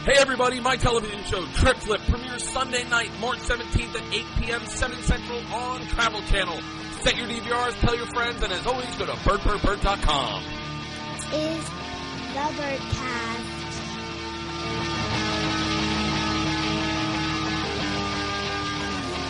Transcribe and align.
Hey 0.06 0.18
everybody, 0.20 0.60
my 0.60 0.76
television 0.78 1.24
show 1.26 1.46
Trip 1.48 1.78
Flip 1.78 2.02
premieres 2.08 2.44
Sunday 2.50 2.84
night, 2.90 3.12
March 3.20 3.40
17th 3.40 3.96
at 3.96 4.14
8 4.14 4.26
p.m. 4.40 4.66
7 4.66 4.98
Central 5.04 5.40
on 5.54 5.82
Travel 5.88 6.22
Channel. 6.24 6.60
Set 7.02 7.16
your 7.18 7.28
DVRs, 7.28 7.80
tell 7.82 7.96
your 7.96 8.08
friends, 8.08 8.42
and 8.42 8.52
as 8.52 8.66
always, 8.66 8.96
go 8.96 9.06
to 9.06 9.12
bertbertbert.com. 9.14 10.44
Is 11.34 11.70
the 12.34 12.46
Bertcast. 12.62 13.37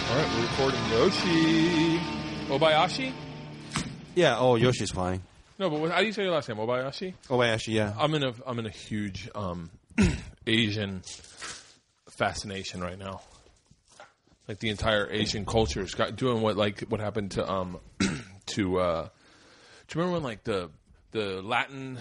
All 0.10 0.16
right, 0.16 0.30
we're 0.36 0.42
recording 0.44 0.80
Yoshi. 0.90 2.00
Obayashi? 2.48 3.12
Yeah. 4.16 4.38
Oh, 4.40 4.56
Yoshi's 4.56 4.92
fine. 4.92 5.22
No, 5.60 5.70
but 5.70 5.80
what, 5.82 5.92
how 5.92 6.00
do 6.00 6.06
you 6.06 6.14
say 6.14 6.24
your 6.24 6.32
last 6.32 6.48
name? 6.48 6.58
Obayashi? 6.58 7.14
Obayashi. 7.28 7.74
yeah. 7.74 7.94
I'm 8.00 8.14
in 8.16 8.24
a 8.24 8.34
I'm 8.46 8.58
in 8.60 8.66
a 8.66 8.70
huge 8.72 9.30
um, 9.36 9.70
Asian 10.48 11.02
fascination 12.10 12.80
right 12.82 12.98
now. 12.98 13.22
Like 14.48 14.60
the 14.60 14.70
entire 14.70 15.10
Asian 15.12 15.46
culture 15.46 15.82
is 15.82 15.94
got 15.94 16.16
doing 16.16 16.42
what 16.42 16.56
like 16.56 16.82
what 16.88 17.02
happened 17.02 17.32
to 17.32 17.50
um 17.52 17.78
to 18.48 18.80
uh 18.80 19.02
do 19.04 19.10
you 20.00 20.02
remember 20.02 20.14
when 20.14 20.24
like 20.24 20.44
the 20.46 20.70
the 21.12 21.42
Latin 21.42 22.00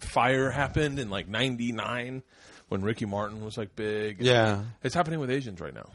fire 0.00 0.50
happened 0.50 0.98
in 0.98 1.10
like 1.10 1.28
'99 1.28 2.22
when 2.68 2.82
Ricky 2.82 3.04
Martin 3.04 3.44
was 3.44 3.58
like 3.58 3.76
big? 3.76 4.22
Yeah. 4.22 4.62
it's 4.82 4.94
happening 4.94 5.20
with 5.20 5.30
Asians 5.30 5.60
right 5.60 5.74
now. 5.74 5.90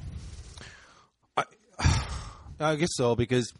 I 2.59 2.75
guess 2.75 2.89
so 2.93 3.15
because 3.15 3.51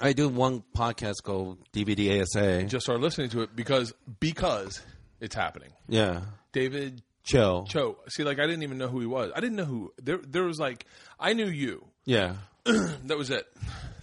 I 0.00 0.12
do 0.12 0.28
one 0.28 0.62
podcast 0.76 1.22
called 1.22 1.58
DVDASA. 1.72 2.68
Just 2.68 2.84
start 2.84 3.00
listening 3.00 3.30
to 3.30 3.42
it 3.42 3.54
because 3.54 3.92
because 4.18 4.80
it's 5.20 5.34
happening. 5.34 5.70
yeah. 5.88 6.22
David 6.52 7.02
Choe. 7.22 7.64
Choe. 7.68 7.96
See, 8.08 8.24
like 8.24 8.38
I 8.40 8.46
didn't 8.46 8.64
even 8.64 8.76
know 8.78 8.88
who 8.88 8.98
he 9.00 9.06
was. 9.06 9.30
I 9.36 9.40
didn't 9.40 9.56
know 9.56 9.64
who 9.64 9.92
there. 10.02 10.18
There 10.18 10.42
was 10.44 10.58
like 10.58 10.84
I 11.18 11.32
knew 11.32 11.46
you. 11.46 11.86
Yeah. 12.04 12.34
That 12.64 13.16
was 13.18 13.30
it. 13.30 13.46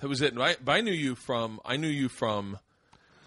That 0.01 0.07
was 0.07 0.21
it. 0.21 0.35
Right? 0.35 0.57
But 0.63 0.71
I 0.73 0.81
knew 0.81 0.93
you 0.93 1.15
from. 1.15 1.59
I 1.65 1.77
knew 1.77 1.87
you 1.89 2.09
from 2.09 2.57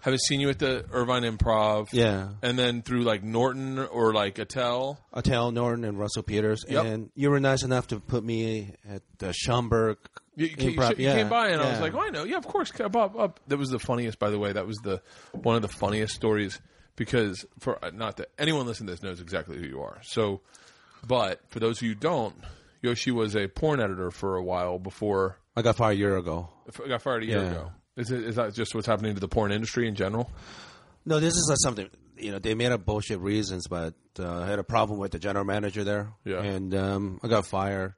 having 0.01 0.17
seen 0.17 0.39
you 0.39 0.49
at 0.49 0.57
the 0.59 0.85
Irvine 0.91 1.23
Improv. 1.23 1.89
Yeah. 1.91 2.29
And 2.41 2.57
then 2.57 2.81
through 2.81 3.01
like 3.03 3.23
Norton 3.23 3.77
or 3.79 4.13
like 4.13 4.39
Attell. 4.39 4.99
Attell 5.13 5.51
Norton 5.51 5.83
and 5.83 5.99
Russell 5.99 6.23
Peters. 6.23 6.65
Yep. 6.67 6.85
And 6.85 7.09
you 7.15 7.29
were 7.29 7.39
nice 7.39 7.63
enough 7.63 7.87
to 7.87 7.99
put 7.99 8.23
me 8.23 8.73
at 8.89 9.03
the 9.19 9.33
Schaumburg 9.33 9.97
You, 10.35 10.47
you, 10.47 10.55
Improv. 10.55 10.97
you 10.97 11.05
yeah. 11.05 11.15
came 11.15 11.29
by 11.29 11.49
and 11.49 11.61
I 11.61 11.69
was 11.69 11.77
yeah. 11.77 11.81
like, 11.83 11.93
oh, 11.93 12.01
I 12.01 12.09
know. 12.09 12.23
Yeah, 12.23 12.37
of 12.37 12.47
course. 12.47 12.71
Up, 12.79 12.95
up, 12.95 13.19
up. 13.19 13.39
That 13.47 13.57
was 13.57 13.69
the 13.69 13.79
funniest, 13.79 14.17
by 14.17 14.29
the 14.29 14.39
way. 14.39 14.53
That 14.53 14.65
was 14.65 14.77
the 14.77 15.01
one 15.33 15.55
of 15.55 15.61
the 15.61 15.67
funniest 15.67 16.15
stories 16.15 16.59
because 16.95 17.45
for 17.59 17.83
uh, 17.83 17.91
not 17.93 18.17
that 18.17 18.29
anyone 18.39 18.65
listening 18.65 18.87
to 18.87 18.93
this 18.93 19.03
knows 19.03 19.19
exactly 19.21 19.57
who 19.57 19.65
you 19.65 19.81
are. 19.81 19.99
So, 20.03 20.41
but 21.05 21.41
for 21.49 21.59
those 21.59 21.77
of 21.79 21.83
you 21.83 21.89
who 21.89 21.95
don't, 21.95 22.35
Yoshi 22.81 23.11
was 23.11 23.35
a 23.35 23.47
porn 23.47 23.79
editor 23.81 24.09
for 24.11 24.37
a 24.37 24.43
while 24.43 24.79
before 24.79 25.37
I 25.55 25.61
got 25.61 25.75
fired 25.75 25.93
a 25.93 25.95
year 25.95 26.17
ago. 26.17 26.49
I 26.83 26.87
got 26.87 27.01
fired 27.01 27.23
a 27.23 27.25
year 27.25 27.43
Yeah. 27.43 27.51
ago. 27.51 27.71
Is, 27.97 28.09
it, 28.09 28.23
is 28.23 28.35
that 28.35 28.53
just 28.53 28.73
what's 28.73 28.87
happening 28.87 29.15
to 29.15 29.19
the 29.19 29.27
porn 29.27 29.51
industry 29.51 29.87
in 29.87 29.95
general? 29.95 30.31
No, 31.05 31.19
this 31.19 31.33
is 31.33 31.59
something, 31.61 31.89
you 32.17 32.31
know, 32.31 32.39
they 32.39 32.55
made 32.55 32.71
up 32.71 32.85
bullshit 32.85 33.19
reasons, 33.19 33.67
but 33.67 33.95
uh, 34.17 34.41
I 34.41 34.47
had 34.47 34.59
a 34.59 34.63
problem 34.63 34.97
with 34.97 35.11
the 35.11 35.19
general 35.19 35.43
manager 35.43 35.83
there. 35.83 36.13
Yeah. 36.23 36.41
And 36.41 36.73
um, 36.73 37.19
I 37.21 37.27
got 37.27 37.45
fired. 37.45 37.95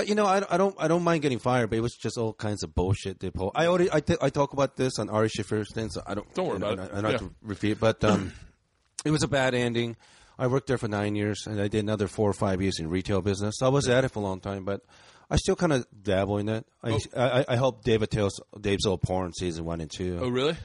But 0.00 0.08
you 0.08 0.14
know, 0.14 0.24
I, 0.24 0.42
I 0.50 0.56
don't 0.56 0.74
I 0.78 0.88
don't 0.88 1.02
mind 1.04 1.20
getting 1.20 1.38
fired, 1.38 1.68
but 1.68 1.76
it 1.76 1.82
was 1.82 1.94
just 1.94 2.16
all 2.16 2.32
kinds 2.32 2.62
of 2.62 2.74
bullshit 2.74 3.20
they 3.20 3.30
pull. 3.30 3.52
I 3.54 3.66
already 3.66 3.90
I, 3.92 4.00
t- 4.00 4.16
I 4.22 4.30
talk 4.30 4.54
about 4.54 4.74
this 4.74 4.98
on 4.98 5.10
Ari 5.10 5.28
Shaffir's 5.28 5.70
thing, 5.74 5.90
so 5.90 6.00
I 6.06 6.14
don't 6.14 6.32
Don't 6.34 6.46
worry 6.46 6.54
you 6.54 6.60
know, 6.60 6.70
about 6.70 6.86
it. 6.86 6.94
I, 6.94 6.98
I 6.98 7.00
don't 7.02 7.10
have 7.12 7.20
to 7.20 7.30
repeat. 7.42 7.78
But 7.78 8.02
um, 8.02 8.32
it 9.04 9.10
was 9.10 9.22
a 9.22 9.28
bad 9.28 9.54
ending. 9.54 9.96
I 10.38 10.46
worked 10.46 10.68
there 10.68 10.78
for 10.78 10.88
nine 10.88 11.16
years, 11.16 11.46
and 11.46 11.60
I 11.60 11.68
did 11.68 11.80
another 11.84 12.08
four 12.08 12.30
or 12.30 12.32
five 12.32 12.62
years 12.62 12.78
in 12.80 12.88
retail 12.88 13.20
business. 13.20 13.56
So 13.58 13.66
I 13.66 13.68
was 13.68 13.90
at 13.90 14.06
it 14.06 14.08
for 14.08 14.20
a 14.20 14.22
long 14.22 14.40
time, 14.40 14.64
but 14.64 14.80
I 15.28 15.36
still 15.36 15.54
kind 15.54 15.70
of 15.74 15.86
dabble 16.02 16.38
in 16.38 16.48
it. 16.48 16.66
I, 16.82 16.98
I, 17.14 17.44
I 17.46 17.56
helped 17.56 17.84
Dave 17.84 18.00
Attell's, 18.00 18.40
Dave's 18.58 18.86
Old 18.86 19.02
Porn 19.02 19.34
season 19.34 19.66
one 19.66 19.82
and 19.82 19.90
two. 19.94 20.18
Oh, 20.18 20.30
really? 20.30 20.56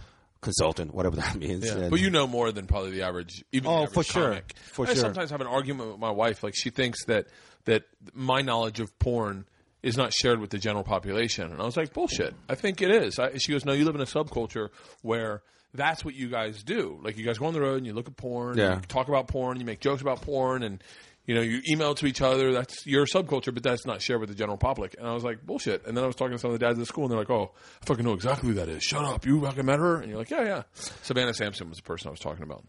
consultant, 0.41 0.93
whatever 0.93 1.15
that 1.17 1.35
means. 1.39 1.67
And- 1.69 1.89
But 1.91 1.99
you 1.99 2.09
know 2.09 2.25
more 2.27 2.51
than 2.53 2.67
probably 2.67 2.91
the 2.91 3.01
average. 3.01 3.43
Even 3.51 3.69
Oh, 3.69 3.83
average 3.83 3.93
for 3.95 4.03
sure. 4.03 4.23
comic. 4.29 4.53
For 4.71 4.85
I 4.85 4.93
sure. 4.93 5.01
sometimes 5.01 5.31
have 5.31 5.41
an 5.41 5.47
argument 5.47 5.89
with 5.91 5.99
my 5.99 6.11
wife. 6.11 6.41
Like 6.43 6.53
she 6.55 6.69
thinks 6.69 7.03
that 7.05 7.27
that 7.65 7.83
my 8.13 8.41
knowledge 8.41 8.79
of 8.79 8.97
porn 8.99 9.45
is 9.83 9.97
not 9.97 10.13
shared 10.13 10.39
with 10.39 10.49
the 10.49 10.57
general 10.57 10.83
population, 10.83 11.51
and 11.51 11.61
I 11.61 11.65
was 11.65 11.77
like, 11.77 11.93
bullshit. 11.93 12.33
I 12.49 12.55
think 12.55 12.81
it 12.81 12.89
is. 12.89 13.19
I, 13.19 13.37
she 13.37 13.51
goes, 13.51 13.65
no, 13.65 13.73
you 13.73 13.85
live 13.85 13.95
in 13.95 14.01
a 14.01 14.05
subculture 14.05 14.69
where. 15.01 15.41
That's 15.73 16.05
what 16.05 16.15
you 16.15 16.29
guys 16.29 16.63
do. 16.63 17.01
Like 17.03 17.17
you 17.17 17.25
guys 17.25 17.37
go 17.37 17.47
on 17.47 17.53
the 17.53 17.59
road 17.59 17.75
and 17.79 17.85
you 17.85 17.91
look 17.91 18.07
at 18.07 18.15
porn, 18.15 18.57
Yeah. 18.57 18.75
you 18.75 18.81
talk 18.87 19.09
about 19.09 19.27
porn, 19.27 19.59
you 19.59 19.65
make 19.65 19.81
jokes 19.81 20.01
about 20.01 20.21
porn, 20.21 20.63
and 20.63 20.81
you 21.25 21.35
know 21.35 21.41
you 21.41 21.59
email 21.69 21.93
to 21.95 22.05
each 22.05 22.21
other. 22.21 22.53
That's 22.53 22.85
your 22.87 23.05
subculture, 23.05 23.53
but 23.53 23.61
that's 23.61 23.85
not 23.85 24.01
shared 24.01 24.21
with 24.21 24.29
the 24.29 24.35
general 24.35 24.57
public. 24.57 24.95
And 24.97 25.05
I 25.05 25.11
was 25.13 25.25
like, 25.25 25.45
bullshit. 25.45 25.85
And 25.85 25.97
then 25.97 26.05
I 26.05 26.07
was 26.07 26.15
talking 26.15 26.31
to 26.31 26.37
some 26.39 26.51
of 26.53 26.57
the 26.57 26.65
dads 26.65 26.77
at 26.77 26.79
the 26.79 26.85
school, 26.85 27.03
and 27.03 27.11
they're 27.11 27.19
like, 27.19 27.29
oh, 27.29 27.51
I 27.81 27.85
fucking 27.87 28.05
know 28.05 28.13
exactly 28.13 28.47
who 28.47 28.55
that 28.55 28.69
is. 28.69 28.83
Shut 28.83 29.03
up, 29.03 29.25
you 29.25 29.41
fucking 29.41 29.65
met 29.65 29.79
her, 29.79 29.97
and 29.99 30.07
you're 30.07 30.17
like, 30.17 30.29
yeah, 30.29 30.43
yeah. 30.45 30.63
Savanna 31.03 31.33
Samson 31.33 31.67
was 31.67 31.75
the 31.79 31.83
person 31.83 32.07
I 32.07 32.11
was 32.11 32.21
talking 32.21 32.43
about 32.43 32.63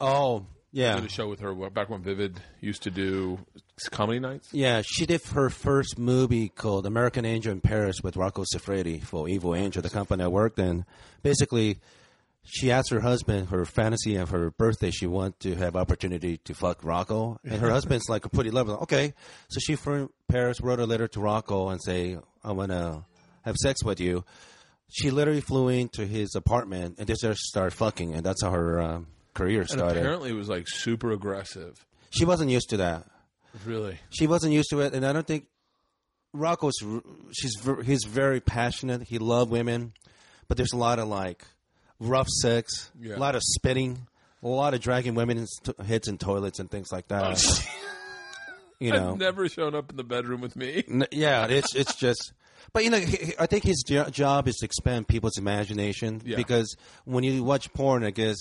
oh 0.00 0.44
yeah, 0.72 0.96
did 0.96 1.04
a 1.04 1.08
show 1.08 1.28
with 1.28 1.40
her 1.40 1.54
back 1.70 1.88
when 1.88 2.02
Vivid 2.02 2.40
used 2.60 2.82
to 2.82 2.90
do 2.90 3.38
comedy 3.90 4.18
nights. 4.18 4.48
Yeah, 4.52 4.82
she 4.84 5.06
did 5.06 5.24
her 5.28 5.50
first 5.50 5.98
movie 5.98 6.48
called 6.48 6.86
American 6.86 7.24
Angel 7.24 7.52
in 7.52 7.60
Paris 7.60 8.02
with 8.02 8.16
Rocco 8.16 8.44
Siffredi 8.44 9.02
for 9.02 9.28
Evil 9.28 9.54
Angel, 9.54 9.80
the 9.82 9.90
company 9.90 10.24
I 10.24 10.28
worked 10.28 10.58
in. 10.58 10.84
Basically, 11.22 11.78
she 12.44 12.70
asked 12.70 12.90
her 12.90 13.00
husband 13.00 13.48
her 13.48 13.64
fantasy 13.64 14.16
of 14.16 14.30
her 14.30 14.50
birthday. 14.50 14.90
She 14.90 15.06
wanted 15.06 15.40
to 15.40 15.54
have 15.56 15.76
opportunity 15.76 16.38
to 16.44 16.54
fuck 16.54 16.84
Rocco, 16.84 17.38
and 17.44 17.60
her 17.60 17.70
husband's 17.78 18.08
like 18.08 18.24
a 18.24 18.28
pretty 18.28 18.50
level. 18.50 18.76
Okay, 18.82 19.14
so 19.48 19.60
she 19.60 19.74
from 19.74 20.10
Paris 20.28 20.60
wrote 20.60 20.80
a 20.80 20.86
letter 20.86 21.08
to 21.08 21.20
Rocco 21.20 21.68
and 21.68 21.82
say, 21.82 22.18
"I 22.44 22.52
want 22.52 22.72
to 22.72 23.04
have 23.42 23.56
sex 23.56 23.82
with 23.82 24.00
you." 24.00 24.24
She 24.90 25.10
literally 25.10 25.42
flew 25.42 25.68
into 25.68 26.06
his 26.06 26.34
apartment 26.34 26.96
and 26.98 27.06
they 27.06 27.14
just 27.14 27.40
started 27.40 27.74
fucking, 27.74 28.14
and 28.14 28.24
that's 28.24 28.42
how 28.42 28.50
her 28.50 28.80
um, 28.80 29.06
career 29.38 29.60
And 29.60 29.70
started. 29.70 29.98
apparently, 29.98 30.30
it 30.30 30.34
was 30.34 30.48
like 30.48 30.64
super 30.68 31.12
aggressive. 31.12 31.84
She 32.10 32.24
wasn't 32.24 32.50
used 32.50 32.70
to 32.70 32.76
that 32.78 33.06
Really? 33.64 33.98
she 34.10 34.26
wasn't 34.26 34.52
used 34.52 34.70
to 34.70 34.80
it, 34.80 34.94
and 34.94 35.04
I 35.06 35.12
don't 35.12 35.26
think 35.26 35.46
Rocco's. 36.32 36.74
She's 37.32 37.54
he's 37.84 38.04
very 38.04 38.40
passionate. 38.40 39.02
He 39.02 39.18
loved 39.18 39.50
women, 39.50 39.92
but 40.46 40.56
there's 40.56 40.72
a 40.72 40.76
lot 40.76 40.98
of 40.98 41.08
like 41.08 41.44
rough 41.98 42.28
sex, 42.28 42.90
Yeah. 43.00 43.16
a 43.16 43.18
lot 43.18 43.34
of 43.34 43.42
spitting, 43.44 44.06
a 44.42 44.48
lot 44.48 44.74
of 44.74 44.80
dragging 44.80 45.14
women's 45.14 45.50
t- 45.64 45.72
heads 45.84 46.06
in 46.08 46.18
toilets 46.18 46.58
and 46.60 46.70
things 46.70 46.88
like 46.92 47.08
that. 47.08 47.42
Oh, 47.44 47.62
you 48.80 48.92
know, 48.92 49.12
I've 49.12 49.18
never 49.18 49.48
shown 49.48 49.74
up 49.74 49.90
in 49.90 49.96
the 49.96 50.04
bedroom 50.04 50.40
with 50.40 50.54
me. 50.56 50.84
N- 50.88 51.06
yeah, 51.10 51.46
it's 51.46 51.74
it's 51.74 51.94
just. 51.96 52.32
But 52.74 52.84
you 52.84 52.90
know, 52.90 52.98
he- 52.98 53.16
he- 53.26 53.34
I 53.38 53.46
think 53.46 53.64
his 53.64 53.82
jo- 53.86 54.10
job 54.10 54.46
is 54.46 54.56
to 54.56 54.66
expand 54.66 55.08
people's 55.08 55.38
imagination 55.38 56.20
Yeah. 56.24 56.36
because 56.36 56.76
when 57.06 57.24
you 57.24 57.42
watch 57.42 57.72
porn, 57.72 58.04
I 58.04 58.10
guess 58.10 58.36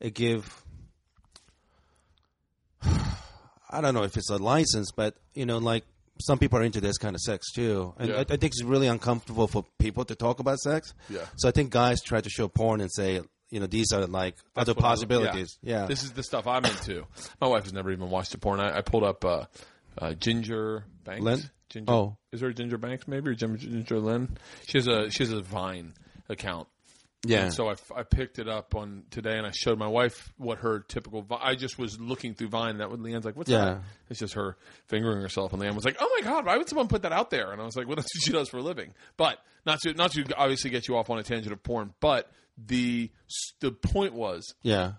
it 0.00 0.14
give. 0.14 0.64
I 2.82 3.80
don't 3.80 3.94
know 3.94 4.02
if 4.02 4.16
it's 4.16 4.30
a 4.30 4.36
license, 4.36 4.90
but 4.92 5.14
you 5.34 5.46
know, 5.46 5.58
like 5.58 5.84
some 6.20 6.38
people 6.38 6.58
are 6.58 6.62
into 6.62 6.80
this 6.80 6.98
kind 6.98 7.14
of 7.14 7.20
sex 7.20 7.52
too, 7.52 7.94
and 7.98 8.08
Yeah. 8.10 8.16
I, 8.16 8.20
I 8.20 8.24
think 8.24 8.44
it's 8.44 8.62
really 8.64 8.86
uncomfortable 8.88 9.46
for 9.46 9.64
people 9.78 10.04
to 10.06 10.14
talk 10.14 10.40
about 10.40 10.58
sex. 10.58 10.92
Yeah. 11.08 11.24
So 11.36 11.48
I 11.48 11.52
think 11.52 11.70
guys 11.70 12.02
try 12.02 12.20
to 12.20 12.28
show 12.30 12.48
porn 12.48 12.80
and 12.80 12.90
say, 12.92 13.20
you 13.50 13.60
know, 13.60 13.66
these 13.66 13.92
are 13.92 14.06
like 14.06 14.36
other 14.56 14.72
What 14.74 14.84
I- 14.84 14.88
possibilities. 14.88 15.58
Yeah. 15.62 15.86
This 15.86 16.02
is 16.02 16.12
the 16.12 16.22
stuff 16.22 16.46
I'm 16.46 16.64
into. 16.64 17.06
My 17.40 17.46
wife 17.46 17.64
has 17.64 17.72
never 17.72 17.90
even 17.90 18.10
watched 18.10 18.34
a 18.34 18.38
porn. 18.38 18.60
I, 18.60 18.78
I 18.78 18.80
pulled 18.82 19.04
up 19.04 19.24
uh, 19.24 19.44
uh, 19.98 20.12
Ginger 20.14 20.84
Banks. 21.04 21.24
Lynn? 21.24 21.40
Ginger, 21.68 21.92
Oh. 21.92 22.16
is 22.32 22.40
there 22.40 22.48
a 22.48 22.54
Ginger 22.54 22.78
Banks 22.78 23.06
maybe 23.06 23.30
or 23.30 23.34
Ginger, 23.34 23.56
Ginger 23.68 23.98
Lynn? 24.00 24.36
She 24.66 24.78
has 24.78 24.88
a 24.88 25.10
she 25.10 25.22
has 25.22 25.32
a 25.32 25.40
Vine 25.40 25.94
account. 26.28 26.66
Yeah. 27.26 27.44
And 27.44 27.54
so 27.54 27.68
I, 27.68 27.74
I 27.94 28.02
picked 28.02 28.38
it 28.38 28.48
up 28.48 28.74
on 28.74 29.02
today, 29.10 29.36
and 29.36 29.46
I 29.46 29.50
showed 29.50 29.78
my 29.78 29.86
wife 29.86 30.32
what 30.38 30.58
her 30.60 30.80
typical. 30.80 31.26
I 31.40 31.54
just 31.54 31.78
was 31.78 32.00
looking 32.00 32.32
through 32.34 32.48
Vine. 32.48 32.70
And 32.70 32.80
that 32.80 32.90
when 32.90 33.00
LeeAnn's 33.00 33.26
like, 33.26 33.36
"What's 33.36 33.50
Yeah. 33.50 33.64
that?" 33.64 33.80
It's 34.08 34.20
just 34.20 34.34
her 34.34 34.56
fingering 34.86 35.20
herself, 35.20 35.52
and 35.52 35.60
Leanne 35.60 35.74
was 35.74 35.84
like, 35.84 35.96
"Oh 36.00 36.10
my 36.18 36.24
god, 36.26 36.46
why 36.46 36.56
would 36.56 36.68
someone 36.68 36.88
put 36.88 37.02
that 37.02 37.12
out 37.12 37.28
there?" 37.30 37.52
And 37.52 37.60
I 37.60 37.64
was 37.64 37.76
like, 37.76 37.86
"Well, 37.86 37.96
that's 37.96 38.08
what 38.14 38.22
she 38.22 38.32
does 38.32 38.48
for 38.48 38.56
a 38.56 38.62
living." 38.62 38.94
But 39.18 39.38
not 39.66 39.80
to 39.82 39.92
not 39.92 40.12
to 40.12 40.24
obviously 40.38 40.70
get 40.70 40.88
you 40.88 40.96
off 40.96 41.10
on 41.10 41.18
a 41.18 41.22
tangent 41.22 41.52
of 41.52 41.62
porn, 41.62 41.92
but 42.00 42.30
the 42.56 43.10
the 43.60 43.70
point 43.72 44.14
was 44.14 44.54
yeah. 44.62 44.92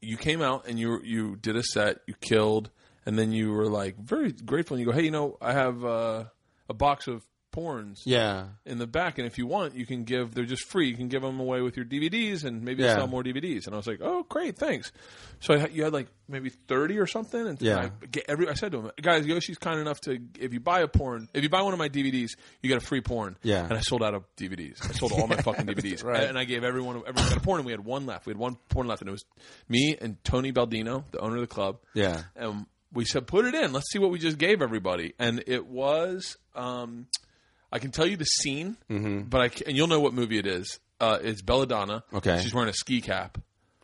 you 0.00 0.16
came 0.16 0.42
out 0.42 0.68
and 0.68 0.78
you 0.78 1.00
you 1.02 1.34
did 1.36 1.56
a 1.56 1.62
set, 1.64 1.98
you 2.06 2.14
killed, 2.20 2.70
and 3.04 3.18
then 3.18 3.32
you 3.32 3.50
were 3.50 3.66
like 3.66 3.96
very 3.98 4.30
grateful, 4.30 4.76
and 4.76 4.80
you 4.86 4.92
go, 4.92 4.96
"Hey, 4.96 5.04
you 5.06 5.10
know, 5.10 5.38
I 5.40 5.52
have 5.54 5.84
uh, 5.84 6.24
a 6.68 6.74
box 6.74 7.08
of 7.08 7.24
porns 7.52 8.00
Yeah. 8.04 8.46
in 8.66 8.78
the 8.78 8.86
back, 8.86 9.18
and 9.18 9.26
if 9.26 9.38
you 9.38 9.46
want, 9.46 9.74
you 9.76 9.86
can 9.86 10.04
give. 10.04 10.34
They're 10.34 10.44
just 10.44 10.64
free. 10.68 10.88
You 10.88 10.96
can 10.96 11.08
give 11.08 11.22
them 11.22 11.38
away 11.38 11.60
with 11.60 11.76
your 11.76 11.84
DVDs, 11.84 12.44
and 12.44 12.62
maybe 12.62 12.82
Yeah. 12.82 12.96
sell 12.96 13.06
more 13.06 13.22
DVDs. 13.22 13.66
And 13.66 13.74
I 13.74 13.76
was 13.76 13.86
like, 13.86 14.00
oh, 14.02 14.24
great, 14.28 14.56
thanks. 14.56 14.90
So 15.40 15.54
I, 15.54 15.66
you 15.68 15.84
had 15.84 15.92
like 15.92 16.08
maybe 16.28 16.48
thirty 16.50 16.98
or 16.98 17.06
something, 17.06 17.46
and 17.46 17.60
Yeah. 17.62 17.90
I, 18.02 18.06
get 18.06 18.24
every, 18.28 18.48
I 18.48 18.54
said 18.54 18.72
to 18.72 18.78
him, 18.80 18.90
guys, 19.00 19.26
Yoshi's 19.26 19.58
kind 19.58 19.78
enough 19.78 20.00
to 20.02 20.18
if 20.40 20.52
you 20.52 20.60
buy 20.60 20.80
a 20.80 20.88
porn, 20.88 21.28
if 21.34 21.42
you 21.42 21.48
buy 21.48 21.62
one 21.62 21.72
of 21.72 21.78
my 21.78 21.88
DVDs, 21.88 22.30
you 22.62 22.68
get 22.68 22.78
a 22.78 22.86
free 22.86 23.00
porn. 23.00 23.36
Yeah. 23.42 23.64
and 23.64 23.74
I 23.74 23.80
sold 23.80 24.02
out 24.02 24.14
of 24.14 24.24
DVDs. 24.36 24.78
I 24.88 24.92
sold 24.92 25.12
all 25.12 25.26
my 25.26 25.36
fucking 25.42 25.66
DVDs, 25.66 26.02
Right. 26.02 26.24
and 26.24 26.38
I 26.38 26.44
gave 26.44 26.64
everyone 26.64 26.96
everyone 27.06 27.28
got 27.28 27.36
a 27.36 27.40
porn, 27.40 27.60
and 27.60 27.66
we 27.66 27.72
had 27.72 27.84
one 27.84 28.06
left. 28.06 28.26
We 28.26 28.30
had 28.30 28.38
one 28.38 28.56
porn 28.70 28.86
left, 28.86 29.02
and 29.02 29.08
it 29.08 29.12
was 29.12 29.24
me 29.68 29.96
and 30.00 30.16
Tony 30.24 30.52
Baldino, 30.52 31.04
the 31.10 31.18
owner 31.20 31.34
of 31.36 31.40
the 31.42 31.46
club. 31.46 31.78
Yeah. 31.94 32.22
and 32.36 32.66
we 32.94 33.06
said, 33.06 33.26
put 33.26 33.46
it 33.46 33.54
in. 33.54 33.72
Let's 33.72 33.90
see 33.90 33.98
what 33.98 34.10
we 34.10 34.18
just 34.18 34.36
gave 34.36 34.60
everybody. 34.60 35.14
And 35.18 35.42
it 35.46 35.66
was, 35.66 36.36
um, 36.54 37.06
I 37.72 37.78
can 37.78 37.90
tell 37.90 38.06
you 38.06 38.16
the 38.16 38.24
scene, 38.26 38.76
but 39.28 39.40
I 39.40 39.48
can, 39.48 39.68
and 39.68 39.76
you'll 39.76 39.86
know 39.88 40.00
what 40.00 40.12
movie 40.14 40.38
it 40.38 40.46
is. 40.46 40.78
Uh, 41.00 41.18
it's 41.22 41.42
Belladonna. 41.42 42.04
Okay. 42.12 42.40
she's 42.42 42.54
wearing 42.54 42.68
a 42.68 42.74
ski 42.74 43.00
cap, 43.00 43.38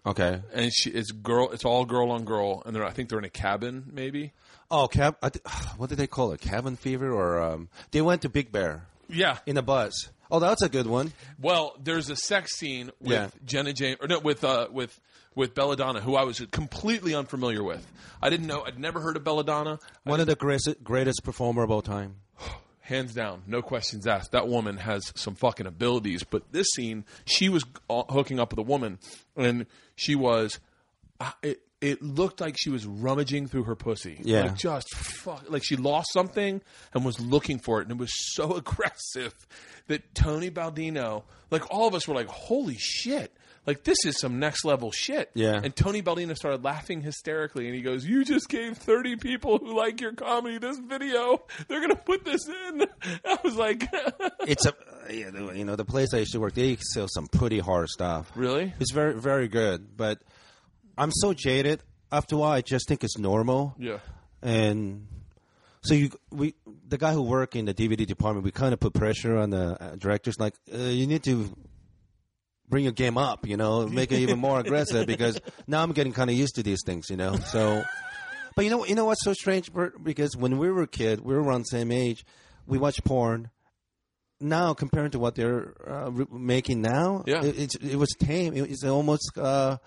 Okay. 0.07 0.41
and 0.53 0.71
she 0.73 0.91
it's 0.91 1.11
girl. 1.11 1.51
It's 1.51 1.65
all 1.65 1.85
girl 1.85 2.11
on 2.13 2.25
girl, 2.25 2.63
and 2.67 2.77
they're 2.77 2.85
I 2.85 2.91
think 2.91 3.09
they're 3.09 3.19
in 3.19 3.25
a 3.25 3.31
cabin, 3.31 3.85
maybe. 3.93 4.33
Oh, 4.71 4.87
cab. 4.87 5.17
Th- 5.23 5.43
what 5.79 5.89
did 5.89 5.97
they 5.99 6.07
call 6.07 6.33
it? 6.33 6.41
Cabin 6.41 6.77
fever, 6.77 7.13
or 7.13 7.41
um, 7.43 7.69
they 7.91 8.03
went 8.03 8.23
to 8.23 8.29
Big 8.29 8.53
Bear 8.53 8.87
Yeah. 9.09 9.39
in 9.47 9.57
a 9.57 9.63
bus. 9.63 10.11
Oh, 10.31 10.39
that's 10.41 10.61
a 10.61 10.69
good 10.69 10.87
one. 10.87 11.15
Well, 11.41 11.75
there's 11.83 12.11
a 12.11 12.17
sex 12.17 12.57
scene 12.59 12.91
with 13.01 13.13
Yeah. 13.13 13.29
Jenna 13.47 13.73
James, 13.73 13.97
or 14.03 14.07
no, 14.09 14.19
with 14.19 14.45
uh, 14.45 14.69
with 14.71 15.01
with 15.35 15.55
Belladonna, 15.55 16.01
who 16.01 16.15
I 16.17 16.25
was 16.25 16.41
completely 16.51 17.15
unfamiliar 17.15 17.65
with. 17.65 17.87
I 18.21 18.29
didn't 18.29 18.47
know. 18.47 18.63
I'd 18.67 18.79
never 18.79 19.01
heard 19.01 19.17
of 19.17 19.25
Belladonna. 19.25 19.79
One 20.05 20.21
of 20.21 20.27
the 20.27 20.37
greatest 20.37 20.85
greatest 20.85 21.25
performer 21.25 21.63
of 21.63 21.71
all 21.71 21.83
time. 21.83 22.17
hands 22.89 23.15
down, 23.15 23.43
no 23.47 23.63
questions 23.63 24.07
asked. 24.07 24.33
That 24.33 24.49
woman 24.49 24.77
has 24.79 25.13
some 25.15 25.35
fucking 25.35 25.67
abilities. 25.67 26.25
But 26.25 26.53
this 26.53 26.67
scene, 26.75 27.05
she 27.25 27.49
was 27.49 27.65
uh, 27.89 28.03
hooking 28.09 28.41
up 28.41 28.51
with 28.53 28.59
a 28.59 28.63
woman, 28.69 28.99
and 29.37 29.67
she 29.95 30.15
was. 30.15 30.59
uh, 31.21 31.31
It 31.43 31.61
it 31.81 32.03
looked 32.03 32.41
like 32.41 32.57
she 32.59 32.71
was 32.71 32.85
rummaging 32.87 33.47
through 33.47 33.63
her 33.63 33.77
pussy. 33.77 34.19
Yeah. 34.25 34.43
like 34.47 34.57
just 34.57 34.93
fuck, 34.97 35.45
like 35.49 35.63
she 35.65 35.77
lost 35.77 36.09
something 36.13 36.61
and 36.93 37.05
was 37.05 37.21
looking 37.21 37.61
for 37.61 37.79
it, 37.81 37.85
and 37.85 37.93
it 37.93 37.99
was 37.99 38.13
so 38.35 38.57
aggressive 38.63 39.33
that 39.87 40.13
Tony 40.13 40.51
Baldino, 40.51 41.23
like 41.53 41.71
all 41.73 41.87
of 41.87 41.95
us, 41.95 42.09
were 42.09 42.17
like, 42.17 42.27
"Holy 42.27 42.77
shit!" 42.79 43.33
Like 43.69 43.85
this 43.85 43.99
is 44.07 44.19
some 44.19 44.39
next 44.39 44.65
level 44.65 44.91
shit. 44.91 45.31
Yeah. 45.35 45.61
And 45.63 45.77
Tony 45.77 46.01
Baldino 46.01 46.35
started 46.35 46.65
laughing 46.65 47.03
hysterically, 47.03 47.67
and 47.67 47.75
he 47.75 47.83
goes, 47.83 48.03
"You 48.03 48.25
just 48.25 48.49
gave 48.49 48.79
thirty 48.79 49.17
people 49.17 49.59
who 49.59 49.77
like 49.77 50.01
your 50.01 50.15
comedy 50.15 50.57
this 50.57 50.79
video. 50.79 51.43
They're 51.69 51.83
gonna 51.83 51.95
put 51.95 52.25
this 52.25 52.49
in." 52.49 52.87
I 53.27 53.39
was 53.45 53.57
like, 53.57 53.87
It's 54.47 54.65
a 54.65 54.73
you 55.13 55.65
know 55.67 55.77
the 55.77 55.85
place 55.85 56.15
I 56.15 56.21
used 56.21 56.33
to 56.33 56.41
work. 56.41 56.55
They 56.55 56.79
sell 56.95 57.09
some 57.11 57.27
pretty 57.27 57.59
hard 57.59 57.91
stuff. 57.91 58.33
"Really?" 58.35 58.73
It's 58.81 58.91
very 58.91 59.21
very 59.21 59.49
good, 59.49 59.99
but 59.99 60.23
I'm 60.97 61.13
so 61.13 61.35
jaded. 61.35 61.83
After 62.11 62.37
a 62.37 62.39
while, 62.39 62.53
I 62.53 62.63
just 62.63 62.89
think 62.89 63.05
it's 63.05 63.19
normal. 63.19 63.75
Yeah. 63.79 63.99
and 64.41 65.09
so 65.83 65.93
you 65.93 66.09
we 66.31 66.55
the 66.89 66.97
guy 66.97 67.13
who 67.13 67.21
work 67.21 67.55
in 67.55 67.67
the 67.67 67.75
DVD 67.75 68.07
department, 68.07 68.47
we 68.47 68.51
kind 68.51 68.73
of 68.73 68.81
put 68.81 68.95
pressure 68.95 69.37
on 69.37 69.51
the 69.51 69.77
uh, 69.79 69.97
directors, 69.97 70.37
like 70.39 70.55
uh, 70.73 70.79
you 70.79 71.07
need 71.07 71.23
to 71.25 71.55
bring 72.69 72.85
your 72.85 72.93
game 72.93 73.17
up, 73.19 73.47
you 73.47 73.57
know, 73.57 73.87
make 73.87 74.13
it 74.13 74.19
even 74.19 74.39
more 74.39 74.61
aggressive 74.61 75.07
because 75.07 75.39
now 75.67 75.83
I'm 75.83 75.93
getting 75.93 76.13
kind 76.13 76.31
of 76.31 76.37
used 76.37 76.55
to 76.57 76.63
these 76.63 76.81
things, 76.85 77.09
you 77.11 77.17
know. 77.17 77.37
So, 77.37 77.83
but 78.57 78.65
you 78.65 78.71
know, 78.71 78.85
you 78.85 78.95
know 78.95 79.05
what's 79.07 79.25
so 79.25 79.33
strange, 79.33 79.73
Bert? 79.73 80.03
Because 80.03 80.37
when 80.37 80.59
we 80.59 80.71
were 80.71 80.83
a 80.83 80.87
kid, 80.89 81.21
we 81.21 81.35
were 81.35 81.43
around 81.43 81.63
the 81.63 81.77
same 81.77 81.91
age, 81.93 82.25
we 82.67 82.79
watched 82.79 83.05
porn. 83.05 83.51
Now, 84.41 84.73
compared 84.73 85.13
to 85.13 85.19
what 85.19 85.35
they're 85.35 85.75
uh, 85.85 86.11
re- 86.13 86.27
making 86.31 86.81
now, 86.81 87.25
Yeah. 87.27 87.43
it, 87.43 87.75
it 87.83 87.97
was 87.97 88.11
tame. 88.19 88.55
It, 88.55 88.71
it's 88.71 88.85
almost. 88.85 89.37
Uh, 89.37 89.79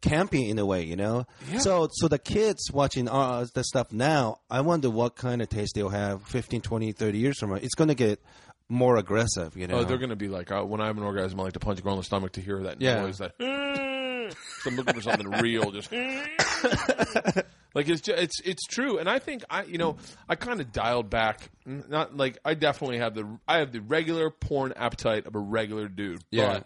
campy 0.00 0.48
in 0.48 0.60
a 0.60 0.64
way, 0.64 0.84
you 0.84 0.94
know. 0.94 1.26
Yeah. 1.50 1.58
So 1.58 1.88
so 1.90 2.06
the 2.06 2.20
kids 2.20 2.70
watching 2.72 3.08
uh, 3.08 3.46
the 3.52 3.64
stuff 3.64 3.90
now, 3.92 4.38
I 4.48 4.60
wonder 4.60 4.88
what 4.90 5.16
kind 5.16 5.42
of 5.42 5.48
taste 5.48 5.72
they'll 5.74 5.88
have 5.88 6.22
15, 6.28 6.60
20, 6.60 6.92
30 6.92 7.18
years 7.18 7.38
from 7.40 7.50
now. 7.50 7.56
It's 7.56 7.74
going 7.74 7.88
to 7.88 7.96
get 7.96 8.22
more 8.68 8.96
aggressive, 8.96 9.56
you 9.56 9.66
know. 9.66 9.78
Oh, 9.78 9.84
they're 9.84 9.98
gonna 9.98 10.16
be 10.16 10.28
like, 10.28 10.50
uh, 10.50 10.62
when 10.62 10.80
I 10.80 10.86
have 10.86 10.96
an 10.98 11.02
orgasm, 11.02 11.40
I 11.40 11.44
like 11.44 11.52
to 11.54 11.58
punch 11.60 11.78
a 11.78 11.82
girl 11.82 11.94
in 11.94 11.98
the 12.00 12.04
stomach 12.04 12.32
to 12.32 12.40
hear 12.40 12.62
that 12.64 12.80
Yeah. 12.80 13.00
noise. 13.02 13.18
That. 13.18 13.34
So 14.60 14.68
I'm 14.70 14.76
looking 14.76 14.92
for 14.92 15.00
something 15.00 15.30
real, 15.40 15.70
just 15.70 15.90
like 17.74 17.88
it's 17.88 18.00
ju- 18.02 18.12
it's 18.14 18.40
it's 18.44 18.66
true, 18.66 18.98
and 18.98 19.08
I 19.08 19.18
think 19.18 19.42
I 19.48 19.62
you 19.62 19.78
know 19.78 19.96
I 20.28 20.34
kind 20.34 20.60
of 20.60 20.72
dialed 20.72 21.08
back. 21.10 21.50
Not 21.64 22.16
like 22.16 22.36
I 22.44 22.52
definitely 22.54 22.98
have 22.98 23.14
the 23.14 23.38
I 23.46 23.58
have 23.58 23.72
the 23.72 23.80
regular 23.80 24.30
porn 24.30 24.72
appetite 24.76 25.26
of 25.26 25.34
a 25.34 25.38
regular 25.38 25.88
dude. 25.88 26.22
Yeah. 26.30 26.60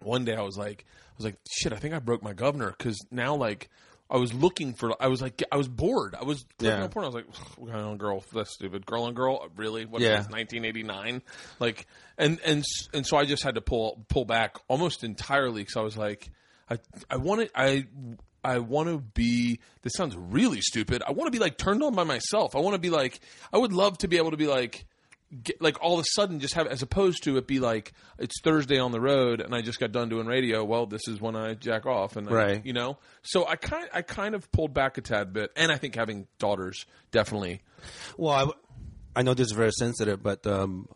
But 0.00 0.06
one 0.06 0.24
day 0.24 0.34
I 0.34 0.42
was 0.42 0.56
like 0.56 0.84
I 0.88 1.12
was 1.16 1.24
like 1.26 1.36
shit. 1.50 1.72
I 1.72 1.76
think 1.76 1.94
I 1.94 1.98
broke 2.00 2.22
my 2.22 2.32
governor 2.32 2.74
because 2.76 2.98
now 3.10 3.34
like. 3.36 3.68
I 4.10 4.16
was 4.16 4.34
looking 4.34 4.74
for. 4.74 4.92
I 5.00 5.06
was 5.06 5.22
like, 5.22 5.42
I 5.52 5.56
was 5.56 5.68
bored. 5.68 6.16
I 6.20 6.24
was 6.24 6.44
looking 6.60 6.80
Yeah. 6.80 6.88
porn. 6.88 7.04
I 7.04 7.08
was 7.08 7.14
like, 7.14 7.58
"What 7.58 7.70
kind 7.70 7.84
of 7.86 7.96
girl? 7.98 8.24
That's 8.32 8.52
stupid. 8.52 8.84
Girl 8.84 9.04
on 9.04 9.14
girl, 9.14 9.46
really? 9.56 9.84
What 9.86 10.02
is 10.02 10.08
Yeah. 10.08 10.16
this, 10.16 10.28
1989 10.28 11.22
like 11.60 11.86
and 12.18 12.40
and 12.44 12.64
and 12.92 13.06
so 13.06 13.16
i 13.16 13.24
just 13.24 13.42
had 13.44 13.54
to 13.54 13.60
pull 13.60 14.04
pull 14.08 14.24
back 14.24 14.56
almost 14.68 15.04
entirely 15.04 15.62
because 15.62 15.76
i 15.76 15.80
was 15.80 15.96
like 15.96 16.30
i 16.68 16.78
i 17.08 17.16
want 17.16 17.40
to 17.42 17.50
i 17.60 17.86
I 18.42 18.58
want 18.60 18.88
to 18.88 18.96
be. 18.98 19.60
This 19.82 19.92
sounds 19.92 20.16
really 20.16 20.62
stupid. 20.62 21.02
I 21.06 21.12
want 21.12 21.26
to 21.26 21.30
be 21.30 21.38
like 21.38 21.58
turned 21.58 21.82
on 21.82 21.94
by 21.94 22.04
myself. 22.04 22.56
I 22.56 22.60
want 22.60 22.72
to 22.72 22.78
be 22.80 22.88
like. 22.88 23.20
I 23.52 23.58
would 23.58 23.74
love 23.74 23.98
to 23.98 24.08
be 24.08 24.16
able 24.16 24.30
to 24.30 24.38
be 24.38 24.46
like, 24.46 24.86
get, 25.42 25.60
like 25.62 25.80
all 25.82 25.94
of 25.94 26.00
a 26.00 26.04
sudden 26.12 26.40
just 26.40 26.54
have 26.54 26.66
as 26.66 26.82
opposed 26.82 27.22
to 27.24 27.36
it 27.36 27.46
be 27.46 27.60
like 27.60 27.92
it's 28.18 28.40
Thursday 28.42 28.78
on 28.78 28.92
the 28.92 29.00
road 29.00 29.40
and 29.40 29.54
I 29.54 29.62
just 29.62 29.78
got 29.80 29.92
done 29.92 30.08
doing 30.08 30.26
radio. 30.26 30.64
Well, 30.64 30.86
this 30.86 31.02
is 31.08 31.20
when 31.20 31.36
I 31.36 31.54
jack 31.54 31.86
off 31.86 32.16
and 32.16 32.28
I- 32.28 32.32
Right. 32.32 32.66
you 32.66 32.72
know. 32.72 32.98
So 33.22 33.46
I 33.46 33.56
kind 33.56 33.88
I 33.92 34.02
kind 34.02 34.34
of 34.34 34.50
pulled 34.52 34.74
back 34.74 34.98
a 34.98 35.00
tad 35.00 35.32
bit, 35.32 35.50
and 35.56 35.70
I 35.70 35.76
think 35.76 35.94
having 35.94 36.26
daughters 36.38 36.84
definitely. 37.10 37.62
Well, 38.16 38.54
I 39.16 39.22
know 39.22 39.34
this 39.34 39.46
is 39.48 39.52
very 39.52 39.72
sensitive, 39.72 40.22
but 40.22 40.46
um, 40.46 40.88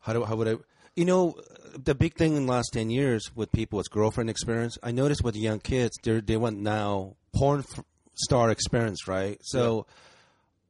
how 0.00 0.12
do 0.12 0.24
how 0.24 0.36
would 0.36 0.48
I? 0.48 0.56
You 0.96 1.04
know, 1.04 1.34
the 1.76 1.94
big 1.94 2.14
thing 2.14 2.36
in 2.36 2.46
the 2.46 2.52
last 2.52 2.70
ten 2.72 2.90
years 2.90 3.30
with 3.34 3.52
people 3.52 3.80
is 3.80 3.88
girlfriend 3.88 4.28
experience. 4.30 4.76
I 4.82 4.90
noticed 4.90 5.22
with 5.22 5.36
young 5.36 5.60
kids, 5.60 5.96
they 6.02 6.20
they 6.20 6.36
want 6.36 6.58
now 6.58 7.16
porn 7.34 7.60
f- 7.60 7.84
star 8.14 8.50
experience, 8.50 9.06
right? 9.08 9.38
So. 9.42 9.86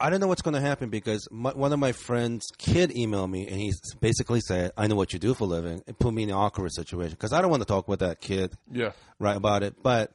I 0.02 0.08
don't 0.08 0.20
know 0.20 0.26
what's 0.28 0.40
going 0.42 0.54
to 0.54 0.60
happen 0.62 0.88
because 0.88 1.28
my, 1.30 1.52
one 1.52 1.72
of 1.74 1.78
my 1.78 1.92
friends' 1.92 2.46
kid 2.56 2.90
emailed 2.90 3.30
me 3.30 3.46
and 3.46 3.56
he 3.60 3.72
basically 4.00 4.40
said, 4.40 4.72
"I 4.76 4.86
know 4.86 4.96
what 4.96 5.12
you 5.12 5.18
do 5.18 5.34
for 5.34 5.44
a 5.44 5.46
living," 5.46 5.82
and 5.86 5.98
put 5.98 6.14
me 6.14 6.22
in 6.22 6.30
an 6.30 6.36
awkward 6.36 6.72
situation 6.72 7.12
because 7.12 7.32
I 7.34 7.42
don't 7.42 7.50
want 7.50 7.60
to 7.62 7.66
talk 7.66 7.86
with 7.86 8.00
that 8.00 8.20
kid 8.20 8.54
Yeah. 8.72 8.92
right 9.18 9.36
about 9.36 9.62
it. 9.62 9.82
But 9.82 10.12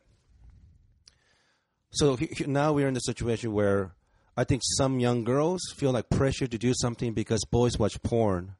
so 1.91 2.15
he- 2.15 2.29
he- 2.35 2.45
now 2.45 2.73
we're 2.73 2.87
in 2.87 2.93
the 2.93 2.99
situation 2.99 3.53
where 3.53 3.93
I 4.37 4.43
think 4.43 4.61
some 4.65 4.99
young 4.99 5.23
girls 5.23 5.61
feel 5.75 5.91
like 5.91 6.09
pressure 6.09 6.47
to 6.47 6.57
do 6.57 6.73
something 6.81 7.13
because 7.13 7.41
boys 7.51 7.77
watch 7.79 8.01
porn, 8.03 8.55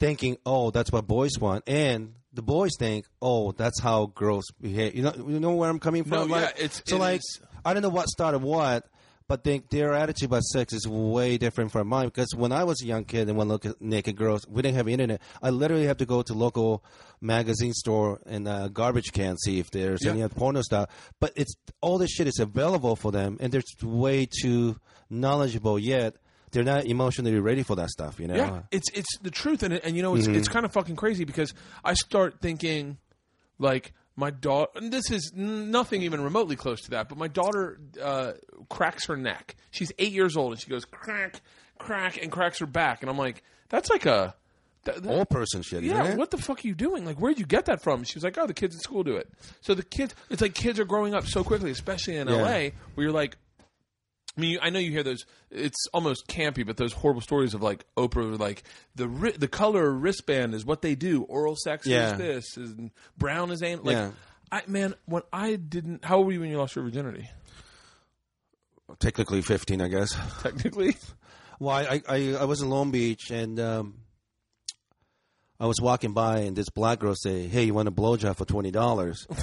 thinking, 0.00 0.38
"Oh, 0.46 0.70
that's 0.70 0.90
what 0.92 1.06
boys 1.06 1.32
want," 1.40 1.64
and 1.66 2.14
the 2.32 2.42
boys 2.42 2.70
think, 2.78 3.04
"Oh, 3.20 3.52
that's 3.52 3.80
how 3.80 4.06
girls 4.14 4.44
behave." 4.60 4.94
You 4.94 5.02
know, 5.02 5.12
you 5.16 5.38
know 5.40 5.54
where 5.54 5.68
I'm 5.68 5.80
coming 5.80 6.04
from? 6.04 6.28
No, 6.30 6.36
yeah, 6.36 6.50
it's- 6.56 6.82
so 6.86 6.96
it 6.96 6.98
like 7.00 7.18
is- 7.18 7.40
I 7.64 7.74
don't 7.74 7.82
know 7.82 7.88
what 7.90 8.08
started 8.08 8.38
what. 8.38 8.86
But 9.28 9.44
they, 9.44 9.62
their 9.70 9.94
attitude 9.94 10.28
about 10.28 10.42
sex 10.42 10.72
is 10.72 10.86
way 10.86 11.38
different 11.38 11.72
from 11.72 11.88
mine. 11.88 12.06
Because 12.06 12.34
when 12.34 12.52
I 12.52 12.64
was 12.64 12.82
a 12.82 12.86
young 12.86 13.04
kid 13.04 13.28
and 13.28 13.38
to 13.38 13.44
look 13.44 13.64
at 13.66 13.80
naked 13.80 14.16
girls, 14.16 14.46
we 14.48 14.62
didn't 14.62 14.76
have 14.76 14.88
internet. 14.88 15.20
I 15.42 15.50
literally 15.50 15.86
have 15.86 15.98
to 15.98 16.06
go 16.06 16.22
to 16.22 16.34
local 16.34 16.84
magazine 17.20 17.72
store 17.72 18.20
and 18.26 18.46
uh, 18.46 18.68
garbage 18.68 19.12
can 19.12 19.36
see 19.38 19.58
if 19.58 19.70
there's 19.70 20.04
any 20.04 20.22
other 20.22 20.34
porno 20.34 20.62
stuff. 20.62 20.90
But 21.20 21.32
it's 21.36 21.54
all 21.80 21.98
this 21.98 22.10
shit 22.10 22.26
is 22.26 22.38
available 22.38 22.96
for 22.96 23.12
them, 23.12 23.36
and 23.40 23.52
they're 23.52 23.62
way 23.82 24.26
too 24.26 24.76
knowledgeable 25.08 25.78
yet. 25.78 26.16
They're 26.50 26.64
not 26.64 26.84
emotionally 26.84 27.38
ready 27.38 27.62
for 27.62 27.76
that 27.76 27.88
stuff. 27.88 28.20
You 28.20 28.28
know? 28.28 28.34
Yeah, 28.34 28.62
it's 28.70 28.90
it's 28.92 29.18
the 29.22 29.30
truth, 29.30 29.62
and 29.62 29.72
and 29.72 29.96
you 29.96 30.02
know 30.02 30.14
it's 30.16 30.26
it's 30.26 30.48
kind 30.48 30.66
of 30.66 30.72
fucking 30.72 30.96
crazy 30.96 31.24
because 31.24 31.54
I 31.82 31.94
start 31.94 32.40
thinking 32.40 32.98
like 33.58 33.92
my 34.16 34.30
daughter. 34.30 34.70
And 34.76 34.92
this 34.92 35.10
is 35.10 35.32
nothing 35.34 36.02
even 36.02 36.22
remotely 36.22 36.56
close 36.56 36.80
to 36.82 36.90
that, 36.90 37.08
but 37.08 37.18
my 37.18 37.28
daughter 37.28 37.78
uh, 38.02 38.32
cracks 38.68 39.06
her 39.06 39.16
neck. 39.16 39.56
She's 39.70 39.92
eight 39.98 40.12
years 40.12 40.36
old, 40.36 40.52
and 40.52 40.60
she 40.60 40.68
goes 40.70 40.84
crack, 40.84 41.40
crack, 41.78 42.22
and 42.22 42.30
cracks 42.30 42.58
her 42.58 42.66
back, 42.66 43.02
and 43.02 43.10
I'm 43.10 43.18
like, 43.18 43.42
that's 43.68 43.88
like 43.90 44.06
a. 44.06 44.34
That, 44.84 45.00
that- 45.04 45.10
All 45.16 45.24
person 45.24 45.62
shit. 45.62 45.84
yeah, 45.84 46.16
what 46.16 46.32
the 46.32 46.38
fuck 46.38 46.64
are 46.64 46.66
you 46.66 46.74
doing? 46.74 47.04
Like, 47.04 47.16
where'd 47.18 47.38
you 47.38 47.46
get 47.46 47.66
that 47.66 47.80
from? 47.82 48.02
She 48.02 48.16
was 48.16 48.24
like, 48.24 48.36
oh, 48.36 48.48
the 48.48 48.52
kids 48.54 48.74
at 48.74 48.82
school 48.82 49.04
do 49.04 49.14
it. 49.16 49.30
So 49.60 49.74
the 49.74 49.84
kids, 49.84 50.12
it's 50.28 50.42
like 50.42 50.54
kids 50.54 50.80
are 50.80 50.84
growing 50.84 51.14
up 51.14 51.24
so 51.26 51.44
quickly, 51.44 51.70
especially 51.70 52.16
in 52.16 52.26
Yeah. 52.26 52.34
LA, 52.42 52.48
where 52.94 53.04
you're 53.06 53.12
like, 53.12 53.36
I 54.36 54.40
mean, 54.40 54.58
I 54.62 54.70
know 54.70 54.78
you 54.78 54.90
hear 54.90 55.02
those. 55.02 55.26
It's 55.50 55.86
almost 55.92 56.26
campy, 56.26 56.64
but 56.66 56.78
those 56.78 56.92
horrible 56.94 57.20
stories 57.20 57.52
of 57.52 57.62
like 57.62 57.84
Oprah, 57.98 58.38
like 58.38 58.62
the 58.94 59.06
ri- 59.08 59.32
the 59.36 59.48
color 59.48 59.90
wristband 59.90 60.54
is 60.54 60.64
what 60.64 60.80
they 60.80 60.94
do. 60.94 61.22
Oral 61.24 61.54
sex 61.56 61.86
Yeah. 61.86 62.12
is 62.12 62.18
this, 62.18 62.56
and 62.56 62.90
brown 63.18 63.50
is 63.50 63.62
ain't. 63.62 63.84
Like, 63.84 63.94
Yeah. 63.96 64.10
I 64.50 64.62
man, 64.66 64.94
when 65.04 65.22
I 65.32 65.56
didn't, 65.56 66.04
how 66.04 66.16
old 66.18 66.26
were 66.26 66.32
you 66.32 66.40
when 66.40 66.50
you 66.50 66.56
lost 66.58 66.74
your 66.76 66.84
virginity? 66.84 67.28
Technically 68.98 69.42
fifteen, 69.42 69.80
I 69.82 69.88
guess. 69.88 70.14
Technically, 70.42 70.96
Well, 71.58 71.76
I, 71.76 72.02
I, 72.08 72.34
I 72.40 72.44
was 72.44 72.60
in 72.62 72.68
Long 72.70 72.90
Beach 72.90 73.30
and 73.30 73.60
um, 73.60 73.94
I 75.60 75.66
was 75.66 75.80
walking 75.80 76.12
by 76.12 76.38
and 76.40 76.56
this 76.56 76.68
black 76.70 76.98
girl 76.98 77.14
say, 77.14 77.46
"Hey, 77.48 77.64
you 77.64 77.74
want 77.74 77.88
a 77.88 77.92
blowjob 77.92 78.36
for 78.36 78.44
twenty 78.44 78.70
dollars?" 78.70 79.26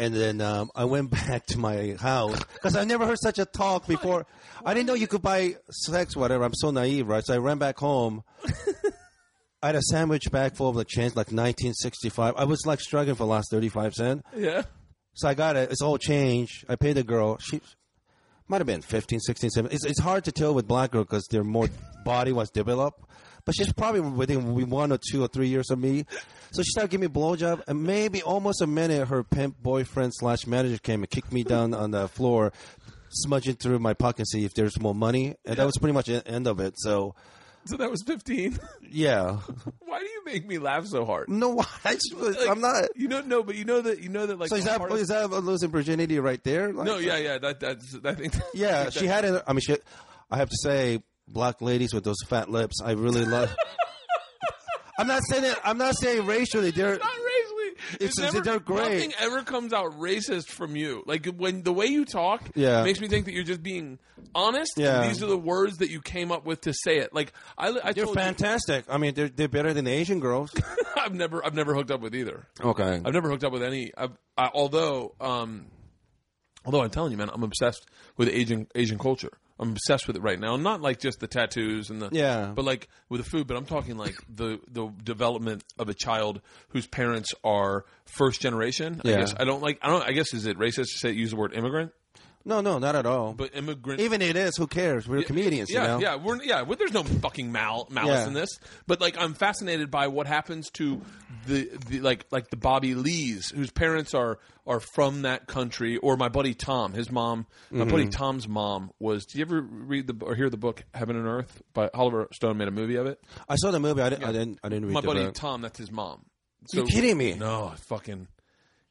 and 0.00 0.14
then 0.14 0.40
um, 0.40 0.70
I 0.74 0.84
went 0.86 1.10
back 1.28 1.46
to 1.46 1.58
my 1.58 1.96
house 1.98 2.38
because 2.54 2.74
I 2.74 2.84
never 2.84 3.06
heard 3.06 3.18
such 3.20 3.38
a 3.38 3.44
talk 3.44 3.86
before. 3.86 4.26
I 4.64 4.74
didn't 4.74 4.86
know 4.86 4.94
you 4.94 5.06
could 5.06 5.22
buy 5.22 5.56
sex, 5.70 6.16
whatever. 6.16 6.44
I'm 6.44 6.54
so 6.54 6.70
naive, 6.70 7.06
right? 7.06 7.24
So 7.24 7.34
I 7.34 7.38
ran 7.38 7.58
back 7.58 7.78
home. 7.78 8.22
I 9.62 9.66
had 9.66 9.76
a 9.76 9.82
sandwich 9.82 10.30
bag 10.30 10.56
full 10.56 10.70
of 10.70 10.76
the 10.76 10.84
change, 10.84 11.10
like 11.10 11.26
1965. 11.26 12.34
I 12.36 12.44
was 12.44 12.64
like 12.64 12.80
struggling 12.80 13.14
for 13.14 13.24
the 13.24 13.30
last 13.30 13.50
35 13.50 13.94
cents. 13.94 14.22
Yeah. 14.34 14.62
So 15.12 15.28
I 15.28 15.34
got 15.34 15.56
it. 15.56 15.70
It's 15.70 15.82
all 15.82 15.98
change. 15.98 16.64
I 16.68 16.76
paid 16.76 16.94
the 16.94 17.02
girl. 17.02 17.36
She 17.38 17.60
might 18.48 18.58
have 18.58 18.66
been 18.66 18.80
15, 18.80 19.20
16, 19.20 19.50
17. 19.50 19.74
It's, 19.74 19.84
it's 19.84 20.00
hard 20.00 20.24
to 20.24 20.32
tell 20.32 20.54
with 20.54 20.66
black 20.66 20.92
girl 20.92 21.04
because 21.04 21.26
their 21.30 21.44
more 21.44 21.68
body 22.04 22.32
was 22.32 22.50
developed. 22.50 23.04
But 23.44 23.54
she's 23.54 23.72
probably 23.72 24.00
within 24.00 24.68
one 24.70 24.92
or 24.92 24.98
two 24.98 25.22
or 25.24 25.28
three 25.28 25.48
years 25.48 25.70
of 25.70 25.78
me. 25.78 26.04
So 26.52 26.62
she 26.62 26.70
started 26.70 26.90
giving 26.90 27.02
me 27.02 27.06
a 27.06 27.10
blowjob. 27.10 27.62
And 27.66 27.82
maybe 27.84 28.22
almost 28.22 28.60
a 28.62 28.66
minute, 28.66 29.08
her 29.08 29.22
pimp 29.22 29.62
boyfriend 29.62 30.12
slash 30.14 30.46
manager 30.46 30.78
came 30.78 31.02
and 31.02 31.10
kicked 31.10 31.32
me 31.32 31.42
down 31.44 31.74
on 31.74 31.90
the 31.92 32.08
floor, 32.08 32.52
smudging 33.10 33.56
through 33.56 33.78
my 33.78 33.94
pocket 33.94 34.20
and 34.20 34.28
see 34.28 34.44
if 34.44 34.54
there's 34.54 34.80
more 34.80 34.94
money. 34.94 35.36
And 35.44 35.56
that 35.56 35.66
was 35.66 35.76
pretty 35.78 35.94
much 35.94 36.06
the 36.06 36.26
end 36.26 36.46
of 36.46 36.60
it. 36.60 36.74
So, 36.76 37.14
So 37.66 37.76
that 37.76 37.90
was 37.90 38.02
15. 38.02 38.58
yeah. 38.90 39.36
Why 39.80 40.00
do 40.00 40.06
you 40.06 40.22
make 40.24 40.46
me 40.46 40.58
laugh 40.58 40.86
so 40.86 41.04
hard? 41.04 41.28
No, 41.28 41.58
I 41.84 41.94
just, 41.94 42.14
I'm 42.48 42.60
not. 42.60 42.84
You 42.96 43.08
know, 43.08 43.20
no, 43.20 43.42
but 43.42 43.54
you 43.56 43.64
know 43.64 43.80
that 43.80 44.00
you 44.00 44.08
know 44.08 44.26
that 44.26 44.38
like. 44.38 44.48
So 44.48 44.56
is 44.56 44.64
that, 44.64 44.78
hardest- 44.78 45.02
is 45.02 45.08
that 45.08 45.28
losing 45.30 45.70
virginity 45.70 46.18
right 46.20 46.42
there? 46.44 46.72
Like- 46.72 46.86
no, 46.86 46.98
yeah, 46.98 47.16
yeah. 47.18 47.38
That 47.38 47.60
that's 47.60 47.96
I 48.04 48.14
think. 48.14 48.34
Yeah, 48.54 48.90
she 48.90 49.06
had 49.06 49.24
it. 49.24 49.42
I 49.46 49.52
mean, 49.52 49.60
she. 49.60 49.76
I 50.30 50.36
have 50.36 50.48
to 50.48 50.56
say, 50.62 51.02
black 51.32 51.60
ladies 51.62 51.92
with 51.94 52.04
those 52.04 52.20
fat 52.28 52.50
lips. 52.50 52.76
I 52.84 52.92
really 52.92 53.24
love. 53.24 53.54
I'm 54.98 55.06
not 55.06 55.22
saying 55.28 55.44
it. 55.44 55.56
I'm 55.64 55.78
not 55.78 55.94
saying 55.98 56.26
racially. 56.26 56.70
They're 56.72 56.98
Not 56.98 57.00
racially. 57.00 57.96
It's- 58.04 58.18
never, 58.18 58.40
they're 58.42 58.60
great. 58.60 58.92
Nothing 58.92 59.12
ever 59.18 59.42
comes 59.42 59.72
out 59.72 59.98
racist 59.98 60.48
from 60.48 60.76
you. 60.76 61.02
Like 61.06 61.24
when 61.26 61.62
the 61.62 61.72
way 61.72 61.86
you 61.86 62.04
talk, 62.04 62.42
Yeah. 62.54 62.82
makes 62.84 63.00
me 63.00 63.08
think 63.08 63.24
that 63.24 63.32
you're 63.32 63.42
just 63.44 63.62
being 63.62 63.98
honest. 64.34 64.72
Yeah. 64.76 65.06
these 65.08 65.22
are 65.22 65.26
the 65.26 65.38
words 65.38 65.78
that 65.78 65.88
you 65.90 66.02
came 66.02 66.30
up 66.30 66.44
with 66.44 66.60
to 66.62 66.74
say 66.74 66.98
it. 66.98 67.14
Like 67.14 67.32
I, 67.56 67.68
I 67.82 67.92
they're 67.92 68.04
told 68.04 68.16
you- 68.16 68.22
fantastic. 68.22 68.84
I 68.90 68.98
mean, 68.98 69.14
they're 69.14 69.30
they're 69.30 69.48
better 69.48 69.72
than 69.72 69.86
the 69.86 69.90
Asian 69.92 70.20
girls. 70.20 70.52
I've 70.96 71.14
never, 71.14 71.42
I've 71.44 71.54
never 71.54 71.74
hooked 71.74 71.90
up 71.90 72.02
with 72.02 72.14
either. 72.14 72.46
Okay. 72.62 73.00
I've 73.02 73.14
never 73.14 73.30
hooked 73.30 73.44
up 73.44 73.52
with 73.52 73.62
any. 73.62 73.92
I've, 73.96 74.12
I, 74.36 74.50
although, 74.52 75.14
um, 75.18 75.66
although 76.66 76.82
I'm 76.82 76.90
telling 76.90 77.10
you, 77.12 77.16
man, 77.16 77.30
I'm 77.32 77.42
obsessed 77.42 77.86
with 78.18 78.28
Asian 78.28 78.66
Asian 78.74 78.98
culture. 78.98 79.32
I'm 79.60 79.70
obsessed 79.72 80.06
with 80.06 80.16
it 80.16 80.22
right 80.22 80.40
now. 80.40 80.56
Not 80.56 80.80
like 80.80 80.98
just 80.98 81.20
the 81.20 81.26
tattoos 81.28 81.90
and 81.90 82.00
the 82.00 82.08
Yeah. 82.10 82.52
but 82.54 82.64
like 82.64 82.88
with 83.10 83.22
the 83.22 83.28
food. 83.30 83.46
But 83.46 83.56
I'm 83.58 83.66
talking 83.66 83.96
like 83.98 84.14
the 84.34 84.58
the 84.72 84.88
development 85.04 85.62
of 85.78 85.88
a 85.90 85.94
child 85.94 86.40
whose 86.70 86.86
parents 86.86 87.32
are 87.44 87.84
first 88.06 88.40
generation. 88.40 89.00
I 89.04 89.08
Yeah. 89.08 89.16
guess 89.20 89.34
I 89.38 89.44
don't 89.44 89.62
like. 89.62 89.78
I 89.82 89.88
don't. 89.88 90.02
I 90.02 90.12
guess 90.12 90.32
is 90.34 90.46
it 90.46 90.58
racist 90.58 90.86
to 90.92 90.98
say 90.98 91.10
use 91.12 91.30
the 91.30 91.36
word 91.36 91.52
immigrant? 91.54 91.92
No, 92.44 92.60
no, 92.62 92.78
not 92.78 92.94
at 92.96 93.04
all. 93.04 93.34
But 93.34 93.54
immigrant. 93.54 94.00
Even 94.00 94.22
it 94.22 94.34
is. 94.34 94.56
Who 94.56 94.66
cares? 94.66 95.06
We're 95.06 95.22
comedians, 95.22 95.70
yeah, 95.70 95.82
you 95.82 95.88
know. 95.88 96.00
yeah, 96.00 96.16
we're 96.16 96.42
yeah. 96.42 96.62
Well, 96.62 96.76
there's 96.78 96.92
no 96.94 97.02
fucking 97.04 97.52
mal- 97.52 97.86
malice 97.90 98.20
Yeah. 98.20 98.26
in 98.28 98.32
this, 98.32 98.48
but 98.86 99.00
like 99.00 99.16
I'm 99.18 99.34
fascinated 99.34 99.90
by 99.90 100.06
what 100.08 100.26
happens 100.26 100.70
to 100.74 101.02
the, 101.46 101.68
the 101.88 102.00
like 102.00 102.24
like 102.30 102.48
the 102.48 102.56
Bobby 102.56 102.94
Lees 102.94 103.50
whose 103.50 103.70
parents 103.70 104.14
are 104.14 104.38
are 104.66 104.80
from 104.80 105.22
that 105.22 105.46
country, 105.48 105.98
or 105.98 106.16
my 106.16 106.28
buddy 106.30 106.54
Tom, 106.54 106.92
his 106.94 107.10
mom, 107.10 107.46
my 107.70 107.84
buddy 107.84 108.04
Mm-hmm. 108.04 108.10
Tom's 108.10 108.48
mom 108.48 108.90
was. 108.98 109.26
Did 109.26 109.38
you 109.38 109.42
ever 109.44 109.60
read 109.60 110.06
the 110.06 110.16
or 110.24 110.34
hear 110.34 110.48
the 110.48 110.56
book 110.56 110.82
Heaven 110.94 111.16
and 111.16 111.26
Earth 111.26 111.60
by 111.74 111.90
Oliver 111.92 112.28
Stone? 112.32 112.56
Made 112.56 112.68
a 112.68 112.72
movie 112.72 112.96
of 112.96 113.06
it. 113.06 113.20
I 113.48 113.56
saw 113.56 113.70
the 113.70 113.80
movie. 113.80 114.00
I 114.00 114.08
didn't. 114.10 114.24
I 114.24 114.32
didn't. 114.32 114.58
I 114.64 114.68
didn't 114.70 114.86
read 114.86 114.94
My 114.94 115.00
buddy 115.02 115.24
book. 115.24 115.34
Tom, 115.34 115.60
that's 115.60 115.78
his 115.78 115.90
mom. 115.92 116.24
You 116.72 116.84
kidding 116.84 117.16
me? 117.18 117.34
No, 117.34 117.72
fucking. 117.86 118.28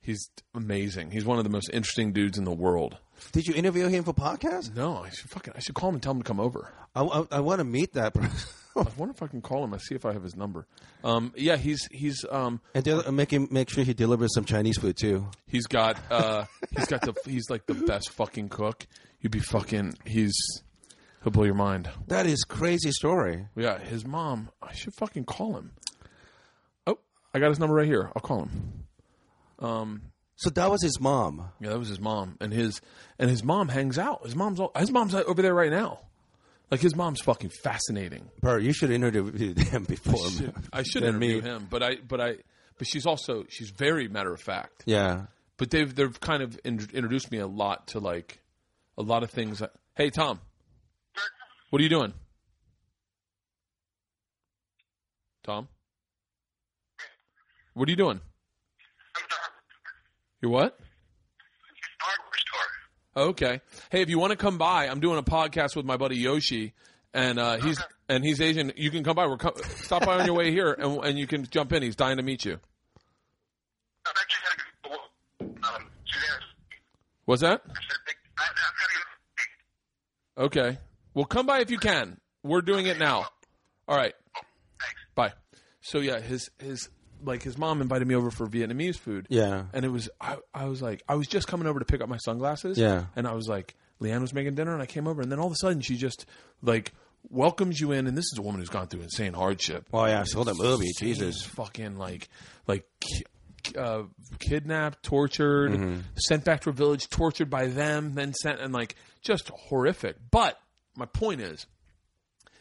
He's 0.01 0.29
amazing. 0.55 1.11
He's 1.11 1.25
one 1.25 1.37
of 1.37 1.43
the 1.43 1.49
most 1.49 1.69
interesting 1.73 2.13
dudes 2.13 2.37
in 2.37 2.43
the 2.45 2.53
world. 2.53 2.97
Did 3.33 3.47
you 3.47 3.53
interview 3.53 3.87
him 3.87 4.03
for 4.05 4.13
podcast? 4.13 4.73
No, 4.75 4.97
I 5.03 5.09
should 5.09 5.29
fucking. 5.29 5.53
I 5.55 5.59
should 5.59 5.75
call 5.75 5.89
him 5.89 5.95
and 5.95 6.03
tell 6.03 6.13
him 6.13 6.19
to 6.21 6.23
come 6.23 6.39
over. 6.39 6.71
I, 6.95 7.03
I, 7.03 7.25
I 7.33 7.39
want 7.41 7.59
to 7.59 7.65
meet 7.65 7.93
that 7.93 8.13
person. 8.13 8.49
I 8.77 8.85
wonder 8.95 9.13
if 9.13 9.21
I 9.21 9.27
can 9.27 9.41
call 9.41 9.63
him. 9.63 9.73
I 9.73 9.77
see 9.77 9.95
if 9.95 10.05
I 10.05 10.13
have 10.13 10.23
his 10.23 10.37
number. 10.37 10.65
Um, 11.03 11.33
yeah, 11.35 11.57
he's 11.57 11.85
he's 11.91 12.23
um, 12.31 12.61
and 12.73 12.83
de- 12.85 13.11
make 13.11 13.29
him 13.31 13.49
make 13.51 13.69
sure 13.69 13.83
he 13.83 13.93
delivers 13.93 14.33
some 14.33 14.45
Chinese 14.45 14.77
food 14.77 14.95
too. 14.95 15.27
he's 15.47 15.67
got 15.67 15.97
uh, 16.09 16.45
he's 16.75 16.87
got 16.87 17.01
the 17.01 17.13
he's 17.25 17.49
like 17.49 17.65
the 17.65 17.73
best 17.73 18.11
fucking 18.11 18.47
cook. 18.49 18.87
You'd 19.19 19.33
be 19.33 19.39
fucking. 19.39 19.95
He's 20.05 20.33
he'll 21.23 21.31
blow 21.33 21.43
your 21.43 21.55
mind. 21.55 21.89
That 22.07 22.25
is 22.25 22.45
crazy 22.45 22.91
story. 22.91 23.47
Yeah, 23.55 23.79
his 23.79 24.05
mom. 24.05 24.49
I 24.61 24.73
should 24.73 24.93
fucking 24.93 25.25
call 25.25 25.57
him. 25.57 25.71
Oh, 26.87 26.99
I 27.33 27.39
got 27.39 27.49
his 27.49 27.59
number 27.59 27.75
right 27.75 27.87
here. 27.87 28.11
I'll 28.15 28.21
call 28.21 28.43
him. 28.43 28.78
Um, 29.59 30.01
so 30.35 30.49
that 30.51 30.71
was 30.71 30.81
his 30.81 30.99
mom. 30.99 31.49
Yeah, 31.59 31.69
that 31.69 31.79
was 31.79 31.89
his 31.89 31.99
mom, 31.99 32.37
and 32.39 32.53
his 32.53 32.79
and 33.17 33.29
his 33.29 33.43
mom 33.43 33.67
hangs 33.69 33.97
out. 33.97 34.23
His 34.25 34.35
mom's 34.35 34.59
all, 34.59 34.71
his 34.77 34.91
mom's 34.91 35.13
over 35.13 35.41
there 35.41 35.53
right 35.53 35.71
now. 35.71 35.99
Like 36.71 36.81
his 36.81 36.95
mom's 36.95 37.19
fucking 37.21 37.49
fascinating. 37.63 38.29
Bert, 38.41 38.61
you 38.63 38.71
should 38.73 38.91
interview 38.91 39.53
him 39.55 39.83
before. 39.87 40.29
Should- 40.29 40.53
I 40.71 40.83
should 40.83 41.03
interview 41.03 41.41
me. 41.41 41.47
him, 41.49 41.67
but 41.69 41.83
I 41.83 41.95
but 42.07 42.21
I 42.21 42.35
but 42.77 42.87
she's 42.87 43.05
also 43.05 43.43
she's 43.49 43.71
very 43.71 44.07
matter 44.07 44.31
of 44.33 44.39
fact. 44.39 44.83
Yeah. 44.85 45.25
but 45.57 45.71
they've 45.71 45.93
they've 45.93 46.19
kind 46.21 46.41
of 46.43 46.57
in, 46.63 46.79
introduced 46.93 47.31
me 47.31 47.39
a 47.39 47.47
lot 47.47 47.87
to 47.87 47.99
like 47.99 48.39
a 48.97 49.01
lot 49.01 49.23
of 49.23 49.31
things. 49.31 49.59
That, 49.59 49.71
hey, 49.95 50.09
Tom, 50.09 50.39
what 51.71 51.79
are 51.79 51.83
you 51.83 51.89
doing? 51.89 52.13
Tom, 55.43 55.67
what 57.73 57.87
are 57.89 57.91
you 57.91 57.97
doing? 57.97 58.21
You're 60.41 60.51
what? 60.51 60.77
hardware 61.99 62.27
store. 62.37 63.23
Okay. 63.29 63.61
Hey, 63.91 64.01
if 64.01 64.09
you 64.09 64.19
want 64.19 64.31
to 64.31 64.37
come 64.37 64.57
by, 64.57 64.87
I'm 64.87 64.99
doing 64.99 65.17
a 65.17 65.23
podcast 65.23 65.75
with 65.75 65.85
my 65.85 65.97
buddy 65.97 66.15
Yoshi, 66.17 66.73
and 67.13 67.37
uh, 67.39 67.57
he's 67.57 67.79
and 68.07 68.23
he's 68.23 68.39
Asian. 68.39 68.71
You 68.77 68.89
can 68.91 69.03
come 69.03 69.15
by. 69.15 69.27
We're 69.27 69.37
co- 69.37 69.55
stop 69.83 70.05
by 70.05 70.19
on 70.19 70.25
your 70.25 70.35
way 70.35 70.51
here, 70.51 70.71
and 70.73 71.03
and 71.03 71.19
you 71.19 71.27
can 71.27 71.45
jump 71.45 71.73
in. 71.73 71.83
He's 71.83 71.95
dying 71.97 72.17
to 72.17 72.23
meet 72.23 72.45
you. 72.45 72.59
I've 74.05 74.13
actually 74.21 74.43
had 74.47 75.71
a 75.71 75.75
um, 75.75 75.89
What's 77.25 77.41
that? 77.41 77.61
I 77.65 77.73
said, 77.73 77.97
big- 78.05 78.15
I- 78.37 78.43
I've 78.43 78.55
got 78.55 80.43
a- 80.43 80.45
Okay. 80.71 80.77
Well, 81.13 81.25
come 81.25 81.45
by 81.45 81.59
if 81.59 81.69
you 81.69 81.77
can. 81.79 82.17
We're 82.43 82.61
doing 82.61 82.85
it 82.85 82.97
now. 82.97 83.25
All 83.87 83.97
right. 83.97 84.13
Thanks. 84.79 84.95
Bye. 85.15 85.33
So 85.81 85.99
yeah, 85.99 86.19
his 86.21 86.49
his 86.59 86.89
like 87.23 87.43
his 87.43 87.57
mom 87.57 87.81
invited 87.81 88.07
me 88.07 88.15
over 88.15 88.31
for 88.31 88.47
Vietnamese 88.47 88.97
food. 88.97 89.27
Yeah. 89.29 89.63
And 89.73 89.83
it 89.85 89.89
was 89.89 90.09
I 90.21 90.37
I 90.53 90.65
was 90.65 90.81
like 90.81 91.03
I 91.07 91.15
was 91.15 91.27
just 91.27 91.47
coming 91.47 91.67
over 91.67 91.79
to 91.79 91.85
pick 91.85 92.01
up 92.01 92.09
my 92.09 92.17
sunglasses. 92.17 92.77
Yeah. 92.77 93.05
And 93.15 93.27
I 93.27 93.33
was 93.33 93.47
like 93.47 93.75
LeeAnn 94.01 94.21
was 94.21 94.33
making 94.33 94.55
dinner 94.55 94.73
and 94.73 94.81
I 94.81 94.85
came 94.85 95.07
over 95.07 95.21
and 95.21 95.31
then 95.31 95.39
all 95.39 95.47
of 95.47 95.51
a 95.53 95.57
sudden 95.57 95.81
she 95.81 95.97
just 95.97 96.25
like 96.61 96.93
welcomes 97.29 97.79
you 97.81 97.91
in 97.91 98.07
and 98.07 98.17
this 98.17 98.25
is 98.31 98.35
a 98.37 98.41
woman 98.41 98.61
who's 98.61 98.69
gone 98.69 98.87
through 98.87 99.01
insane 99.01 99.33
hardship. 99.33 99.87
Oh 99.93 100.05
yeah, 100.05 100.21
I 100.21 100.23
saw 100.23 100.43
the 100.43 100.53
movie. 100.55 100.91
Jesus. 100.97 101.41
Fucking 101.43 101.97
like 101.97 102.29
like 102.67 102.85
uh, 103.77 104.03
kidnapped, 104.39 105.03
tortured, 105.03 105.71
Mm-hmm. 105.71 105.99
sent 106.15 106.45
back 106.45 106.61
to 106.61 106.69
a 106.69 106.73
village, 106.73 107.09
tortured 107.09 107.49
by 107.49 107.67
them, 107.67 108.13
then 108.15 108.33
sent 108.33 108.59
and 108.61 108.73
like 108.73 108.95
just 109.21 109.49
horrific. 109.49 110.15
But 110.31 110.57
my 110.95 111.05
point 111.05 111.41
is, 111.41 111.65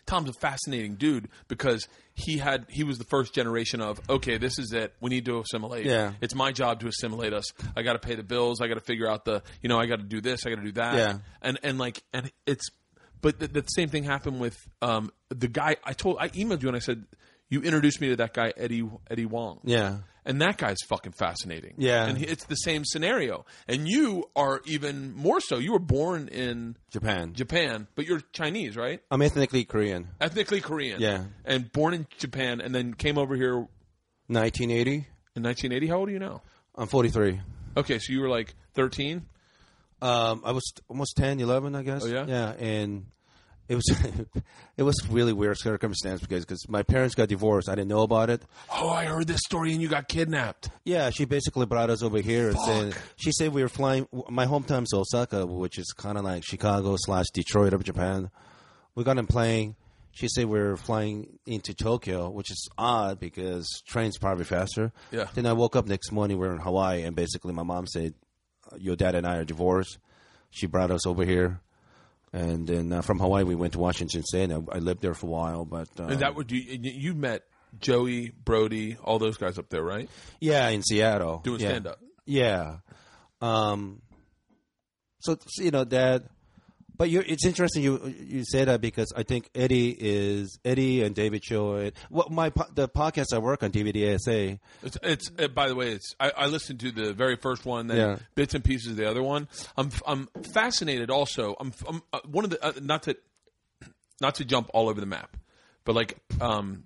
Tom's 0.09 0.31
a 0.31 0.33
fascinating 0.33 0.95
dude 0.97 1.29
because 1.49 1.87
he 2.15 2.39
had 2.39 2.67
he 2.69 2.83
was 2.83 2.97
the 2.99 3.05
first 3.05 3.35
generation 3.35 3.81
of 3.81 4.01
okay, 4.09 4.39
this 4.39 4.59
is 4.59 4.73
it. 4.73 4.95
We 5.01 5.11
need 5.11 5.27
to 5.27 5.41
assimilate. 5.41 5.85
Yeah. 5.85 6.13
it's 6.21 6.35
my 6.35 6.51
job 6.51 6.81
to 6.81 6.89
assimilate 6.89 7.33
us. 7.35 7.53
I 7.77 7.83
got 7.83 7.93
to 7.93 7.99
pay 7.99 8.15
the 8.15 8.23
bills. 8.23 8.61
I 8.61 8.69
got 8.69 8.75
to 8.75 8.81
figure 8.81 9.09
out 9.09 9.25
the 9.27 9.43
you 9.63 9.69
know 9.69 9.79
I 9.79 9.87
got 9.87 9.97
to 10.01 10.07
do 10.07 10.21
this. 10.21 10.47
I 10.47 10.51
got 10.51 10.57
to 10.57 10.65
do 10.65 10.73
that. 10.73 10.95
Yeah. 10.97 11.19
and 11.43 11.59
and 11.63 11.79
like 11.79 12.03
and 12.13 12.33
it's 12.47 12.71
but 13.21 13.39
the, 13.39 13.49
the 13.49 13.63
same 13.63 13.91
thing 13.91 14.05
happened 14.05 14.41
with 14.41 14.57
um 14.81 15.13
the 15.29 15.49
guy 15.49 15.77
I 15.85 15.93
told 15.93 16.17
I 16.19 16.29
emailed 16.31 16.63
you 16.63 16.69
and 16.69 16.77
I 16.77 16.81
said 16.81 17.05
you 17.51 17.61
introduced 17.63 18.01
me 18.01 18.09
to 18.09 18.17
that 18.17 18.33
guy 18.33 18.53
Eddie 18.57 18.89
Eddie 19.11 19.25
Huang. 19.25 19.61
Yeah. 19.65 19.99
And 20.29 20.43
that 20.43 20.59
guy's 20.59 20.77
fucking 20.87 21.13
fascinating. 21.13 21.75
Yeah. 21.79 22.05
And 22.05 22.19
he, 22.19 22.27
it's 22.27 22.45
the 22.45 22.55
same 22.55 22.85
scenario. 22.85 23.47
And 23.67 23.89
you 23.89 24.29
are 24.37 24.61
even 24.67 25.15
more 25.17 25.41
so. 25.41 25.57
You 25.57 25.73
were 25.73 25.79
born 25.79 26.29
in 26.29 26.77
Japan. 26.91 27.33
Japan, 27.33 27.89
but 27.95 28.05
you're 28.05 28.21
Chinese, 28.33 28.77
right? 28.77 29.01
I'm 29.11 29.23
ethnically 29.23 29.65
Korean. 29.65 30.09
Ethnically 30.21 30.61
Korean. 30.61 31.01
Yeah. 31.01 31.25
And 31.47 31.73
born 31.73 31.95
in 31.95 32.07
Japan 32.19 32.61
and 32.61 32.75
then 32.75 32.93
came 32.93 33.17
over 33.17 33.35
here 33.37 33.57
1980. 34.27 35.07
in 35.35 35.43
1980. 35.43 35.87
How 35.87 35.97
old 35.97 36.11
are 36.11 36.13
you 36.13 36.19
now? 36.19 36.43
I'm 36.77 36.89
43. 36.89 37.41
Okay, 37.79 37.99
so 37.99 38.13
you 38.13 38.21
were 38.21 38.29
like 38.29 38.55
13? 38.75 39.25
Um, 40.03 40.43
I 40.45 40.53
was 40.53 40.75
almost 40.89 41.17
10, 41.17 41.41
11, 41.41 41.75
I 41.75 41.83
guess. 41.83 42.05
Oh, 42.05 42.07
yeah? 42.07 42.27
Yeah, 42.29 42.53
and 42.53 43.07
it 43.69 43.75
was 43.75 43.85
it 44.77 44.83
was 44.83 44.97
really 45.09 45.33
weird 45.33 45.59
circumstance 45.59 46.21
because 46.21 46.45
cause 46.45 46.65
my 46.69 46.83
parents 46.83 47.15
got 47.15 47.29
divorced. 47.29 47.69
I 47.69 47.75
didn't 47.75 47.89
know 47.89 48.03
about 48.03 48.31
it. 48.31 48.43
Oh, 48.73 48.89
I 48.89 49.05
heard 49.05 49.27
this 49.27 49.41
story 49.45 49.73
and 49.73 49.83
you 49.83 49.89
got 49.89 50.09
kidnapped. 50.09 50.71
Yeah, 50.85 51.11
she 51.11 51.25
basically 51.25 51.67
brought 51.67 51.91
us 51.91 52.03
over 52.03 52.21
here. 52.21 52.49
And 52.49 52.59
said, 52.59 52.95
she 53.17 53.33
said 53.33 53.53
we 53.53 53.63
were 53.63 53.69
flying. 53.69 54.09
My 54.31 54.47
hometown's 54.47 54.93
Osaka, 54.95 55.47
which 55.47 55.79
is 55.79 55.93
kind 55.97 56.17
of 56.19 56.25
like 56.25 56.45
Chicago 56.45 56.97
slash 56.99 57.27
Detroit 57.33 57.73
of 57.73 57.85
Japan. 57.85 58.31
we 58.95 59.05
got 59.05 59.19
in 59.19 59.27
plane. 59.27 59.77
She 60.13 60.27
said 60.27 60.47
we 60.47 60.59
are 60.59 60.77
flying 60.77 61.39
into 61.47 61.75
Tokyo, 61.75 62.29
which 62.31 62.51
is 62.51 62.69
odd 62.77 63.21
because 63.21 63.83
trains 63.87 64.19
probably 64.19 64.45
faster. 64.45 64.91
Yeah. 65.13 65.27
Then 65.35 65.47
I 65.47 65.53
woke 65.53 65.77
up 65.77 65.87
next 65.87 66.11
morning. 66.11 66.39
We 66.39 66.47
are 66.49 66.53
in 66.53 66.59
Hawaii, 66.59 67.03
and 67.05 67.15
basically 67.15 67.53
my 67.53 67.63
mom 67.63 67.87
said, 67.87 68.15
"Your 68.79 68.97
dad 68.97 69.15
and 69.15 69.25
I 69.27 69.37
are 69.37 69.45
divorced." 69.45 69.99
She 70.51 70.67
brought 70.67 70.91
us 70.91 71.07
over 71.07 71.25
here, 71.25 71.61
and 72.33 72.67
then 72.67 72.93
uh, 72.93 73.03
from 73.03 73.19
Hawaii 73.19 73.45
we 73.45 73.55
went 73.55 73.73
to 73.75 73.79
Washington 73.79 74.23
State. 74.23 74.51
And 74.51 74.69
I, 74.71 74.77
I 74.77 74.79
lived 74.79 75.01
there 75.03 75.15
for 75.15 75.27
a 75.27 75.31
while, 75.31 75.65
but 75.65 75.89
uh, 75.99 76.05
And 76.05 76.21
that 76.21 76.35
would 76.35 76.51
you 76.51 76.61
you 76.61 77.15
met 77.15 77.45
Joey, 77.81 78.31
Brody, 78.31 78.97
all 79.03 79.19
those 79.19 79.37
guys 79.37 79.59
up 79.59 79.69
there, 79.69 79.83
right? 79.83 80.09
yeah, 80.41 80.69
in 80.69 80.83
Seattle 80.83 81.41
Doing 81.45 81.61
yeah. 81.61 81.69
stand 81.69 81.87
up. 81.87 82.01
Yeah. 82.27 82.77
Um. 83.41 84.03
So 85.21 85.37
so, 85.47 85.63
you 85.63 85.71
know 85.71 85.85
that, 85.85 86.25
but 86.99 87.09
you 87.09 87.23
it's 87.27 87.47
interesting 87.47 87.83
you 87.83 88.13
you 88.21 88.45
say 88.45 88.65
that 88.65 88.81
because 88.81 89.13
I 89.17 89.23
think 89.23 89.49
Eddie 89.55 89.97
is 89.99 90.59
Eddie 90.65 91.03
and 91.03 91.15
David 91.15 91.43
Cho. 91.43 91.91
What 92.11 92.31
my 92.31 92.51
po- 92.51 92.67
the 92.75 92.89
podcast 92.89 93.27
I 93.33 93.39
work 93.39 93.63
on 93.63 93.71
DVDASA. 93.71 94.59
It's, 94.83 94.99
it's 95.03 95.31
uh, 95.39 95.49
by 95.49 95.69
the 95.69 95.75
way, 95.75 95.93
it's 95.93 96.15
I, 96.21 96.31
I 96.37 96.47
listened 96.47 96.81
to 96.81 96.91
the 96.91 97.13
very 97.15 97.37
first 97.37 97.65
one, 97.65 97.87
then 97.87 97.97
Yeah. 97.97 98.17
bits 98.35 98.55
and 98.55 98.63
pieces 98.63 98.91
of 98.91 98.97
the 98.97 99.09
other 99.09 99.23
one. 99.23 99.49
I'm 99.77 99.91
I'm 100.07 100.29
fascinated. 100.53 101.11
Also, 101.11 101.57
I'm, 101.59 101.73
I'm 101.89 102.03
uh, 102.13 102.19
one 102.27 102.45
of 102.45 102.51
the 102.51 102.63
uh, 102.63 102.73
not 102.83 103.05
to 103.05 103.17
not 104.21 104.35
to 104.37 104.45
jump 104.45 104.69
all 104.75 104.89
over 104.89 105.01
the 105.01 105.07
map, 105.07 105.37
but 105.85 105.95
like 105.95 106.19
um, 106.41 106.85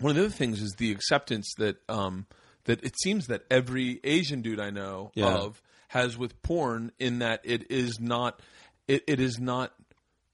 one 0.00 0.10
of 0.10 0.16
the 0.16 0.24
other 0.26 0.30
things 0.30 0.60
is 0.60 0.74
the 0.78 0.92
acceptance 0.92 1.50
that 1.58 1.78
um, 1.88 2.26
that 2.64 2.84
it 2.84 2.94
seems 3.02 3.26
that 3.28 3.44
every 3.50 4.00
Asian 4.04 4.42
dude 4.42 4.60
I 4.60 4.70
know 4.70 5.10
Yeah. 5.14 5.28
of 5.34 5.62
has 5.88 6.18
with 6.18 6.40
porn 6.42 6.90
in 6.98 7.20
that 7.20 7.40
it 7.44 7.70
is 7.70 7.98
not 8.00 8.40
it, 8.88 9.02
it 9.06 9.20
is 9.20 9.38
not 9.38 9.72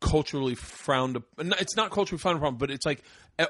culturally 0.00 0.54
frowned 0.54 1.16
up. 1.16 1.25
It's 1.38 1.76
not 1.76 1.90
culturally 1.90 2.19
frowned 2.19 2.38
upon, 2.38 2.57
but 2.57 2.71
it's 2.71 2.87
like 2.87 3.02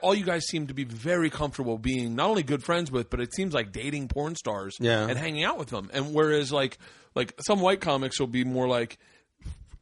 all 0.02 0.14
you 0.14 0.24
guys 0.24 0.46
seem 0.46 0.66
to 0.66 0.74
be 0.74 0.84
very 0.84 1.30
comfortable 1.30 1.78
being 1.78 2.14
not 2.16 2.28
only 2.28 2.42
good 2.42 2.62
friends 2.64 2.90
with, 2.90 3.08
but 3.10 3.20
it 3.20 3.32
seems 3.34 3.54
like 3.54 3.72
dating 3.72 4.08
porn 4.08 4.34
stars 4.34 4.76
Yeah. 4.80 5.06
and 5.08 5.16
hanging 5.18 5.44
out 5.44 5.58
with 5.58 5.68
them. 5.68 5.90
And 5.92 6.12
whereas 6.12 6.52
like 6.52 6.78
like 7.14 7.34
some 7.46 7.60
white 7.60 7.80
comics 7.80 8.18
will 8.20 8.26
be 8.26 8.44
more 8.44 8.68
like. 8.68 8.98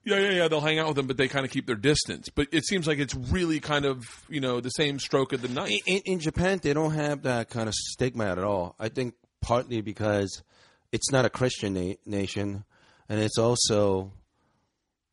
Yeah, 0.05 0.21
yeah, 0.21 0.31
yeah. 0.31 0.49
They'll 0.49 0.63
hang 0.63 0.79
out 0.79 0.87
with 0.87 0.97
them, 0.97 1.07
but 1.07 1.19
they 1.19 1.29
kind 1.29 1.45
of 1.45 1.51
keep 1.53 1.67
their 1.67 1.77
distance. 1.77 2.31
But 2.31 2.49
it 2.51 2.65
seems 2.65 2.87
like 2.87 2.99
it's 2.99 3.15
really 3.15 3.61
kind 3.61 3.85
of 3.85 4.07
you 4.29 4.41
know 4.41 4.61
the 4.61 4.71
same 4.71 4.99
stroke 4.99 5.33
of 5.35 5.43
the 5.43 5.49
knife. 5.49 5.81
In, 5.87 6.01
in 6.07 6.19
Japan, 6.21 6.61
they 6.63 6.73
don't 6.73 6.95
have 6.95 7.23
that 7.25 7.51
kind 7.51 7.69
of 7.69 7.75
stigma 7.75 8.25
at 8.27 8.39
all. 8.39 8.75
I 8.79 8.89
think 8.89 9.15
partly 9.43 9.83
because 9.83 10.43
it's 10.93 11.11
not 11.11 11.27
a 11.27 11.31
Christian 11.31 11.75
na- 11.75 11.95
nation, 12.07 12.65
and 13.11 13.21
it's 13.21 13.37
also 13.37 14.13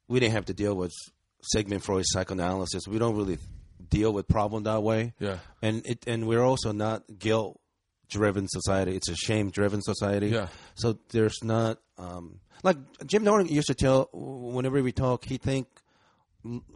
we 0.08 0.20
didn't 0.20 0.34
have 0.34 0.46
to 0.46 0.54
deal 0.54 0.76
with 0.76 0.94
Sigmund 1.42 1.84
Freud's 1.84 2.10
psychoanalysis. 2.12 2.88
We 2.88 3.00
don't 3.00 3.16
really 3.16 3.38
deal 3.90 4.12
with 4.14 4.28
problem 4.28 4.64
that 4.64 4.84
way. 4.84 5.14
Yeah. 5.20 5.38
and 5.62 5.86
it 5.86 6.06
and 6.08 6.28
we're 6.28 6.44
also 6.44 6.72
not 6.72 7.04
guilt 7.20 7.60
driven 8.10 8.48
society. 8.48 8.96
It's 8.96 9.10
a 9.10 9.16
shame 9.16 9.50
driven 9.50 9.82
society. 9.82 10.28
Yeah. 10.28 10.48
So 10.76 10.98
there's 11.10 11.44
not 11.44 11.80
um, 11.98 12.40
like 12.64 12.78
Jim 13.06 13.24
Norton 13.24 13.48
used 13.48 13.68
to 13.68 13.76
tell 13.76 14.10
whenever 14.14 14.82
we 14.82 14.92
talk, 14.92 15.26
he 15.26 15.38
think 15.38 15.68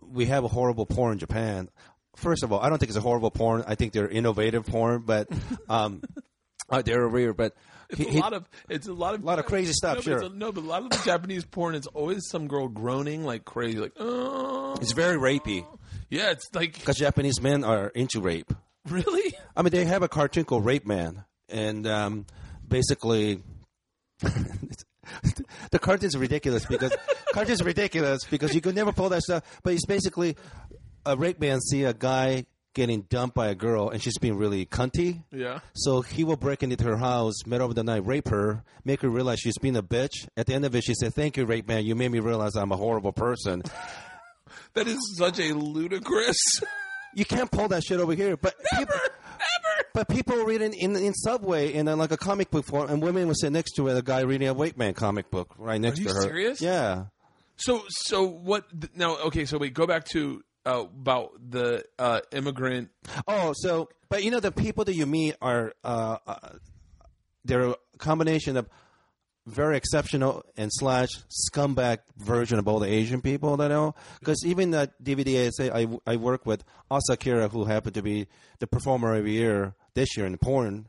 we 0.01 0.25
have 0.25 0.43
a 0.43 0.47
horrible 0.47 0.85
porn 0.85 1.13
in 1.13 1.19
Japan. 1.19 1.69
First 2.15 2.43
of 2.43 2.51
all, 2.51 2.59
I 2.59 2.69
don't 2.69 2.79
think 2.79 2.89
it's 2.89 2.97
a 2.97 3.01
horrible 3.01 3.31
porn. 3.31 3.63
I 3.67 3.75
think 3.75 3.93
they're 3.93 4.09
innovative 4.09 4.65
porn, 4.65 5.03
but 5.05 5.29
um, 5.69 6.01
uh, 6.77 6.81
they're 6.81 7.07
weird. 7.07 7.37
But 7.37 7.55
It's 7.89 7.99
he- 8.01 8.17
a 8.17 8.21
lot 8.21 8.33
of 8.33 8.47
it's 8.69 8.87
a 8.87 8.93
lot 8.93 9.15
of 9.15 9.23
a 9.23 9.25
lot 9.25 9.39
of 9.39 9.45
crazy 9.45 9.73
stuff, 9.73 9.97
No, 9.97 10.01
sure. 10.01 10.17
it's 10.17 10.27
a- 10.27 10.35
no, 10.35 10.51
but 10.51 10.63
a 10.63 10.67
lot 10.67 10.83
of 10.83 10.89
the 10.89 11.01
Japanese 11.05 11.45
porn 11.45 11.75
is 11.75 11.87
always 11.87 12.27
some 12.29 12.47
girl 12.47 12.67
groaning 12.67 13.23
like 13.25 13.45
crazy, 13.45 13.77
like 13.79 13.93
oh. 13.99 14.75
it's 14.81 14.91
very 14.93 15.17
rapey 15.17 15.65
Yeah, 16.09 16.31
it's 16.31 16.47
like 16.53 16.73
because 16.73 16.97
Japanese 16.97 17.41
men 17.41 17.63
are 17.63 17.87
into 17.89 18.21
rape. 18.21 18.51
really. 18.87 19.35
I 19.55 19.61
mean, 19.61 19.71
they 19.71 19.85
have 19.85 20.03
a 20.03 20.07
cartoon 20.07 20.45
called 20.45 20.65
Rape 20.65 20.85
Man, 20.87 21.25
and 21.49 21.85
um, 21.85 22.25
basically, 22.67 23.41
the 24.21 25.79
cartoon's 25.79 26.17
ridiculous 26.17 26.65
because 26.65 26.95
cartoon's 27.33 27.63
ridiculous 27.63 28.23
because 28.29 28.53
you 28.55 28.61
could 28.61 28.75
never 28.75 28.91
pull 28.91 29.09
that 29.09 29.21
stuff. 29.23 29.43
But 29.63 29.73
it's 29.73 29.85
basically 29.85 30.35
a 31.05 31.15
rape 31.17 31.39
man 31.39 31.59
see 31.61 31.83
a 31.83 31.93
guy 31.93 32.45
getting 32.73 33.01
dumped 33.03 33.35
by 33.35 33.47
a 33.47 33.55
girl, 33.55 33.89
and 33.89 34.01
she's 34.01 34.17
being 34.17 34.37
really 34.37 34.65
cunty. 34.65 35.23
Yeah. 35.31 35.59
So 35.73 36.01
he 36.01 36.23
will 36.23 36.37
break 36.37 36.63
into 36.63 36.83
her 36.83 36.97
house, 36.97 37.45
middle 37.45 37.67
of 37.67 37.75
the 37.75 37.83
night, 37.83 38.05
rape 38.05 38.29
her, 38.29 38.63
make 38.85 39.01
her 39.01 39.09
realize 39.09 39.39
she's 39.39 39.57
being 39.57 39.75
a 39.75 39.83
bitch. 39.83 40.27
At 40.37 40.45
the 40.45 40.53
end 40.53 40.65
of 40.65 40.75
it, 40.75 40.83
she 40.83 40.93
said, 40.93 41.13
"Thank 41.13 41.37
you, 41.37 41.45
rape 41.45 41.67
man. 41.67 41.85
You 41.85 41.95
made 41.95 42.11
me 42.11 42.19
realize 42.19 42.55
I'm 42.55 42.71
a 42.71 42.77
horrible 42.77 43.11
person." 43.13 43.63
That 44.73 44.87
is 44.87 44.97
such 45.17 45.39
a 45.39 45.53
ludicrous. 45.53 46.37
You 47.15 47.25
can't 47.25 47.49
pull 47.49 47.67
that 47.69 47.83
shit 47.83 47.99
over 47.99 48.13
here, 48.13 48.37
but 48.37 48.53
people, 48.71 48.95
Never. 48.95 49.01
But 49.93 50.07
people 50.09 50.37
were 50.37 50.45
reading 50.45 50.73
in 50.73 50.95
in 50.95 51.13
Subway 51.13 51.73
in 51.73 51.87
uh, 51.87 51.95
like 51.95 52.11
a 52.11 52.17
comic 52.17 52.51
book 52.51 52.65
form, 52.65 52.89
and 52.89 53.01
women 53.01 53.27
would 53.27 53.37
sit 53.37 53.51
next 53.51 53.71
to 53.73 53.87
it, 53.87 53.97
a 53.97 54.01
guy 54.01 54.21
reading 54.21 54.47
a 54.47 54.53
Rape 54.53 54.77
Man 54.77 54.93
comic 54.93 55.31
book 55.31 55.53
right 55.57 55.81
next 55.81 55.99
to 56.03 56.09
her. 56.09 56.09
Are 56.09 56.21
you 56.21 56.29
serious? 56.29 56.61
Yeah. 56.61 57.05
So 57.55 57.83
so 57.89 58.27
what 58.27 58.65
now? 58.95 59.17
Okay, 59.17 59.45
so 59.45 59.57
wait, 59.57 59.73
go 59.73 59.87
back 59.87 60.05
to 60.09 60.43
uh, 60.69 60.81
about 60.81 61.31
the 61.49 61.83
uh, 61.97 62.21
immigrant. 62.31 62.89
Oh, 63.27 63.53
so 63.55 63.89
but 64.09 64.23
you 64.23 64.31
know 64.31 64.39
the 64.39 64.51
people 64.51 64.85
that 64.85 64.93
you 64.93 65.05
meet 65.05 65.35
are 65.41 65.73
uh, 65.83 66.17
uh, 66.27 66.35
they're 67.43 67.69
a 67.69 67.75
combination 67.97 68.57
of 68.57 68.69
very 69.47 69.77
exceptional 69.77 70.45
and 70.57 70.69
slash 70.71 71.09
scumbag 71.51 71.99
version 72.17 72.59
of 72.59 72.67
all 72.67 72.79
the 72.79 72.87
Asian 72.87 73.21
people 73.21 73.57
that 73.57 73.71
I 73.71 73.73
know. 73.73 73.95
Because 74.19 74.45
even 74.45 74.71
that 74.71 75.03
DVD 75.03 75.47
I 75.47 75.49
say 75.49 75.71
I, 75.71 75.87
I 76.05 76.17
work 76.17 76.45
with 76.45 76.63
Asa 76.91 77.13
Akira, 77.13 77.47
who 77.47 77.65
happened 77.65 77.95
to 77.95 78.03
be 78.03 78.27
the 78.59 78.67
performer 78.67 79.15
every 79.15 79.31
year 79.31 79.73
this 79.95 80.15
year 80.15 80.25
in 80.25 80.37
porn. 80.37 80.87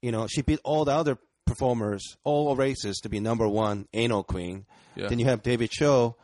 You 0.00 0.12
know, 0.12 0.26
she 0.26 0.42
beat 0.42 0.60
all 0.64 0.84
the 0.84 0.92
other 0.92 1.18
performers, 1.44 2.16
all 2.24 2.54
races, 2.56 2.98
to 2.98 3.08
be 3.08 3.20
number 3.20 3.48
one 3.48 3.88
anal 3.92 4.22
queen. 4.22 4.64
Yeah. 4.94 5.08
Then 5.08 5.18
you 5.18 5.26
have 5.26 5.42
David 5.42 5.70
Choe, 5.70 6.16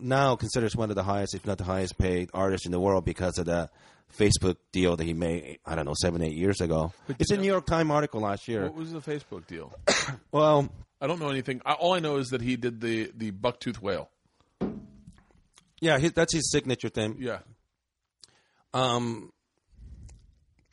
now 0.00 0.36
considers 0.36 0.76
one 0.76 0.90
of 0.90 0.96
the 0.96 1.02
highest, 1.02 1.34
if 1.34 1.46
not 1.46 1.58
the 1.58 1.64
highest 1.64 1.96
paid 1.98 2.30
artist 2.34 2.66
in 2.66 2.72
the 2.72 2.80
world 2.80 3.04
because 3.04 3.38
of 3.38 3.46
the 3.46 3.70
Facebook 4.16 4.56
deal 4.72 4.96
that 4.96 5.04
he 5.04 5.14
made, 5.14 5.58
I 5.64 5.74
don't 5.74 5.86
know, 5.86 5.94
seven, 6.00 6.22
eight 6.22 6.36
years 6.36 6.60
ago. 6.60 6.92
It's 7.18 7.30
a 7.30 7.36
New 7.36 7.46
York 7.46 7.66
Times 7.66 7.90
article 7.90 8.20
last 8.20 8.48
year. 8.48 8.64
What 8.64 8.74
was 8.74 8.92
the 8.92 9.00
Facebook 9.00 9.46
deal? 9.46 9.72
Well, 10.32 10.68
I 11.00 11.06
don't 11.06 11.20
know 11.20 11.30
anything. 11.30 11.60
I, 11.64 11.72
all 11.74 11.92
I 11.92 12.00
know 12.00 12.16
is 12.16 12.28
that 12.28 12.40
he 12.40 12.56
did 12.56 12.80
the 12.80 13.10
the 13.16 13.30
bucktooth 13.30 13.80
whale. 13.80 14.10
yeah, 15.80 15.98
he, 15.98 16.08
that's 16.08 16.34
his 16.34 16.50
signature 16.50 16.88
thing. 16.88 17.16
Yeah. 17.20 17.38
Um, 18.72 19.32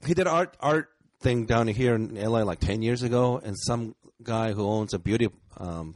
he 0.06 0.14
did 0.14 0.28
art 0.28 0.58
art 0.60 0.90
thing 1.22 1.46
down 1.46 1.68
here 1.68 1.96
in 1.96 2.16
LA 2.16 2.44
like 2.44 2.60
ten 2.60 2.82
years 2.82 3.04
ago, 3.04 3.40
and 3.44 3.56
some 3.58 3.96
guy 4.24 4.52
who 4.52 4.66
owns 4.66 4.94
a 4.94 5.00
beauty 5.00 5.30
um, 5.58 5.96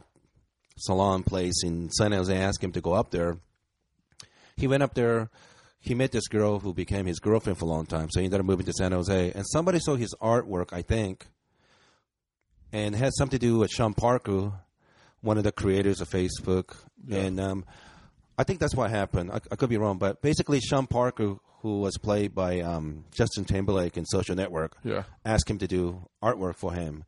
salon 0.76 1.22
place 1.22 1.62
in 1.64 1.90
San 1.90 2.12
Jose 2.12 2.34
asked 2.36 2.62
him 2.62 2.72
to 2.72 2.80
go 2.80 2.92
up 2.92 3.10
there. 3.10 3.38
He 4.56 4.66
went 4.66 4.82
up 4.82 4.94
there. 4.94 5.30
He 5.78 5.94
met 5.94 6.12
this 6.12 6.26
girl 6.28 6.58
who 6.58 6.72
became 6.74 7.06
his 7.06 7.20
girlfriend 7.20 7.58
for 7.58 7.64
a 7.66 7.68
long 7.68 7.86
time. 7.86 8.08
So 8.10 8.20
he 8.20 8.24
ended 8.26 8.40
up 8.40 8.46
moving 8.46 8.66
to 8.66 8.72
San 8.72 8.92
Jose, 8.92 9.32
and 9.32 9.44
somebody 9.46 9.78
saw 9.78 9.94
his 9.94 10.14
artwork, 10.20 10.72
I 10.72 10.82
think, 10.82 11.26
and 12.72 12.94
had 12.94 13.12
something 13.14 13.38
to 13.38 13.46
do 13.46 13.58
with 13.58 13.70
Sean 13.70 13.94
Parker, 13.94 14.52
one 15.20 15.38
of 15.38 15.44
the 15.44 15.52
creators 15.52 16.00
of 16.00 16.08
Facebook, 16.08 16.76
and 17.10 17.38
um, 17.40 17.64
I 18.36 18.44
think 18.44 18.58
that's 18.60 18.74
what 18.74 18.90
happened. 18.90 19.30
I, 19.30 19.40
I 19.50 19.56
could 19.56 19.70
be 19.70 19.76
wrong, 19.76 19.98
but 19.98 20.20
basically, 20.22 20.60
Sean 20.60 20.86
Parker, 20.86 21.36
who 21.60 21.80
was 21.80 21.96
played 21.98 22.34
by 22.34 22.60
um, 22.60 23.04
Justin 23.12 23.44
Timberlake 23.44 23.96
in 23.96 24.04
Social 24.06 24.34
Network, 24.34 24.76
Yeah. 24.82 25.04
asked 25.24 25.48
him 25.48 25.58
to 25.58 25.68
do 25.68 26.06
artwork 26.22 26.56
for 26.56 26.72
him. 26.72 27.04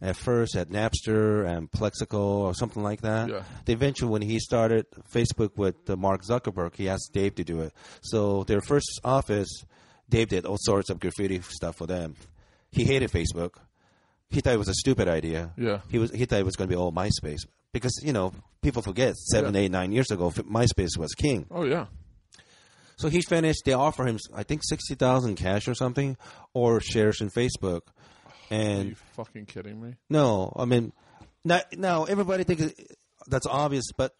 At 0.00 0.16
first, 0.16 0.54
at 0.54 0.68
Napster 0.68 1.44
and 1.44 1.68
Plexico 1.70 2.20
or 2.46 2.54
something 2.54 2.82
like 2.84 3.00
that. 3.00 3.28
Yeah. 3.28 3.42
Then 3.64 3.74
Eventually, 3.76 4.10
when 4.12 4.22
he 4.22 4.38
started 4.38 4.86
Facebook 5.12 5.56
with 5.56 5.74
uh, 5.90 5.96
Mark 5.96 6.22
Zuckerberg, 6.22 6.76
he 6.76 6.88
asked 6.88 7.10
Dave 7.12 7.34
to 7.34 7.44
do 7.44 7.60
it. 7.62 7.72
So 8.02 8.44
their 8.44 8.60
first 8.60 9.00
office, 9.02 9.48
Dave 10.08 10.28
did 10.28 10.46
all 10.46 10.56
sorts 10.60 10.88
of 10.90 11.00
graffiti 11.00 11.40
stuff 11.40 11.76
for 11.76 11.86
them. 11.88 12.14
He 12.70 12.84
hated 12.84 13.10
Facebook. 13.10 13.54
He 14.30 14.40
thought 14.40 14.54
it 14.54 14.58
was 14.58 14.68
a 14.68 14.74
stupid 14.74 15.08
idea. 15.08 15.52
Yeah. 15.56 15.80
He 15.90 15.98
was 15.98 16.10
he 16.12 16.26
thought 16.26 16.38
it 16.38 16.44
was 16.44 16.54
going 16.54 16.68
to 16.68 16.72
be 16.76 16.78
all 16.78 16.92
MySpace 16.92 17.40
because 17.72 17.98
you 18.04 18.12
know 18.12 18.32
people 18.62 18.82
forget 18.82 19.16
seven, 19.16 19.54
Yeah. 19.54 19.60
eight, 19.62 19.70
nine 19.72 19.90
years 19.90 20.10
ago 20.10 20.30
MySpace 20.30 20.96
was 20.96 21.14
king. 21.14 21.46
Oh 21.50 21.64
yeah. 21.64 21.86
So 22.98 23.08
he 23.08 23.22
finished. 23.22 23.62
They 23.64 23.72
offer 23.74 24.04
him, 24.06 24.18
I 24.34 24.42
think, 24.42 24.62
sixty 24.64 24.94
thousand 24.96 25.36
cash 25.36 25.66
or 25.68 25.74
something, 25.74 26.16
or 26.52 26.80
shares 26.80 27.20
in 27.20 27.30
Facebook. 27.30 27.82
Are 28.50 28.54
And 28.54 28.88
you 28.90 28.94
fucking 29.14 29.46
kidding 29.46 29.80
me? 29.80 29.94
no, 30.08 30.52
I 30.56 30.64
mean, 30.64 30.92
now, 31.44 31.60
now 31.76 32.04
everybody 32.04 32.44
thinks 32.44 32.72
that's 33.26 33.46
obvious, 33.46 33.84
but 33.96 34.14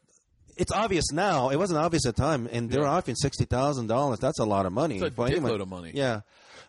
it's 0.57 0.73
obvious 0.73 1.13
now. 1.13 1.51
It 1.51 1.57
wasn't 1.57 1.79
obvious 1.79 2.05
at 2.07 2.17
the 2.17 2.23
time, 2.23 2.49
and 2.51 2.71
they're 2.71 2.83
Yeah. 2.83 2.91
offering 2.91 3.17
sixty 3.17 3.45
thousand 3.45 3.87
dollars. 3.87 4.19
That's 4.19 4.39
a 4.39 4.45
lot 4.45 4.67
of 4.67 4.73
money 4.73 4.99
It's 4.99 5.17
a 5.19 5.23
anyone. 5.23 5.61
of 5.61 5.69
money. 5.69 5.93
Yeah. 5.95 6.21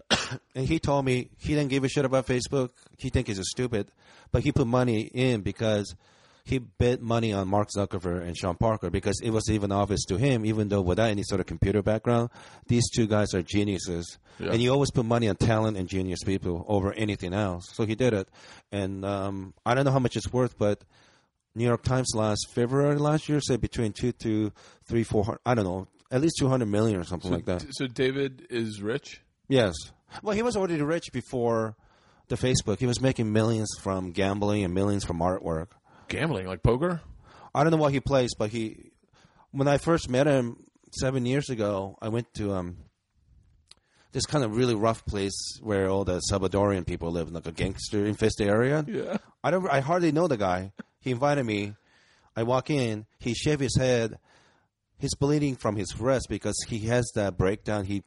and 0.55 0.65
he 0.67 0.79
told 0.79 1.05
me 1.05 1.29
he 1.39 1.53
didn't 1.55 1.69
give 1.69 1.83
a 1.83 1.89
shit 1.89 2.05
about 2.05 2.25
Facebook. 2.27 2.69
He 2.97 3.09
think 3.09 3.29
it's 3.29 3.39
stupid, 3.49 3.91
but 4.31 4.43
he 4.43 4.51
put 4.51 4.67
money 4.67 5.01
in 5.01 5.41
because 5.41 5.95
he 6.43 6.57
bet 6.59 7.01
money 7.01 7.33
on 7.33 7.47
Mark 7.47 7.69
Zuckerberg 7.75 8.23
and 8.23 8.37
Sean 8.37 8.55
Parker 8.55 8.89
because 8.89 9.19
it 9.21 9.29
was 9.31 9.49
even 9.49 9.71
obvious 9.71 10.03
to 10.05 10.17
him, 10.17 10.45
even 10.45 10.69
though 10.69 10.81
without 10.81 11.09
any 11.09 11.23
sort 11.23 11.39
of 11.41 11.47
computer 11.47 11.81
background, 11.81 12.29
these 12.67 12.89
two 12.89 13.07
guys 13.07 13.33
are 13.33 13.41
geniuses. 13.41 14.17
Yeah. 14.39 14.51
And 14.51 14.61
you 14.61 14.71
always 14.71 14.91
put 14.91 15.05
money 15.05 15.27
on 15.29 15.35
talent 15.35 15.77
and 15.77 15.87
genius 15.87 16.23
people 16.23 16.65
over 16.67 16.93
anything 16.93 17.33
else. 17.33 17.69
So 17.73 17.85
he 17.85 17.95
did 17.95 18.13
it. 18.13 18.29
And 18.71 19.05
um, 19.05 19.53
I 19.65 19.73
don't 19.73 19.85
know 19.85 19.91
how 19.91 19.99
much 19.99 20.15
it's 20.15 20.31
worth, 20.31 20.57
but 20.57 20.83
New 21.55 21.65
York 21.65 21.83
Times 21.83 22.11
last 22.15 22.47
February 22.53 22.97
last 22.97 23.27
year 23.29 23.41
said 23.41 23.61
between 23.61 23.91
two 23.93 24.11
to 24.13 24.51
three, 24.87 25.03
four 25.03 25.25
hundred, 25.25 25.39
I 25.45 25.55
don't 25.55 25.65
know, 25.65 25.87
at 26.11 26.21
least 26.21 26.35
200 26.39 26.65
million 26.65 26.99
or 26.99 27.03
something 27.03 27.31
like 27.31 27.45
that. 27.45 27.65
So 27.71 27.87
David 27.87 28.47
is 28.49 28.81
rich. 28.81 29.21
Yes. 29.47 29.75
Well, 30.23 30.35
he 30.35 30.41
was 30.41 30.55
already 30.55 30.81
rich 30.81 31.11
before 31.11 31.75
the 32.29 32.35
Facebook. 32.35 32.79
He 32.79 32.85
was 32.85 33.01
making 33.01 33.31
millions 33.31 33.69
from 33.79 34.11
gambling 34.11 34.63
and 34.63 34.73
millions 34.73 35.03
from 35.03 35.19
artwork. 35.19 35.67
Gambling, 36.09 36.47
like 36.47 36.63
poker. 36.63 37.01
I 37.53 37.63
don't 37.63 37.71
know 37.71 37.77
what 37.77 37.93
he 37.93 37.99
plays, 37.99 38.31
but 38.37 38.49
he. 38.49 38.91
When 39.51 39.67
I 39.67 39.77
first 39.77 40.09
met 40.09 40.27
him 40.27 40.57
seven 40.91 41.25
years 41.25 41.49
ago, 41.49 41.97
I 42.01 42.09
went 42.09 42.31
to 42.35 42.53
um, 42.53 42.77
this 44.11 44.25
kind 44.25 44.43
of 44.43 44.55
really 44.55 44.75
rough 44.75 45.05
place 45.05 45.59
where 45.61 45.89
all 45.89 46.03
the 46.03 46.21
Salvadorian 46.31 46.85
people 46.85 47.11
live, 47.11 47.31
like 47.31 47.47
a 47.47 47.51
gangster 47.51 48.05
infested 48.05 48.47
area. 48.47 48.85
Yeah. 48.87 49.17
I 49.43 49.51
don't. 49.51 49.67
I 49.69 49.79
hardly 49.79 50.11
know 50.11 50.27
the 50.27 50.37
guy. 50.37 50.73
He 50.99 51.11
invited 51.11 51.45
me. 51.45 51.75
I 52.35 52.43
walk 52.43 52.69
in. 52.69 53.05
He 53.19 53.33
shaved 53.33 53.61
his 53.61 53.77
head. 53.77 54.19
He's 54.97 55.15
bleeding 55.15 55.55
from 55.55 55.75
his 55.75 55.97
wrist 55.99 56.27
because 56.29 56.55
he 56.67 56.79
has 56.87 57.09
that 57.15 57.37
breakdown. 57.37 57.85
He 57.85 58.03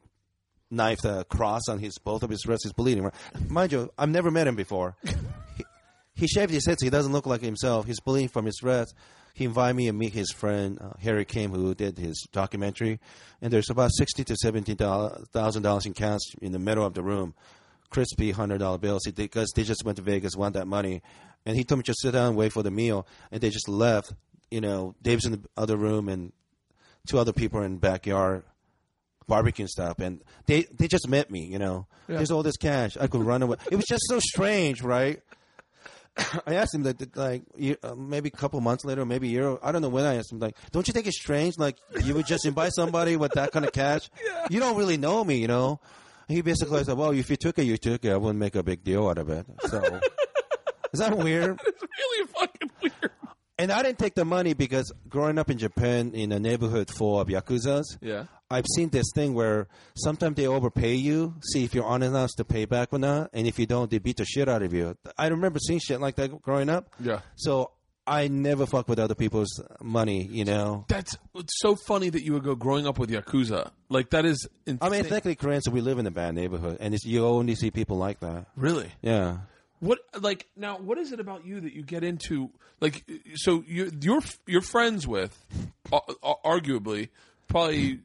knifed 0.69 1.05
a 1.05 1.25
cross 1.27 1.67
on 1.69 1.79
his 1.79 1.97
both 1.97 2.23
of 2.23 2.29
his 2.29 2.45
wrists. 2.45 2.65
He's 2.65 2.73
bleeding. 2.73 3.09
Mind 3.47 3.71
you, 3.71 3.91
I've 3.97 4.09
never 4.09 4.31
met 4.31 4.47
him 4.47 4.55
before. 4.55 4.95
he, 6.15 6.27
shaved 6.27 6.51
his 6.51 6.65
head 6.65 6.79
so 6.79 6.85
he 6.85 6.89
doesn't 6.89 7.11
look 7.11 7.25
like 7.25 7.41
himself. 7.41 7.85
He's 7.85 7.99
bleeding 7.99 8.29
from 8.29 8.45
his 8.45 8.61
wrist. 8.63 8.93
He 9.33 9.45
invited 9.45 9.75
me 9.75 9.85
to 9.87 9.93
meet 9.93 10.13
his 10.13 10.31
friend 10.31 10.77
uh, 10.79 10.91
Harry 11.01 11.25
Kim, 11.25 11.51
who 11.51 11.73
did 11.73 11.97
his 11.97 12.27
documentary. 12.31 12.99
And 13.41 13.51
there's 13.51 13.69
about 13.69 13.91
sixty 13.93 14.23
to 14.25 14.35
seventeen 14.35 14.77
thousand 14.77 15.63
dollars 15.63 15.85
in 15.85 15.93
cash 15.93 16.21
in 16.41 16.51
the 16.51 16.59
middle 16.59 16.85
of 16.85 16.93
the 16.93 17.01
room, 17.01 17.33
crispy 17.89 18.31
hundred 18.31 18.59
dollar 18.59 18.77
bills 18.77 19.07
because 19.15 19.51
they 19.55 19.63
just 19.63 19.83
went 19.83 19.97
to 19.97 20.03
Vegas, 20.03 20.35
want 20.35 20.53
that 20.53 20.67
money. 20.67 21.01
And 21.45 21.57
he 21.57 21.63
told 21.63 21.79
me 21.79 21.83
just 21.83 22.01
sit 22.01 22.11
down 22.11 22.27
and 22.29 22.37
wait 22.37 22.53
for 22.53 22.63
the 22.63 22.71
meal, 22.71 23.07
and 23.31 23.41
they 23.41 23.49
just 23.49 23.67
left. 23.67 24.13
You 24.51 24.61
know, 24.61 24.93
Dave's 25.01 25.25
in 25.25 25.31
the 25.31 25.41
other 25.57 25.77
room, 25.77 26.09
and 26.09 26.31
two 27.07 27.17
other 27.17 27.33
people 27.33 27.61
in 27.63 27.73
the 27.73 27.79
backyard 27.79 28.43
barbecue 29.27 29.67
stuff, 29.67 29.99
and 29.99 30.21
they 30.45 30.63
they 30.63 30.87
just 30.87 31.07
met 31.07 31.31
me. 31.31 31.45
You 31.45 31.57
know, 31.59 31.87
there's 32.07 32.31
all 32.31 32.43
this 32.43 32.57
cash. 32.57 32.97
I 32.97 33.07
could 33.07 33.21
run 33.23 33.41
away. 33.41 33.57
It 33.71 33.75
was 33.75 33.85
just 33.85 34.03
so 34.07 34.19
strange, 34.19 34.81
right? 34.83 35.21
I 36.47 36.55
asked 36.55 36.73
him 36.75 36.83
that, 36.83 37.15
like, 37.17 37.43
uh, 37.83 37.95
maybe 37.95 38.29
a 38.29 38.37
couple 38.37 38.59
months 38.61 38.85
later, 38.85 39.05
maybe 39.05 39.27
a 39.27 39.31
year. 39.31 39.57
I 39.63 39.71
don't 39.71 39.81
know 39.81 39.89
when 39.89 40.05
I 40.05 40.15
asked 40.15 40.31
him. 40.31 40.39
Like, 40.39 40.55
don't 40.71 40.87
you 40.87 40.93
think 40.93 41.07
it's 41.07 41.17
strange? 41.19 41.57
Like, 41.57 41.77
you 42.03 42.13
would 42.13 42.25
just 42.27 42.45
invite 42.45 42.73
somebody 42.73 43.15
with 43.15 43.31
that 43.33 43.51
kind 43.51 43.65
of 43.65 43.71
cash. 43.71 44.09
You 44.49 44.59
don't 44.59 44.77
really 44.77 44.97
know 44.97 45.23
me, 45.23 45.37
you 45.37 45.47
know. 45.47 45.79
He 46.27 46.41
basically 46.41 46.83
said, 46.83 46.97
"Well, 46.97 47.11
if 47.11 47.29
you 47.29 47.37
took 47.37 47.57
it, 47.59 47.63
you 47.63 47.77
took 47.77 48.03
it. 48.03 48.11
I 48.11 48.17
wouldn't 48.17 48.39
make 48.39 48.55
a 48.55 48.63
big 48.63 48.83
deal 48.83 49.07
out 49.07 49.17
of 49.17 49.29
it." 49.29 49.45
So, 49.69 49.81
is 50.93 50.99
that 50.99 51.17
weird? 51.17 51.59
It's 51.67 51.81
really 51.81 52.27
fucking 52.27 52.71
weird. 52.81 53.11
And 53.57 53.71
I 53.71 53.83
didn't 53.83 53.99
take 53.99 54.15
the 54.15 54.25
money 54.25 54.53
because 54.53 54.91
growing 55.07 55.37
up 55.37 55.49
in 55.49 55.57
Japan 55.57 56.11
in 56.13 56.31
a 56.31 56.39
neighborhood 56.39 56.89
full 56.89 57.19
of 57.19 57.27
yakuzas, 57.29 57.83
Yeah. 58.01 58.25
I've 58.53 58.65
seen 58.75 58.89
this 58.89 59.07
thing 59.15 59.33
where 59.33 59.67
sometimes 59.95 60.35
they 60.35 60.47
overpay 60.47 60.93
you, 60.95 61.35
see 61.51 61.63
if 61.63 61.73
you're 61.73 61.85
honest 61.85 62.09
enough 62.09 62.29
to 62.37 62.45
pay 62.45 62.65
back 62.65 62.89
or 62.91 62.99
not, 62.99 63.31
and 63.33 63.47
if 63.47 63.57
you 63.57 63.65
don't, 63.65 63.89
they 63.89 63.97
beat 63.97 64.17
the 64.17 64.25
shit 64.25 64.47
out 64.47 64.61
of 64.61 64.73
you. 64.73 64.95
I 65.17 65.27
remember 65.27 65.59
seeing 65.59 65.79
shit 65.79 65.99
like 65.99 66.15
that 66.15 66.41
growing 66.41 66.69
up. 66.69 66.93
Yeah. 66.99 67.21
So 67.35 67.71
I 68.05 68.27
never 68.27 68.65
fuck 68.65 68.87
with 68.87 68.99
other 68.99 69.15
people's 69.15 69.61
money, 69.81 70.23
you 70.23 70.45
know. 70.45 70.85
That's 70.87 71.17
it's 71.35 71.53
so 71.59 71.75
funny 71.75 72.09
that 72.09 72.23
you 72.23 72.33
would 72.33 72.43
go 72.43 72.53
growing 72.55 72.85
up 72.85 72.99
with 72.99 73.09
yakuza. 73.09 73.71
Like 73.89 74.09
that 74.11 74.25
is. 74.25 74.47
Insane. 74.65 74.79
I 74.81 74.89
mean, 74.89 75.03
technically, 75.03 75.35
Koreans, 75.35 75.69
we 75.69 75.81
live 75.81 75.99
in 75.99 76.05
a 76.05 76.11
bad 76.11 76.35
neighborhood, 76.35 76.77
and 76.79 76.93
it's, 76.93 77.05
you 77.05 77.25
only 77.25 77.55
see 77.55 77.71
people 77.71 77.97
like 77.97 78.19
that. 78.19 78.47
really. 78.55 78.91
Yeah. 79.01 79.37
What 79.79 79.99
like 80.19 80.47
now? 80.55 80.77
What 80.77 80.97
is 80.97 81.11
it 81.11 81.19
about 81.19 81.45
you 81.45 81.59
that 81.59 81.73
you 81.73 81.83
get 81.83 82.03
into? 82.05 82.51
Like, 82.79 83.03
so 83.35 83.63
you 83.67 83.91
you're 84.01 84.21
you're 84.47 84.61
friends 84.61 85.05
with, 85.05 85.37
uh, 85.91 85.99
arguably, 86.45 87.09
probably 87.47 87.99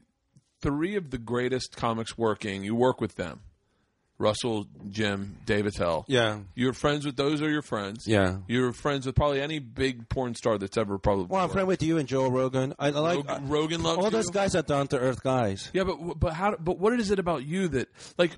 three 0.61 0.95
of 0.95 1.09
the 1.11 1.17
greatest 1.17 1.75
comics 1.75 2.17
working. 2.17 2.63
You 2.63 2.75
work 2.75 2.99
with 3.01 3.15
them, 3.15 3.41
Russell, 4.17 4.67
Jim, 4.89 5.37
Dave 5.45 5.65
Attell. 5.65 6.03
Yeah. 6.07 6.39
You're 6.55 6.73
friends 6.73 7.05
with 7.05 7.15
those 7.15 7.41
are 7.41 7.49
your 7.49 7.61
friends. 7.61 8.05
Yeah. 8.05 8.37
You're 8.47 8.73
friends 8.73 9.05
with 9.05 9.15
probably 9.15 9.41
any 9.41 9.59
big 9.59 10.09
porn 10.09 10.35
star 10.35 10.57
that's 10.57 10.77
ever 10.77 10.97
probably. 10.97 11.25
Well, 11.25 11.39
I'm 11.39 11.45
worked. 11.45 11.53
friend 11.53 11.67
with 11.67 11.81
you 11.83 11.97
and 11.97 12.07
Joe 12.07 12.27
Rogan. 12.29 12.73
I, 12.77 12.87
I 12.87 12.89
like 12.91 13.17
Rogan, 13.27 13.47
Rogan 13.49 13.83
loves 13.83 13.97
all 13.99 14.03
you. 14.05 14.09
those 14.11 14.29
guys 14.29 14.55
are 14.55 14.61
down 14.61 14.87
to 14.87 14.99
earth 14.99 15.23
guys. 15.23 15.69
Yeah, 15.73 15.83
but 15.85 16.19
but 16.19 16.33
how? 16.33 16.55
But 16.59 16.79
what 16.79 16.99
is 16.99 17.11
it 17.11 17.19
about 17.19 17.45
you 17.45 17.67
that 17.69 17.87
like? 18.17 18.31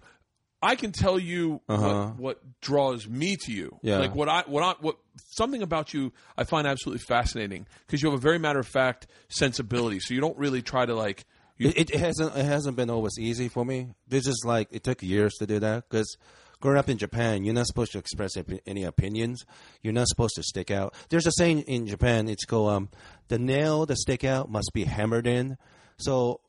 I 0.63 0.75
can 0.75 0.91
tell 0.91 1.17
you 1.17 1.59
Uh-huh. 1.67 2.09
what, 2.09 2.19
what 2.19 2.61
draws 2.61 3.07
me 3.07 3.35
to 3.45 3.51
you. 3.51 3.79
Yeah. 3.81 3.97
Like 3.97 4.13
what 4.13 4.29
I 4.29 4.43
what 4.45 4.61
I 4.61 4.75
what 4.79 4.97
something 5.31 5.63
about 5.63 5.91
you 5.91 6.13
I 6.37 6.43
find 6.43 6.67
absolutely 6.67 6.99
fascinating 7.07 7.65
because 7.87 8.03
you 8.03 8.11
have 8.11 8.19
a 8.19 8.21
very 8.21 8.37
matter 8.37 8.59
of 8.59 8.67
fact 8.67 9.07
sensibility. 9.29 9.99
So 9.99 10.13
you 10.13 10.21
don't 10.21 10.37
really 10.37 10.61
try 10.61 10.85
to 10.85 10.93
like. 10.93 11.25
You, 11.57 11.69
It, 11.75 11.91
it 11.91 11.99
hasn't 11.99 12.35
it 12.35 12.45
hasn't 12.45 12.75
been 12.75 12.89
always 12.89 13.17
easy 13.19 13.47
for 13.47 13.65
me. 13.65 13.89
This 14.07 14.27
is 14.27 14.43
like 14.45 14.69
it 14.71 14.83
took 14.83 15.03
years 15.03 15.33
to 15.35 15.45
do 15.45 15.59
that 15.59 15.89
because 15.89 16.17
growing 16.59 16.77
up 16.77 16.89
in 16.89 16.97
Japan, 16.97 17.43
you're 17.43 17.53
not 17.53 17.67
supposed 17.67 17.91
to 17.93 17.99
express 17.99 18.31
any 18.65 18.83
opinions. 18.83 19.45
You're 19.81 19.93
not 19.93 20.07
supposed 20.07 20.35
to 20.35 20.43
stick 20.43 20.71
out. 20.71 20.93
There's 21.09 21.27
a 21.27 21.31
saying 21.31 21.61
in 21.61 21.87
Japan. 21.87 22.29
It's 22.29 22.45
called 22.45 22.71
um, 22.71 22.89
the 23.27 23.39
nail 23.39 23.85
that 23.85 23.97
stick 23.97 24.23
out 24.23 24.49
must 24.49 24.71
be 24.73 24.85
hammered 24.85 25.27
in. 25.27 25.57
So 25.97 26.41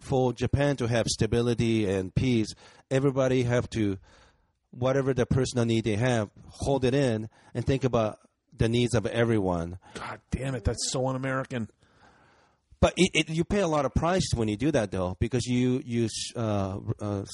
for 0.00 0.32
Japan 0.32 0.76
to 0.76 0.86
have 0.86 1.06
stability 1.06 1.88
and 1.88 2.14
peace, 2.14 2.54
everybody 2.90 3.44
have 3.44 3.70
to 3.70 3.98
whatever 4.70 5.14
the 5.14 5.24
personal 5.26 5.64
need 5.64 5.84
they 5.84 5.96
have, 5.96 6.30
hold 6.48 6.84
it 6.84 6.94
in 6.94 7.28
and 7.54 7.64
think 7.64 7.84
about 7.84 8.18
the 8.56 8.68
needs 8.68 8.94
of 8.94 9.06
everyone. 9.06 9.78
God 9.94 10.20
damn 10.30 10.54
it, 10.54 10.64
that's 10.64 10.90
so 10.90 11.06
un-American. 11.06 11.68
But 12.84 12.92
it, 12.98 13.10
it, 13.14 13.30
you 13.30 13.44
pay 13.44 13.60
a 13.60 13.66
lot 13.66 13.86
of 13.86 13.94
price 13.94 14.28
when 14.34 14.46
you 14.46 14.58
do 14.58 14.70
that, 14.72 14.90
though, 14.90 15.16
because 15.18 15.46
you 15.46 15.80
you 15.86 16.06
uh, 16.36 16.80
uh, 17.00 17.24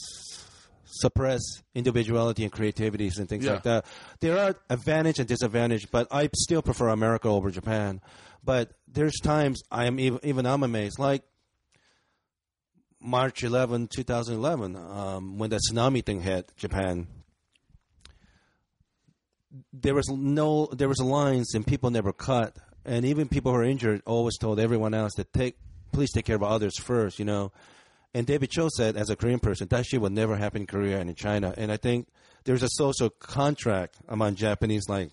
suppress 0.84 1.40
individuality 1.74 2.44
and 2.44 2.52
creativities 2.52 3.18
and 3.18 3.28
things 3.28 3.44
Yeah. 3.46 3.54
like 3.54 3.64
that. 3.64 3.84
There 4.20 4.38
are 4.38 4.54
advantage 4.68 5.18
and 5.18 5.26
disadvantage, 5.26 5.90
but 5.90 6.06
I 6.12 6.28
still 6.36 6.62
prefer 6.62 6.90
America 6.90 7.26
over 7.26 7.50
Japan. 7.50 8.00
But 8.44 8.70
there's 8.86 9.18
times 9.18 9.60
I 9.72 9.86
am 9.86 9.98
even, 9.98 10.20
even 10.22 10.46
I'm 10.46 10.62
amazed, 10.62 11.00
like 11.00 11.24
March 13.00 13.42
11, 13.42 13.88
2011, 13.88 14.76
um, 14.76 15.36
when 15.36 15.50
the 15.50 15.58
tsunami 15.58 16.06
thing 16.06 16.20
hit 16.20 16.52
Japan. 16.56 17.08
There 19.72 19.96
was 19.96 20.08
no, 20.08 20.66
there 20.66 20.88
was 20.88 21.00
lines 21.00 21.56
and 21.56 21.66
people 21.66 21.90
never 21.90 22.12
cut, 22.12 22.56
and 22.84 23.04
even 23.04 23.28
people 23.28 23.52
who 23.52 23.58
are 23.58 23.64
injured 23.64 24.02
always 24.06 24.36
told 24.38 24.58
everyone 24.58 24.94
else 24.94 25.14
to 25.14 25.24
take, 25.24 25.56
please 25.92 26.10
take 26.12 26.24
care 26.24 26.36
of 26.36 26.42
others 26.42 26.78
first, 26.78 27.18
you 27.18 27.24
know. 27.24 27.52
And 28.12 28.26
David 28.26 28.50
Choe 28.50 28.68
said, 28.68 28.96
as 28.96 29.08
a 29.08 29.16
Korean 29.16 29.38
person, 29.38 29.68
that 29.68 29.86
shit 29.86 30.00
would 30.00 30.12
never 30.12 30.36
happen 30.36 30.62
in 30.62 30.66
Korea 30.66 30.98
and 30.98 31.08
in 31.08 31.14
China. 31.14 31.54
And 31.56 31.70
I 31.70 31.76
think 31.76 32.08
there's 32.44 32.62
a 32.62 32.68
social 32.70 33.10
contract 33.10 33.96
among 34.08 34.34
Japanese, 34.34 34.88
like 34.88 35.10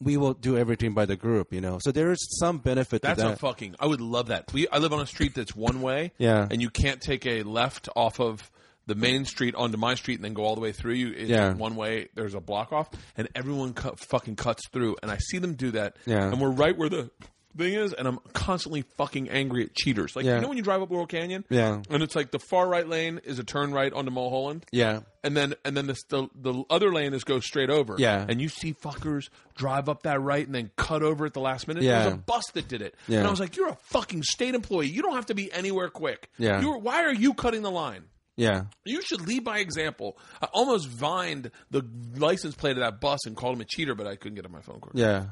we 0.00 0.16
will 0.16 0.34
do 0.34 0.56
everything 0.56 0.94
by 0.94 1.06
the 1.06 1.16
group, 1.16 1.52
you 1.52 1.60
know. 1.60 1.78
So 1.80 1.92
there 1.92 2.10
is 2.10 2.18
some 2.38 2.58
benefit 2.58 3.02
That's 3.02 3.20
to 3.20 3.32
a 3.32 3.36
fucking. 3.36 3.76
I 3.80 3.86
would 3.86 4.00
love 4.00 4.28
that. 4.28 4.52
We 4.52 4.68
I 4.68 4.78
live 4.78 4.92
on 4.92 5.00
a 5.00 5.06
street 5.06 5.34
that's 5.34 5.54
one 5.56 5.80
way. 5.82 6.12
Yeah. 6.18 6.46
and 6.50 6.62
you 6.62 6.70
can't 6.70 7.00
take 7.00 7.26
a 7.26 7.42
left 7.42 7.88
off 7.96 8.20
of 8.20 8.50
the 8.88 8.94
main 8.96 9.24
street 9.24 9.54
onto 9.54 9.76
my 9.78 9.94
street 9.94 10.16
and 10.16 10.24
then 10.24 10.34
go 10.34 10.42
all 10.44 10.54
the 10.56 10.60
way 10.60 10.72
through 10.72 10.94
you. 10.94 11.12
It's 11.12 11.30
Yeah. 11.30 11.54
one 11.54 11.76
way. 11.76 12.08
There's 12.14 12.34
a 12.34 12.40
block 12.40 12.72
off, 12.72 12.88
and 13.16 13.28
everyone 13.36 13.72
cut, 13.74 14.00
fucking 14.00 14.36
cuts 14.36 14.62
through. 14.72 14.96
And 15.02 15.10
I 15.10 15.18
see 15.18 15.38
them 15.38 15.54
do 15.54 15.70
that. 15.72 15.96
Yeah. 16.06 16.24
and 16.28 16.40
we're 16.40 16.50
right 16.50 16.76
where 16.76 16.88
the 16.88 17.10
thing 17.56 17.74
is, 17.74 17.92
and 17.92 18.06
I'm 18.06 18.18
constantly 18.34 18.82
fucking 18.98 19.30
angry 19.30 19.64
at 19.64 19.74
cheaters. 19.74 20.14
Like 20.14 20.24
Yeah. 20.24 20.36
you 20.36 20.42
know 20.42 20.48
when 20.48 20.56
you 20.58 20.62
drive 20.62 20.80
up 20.80 20.90
Laurel 20.90 21.06
Canyon. 21.08 21.44
Yeah. 21.50 21.82
and 21.90 22.02
it's 22.04 22.14
like 22.14 22.30
the 22.30 22.38
far 22.38 22.68
right 22.68 22.86
lane 22.88 23.20
is 23.24 23.38
a 23.40 23.44
turn 23.44 23.72
right 23.72 23.92
onto 23.92 24.10
Mulholland. 24.12 24.64
yeah. 24.70 25.00
And 25.24 25.36
then 25.36 25.54
and 25.64 25.76
then 25.76 25.86
the, 25.88 25.96
the 26.08 26.28
the 26.36 26.62
other 26.70 26.92
lane 26.92 27.12
is 27.14 27.24
go 27.24 27.40
straight 27.40 27.68
over. 27.68 27.96
Yeah. 27.98 28.24
And 28.28 28.40
you 28.40 28.48
see 28.48 28.72
fuckers 28.74 29.28
drive 29.56 29.88
up 29.88 30.04
that 30.04 30.20
right 30.22 30.46
and 30.46 30.54
then 30.54 30.70
cut 30.76 31.02
over 31.02 31.26
at 31.26 31.34
the 31.34 31.40
last 31.40 31.66
minute. 31.66 31.82
Yeah. 31.82 31.98
There 32.02 32.10
was 32.10 32.14
a 32.14 32.18
bus 32.18 32.44
that 32.54 32.68
did 32.68 32.80
it. 32.80 32.94
Yeah. 33.08 33.18
And 33.18 33.26
I 33.26 33.30
was 33.30 33.40
like, 33.40 33.56
You're 33.56 33.68
a 33.70 33.78
fucking 33.90 34.22
state 34.22 34.54
employee. 34.54 34.86
You 34.86 35.02
don't 35.02 35.16
have 35.16 35.26
to 35.26 35.34
be 35.34 35.52
anywhere 35.52 35.88
quick. 35.88 36.30
Yeah. 36.38 36.60
You're, 36.60 36.78
why 36.78 37.02
are 37.04 37.12
you 37.12 37.34
cutting 37.34 37.62
the 37.62 37.70
line? 37.72 38.04
Yeah. 38.38 38.62
You 38.84 39.02
should 39.02 39.26
lead 39.26 39.42
by 39.42 39.58
example. 39.58 40.16
I 40.40 40.46
almost 40.52 40.86
vined 40.86 41.50
the 41.70 41.82
license 42.16 42.54
plate 42.54 42.76
of 42.76 42.84
that 42.84 43.00
bus 43.00 43.26
and 43.26 43.36
called 43.36 43.56
him 43.56 43.60
a 43.60 43.64
cheater, 43.64 43.96
but 43.96 44.06
I 44.06 44.14
couldn't 44.14 44.36
get 44.36 44.46
on 44.46 44.52
my 44.52 44.60
phone 44.60 44.78
quick. 44.78 44.94
Yeah. 44.94 45.26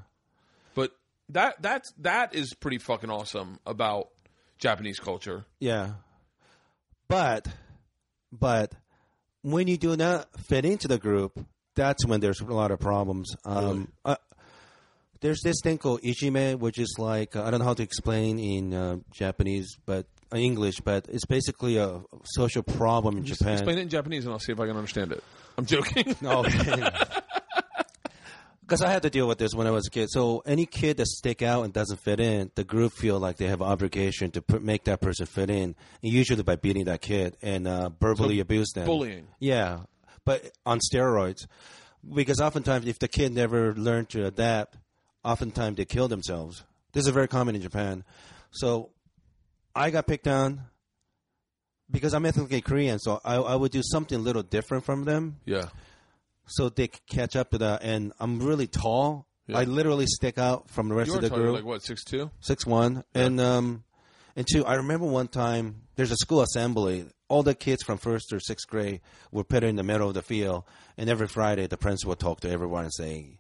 But 0.74 0.90
that 1.28 1.62
that's 1.62 1.92
that 1.98 2.34
is 2.34 2.52
pretty 2.54 2.78
fucking 2.78 3.08
awesome 3.08 3.60
about 3.64 4.08
Japanese 4.58 4.98
culture. 4.98 5.46
Yeah. 5.60 5.92
But, 7.08 7.46
but 8.32 8.74
when 9.42 9.68
you 9.68 9.76
do 9.76 9.96
not 9.96 10.28
fit 10.40 10.64
into 10.64 10.88
the 10.88 10.98
group, 10.98 11.38
that's 11.76 12.04
when 12.04 12.18
there's 12.18 12.40
a 12.40 12.44
lot 12.46 12.72
of 12.72 12.80
problems. 12.80 13.36
Um, 13.44 13.92
uh, 14.04 14.16
there's 15.20 15.40
this 15.44 15.56
thing 15.62 15.78
called 15.78 16.02
ijime, 16.02 16.58
which 16.58 16.80
is 16.80 16.96
like 16.98 17.36
uh, 17.36 17.44
I 17.44 17.52
don't 17.52 17.60
know 17.60 17.66
how 17.66 17.74
to 17.74 17.84
explain 17.84 18.40
in 18.40 18.74
uh, 18.74 18.96
Japanese, 19.12 19.76
but 19.86 20.06
English, 20.34 20.80
but 20.80 21.06
it's 21.08 21.24
basically 21.26 21.76
a 21.76 22.00
social 22.24 22.62
problem 22.62 23.18
in 23.18 23.24
Japan. 23.24 23.52
Explain 23.54 23.78
it 23.78 23.82
in 23.82 23.88
Japanese, 23.88 24.24
and 24.24 24.32
I'll 24.32 24.38
see 24.40 24.52
if 24.52 24.60
I 24.60 24.66
can 24.66 24.76
understand 24.76 25.12
it. 25.12 25.22
I'm 25.58 25.66
joking. 25.66 26.14
No. 26.20 26.42
Because 28.60 28.82
I 28.82 28.90
had 28.90 29.02
to 29.02 29.10
deal 29.10 29.28
with 29.28 29.38
this 29.38 29.54
when 29.54 29.66
I 29.66 29.70
was 29.70 29.86
a 29.86 29.90
kid. 29.90 30.08
So 30.10 30.42
any 30.44 30.66
kid 30.66 30.96
that 30.98 31.06
stick 31.06 31.42
out 31.42 31.64
and 31.64 31.72
doesn't 31.72 32.00
fit 32.00 32.20
in, 32.20 32.50
the 32.54 32.64
group 32.64 32.92
feel 32.92 33.18
like 33.18 33.36
they 33.36 33.46
have 33.46 33.60
an 33.60 33.68
obligation 33.68 34.30
to 34.32 34.42
put, 34.42 34.62
make 34.62 34.84
that 34.84 35.00
person 35.00 35.26
fit 35.26 35.50
in, 35.50 35.74
usually 36.02 36.42
by 36.42 36.56
beating 36.56 36.84
that 36.86 37.00
kid 37.00 37.36
and 37.42 37.66
uh, 37.68 37.90
verbally 38.00 38.36
So 38.36 38.42
abuse 38.42 38.72
them. 38.74 38.86
bullying. 38.86 39.28
Yeah, 39.38 39.80
but 40.24 40.50
on 40.64 40.80
steroids. 40.80 41.46
Because 42.14 42.40
oftentimes, 42.40 42.86
if 42.86 42.98
the 43.00 43.08
kid 43.08 43.32
never 43.34 43.74
learned 43.74 44.10
to 44.10 44.26
adapt, 44.26 44.76
oftentimes 45.24 45.76
they 45.76 45.84
kill 45.84 46.06
themselves. 46.08 46.62
This 46.92 47.06
is 47.06 47.12
very 47.12 47.26
common 47.28 47.56
in 47.56 47.62
Japan. 47.62 48.04
So 48.52 48.90
I 49.76 49.90
got 49.90 50.06
picked 50.06 50.26
on 50.26 50.62
because 51.90 52.14
I'm 52.14 52.26
ethnically 52.26 52.60
Korean, 52.60 52.98
so 52.98 53.20
I, 53.24 53.36
I 53.36 53.54
would 53.54 53.72
do 53.72 53.82
something 53.84 54.18
a 54.18 54.20
little 54.20 54.42
different 54.42 54.84
from 54.84 55.04
them 55.04 55.36
yeah. 55.44 55.66
so 56.46 56.68
they 56.68 56.86
c- 56.86 56.92
catch 57.08 57.36
up 57.36 57.50
to 57.50 57.58
that. 57.58 57.82
And 57.82 58.12
I'm 58.18 58.40
really 58.40 58.66
tall. 58.66 59.26
Yeah. 59.46 59.58
I 59.58 59.64
literally 59.64 60.06
stick 60.06 60.38
out 60.38 60.68
from 60.70 60.88
the 60.88 60.94
rest 60.94 61.10
You 61.10 61.16
of 61.16 61.22
the 61.22 61.30
group. 61.30 61.54
like 61.54 61.64
what 61.64 61.82
six 61.84 62.02
two? 62.02 62.30
Six 62.40 62.66
one, 62.66 63.04
and 63.14 63.40
um, 63.40 63.84
and 64.34 64.44
two. 64.50 64.64
I 64.64 64.74
remember 64.74 65.06
one 65.06 65.28
time 65.28 65.82
there's 65.94 66.10
a 66.10 66.16
school 66.16 66.40
assembly. 66.40 67.06
All 67.28 67.44
the 67.44 67.54
kids 67.54 67.82
from 67.84 67.98
first 67.98 68.32
or 68.32 68.40
sixth 68.40 68.66
grade 68.68 69.00
were 69.30 69.44
put 69.44 69.62
in 69.62 69.76
the 69.76 69.84
middle 69.84 70.08
of 70.08 70.14
the 70.14 70.22
field, 70.22 70.64
and 70.96 71.08
every 71.08 71.28
Friday 71.28 71.68
the 71.68 71.76
principal 71.76 72.10
would 72.10 72.18
talk 72.18 72.40
to 72.40 72.50
everyone 72.50 72.84
and 72.84 72.92
say, 72.92 73.38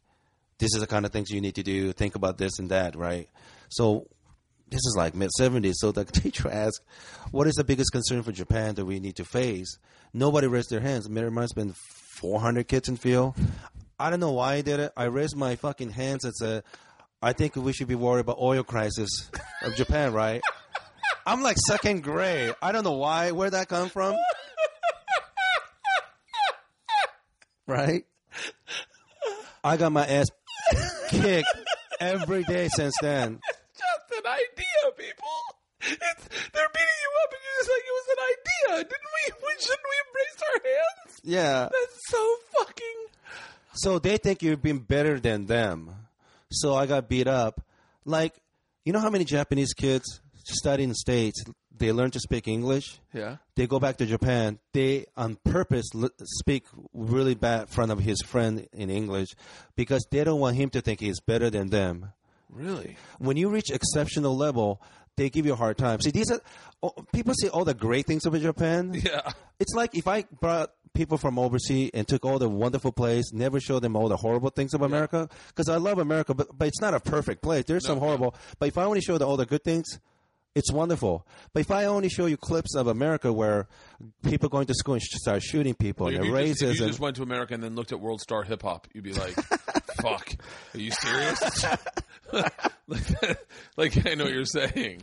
"This 0.58 0.74
is 0.74 0.80
the 0.80 0.86
kind 0.86 1.04
of 1.04 1.10
things 1.12 1.30
you 1.30 1.40
need 1.40 1.56
to 1.56 1.64
do. 1.64 1.92
Think 1.92 2.14
about 2.14 2.38
this 2.38 2.56
and 2.60 2.70
that." 2.70 2.94
Right. 2.94 3.28
So 3.68 4.06
this 4.68 4.80
is 4.80 4.94
like 4.96 5.14
mid 5.14 5.30
'70s. 5.38 5.74
So 5.76 5.92
the 5.92 6.04
teacher 6.04 6.50
asked, 6.50 6.80
"What 7.30 7.46
is 7.46 7.54
the 7.54 7.64
biggest 7.64 7.92
concern 7.92 8.22
for 8.22 8.32
Japan 8.32 8.74
that 8.74 8.84
we 8.84 9.00
need 9.00 9.16
to 9.16 9.24
face?" 9.24 9.78
Nobody 10.12 10.46
raised 10.46 10.70
their 10.70 10.80
hands. 10.80 11.06
There 11.08 11.30
must 11.30 11.54
have 11.56 11.66
been 11.66 11.74
400 11.74 12.66
kids 12.68 12.88
in 12.88 12.96
field. 12.96 13.34
I 13.98 14.10
don't 14.10 14.20
know 14.20 14.32
why 14.32 14.54
I 14.54 14.60
did 14.62 14.80
it. 14.80 14.92
I 14.96 15.04
raised 15.04 15.36
my 15.36 15.56
fucking 15.56 15.90
hands 15.90 16.24
and 16.24 16.34
said, 16.34 16.64
I 17.22 17.32
think 17.32 17.56
we 17.56 17.72
should 17.72 17.88
be 17.88 17.94
worried 17.94 18.20
about 18.20 18.38
oil 18.40 18.62
crisis 18.62 19.30
of 19.62 19.74
Japan, 19.74 20.12
right? 20.12 20.42
I'm 21.26 21.42
like 21.42 21.56
second 21.66 22.02
grade. 22.02 22.54
I 22.62 22.72
don't 22.72 22.84
know 22.84 22.92
why, 22.92 23.32
where 23.32 23.50
that 23.50 23.68
come 23.68 23.88
from. 23.88 24.16
Right? 27.66 28.04
I 29.64 29.76
got 29.76 29.90
my 29.90 30.06
ass 30.06 30.28
kicked 31.08 31.48
every 32.00 32.44
day 32.44 32.68
since 32.68 32.94
then. 33.00 33.40
An 34.26 34.32
idea, 34.32 34.92
people. 34.98 35.38
It's, 35.82 36.24
they're 36.52 36.72
beating 36.74 37.00
you 37.04 37.10
up, 37.22 37.30
and 37.30 37.42
you're 37.44 37.58
just 37.58 37.70
like 37.70 37.84
it 37.86 37.94
was 37.94 38.08
an 38.10 38.22
idea. 38.34 38.84
Didn't 38.90 39.10
we? 39.14 39.32
we 39.46 39.52
shouldn't 39.60 39.86
we 39.92 39.98
raised 40.16 40.42
our 40.42 40.60
hands? 40.70 41.20
Yeah. 41.22 41.68
That's 41.72 42.00
so 42.08 42.36
fucking. 42.58 43.06
So 43.74 43.98
they 43.98 44.16
think 44.16 44.42
you've 44.42 44.62
been 44.62 44.78
better 44.80 45.20
than 45.20 45.46
them. 45.46 45.94
So 46.50 46.74
I 46.74 46.86
got 46.86 47.08
beat 47.08 47.28
up. 47.28 47.60
Like, 48.04 48.34
you 48.84 48.92
know 48.92 49.00
how 49.00 49.10
many 49.10 49.24
Japanese 49.24 49.74
kids 49.74 50.20
study 50.44 50.82
in 50.84 50.88
the 50.90 50.94
States, 50.94 51.44
they 51.76 51.92
learn 51.92 52.10
to 52.12 52.20
speak 52.20 52.48
English? 52.48 52.98
Yeah. 53.12 53.36
They 53.54 53.66
go 53.66 53.78
back 53.78 53.96
to 53.98 54.06
Japan. 54.06 54.58
They 54.72 55.06
on 55.16 55.36
purpose 55.44 55.86
l- 55.94 56.10
speak 56.22 56.64
really 56.94 57.34
bad 57.34 57.62
in 57.62 57.66
front 57.66 57.92
of 57.92 57.98
his 58.00 58.22
friend 58.22 58.66
in 58.72 58.90
English 58.90 59.28
because 59.76 60.06
they 60.10 60.24
don't 60.24 60.40
want 60.40 60.56
him 60.56 60.70
to 60.70 60.80
think 60.80 61.00
he's 61.00 61.20
better 61.20 61.50
than 61.50 61.68
them. 61.68 62.12
Really? 62.50 62.96
When 63.18 63.36
you 63.36 63.48
reach 63.48 63.70
exceptional 63.70 64.36
level, 64.36 64.80
they 65.16 65.30
give 65.30 65.46
you 65.46 65.52
a 65.52 65.56
hard 65.56 65.78
time. 65.78 66.00
See, 66.00 66.10
these 66.10 66.30
are 66.30 66.40
oh, 66.82 66.94
people 67.12 67.34
say 67.34 67.48
all 67.48 67.64
the 67.64 67.74
great 67.74 68.06
things 68.06 68.26
about 68.26 68.40
Japan. 68.40 68.94
Yeah. 69.04 69.30
It's 69.58 69.74
like 69.74 69.96
if 69.96 70.06
I 70.06 70.24
brought 70.40 70.72
people 70.92 71.16
from 71.16 71.38
overseas 71.38 71.90
and 71.94 72.06
took 72.06 72.24
all 72.24 72.38
the 72.38 72.48
wonderful 72.48 72.92
places, 72.92 73.32
never 73.32 73.58
showed 73.60 73.80
them 73.80 73.96
all 73.96 74.08
the 74.08 74.16
horrible 74.16 74.50
things 74.50 74.74
of 74.74 74.82
America, 74.82 75.28
because 75.48 75.68
I 75.68 75.76
love 75.76 75.98
America, 75.98 76.34
but, 76.34 76.48
but 76.56 76.68
it's 76.68 76.80
not 76.80 76.92
a 76.92 77.00
perfect 77.00 77.42
place. 77.42 77.64
There's 77.64 77.86
some 77.86 77.98
horrible. 77.98 78.34
But 78.58 78.68
if 78.68 78.76
I 78.78 78.84
only 78.84 79.00
show 79.00 79.16
the, 79.16 79.26
all 79.26 79.36
the 79.38 79.46
good 79.46 79.64
things, 79.64 79.98
it's 80.54 80.72
wonderful. 80.72 81.26
But 81.52 81.60
if 81.60 81.70
I 81.70 81.84
only 81.84 82.08
show 82.08 82.26
you 82.26 82.36
clips 82.38 82.74
of 82.74 82.86
America 82.86 83.32
where 83.32 83.68
people 84.24 84.48
going 84.48 84.66
to 84.66 84.74
school 84.74 84.94
and 84.94 85.02
sh- 85.02 85.08
start 85.16 85.42
shooting 85.42 85.74
people 85.74 86.08
If 86.08 86.14
and 86.14 86.24
the 86.24 86.30
just, 86.30 86.62
if 86.62 86.68
you 86.68 86.84
racism, 86.84 86.86
just 86.88 87.00
went 87.00 87.16
to 87.16 87.22
America 87.22 87.54
and 87.54 87.62
then 87.62 87.74
looked 87.74 87.92
at 87.92 88.00
World 88.00 88.20
Star 88.22 88.42
Hip 88.42 88.62
Hop, 88.62 88.88
you'd 88.94 89.04
be 89.04 89.12
like, 89.12 89.34
"Fuck, 90.02 90.32
are 90.74 90.78
you 90.78 90.90
serious?" 90.90 91.64
like, 92.32 93.38
like 93.76 94.06
I 94.06 94.14
know 94.14 94.24
what 94.24 94.32
you're 94.32 94.44
saying. 94.44 95.02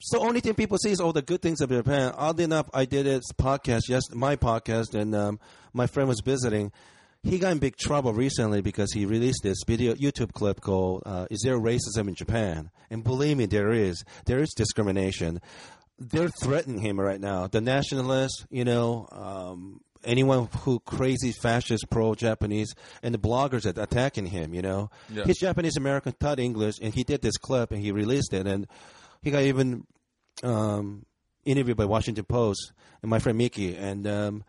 So 0.00 0.20
only 0.20 0.40
thing 0.40 0.54
people 0.54 0.78
see 0.78 0.92
is 0.92 1.00
all 1.00 1.12
the 1.12 1.22
good 1.22 1.42
things 1.42 1.60
of 1.60 1.70
Japan. 1.70 2.12
Oddly 2.16 2.44
enough, 2.44 2.70
I 2.72 2.84
did 2.84 3.06
this 3.06 3.24
podcast, 3.36 3.82
yes, 3.88 4.04
my 4.12 4.36
podcast, 4.36 4.94
and 4.94 5.14
um, 5.14 5.40
my 5.72 5.88
friend 5.88 6.08
was 6.08 6.20
visiting. 6.24 6.70
He 7.24 7.40
got 7.40 7.50
in 7.50 7.58
big 7.58 7.76
trouble 7.76 8.12
recently 8.12 8.60
because 8.60 8.92
he 8.92 9.06
released 9.06 9.40
this 9.42 9.58
video 9.66 9.94
YouTube 9.94 10.32
clip 10.32 10.60
called 10.60 11.02
uh, 11.04 11.26
"Is 11.30 11.40
there 11.42 11.58
racism 11.58 12.06
in 12.06 12.14
Japan?" 12.14 12.70
And 12.90 13.02
believe 13.02 13.36
me, 13.36 13.46
there 13.46 13.72
is. 13.72 14.04
There 14.24 14.38
is 14.38 14.50
discrimination. 14.56 15.40
They're 15.98 16.28
threatening 16.28 16.80
him 16.80 17.00
right 17.00 17.20
now. 17.20 17.48
The 17.48 17.60
nationalists, 17.60 18.46
you 18.50 18.64
know, 18.64 19.08
um, 19.10 19.80
anyone 20.04 20.48
who 20.60 20.80
crazy 20.80 21.32
fascist 21.32 21.90
pro 21.90 22.14
Japanese, 22.14 22.74
and 23.02 23.14
the 23.14 23.18
bloggers 23.18 23.62
that 23.62 23.78
attacking 23.78 24.26
him. 24.26 24.54
You 24.54 24.62
know, 24.62 24.90
Yeah. 25.12 25.24
he's 25.24 25.38
Japanese 25.38 25.76
American, 25.76 26.14
taught 26.18 26.38
English, 26.38 26.76
and 26.82 26.94
he 26.94 27.04
did 27.04 27.22
this 27.22 27.36
clip 27.36 27.70
and 27.72 27.80
he 27.80 27.92
released 27.92 28.32
it, 28.32 28.46
and 28.46 28.66
he 29.22 29.30
got 29.30 29.42
even 29.42 29.86
um, 30.42 31.04
interviewed 31.44 31.76
by 31.76 31.84
Washington 31.84 32.24
Post 32.24 32.72
and 33.02 33.10
my 33.10 33.18
friend 33.18 33.36
Mickey, 33.38 33.76
and 33.76 34.06
um, 34.06 34.44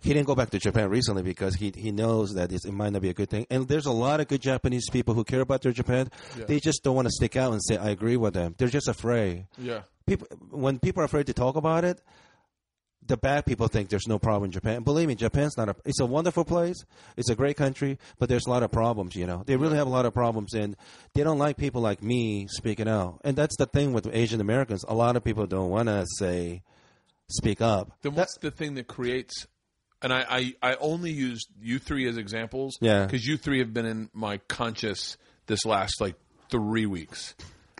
he 0.00 0.12
didn't 0.12 0.26
go 0.26 0.34
back 0.34 0.50
to 0.50 0.58
Japan 0.58 0.88
recently 0.90 1.22
because 1.22 1.54
he 1.56 1.72
he 1.74 1.90
knows 1.90 2.34
that 2.34 2.52
it's, 2.52 2.64
it 2.64 2.72
might 2.72 2.92
not 2.92 3.02
be 3.02 3.08
a 3.08 3.14
good 3.14 3.30
thing. 3.30 3.46
And 3.50 3.66
there's 3.68 3.86
a 3.86 3.92
lot 3.92 4.20
of 4.20 4.28
good 4.28 4.42
Japanese 4.42 4.88
people 4.90 5.14
who 5.14 5.24
care 5.24 5.40
about 5.40 5.62
their 5.62 5.72
Japan. 5.72 6.10
They 6.46 6.60
just 6.60 6.82
don't 6.82 6.94
want 6.94 7.06
to 7.06 7.12
stick 7.12 7.36
out 7.36 7.52
and 7.52 7.62
say 7.64 7.76
I 7.76 7.90
agree 7.90 8.16
with 8.16 8.34
them. 8.34 8.54
They're 8.58 8.68
just 8.68 8.88
afraid. 8.88 9.46
Yeah. 9.58 9.82
People 10.06 10.28
when 10.50 10.78
people 10.78 11.02
are 11.02 11.06
afraid 11.06 11.26
to 11.26 11.34
talk 11.34 11.56
about 11.56 11.84
it. 11.84 12.00
The 13.06 13.16
bad 13.16 13.46
people 13.46 13.68
think 13.68 13.88
there's 13.88 14.08
no 14.08 14.18
problem 14.18 14.46
in 14.46 14.50
Japan. 14.50 14.82
Believe 14.82 15.08
me, 15.08 15.14
Japan's 15.14 15.56
not 15.56 15.68
a. 15.68 15.76
It's 15.84 16.00
a 16.00 16.06
wonderful 16.06 16.44
place. 16.44 16.76
It's 17.16 17.30
a 17.30 17.34
great 17.34 17.56
country, 17.56 17.98
but 18.18 18.28
there's 18.28 18.46
a 18.46 18.50
lot 18.50 18.62
of 18.62 18.72
problems. 18.72 19.14
You 19.14 19.26
know, 19.26 19.42
they 19.46 19.56
really 19.56 19.76
have 19.76 19.86
a 19.86 19.90
lot 19.90 20.06
of 20.06 20.14
problems, 20.14 20.54
and 20.54 20.76
they 21.14 21.22
don't 21.22 21.38
like 21.38 21.56
people 21.56 21.80
like 21.80 22.02
me 22.02 22.46
speaking 22.48 22.88
out. 22.88 23.20
And 23.24 23.36
that's 23.36 23.56
the 23.56 23.66
thing 23.66 23.92
with 23.92 24.08
Asian 24.12 24.40
Americans. 24.40 24.84
A 24.88 24.94
lot 24.94 25.16
of 25.16 25.22
people 25.22 25.46
don't 25.46 25.70
want 25.70 25.88
to 25.88 26.04
say, 26.18 26.62
speak 27.28 27.60
up. 27.60 27.92
Then 28.02 28.14
what's 28.14 28.36
the 28.38 28.50
thing 28.50 28.74
that 28.74 28.86
creates? 28.88 29.46
And 30.02 30.12
I, 30.12 30.54
I, 30.62 30.70
I 30.72 30.74
only 30.76 31.10
use 31.10 31.46
you 31.60 31.78
three 31.78 32.06
as 32.08 32.16
examples. 32.16 32.76
Yeah. 32.80 33.04
Because 33.06 33.26
you 33.26 33.36
three 33.36 33.60
have 33.60 33.72
been 33.72 33.86
in 33.86 34.10
my 34.12 34.38
conscious 34.48 35.16
this 35.46 35.64
last 35.64 36.00
like 36.00 36.16
three 36.50 36.86
weeks. 36.86 37.34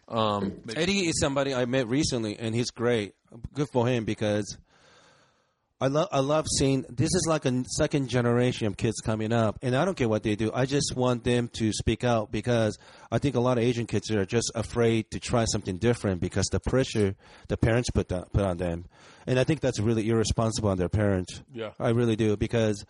Um, 0.09 0.61
maybe- 0.65 0.81
Eddie 0.81 1.07
is 1.09 1.21
somebody 1.21 1.55
I 1.55 1.65
met 1.67 1.89
recently, 1.89 2.39
and 2.39 2.55
he's 2.55 2.71
great. 2.71 3.15
Good 3.55 3.69
for 3.73 3.87
him 3.87 4.05
because 4.05 4.57
I 5.79 5.89
love 5.89 6.09
I 6.11 6.21
love 6.21 6.47
seeing 6.59 6.87
this 6.89 7.11
is 7.15 7.27
like 7.29 7.45
a 7.45 7.62
second 7.77 8.09
generation 8.09 8.67
of 8.67 8.79
kids 8.79 9.01
coming 9.03 9.31
up, 9.31 9.59
and 9.61 9.77
I 9.77 9.85
don't 9.85 9.95
care 9.95 10.09
what 10.09 10.23
they 10.23 10.35
do. 10.35 10.51
I 10.55 10.65
just 10.65 10.97
want 10.97 11.23
them 11.25 11.49
to 11.55 11.71
speak 11.73 12.03
out 12.03 12.33
because 12.33 12.79
I 13.12 13.19
think 13.19 13.35
a 13.35 13.41
lot 13.41 13.59
of 13.59 13.65
Asian 13.65 13.87
kids 13.87 14.11
are 14.11 14.25
just 14.25 14.51
afraid 14.55 15.11
to 15.11 15.21
try 15.21 15.45
something 15.45 15.77
different 15.77 16.23
because 16.23 16.47
the 16.47 16.61
pressure 16.61 17.15
the 17.49 17.59
parents 17.59 17.91
put 17.91 18.11
on, 18.11 18.25
put 18.33 18.43
on 18.43 18.57
them, 18.57 18.87
and 19.27 19.39
I 19.39 19.45
think 19.45 19.61
that's 19.61 19.79
really 19.79 20.09
irresponsible 20.09 20.71
on 20.71 20.79
their 20.79 20.89
parents. 20.89 21.43
Yeah. 21.53 21.73
I 21.79 21.91
really 21.91 22.17
do 22.17 22.39
because 22.39 22.83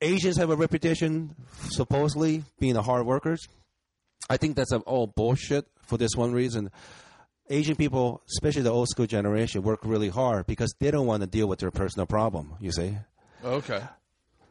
Asians 0.00 0.36
have 0.36 0.50
a 0.50 0.56
reputation 0.56 1.36
supposedly 1.68 2.42
being 2.58 2.74
the 2.74 2.82
hard 2.82 3.06
workers. 3.06 3.46
I 4.28 4.36
think 4.36 4.56
that's 4.56 4.72
all 4.72 5.06
bullshit 5.06 5.66
for 5.86 5.96
this 5.96 6.16
one 6.16 6.32
reason. 6.32 6.70
Asian 7.50 7.74
people, 7.74 8.22
especially 8.28 8.62
the 8.62 8.70
old 8.70 8.88
school 8.88 9.06
generation, 9.06 9.62
work 9.62 9.80
really 9.82 10.08
hard 10.08 10.46
because 10.46 10.72
they 10.78 10.90
don't 10.90 11.06
want 11.06 11.22
to 11.22 11.26
deal 11.26 11.48
with 11.48 11.58
their 11.58 11.70
personal 11.70 12.06
problem. 12.06 12.54
You 12.60 12.70
see, 12.72 12.96
okay. 13.44 13.82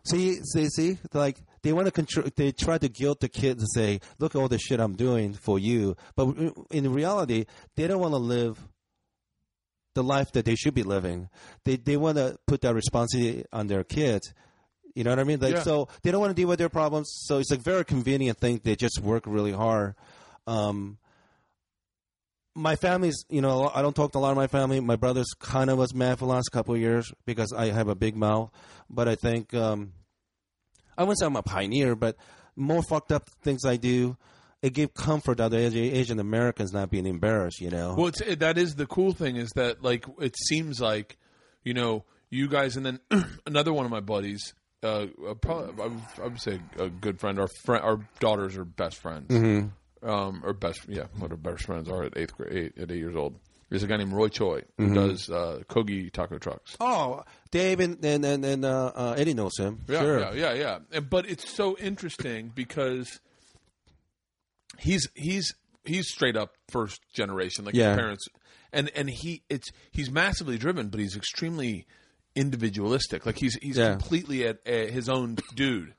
see, 0.04 0.42
see, 0.44 0.68
see, 0.68 0.98
like 1.14 1.38
they 1.64 1.74
want 1.74 1.88
to 1.88 1.92
control. 1.92 2.28
They 2.36 2.52
try 2.52 2.78
to 2.78 2.90
guilt 2.90 3.22
the 3.22 3.30
kids 3.30 3.62
and 3.62 3.70
say, 3.74 4.02
"Look 4.20 4.36
at 4.36 4.40
all 4.40 4.50
the 4.50 4.60
shit 4.60 4.80
I'm 4.80 4.96
doing 4.96 5.34
for 5.34 5.58
you," 5.58 5.96
but 6.16 6.36
in 6.72 6.94
reality, 6.94 7.46
they 7.76 7.88
don't 7.88 8.02
want 8.02 8.14
to 8.14 8.18
live 8.18 8.68
the 9.96 10.04
life 10.04 10.32
that 10.34 10.46
they 10.46 10.56
should 10.56 10.74
be 10.74 10.84
living. 10.84 11.30
They 11.64 11.78
they 11.78 11.98
want 11.98 12.18
to 12.18 12.38
put 12.48 12.62
that 12.62 12.76
responsibility 12.76 13.46
on 13.52 13.68
their 13.68 13.84
kids. 13.84 14.34
You 14.94 15.04
know 15.04 15.12
what 15.12 15.20
I 15.20 15.24
mean? 15.24 15.40
Like 15.40 15.56
Yeah. 15.56 15.64
so, 15.64 15.88
they 16.04 16.12
don't 16.12 16.20
want 16.20 16.32
to 16.32 16.36
deal 16.42 16.50
with 16.50 16.60
their 16.60 16.70
problems. 16.70 17.10
So 17.26 17.38
it's 17.38 17.52
a 17.52 17.58
very 17.58 17.86
convenient 17.86 18.40
thing. 18.40 18.60
They 18.64 18.76
just 18.76 19.00
work 19.00 19.24
really 19.26 19.54
hard. 19.54 19.96
Um, 20.48 20.98
my 22.56 22.76
family's, 22.76 23.24
you 23.30 23.42
know, 23.42 23.72
I 23.74 23.82
don't 23.82 23.96
talk 23.96 24.12
to 24.14 24.18
a 24.18 24.20
lot 24.20 24.32
of 24.32 24.38
my 24.38 24.48
family. 24.48 24.80
My 24.80 24.96
brother's 24.96 25.32
kind 25.40 25.70
of 25.70 25.78
was 25.78 25.94
mad 25.94 26.20
for 26.20 26.26
the 26.26 26.32
last 26.32 26.50
couple 26.52 26.74
of 26.76 26.82
years 26.82 27.12
because 27.26 27.54
I 27.54 27.68
have 27.68 27.88
a 27.88 27.96
big 27.96 28.16
mouth. 28.16 28.52
But 28.90 29.08
I 29.08 29.16
think 29.16 29.54
um, 29.54 29.94
I 30.98 31.04
wouldn't 31.04 31.20
say 31.20 31.26
I'm 31.26 31.36
a 31.36 31.44
pioneer, 31.44 31.96
but 31.96 32.18
more 32.56 32.82
fucked 32.84 33.12
up 33.12 33.30
things 33.42 33.66
I 33.66 33.78
do, 33.78 34.18
it 34.62 34.74
gave 34.74 34.94
comfort 34.94 35.38
to 35.38 35.46
other 35.46 35.58
Asian 35.58 36.20
Americans 36.20 36.74
not 36.74 36.90
being 36.90 37.06
embarrassed. 37.06 37.62
You 37.62 37.70
know. 37.70 37.96
Well, 37.98 38.08
it's, 38.08 38.22
it, 38.22 38.40
that 38.40 38.58
is 38.58 38.76
the 38.76 38.86
cool 38.86 39.14
thing 39.14 39.38
is 39.38 39.52
that 39.56 39.84
like 39.84 40.06
it 40.20 40.36
seems 40.38 40.82
like 40.82 41.18
you 41.64 41.74
know 41.74 42.04
you 42.30 42.48
guys, 42.48 42.76
and 42.76 42.86
then 42.86 43.00
another 43.46 43.72
one 43.74 43.86
of 43.86 43.92
my 43.92 44.02
buddies, 44.02 44.54
uh, 44.84 45.06
probably 45.42 45.84
I 45.84 45.88
would, 45.88 46.02
I 46.22 46.28
would 46.28 46.42
say 46.42 46.60
a 46.78 46.90
good 46.90 47.20
friend. 47.20 47.40
Our 47.40 47.48
friend, 47.64 47.84
our 47.84 48.00
daughters 48.20 48.58
are 48.58 48.66
best 48.66 48.98
friends, 48.98 49.28
um, 50.04 50.42
or 50.44 50.54
best 50.54 50.82
yeah, 50.88 51.06
what 51.18 51.32
our 51.32 51.38
best 51.38 51.66
friends 51.66 51.90
are 51.90 52.04
at 52.04 52.18
eighth 52.18 52.36
grade, 52.36 52.54
eight, 52.54 52.82
at 52.82 52.92
eight 52.92 52.98
years 52.98 53.16
old. 53.16 53.36
There's 53.70 53.84
a 53.84 53.88
guy 53.88 53.98
named 53.98 54.14
Roy 54.14 54.30
Choi 54.30 54.64
who 54.78 54.96
does 54.96 55.30
uh, 55.30 55.60
Kogi 55.70 56.12
taco 56.12 56.40
trucks. 56.40 56.76
oh, 56.80 57.22
Dave 57.52 57.80
and 57.80 58.04
and 58.04 58.26
and, 58.26 58.44
and 58.44 58.66
uh, 58.66 58.92
uh, 58.96 59.16
Eddie 59.18 59.36
knows 59.36 59.58
him. 59.60 59.80
Yeah, 59.88 60.00
sure. 60.02 60.20
yeah, 60.20 60.34
yeah, 60.34 60.54
yeah. 60.54 60.80
And- 60.92 61.08
But 61.10 61.30
it's 61.30 61.48
so 61.50 61.78
interesting 61.78 62.52
because 62.56 63.20
he's 64.80 65.08
he's 65.16 65.54
he's 65.84 66.08
straight 66.10 66.36
up 66.36 66.56
first 66.70 67.00
generation, 67.14 67.66
like 67.66 67.76
Yeah. 67.76 67.90
his 67.90 67.98
parents, 67.98 68.28
and 68.74 68.90
and 68.96 69.10
he 69.10 69.44
it's 69.50 69.70
he's 69.92 70.10
massively 70.10 70.58
driven, 70.58 70.90
but 70.90 71.00
he's 71.00 71.16
extremely 71.16 71.86
individualistic. 72.36 73.26
Like 73.26 73.38
he's 73.38 73.56
he's 73.62 73.78
Yeah. 73.78 73.92
completely 73.92 74.48
at, 74.48 74.66
at 74.66 74.90
his 74.90 75.10
own 75.10 75.38
dude, 75.56 75.94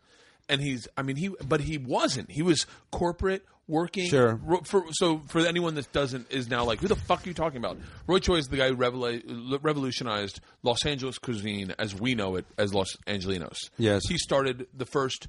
and 0.48 0.60
he's 0.60 0.88
I 0.96 1.02
mean 1.02 1.16
he 1.16 1.30
but 1.46 1.60
he 1.62 1.78
wasn't. 1.78 2.30
He 2.32 2.42
was 2.42 2.66
corporate. 2.90 3.44
Working 3.70 4.08
Sure. 4.08 4.34
Ro- 4.44 4.62
for, 4.64 4.84
so 4.90 5.22
for 5.28 5.40
anyone 5.46 5.76
that 5.76 5.90
doesn't 5.92 6.30
is 6.30 6.48
now 6.50 6.64
like 6.64 6.80
who 6.80 6.88
the 6.88 6.96
fuck 6.96 7.24
are 7.24 7.28
you 7.28 7.34
talking 7.34 7.58
about? 7.58 7.78
Roy 8.08 8.18
Choi 8.18 8.36
is 8.36 8.48
the 8.48 8.56
guy 8.56 8.68
who 8.68 8.76
revela- 8.76 9.58
revolutionized 9.62 10.40
Los 10.64 10.84
Angeles 10.84 11.18
cuisine 11.18 11.72
as 11.78 11.94
we 11.94 12.14
know 12.16 12.34
it 12.36 12.46
as 12.58 12.74
Los 12.74 12.96
Angelinos. 13.06 13.56
Yes. 13.78 14.02
he 14.08 14.18
started 14.18 14.66
the 14.76 14.86
first 14.86 15.28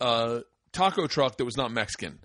uh, 0.00 0.40
taco 0.72 1.06
truck 1.06 1.38
that 1.38 1.44
was 1.46 1.56
not 1.56 1.72
Mexican. 1.72 2.18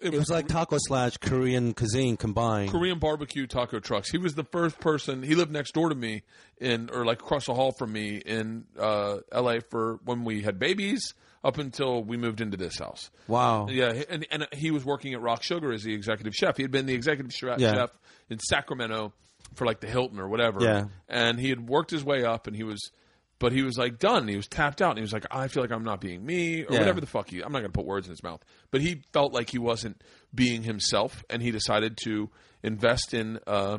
It 0.00 0.12
was 0.12 0.28
like 0.30 0.48
taco 0.48 0.76
slash 0.78 1.16
Korean 1.18 1.74
cuisine 1.74 2.16
combined. 2.16 2.70
Korean 2.70 2.98
barbecue 2.98 3.46
taco 3.46 3.80
trucks. 3.80 4.10
He 4.10 4.18
was 4.18 4.34
the 4.34 4.44
first 4.44 4.78
person. 4.80 5.22
He 5.22 5.34
lived 5.34 5.50
next 5.52 5.72
door 5.72 5.88
to 5.88 5.94
me 5.94 6.22
in, 6.58 6.90
or 6.90 7.04
like 7.04 7.20
across 7.20 7.46
the 7.46 7.54
hall 7.54 7.72
from 7.72 7.92
me 7.92 8.16
in 8.16 8.64
uh, 8.78 9.18
L.A. 9.32 9.60
for 9.60 9.98
when 10.04 10.24
we 10.24 10.42
had 10.42 10.58
babies 10.58 11.14
up 11.44 11.58
until 11.58 12.02
we 12.02 12.16
moved 12.16 12.40
into 12.40 12.56
this 12.56 12.78
house. 12.78 13.10
Wow. 13.28 13.68
Yeah, 13.68 14.02
and 14.08 14.26
and 14.30 14.46
he 14.52 14.70
was 14.70 14.84
working 14.84 15.14
at 15.14 15.20
Rock 15.20 15.42
Sugar 15.42 15.72
as 15.72 15.82
the 15.82 15.94
executive 15.94 16.34
chef. 16.34 16.56
He 16.56 16.62
had 16.62 16.70
been 16.72 16.86
the 16.86 16.94
executive 16.94 17.32
chef 17.32 17.58
Yeah. 17.60 17.74
chef 17.74 17.90
in 18.28 18.38
Sacramento 18.38 19.12
for 19.54 19.64
like 19.66 19.80
the 19.80 19.86
Hilton 19.86 20.18
or 20.20 20.28
whatever. 20.28 20.62
Yeah. 20.62 20.86
and 21.08 21.38
he 21.40 21.48
had 21.48 21.68
worked 21.68 21.90
his 21.90 22.04
way 22.04 22.24
up, 22.24 22.46
and 22.46 22.54
he 22.56 22.64
was, 22.64 22.90
but 23.38 23.52
he 23.52 23.62
was 23.62 23.76
like 23.78 23.98
done. 23.98 24.26
He 24.28 24.36
was 24.36 24.46
tapped 24.48 24.82
out, 24.82 24.90
and 24.90 24.98
he 24.98 25.02
was 25.02 25.12
like, 25.12 25.26
I 25.30 25.48
feel 25.48 25.62
like 25.62 25.72
I'm 25.72 25.84
not 25.84 26.00
being 26.00 26.24
me 26.24 26.62
or 26.64 26.72
Yeah. 26.72 26.78
whatever 26.80 27.00
the 27.00 27.06
fuck. 27.06 27.30
He, 27.30 27.40
I'm 27.40 27.52
not 27.52 27.60
going 27.60 27.70
to 27.72 27.76
put 27.78 27.86
words 27.86 28.06
in 28.06 28.10
his 28.10 28.22
mouth, 28.22 28.44
but 28.70 28.80
he 28.80 29.02
felt 29.12 29.32
like 29.32 29.50
he 29.50 29.58
wasn't 29.58 30.02
being 30.34 30.62
himself, 30.62 31.24
and 31.30 31.40
he 31.42 31.50
decided 31.50 31.96
to 32.04 32.30
invest 32.62 33.14
in. 33.14 33.38
Uh, 33.46 33.78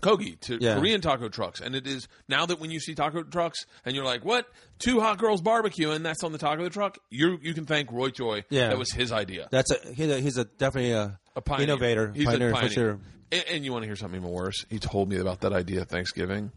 Kogi 0.00 0.40
to 0.40 0.58
Yeah. 0.60 0.78
Korean 0.80 1.00
taco 1.00 1.28
trucks, 1.28 1.60
and 1.60 1.76
it 1.76 1.86
is 1.86 2.08
now 2.26 2.44
that 2.46 2.58
when 2.58 2.72
you 2.72 2.80
see 2.80 2.94
taco 2.94 3.22
trucks 3.22 3.66
and 3.84 3.94
you're 3.94 4.04
like, 4.06 4.24
"What? 4.24 4.46
Two 4.80 5.00
hot 5.00 5.18
girls 5.18 5.40
barbecue?" 5.42 5.90
and 5.92 6.04
that's 6.04 6.24
on 6.24 6.32
the 6.32 6.38
taco 6.38 6.68
truck, 6.70 6.98
you 7.08 7.38
you 7.40 7.54
can 7.54 7.66
thank 7.66 7.92
Roy 7.92 8.08
Choi. 8.10 8.42
Yeah. 8.50 8.68
that 8.70 8.78
was 8.78 8.90
his 8.90 9.12
idea. 9.12 9.46
That's 9.52 9.70
a 9.70 9.76
he's 9.94 10.10
a, 10.10 10.18
he's 10.18 10.38
a 10.38 10.44
definitely 10.44 10.90
a, 10.92 11.20
A 11.36 11.40
pioneer. 11.40 11.64
innovator, 11.68 12.12
He's 12.16 12.24
pioneer, 12.26 12.48
a 12.48 12.52
pioneer 12.52 12.68
for 12.68 12.74
sure. 12.74 12.98
And, 13.30 13.44
and 13.48 13.64
you 13.64 13.70
want 13.72 13.82
to 13.84 13.86
hear 13.86 13.94
something 13.94 14.18
even 14.18 14.32
worse? 14.32 14.64
He 14.70 14.80
told 14.80 15.08
me 15.08 15.18
about 15.18 15.42
that 15.42 15.52
idea 15.52 15.82
at 15.82 15.88
Thanksgiving, 15.88 16.50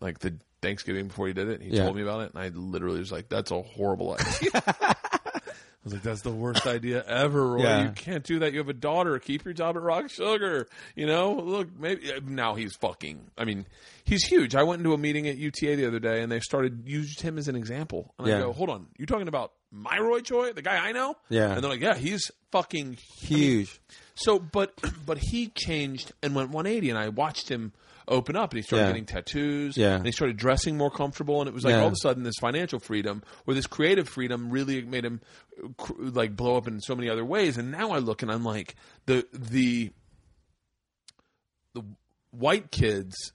like 0.00 0.20
the 0.20 0.38
Thanksgiving 0.62 1.06
before 1.08 1.26
he 1.28 1.32
did 1.32 1.48
it. 1.48 1.62
He 1.62 1.70
Yeah. 1.70 1.84
told 1.84 1.96
me 1.96 2.02
about 2.02 2.22
it, 2.22 2.32
and 2.34 2.42
I 2.42 2.48
literally 2.48 2.98
was 2.98 3.12
like, 3.12 3.28
"That's 3.28 3.50
a 3.50 3.62
horrible 3.62 4.14
idea." 4.18 4.50
I 5.80 5.84
was 5.84 5.92
like, 5.94 6.02
"That's 6.02 6.22
the 6.22 6.32
worst 6.32 6.66
idea 6.66 7.02
ever, 7.06 7.46
Roy. 7.52 7.62
Yeah. 7.62 7.84
You 7.84 7.90
can't 7.90 8.24
do 8.24 8.40
that. 8.40 8.52
You 8.52 8.58
have 8.58 8.68
a 8.68 8.72
daughter. 8.74 9.18
Keep 9.18 9.44
your 9.44 9.54
job 9.54 9.76
at 9.76 9.82
Rock 9.82 10.10
Sugar. 10.10 10.68
You 10.96 11.06
know, 11.06 11.32
look, 11.32 11.68
maybe 11.78 12.10
now 12.26 12.56
he's 12.56 12.74
fucking. 12.76 13.30
I 13.38 13.44
mean, 13.44 13.64
he's 14.04 14.24
huge. 14.24 14.54
I 14.54 14.64
went 14.64 14.80
into 14.80 14.92
a 14.92 14.98
meeting 14.98 15.28
at 15.28 15.36
UTA 15.38 15.76
the 15.76 15.86
other 15.86 16.00
day, 16.00 16.20
and 16.22 16.30
they 16.30 16.40
started 16.40 16.82
used 16.86 17.20
him 17.20 17.38
as 17.38 17.48
an 17.48 17.56
example. 17.56 18.12
And 18.18 18.26
I 18.32 18.38
go, 18.40 18.52
"Hold 18.52 18.70
on, 18.70 18.88
you're 18.98 19.06
talking 19.06 19.28
about 19.28 19.52
my 19.70 19.98
Roy 19.98 20.20
Choi, 20.20 20.52
the 20.52 20.62
guy 20.62 20.76
I 20.76 20.92
know?" 20.92 21.14
Yeah. 21.30 21.52
and 21.54 21.62
they're 21.62 21.70
like, 21.70 21.80
"Yeah, 21.80 21.94
he's 21.94 22.30
fucking 22.50 22.98
Huge. 23.20 23.80
so, 24.14 24.38
but 24.38 24.74
but 25.06 25.18
he 25.18 25.46
changed 25.48 26.12
and 26.22 26.34
went 26.34 26.50
180, 26.50 26.90
and 26.90 26.98
I 26.98 27.08
watched 27.08 27.48
him 27.48 27.72
open 28.08 28.34
up, 28.36 28.50
and 28.52 28.58
he 28.58 28.62
started 28.62 28.84
Yeah. 28.84 28.88
getting 28.90 29.06
tattoos, 29.06 29.76
Yeah. 29.76 29.96
and 29.96 30.06
he 30.06 30.12
started 30.12 30.36
dressing 30.36 30.76
more 30.76 30.90
comfortable, 30.90 31.40
and 31.40 31.48
it 31.48 31.54
was 31.54 31.64
like 31.64 31.72
Yeah. 31.72 31.80
all 31.82 31.86
of 31.88 31.92
a 31.92 31.96
sudden 31.96 32.22
this 32.24 32.34
financial 32.40 32.78
freedom 32.80 33.22
or 33.46 33.54
this 33.54 33.66
creative 33.66 34.08
freedom 34.08 34.50
really 34.50 34.82
made 34.82 35.04
him 35.04 35.20
cr- 35.76 35.92
like 35.98 36.34
blow 36.36 36.56
up 36.56 36.66
in 36.66 36.80
so 36.80 36.94
many 36.96 37.08
other 37.08 37.24
ways. 37.24 37.56
And 37.58 37.70
now 37.70 37.90
I 37.90 37.98
look 37.98 38.22
and 38.22 38.30
I'm 38.32 38.44
like 38.44 38.74
the 39.06 39.26
the 39.32 39.92
the 41.74 41.82
white 42.30 42.70
kids 42.70 43.32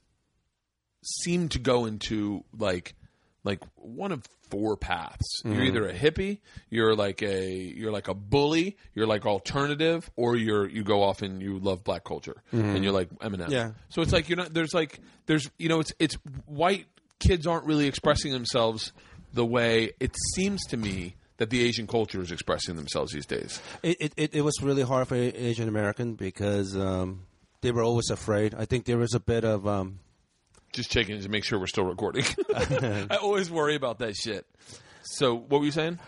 seem 1.04 1.50
to 1.50 1.60
go 1.60 1.86
into 1.86 2.44
like 2.58 2.96
like 3.44 3.60
one 3.76 4.12
of 4.12 4.24
four 4.50 4.78
paths. 4.78 5.42
You're 5.44 5.64
either 5.64 5.88
a 5.88 5.94
hippie, 5.94 6.40
you're 6.70 6.96
like 6.96 7.22
a 7.22 7.52
you're 7.52 7.92
like 7.92 8.08
a 8.08 8.14
bully, 8.14 8.78
you're 8.94 9.08
like 9.08 9.26
alternative, 9.26 10.10
or 10.16 10.36
you're 10.36 10.68
you 10.68 10.84
go 10.84 11.04
off 11.04 11.22
and 11.22 11.42
you 11.42 11.60
love 11.60 11.84
black 11.84 12.04
culture 12.04 12.42
and 12.52 12.84
you're 12.84 12.94
like 12.94 13.10
Eminem. 13.20 13.50
Yeah. 13.50 13.72
So 13.90 14.02
it's 14.02 14.14
like 14.14 14.30
you're 14.30 14.38
not 14.38 14.54
there's 14.54 14.74
like 14.74 15.00
there's 15.26 15.50
you 15.58 15.70
know 15.70 15.80
it's 15.80 15.94
it's 16.00 16.16
white 16.46 16.86
kids 17.20 17.48
aren't 17.48 17.66
really 17.66 17.88
expressing 17.88 18.32
themselves 18.32 18.92
the 19.34 19.46
way 19.46 19.92
it 20.00 20.16
seems 20.36 20.62
to 20.68 20.78
me 20.78 21.16
that 21.38 21.50
the 21.50 21.66
Asian 21.66 21.88
culture 21.88 22.22
is 22.22 22.32
expressing 22.32 22.76
themselves 22.76 23.12
these 23.12 23.26
days. 23.26 23.60
It, 23.82 23.98
it, 24.00 24.14
it, 24.16 24.36
it 24.36 24.42
was 24.42 24.62
really 24.62 24.84
hard 24.84 25.08
for 25.08 25.16
Asian 25.16 25.68
American 25.68 26.14
because 26.14 26.78
um, 26.78 27.26
they 27.62 27.72
were 27.72 27.82
always 27.82 28.10
afraid. 28.12 28.54
I 28.54 28.66
think 28.66 28.86
there 28.86 29.00
was 29.00 29.16
a 29.16 29.20
bit 29.20 29.44
of 29.44 29.68
um, 29.68 30.00
Just 30.74 30.92
checking 30.92 31.22
to 31.22 31.30
make 31.30 31.44
sure 31.46 31.60
we're 31.60 31.68
still 31.68 31.86
recording. 31.86 32.26
I 32.56 33.18
always 33.22 33.50
worry 33.50 33.76
about 33.76 34.00
that 34.00 34.16
shit. 34.16 34.46
So 35.04 35.36
what 35.36 35.60
were 35.60 35.66
you 35.66 35.72
saying? 35.72 36.00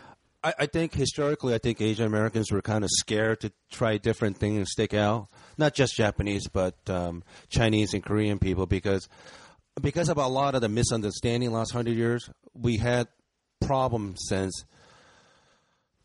I, 0.43 0.53
I 0.59 0.65
think 0.67 0.93
historically, 0.93 1.53
I 1.53 1.57
think 1.57 1.81
Asian 1.81 2.05
Americans 2.05 2.51
were 2.51 2.61
kind 2.61 2.83
of 2.83 2.89
scared 2.93 3.41
to 3.41 3.51
try 3.71 3.97
different 3.97 4.37
things 4.37 4.57
and 4.57 4.67
stick 4.67 4.93
out. 4.93 5.27
Not 5.57 5.73
just 5.73 5.95
Japanese, 5.95 6.47
but 6.47 6.75
um, 6.87 7.23
Chinese 7.49 7.93
and 7.93 8.03
Korean 8.03 8.37
people, 8.37 8.65
because 8.67 9.09
because 9.81 10.09
of 10.09 10.17
a 10.17 10.27
lot 10.27 10.55
of 10.55 10.61
the 10.61 10.69
misunderstanding 10.69 11.51
last 11.51 11.71
hundred 11.71 11.95
years, 11.95 12.29
we 12.53 12.77
had 12.77 13.07
problems 13.59 14.19
since 14.27 14.65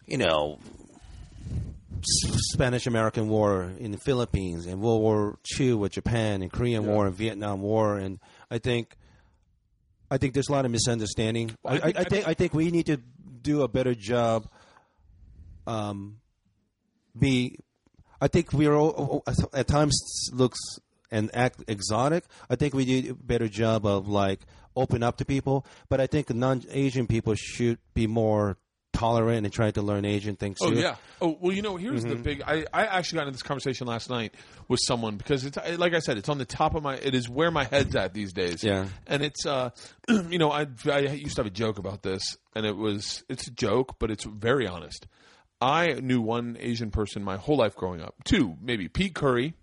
you 0.06 0.16
know 0.16 0.58
Spanish 2.02 2.86
American 2.86 3.28
War 3.28 3.70
in 3.78 3.90
the 3.90 3.98
Philippines 3.98 4.66
and 4.66 4.80
World 4.80 5.02
War 5.02 5.38
II 5.58 5.74
with 5.74 5.92
Japan 5.92 6.42
and 6.42 6.50
Korean 6.50 6.86
War 6.86 7.06
and 7.06 7.14
Vietnam 7.14 7.60
War, 7.60 7.98
and 7.98 8.18
I 8.50 8.58
think. 8.58 8.96
I 10.10 10.18
think 10.18 10.34
there's 10.34 10.48
a 10.48 10.52
lot 10.52 10.64
of 10.64 10.72
misunderstanding. 10.72 11.56
Well, 11.62 11.74
I 11.74 11.76
I, 11.76 11.78
I, 11.78 11.82
think- 11.82 11.96
I, 11.98 12.04
think 12.04 12.28
I 12.28 12.34
think 12.34 12.54
we 12.54 12.70
need 12.70 12.86
to 12.86 12.96
do 13.42 13.62
a 13.62 13.68
better 13.68 13.94
job. 13.94 14.48
Um, 15.66 16.18
be, 17.18 17.58
I 18.20 18.28
think 18.28 18.52
we 18.52 18.66
are 18.66 18.74
all, 18.74 19.22
at 19.52 19.68
times 19.68 19.98
looks 20.32 20.58
and 21.10 21.30
act 21.34 21.62
exotic. 21.68 22.24
I 22.48 22.56
think 22.56 22.74
we 22.74 22.84
do 22.84 23.12
a 23.12 23.14
better 23.14 23.48
job 23.48 23.86
of 23.86 24.08
like 24.08 24.40
open 24.76 25.02
up 25.02 25.16
to 25.18 25.24
people. 25.24 25.66
But 25.88 26.00
I 26.00 26.06
think 26.06 26.32
non-Asian 26.32 27.06
people 27.06 27.34
should 27.36 27.78
be 27.94 28.06
more 28.06 28.58
tolerant 29.00 29.46
and 29.46 29.52
try 29.52 29.70
to 29.70 29.82
learn 29.82 30.04
Asian 30.04 30.36
things 30.36 30.58
Oh 30.60 30.70
too. 30.70 30.78
yeah. 30.80 30.96
Oh 31.22 31.36
well, 31.40 31.52
you 31.54 31.62
know, 31.62 31.76
here's 31.76 32.04
the 32.04 32.16
big. 32.16 32.42
I, 32.46 32.64
I 32.72 32.86
actually 32.86 33.16
got 33.16 33.22
into 33.22 33.32
this 33.32 33.42
conversation 33.42 33.86
last 33.86 34.10
night 34.10 34.34
with 34.68 34.80
someone 34.82 35.16
because 35.16 35.44
it's 35.44 35.56
like 35.78 35.94
I 35.94 35.98
said, 36.00 36.18
it's 36.18 36.28
on 36.28 36.38
the 36.38 36.44
top 36.44 36.74
of 36.74 36.82
my. 36.82 36.94
It 36.96 37.14
is 37.14 37.28
where 37.28 37.50
my 37.50 37.64
head's 37.64 37.96
at 37.96 38.14
these 38.14 38.32
days. 38.32 38.62
Yeah. 38.62 38.86
And 39.06 39.22
it's 39.22 39.46
uh, 39.46 39.70
you 40.08 40.38
know, 40.38 40.50
I 40.50 40.66
I 40.86 40.98
used 41.00 41.36
to 41.36 41.40
have 41.42 41.46
a 41.46 41.50
joke 41.54 41.78
about 41.78 42.02
this, 42.02 42.36
and 42.54 42.66
it 42.66 42.76
was 42.76 43.24
it's 43.28 43.46
a 43.46 43.50
joke, 43.50 43.96
but 43.98 44.10
it's 44.10 44.24
very 44.24 44.66
honest. 44.66 45.06
I 45.60 45.92
knew 45.94 46.20
one 46.20 46.56
Asian 46.58 46.90
person 46.90 47.22
my 47.22 47.36
whole 47.36 47.56
life 47.56 47.76
growing 47.76 48.00
up. 48.00 48.14
Two, 48.24 48.56
maybe 48.62 48.88
Pete 48.88 49.14
Curry, 49.14 49.54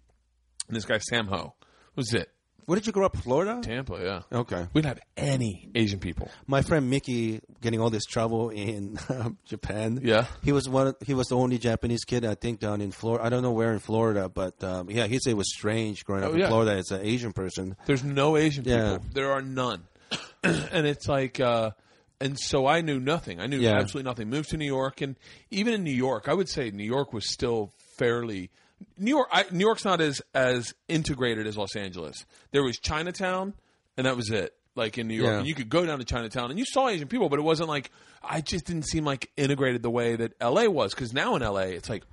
and 0.68 0.76
this 0.76 0.86
guy 0.86 0.98
Sam 1.00 1.28
Ho. 1.28 1.54
Was 1.96 2.14
it 2.14 2.30
Where 2.68 2.76
did 2.76 2.86
you 2.86 2.92
grow 2.92 3.06
up? 3.06 3.16
Florida. 3.16 3.62
Tampa? 3.64 3.98
Yeah. 4.04 4.38
Okay. 4.40 4.68
We 4.74 4.82
didn't 4.82 4.98
have 4.98 5.00
any 5.16 5.70
Asian 5.74 6.00
people. 6.00 6.30
My 6.48 6.62
friend 6.62 6.90
Mickey 6.90 7.40
getting 7.62 7.80
all 7.80 7.90
this 7.90 8.04
trouble 8.04 8.50
in 8.50 9.00
um, 9.08 9.38
Japan. 9.46 10.02
Yeah. 10.04 10.26
he 10.44 10.52
was 10.52 10.68
one. 10.68 10.94
He 11.06 11.14
was 11.14 11.28
the 11.28 11.38
only 11.38 11.60
Japanese 11.60 12.04
kid 12.04 12.26
I 12.26 12.36
think 12.36 12.60
down 12.60 12.82
in 12.82 12.92
Florida. 12.92 13.24
I 13.26 13.30
don't 13.30 13.42
know 13.42 13.54
where 13.54 13.72
in 13.72 13.80
Florida, 13.80 14.28
but 14.28 14.62
um, 14.66 14.90
yeah, 14.90 15.08
he 15.08 15.18
said 15.18 15.32
it 15.32 15.38
was 15.38 15.50
strange 15.56 16.04
growing 16.04 16.26
up 16.26 16.32
Oh, 16.32 16.34
in 16.34 16.40
yeah. 16.42 16.48
Florida 16.50 16.72
as 16.74 16.92
an 16.92 17.00
Asian 17.04 17.32
person. 17.32 17.78
There's 17.86 18.04
no 18.04 18.36
Asian 18.36 18.66
Yeah. 18.66 18.98
people. 18.98 19.06
There 19.14 19.32
are 19.32 19.42
none. 19.42 19.88
and 20.44 20.86
it's 20.86 21.08
like, 21.08 21.40
uh, 21.40 21.72
and 22.20 22.38
so 22.38 22.68
I 22.68 22.82
knew 22.82 23.00
nothing. 23.00 23.40
I 23.40 23.48
knew 23.48 23.60
Yeah. 23.60 23.78
absolutely 23.80 24.10
nothing. 24.10 24.30
Moved 24.30 24.50
to 24.50 24.58
New 24.58 24.66
York, 24.66 25.00
and 25.00 25.16
even 25.52 25.74
in 25.74 25.84
New 25.86 25.92
York, 25.96 26.28
I 26.28 26.34
would 26.34 26.50
say 26.50 26.70
New 26.72 26.84
York 26.84 27.14
was 27.14 27.32
still 27.32 27.72
fairly. 27.98 28.50
New 28.98 29.12
York, 29.16 29.28
I, 29.32 29.46
New 29.52 29.66
York's 29.66 29.86
not 29.86 30.02
as 30.02 30.22
as 30.34 30.74
integrated 30.88 31.48
as 31.48 31.58
Los 31.58 31.76
Angeles. 31.76 32.26
There 32.52 32.64
was 32.64 32.80
Chinatown, 32.80 33.54
and 33.98 34.06
that 34.06 34.16
was 34.16 34.30
it. 34.30 34.54
like 34.76 35.00
in 35.00 35.08
New 35.08 35.16
York, 35.16 35.32
Yeah. 35.32 35.38
and 35.40 35.48
you 35.48 35.56
could 35.56 35.70
go 35.70 35.84
down 35.86 35.98
to 35.98 36.06
Chinatown 36.06 36.52
and 36.52 36.60
you 36.60 36.66
saw 36.66 36.88
Asian 36.88 37.08
people, 37.08 37.30
but 37.30 37.40
it 37.40 37.42
wasn't 37.42 37.68
like 37.70 37.90
I 38.22 38.42
just 38.42 38.66
didn't 38.66 38.84
seem 38.88 39.06
like 39.06 39.32
integrated 39.36 39.82
the 39.82 39.90
way 39.90 40.16
that 40.16 40.34
L.A. 40.40 40.70
was. 40.70 40.94
Because 40.94 41.14
now 41.14 41.36
in 41.36 41.42
L.A., 41.42 41.70
it's 41.72 41.90
like 41.90 42.04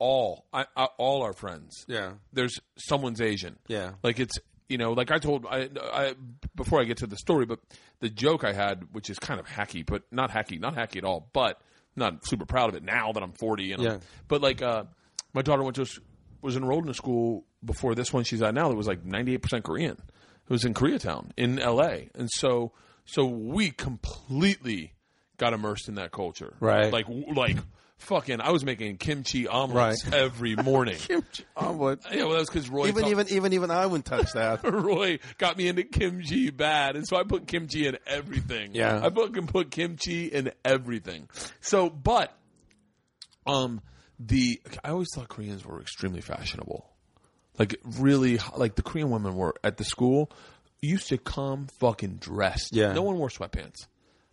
all 0.00 0.44
I, 0.52 0.66
I, 0.76 0.86
all 0.98 1.22
our 1.22 1.32
friends. 1.32 1.84
Yeah. 1.86 2.12
there's 2.32 2.58
someone's 2.76 3.20
Asian. 3.20 3.56
Yeah. 3.68 3.92
like 4.02 4.18
it's 4.18 4.36
you 4.68 4.78
know, 4.78 4.92
like 4.92 5.10
I 5.12 5.18
told 5.18 5.46
I, 5.48 5.68
I 5.80 6.14
before 6.56 6.80
I 6.80 6.84
get 6.84 6.98
to 6.98 7.06
the 7.06 7.16
story, 7.16 7.46
but 7.46 7.60
the 8.00 8.08
joke 8.10 8.42
I 8.44 8.52
had, 8.52 8.88
which 8.92 9.08
is 9.10 9.18
kind 9.18 9.38
of 9.40 9.46
hacky, 9.46 9.86
but 9.86 10.02
not 10.10 10.30
hacky, 10.30 10.58
not 10.60 10.74
hacky 10.76 10.96
at 10.96 11.04
all, 11.04 11.28
but 11.32 11.60
not 11.96 12.26
super 12.26 12.44
proud 12.46 12.68
of 12.68 12.74
it 12.74 12.82
now 12.82 13.12
that 13.12 13.22
I'm 13.22 13.32
40. 13.32 13.72
And 13.72 13.82
I'm- 13.82 13.92
Yeah. 13.92 13.98
but 14.26 14.40
like 14.42 14.60
uh, 14.60 14.84
my 15.32 15.42
daughter 15.42 15.62
went 15.62 15.76
to 15.76 15.86
was 16.40 16.56
enrolled 16.56 16.84
in 16.84 16.90
a 16.90 16.94
school 16.94 17.44
before 17.64 17.94
this 17.94 18.12
one 18.12 18.24
she's 18.24 18.42
at 18.42 18.54
now 18.54 18.68
that 18.68 18.76
was 18.76 18.86
like 18.86 19.04
98% 19.04 19.62
Korean. 19.64 19.96
It 19.96 20.50
was 20.52 20.64
in 20.64 20.74
Koreatown 20.74 21.30
in 21.36 21.56
LA. 21.56 22.08
And 22.14 22.28
so 22.30 22.72
so 23.04 23.24
we 23.24 23.70
completely 23.70 24.92
got 25.36 25.52
immersed 25.52 25.88
in 25.88 25.94
that 25.96 26.10
culture. 26.12 26.54
Right. 26.60 26.92
Like 26.92 27.06
like 27.34 27.56
fucking 27.98 28.40
I 28.40 28.50
was 28.52 28.64
making 28.64 28.96
kimchi 28.98 29.48
omelets 29.48 30.04
Right. 30.06 30.14
every 30.14 30.54
morning. 30.54 30.96
Kimchi 31.08 31.44
omelet. 31.56 31.98
yeah, 32.12 32.24
well 32.24 32.36
that's 32.36 32.48
cuz 32.48 32.68
Roy 32.70 32.86
Even 32.88 33.02
taught- 33.02 33.10
even 33.10 33.28
even 33.30 33.52
even 33.54 33.70
I 33.72 33.86
wouldn't 33.86 34.04
touch 34.06 34.32
that. 34.34 34.60
Roy 34.70 35.18
got 35.38 35.56
me 35.56 35.66
into 35.68 35.82
kimchi 35.82 36.50
bad, 36.50 36.94
and 36.96 37.06
so 37.08 37.16
I 37.16 37.24
put 37.24 37.46
kimchi 37.48 37.86
in 37.88 37.98
everything. 38.06 38.70
Yeah. 38.74 39.00
I 39.04 39.10
fucking 39.10 39.48
put 39.48 39.70
kimchi 39.72 40.26
in 40.26 40.52
everything. 40.64 41.28
So, 41.60 41.90
but, 41.90 42.32
um, 43.46 43.80
the 44.18 44.60
I 44.84 44.90
always 44.90 45.08
thought 45.14 45.28
Koreans 45.28 45.64
were 45.64 45.80
extremely 45.80 46.20
fashionable, 46.20 46.88
like 47.58 47.76
really, 47.98 48.38
like 48.56 48.74
the 48.74 48.82
Korean 48.82 49.10
women 49.10 49.34
were 49.36 49.54
at 49.64 49.76
the 49.76 49.84
school 49.84 50.30
used 50.80 51.08
to 51.08 51.18
come 51.18 51.66
fucking 51.80 52.16
dressed. 52.16 52.74
Yeah. 52.74 52.92
no 52.92 53.02
one 53.02 53.18
wore 53.18 53.28
sweatpants. 53.28 53.86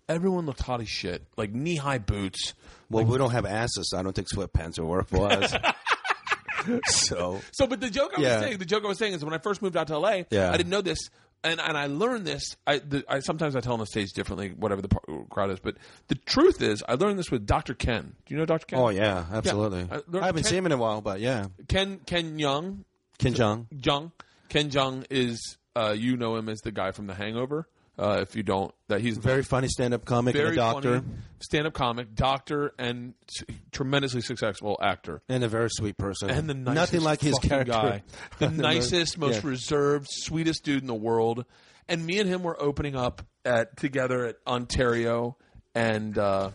Everyone 0.08 0.46
looked 0.46 0.62
hot 0.62 0.82
as 0.82 0.90
shit, 0.90 1.24
like 1.36 1.52
knee 1.52 1.76
high 1.78 1.98
boots. 1.98 2.54
Well, 2.92 3.04
we 3.06 3.18
don't 3.18 3.32
have 3.32 3.46
asses. 3.48 3.90
so 3.90 3.98
I 3.98 4.04
don't 4.04 4.14
think 4.14 4.28
sweatpants 4.32 4.78
will 4.80 4.88
work 4.88 5.08
for 5.08 5.32
us. 5.32 5.52
so 6.86 7.42
So, 7.52 7.68
but 7.68 7.80
the 7.80 7.90
joke 7.90 8.14
I 8.18 8.22
Yeah. 8.22 8.36
was 8.36 8.44
saying, 8.44 8.58
the 8.60 8.66
joke 8.66 8.84
I 8.86 8.88
was 8.88 8.98
saying 8.98 9.14
is 9.14 9.24
when 9.26 9.34
I 9.34 9.38
first 9.40 9.62
moved 9.62 9.78
out 9.78 9.88
to 9.88 9.98
LA, 9.98 10.24
Yeah. 10.30 10.52
I 10.52 10.58
didn't 10.58 10.70
know 10.70 10.82
this, 10.82 11.10
and 11.44 11.60
and 11.60 11.78
I 11.78 11.88
learned 11.88 12.26
this. 12.26 12.56
I, 12.66 12.80
the, 12.80 13.04
I 13.08 13.20
sometimes 13.20 13.56
I 13.56 13.60
tell 13.60 13.74
on 13.74 13.80
the 13.80 13.86
stage 13.86 14.14
differently, 14.14 14.50
whatever 14.50 14.82
the 14.82 14.88
par- 14.90 15.26
crowd 15.30 15.52
is. 15.52 15.60
But 15.60 15.78
the 16.08 16.16
truth 16.16 16.62
is, 16.62 16.84
I 16.88 16.96
learned 16.96 17.20
this 17.20 17.30
with 17.32 17.46
Dr. 17.46 17.74
Ken. 17.74 18.16
Do 18.26 18.34
you 18.34 18.40
know 18.40 18.46
Dr. 18.46 18.66
Ken? 18.66 18.80
Oh 18.80 18.90
yeah, 18.90 19.26
absolutely. 19.32 19.88
I 19.92 19.96
I, 20.18 20.26
haven't 20.26 20.44
Ken- 20.44 20.50
seen 20.50 20.58
him 20.60 20.66
in 20.68 20.72
a 20.72 20.78
while, 20.78 21.02
but 21.02 21.20
yeah, 21.20 21.48
Ken 21.68 22.00
Ken 22.06 22.40
Young 22.40 22.86
Ken 23.18 23.34
Jeong. 23.34 23.68
Jeong 23.76 24.12
Ken 24.50 24.70
Jeong 24.70 25.06
is 25.10 25.58
uh, 25.76 25.96
you 25.98 26.18
know 26.18 26.36
him 26.36 26.50
as 26.50 26.60
the 26.62 26.72
guy 26.72 26.92
from 26.92 27.08
The 27.08 27.14
Hangover. 27.14 27.68
Uh, 27.98 28.20
if 28.22 28.36
you 28.36 28.44
don't, 28.44 28.74
that 28.90 29.00
he's 29.00 29.18
Very 29.18 29.42
funny 29.44 29.68
stand-up 29.70 30.04
comic 30.04 30.36
and 30.36 30.50
a 30.50 30.56
doctor, 30.56 31.02
stand-up 31.40 31.74
comic, 31.74 32.14
doctor, 32.14 32.74
and 32.78 33.14
s- 33.30 33.46
tremendously 33.72 34.20
successful 34.22 34.78
actor. 34.82 35.22
and 35.30 35.44
a 35.46 35.48
very 35.48 35.70
sweet 35.72 35.98
person, 35.98 36.30
and 36.30 36.50
the 36.50 36.54
nicest 36.54 36.76
nothing 36.94 37.02
like 37.06 37.22
his 37.22 37.36
fucking 37.36 37.50
character. 37.50 37.72
guy. 37.72 38.04
The 38.40 38.50
nicest, 38.50 39.18
most 39.18 39.44
Yeah. 39.44 39.50
reserved, 39.50 40.08
sweetest 40.10 40.64
dude 40.66 40.82
in 40.82 40.88
the 40.88 40.94
world. 40.94 41.46
And 41.88 42.06
me 42.06 42.20
and 42.20 42.28
him 42.28 42.44
were 42.44 42.62
opening 42.62 42.96
up 42.98 43.22
at 43.46 43.78
together 43.78 44.26
at 44.26 44.38
Ontario, 44.46 45.38
and 45.74 46.18
uh, 46.18 46.50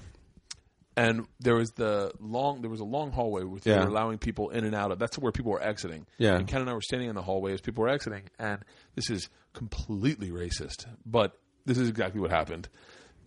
and 0.97 1.27
there 1.39 1.55
was 1.55 1.71
the 1.73 2.13
long 2.21 2.61
there 2.63 2.71
was 2.71 2.81
a 2.81 2.85
long 2.85 3.13
hallway 3.13 3.45
with 3.45 3.65
they 3.65 3.71
Yeah. 3.73 3.83
were 3.85 3.89
allowing 3.91 4.19
people 4.19 4.51
in 4.51 4.65
and 4.65 4.75
out 4.75 4.91
of. 4.93 4.99
That's 4.99 5.19
where 5.19 5.33
people 5.33 5.53
were 5.53 5.63
exiting. 5.63 6.07
Yeah. 6.19 6.37
And 6.37 6.47
Ken 6.49 6.61
and 6.61 6.69
I 6.71 6.75
were 6.75 6.83
standing 6.83 7.09
in 7.09 7.15
the 7.15 7.23
hallway 7.23 7.53
as 7.53 7.61
people 7.61 7.83
were 7.83 7.89
exiting, 7.91 8.25
and 8.39 8.65
this 8.95 9.09
is 9.11 9.29
completely 9.53 10.31
racist, 10.31 10.87
but 11.07 11.39
this 11.67 11.79
is 11.79 11.89
exactly 11.89 12.21
what 12.21 12.31
happened. 12.31 12.69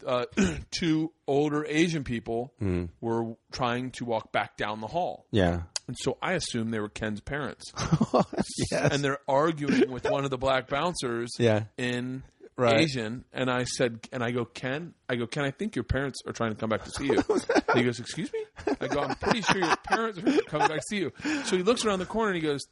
Uh, 0.06 0.26
two 0.72 1.12
older 1.28 1.66
Asian 1.66 2.04
people 2.04 2.54
Hmm. 2.60 2.86
were 3.00 3.36
trying 3.52 3.92
to 3.92 4.06
walk 4.06 4.32
back 4.34 4.58
down 4.58 4.82
the 4.82 4.88
hall. 4.88 5.26
Yeah, 5.32 5.62
And 5.88 5.98
so 5.98 6.18
I 6.22 6.34
assume 6.34 6.72
they 6.72 6.80
were 6.82 6.90
Ken's 6.90 7.22
parents. 7.22 7.72
yes. 8.72 8.92
and 8.94 9.02
they're 9.04 9.20
arguing 9.28 9.90
with 9.92 10.10
one 10.10 10.24
of 10.26 10.30
the 10.30 10.38
black 10.38 10.68
bouncers 10.68 11.30
Yeah. 11.40 11.66
in 11.78 12.24
Right. 12.56 12.82
Asian. 12.82 13.26
And 13.34 13.50
I 13.50 13.64
said, 13.64 14.08
and 14.12 14.24
I 14.24 14.32
go, 14.32 14.46
Ken, 14.46 14.94
I 15.10 15.16
go, 15.16 15.26
Ken, 15.26 15.44
I 15.44 15.52
think 15.52 15.76
your 15.76 15.84
parents 15.84 16.22
are 16.28 16.34
trying 16.34 16.52
to 16.52 16.56
come 16.56 16.70
back 16.70 16.84
to 16.84 16.92
see 16.92 17.06
you. 17.08 17.24
And 17.70 17.80
he 17.80 17.86
goes, 17.86 18.00
excuse 18.00 18.32
me? 18.32 18.46
I 18.80 18.88
go, 18.88 19.02
I'm 19.02 19.16
pretty 19.16 19.42
sure 19.42 19.58
your 19.58 19.76
parents 19.78 20.20
are 20.20 20.42
coming 20.44 20.68
back 20.68 20.78
to 20.82 20.86
see 20.88 20.98
you. 20.98 21.12
So 21.46 21.58
he 21.58 21.64
looks 21.64 21.84
around 21.86 22.00
the 22.00 22.06
corner 22.06 22.32
and 22.34 22.36
he 22.36 22.48
goes, 22.48 22.68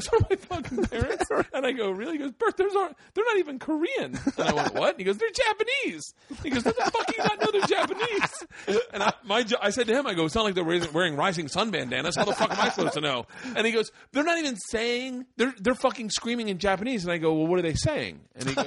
those 0.10 0.20
are 0.20 0.26
my 0.28 0.36
fucking 0.36 0.84
parents. 0.90 1.30
And 1.52 1.66
I 1.66 1.72
go, 1.72 1.90
really? 1.90 2.12
He 2.12 2.18
goes, 2.18 2.32
Bert, 2.32 2.56
those 2.56 2.74
aren't, 2.74 2.96
they're 3.14 3.24
not 3.24 3.38
even 3.38 3.58
Korean. 3.58 4.18
And 4.36 4.48
I 4.48 4.52
went, 4.52 4.74
what? 4.74 4.90
And 4.90 4.98
he 4.98 5.04
goes, 5.04 5.18
they're 5.18 5.28
Japanese. 5.30 6.14
He 6.42 6.50
goes, 6.50 6.64
how 6.64 6.72
the 6.72 6.90
fuck 6.90 7.06
do 7.06 7.14
you 7.16 7.24
not 7.24 7.40
know 7.40 7.50
they're 7.52 7.66
Japanese? 7.66 8.46
And 8.92 9.02
I, 9.02 9.12
my, 9.24 9.44
I 9.60 9.70
said 9.70 9.86
to 9.86 9.96
him, 9.96 10.06
I 10.06 10.14
go, 10.14 10.24
it's 10.24 10.34
not 10.34 10.44
like 10.44 10.54
they're 10.54 10.64
wearing, 10.64 10.92
wearing 10.92 11.16
rising 11.16 11.48
sun 11.48 11.70
bandanas. 11.70 12.16
How 12.16 12.24
the 12.24 12.32
fuck 12.32 12.50
am 12.50 12.58
I 12.60 12.70
supposed 12.70 12.94
to 12.94 13.00
know? 13.00 13.26
And 13.56 13.66
he 13.66 13.72
goes, 13.72 13.90
they're 14.12 14.24
not 14.24 14.38
even 14.38 14.56
saying, 14.56 15.26
they're, 15.36 15.54
they're 15.58 15.74
fucking 15.74 16.10
screaming 16.10 16.48
in 16.48 16.58
Japanese. 16.58 17.04
And 17.04 17.12
I 17.12 17.18
go, 17.18 17.34
well, 17.34 17.46
what 17.46 17.58
are 17.58 17.62
they 17.62 17.74
saying? 17.74 18.20
And 18.34 18.48
he 18.48 18.54
goes, 18.54 18.66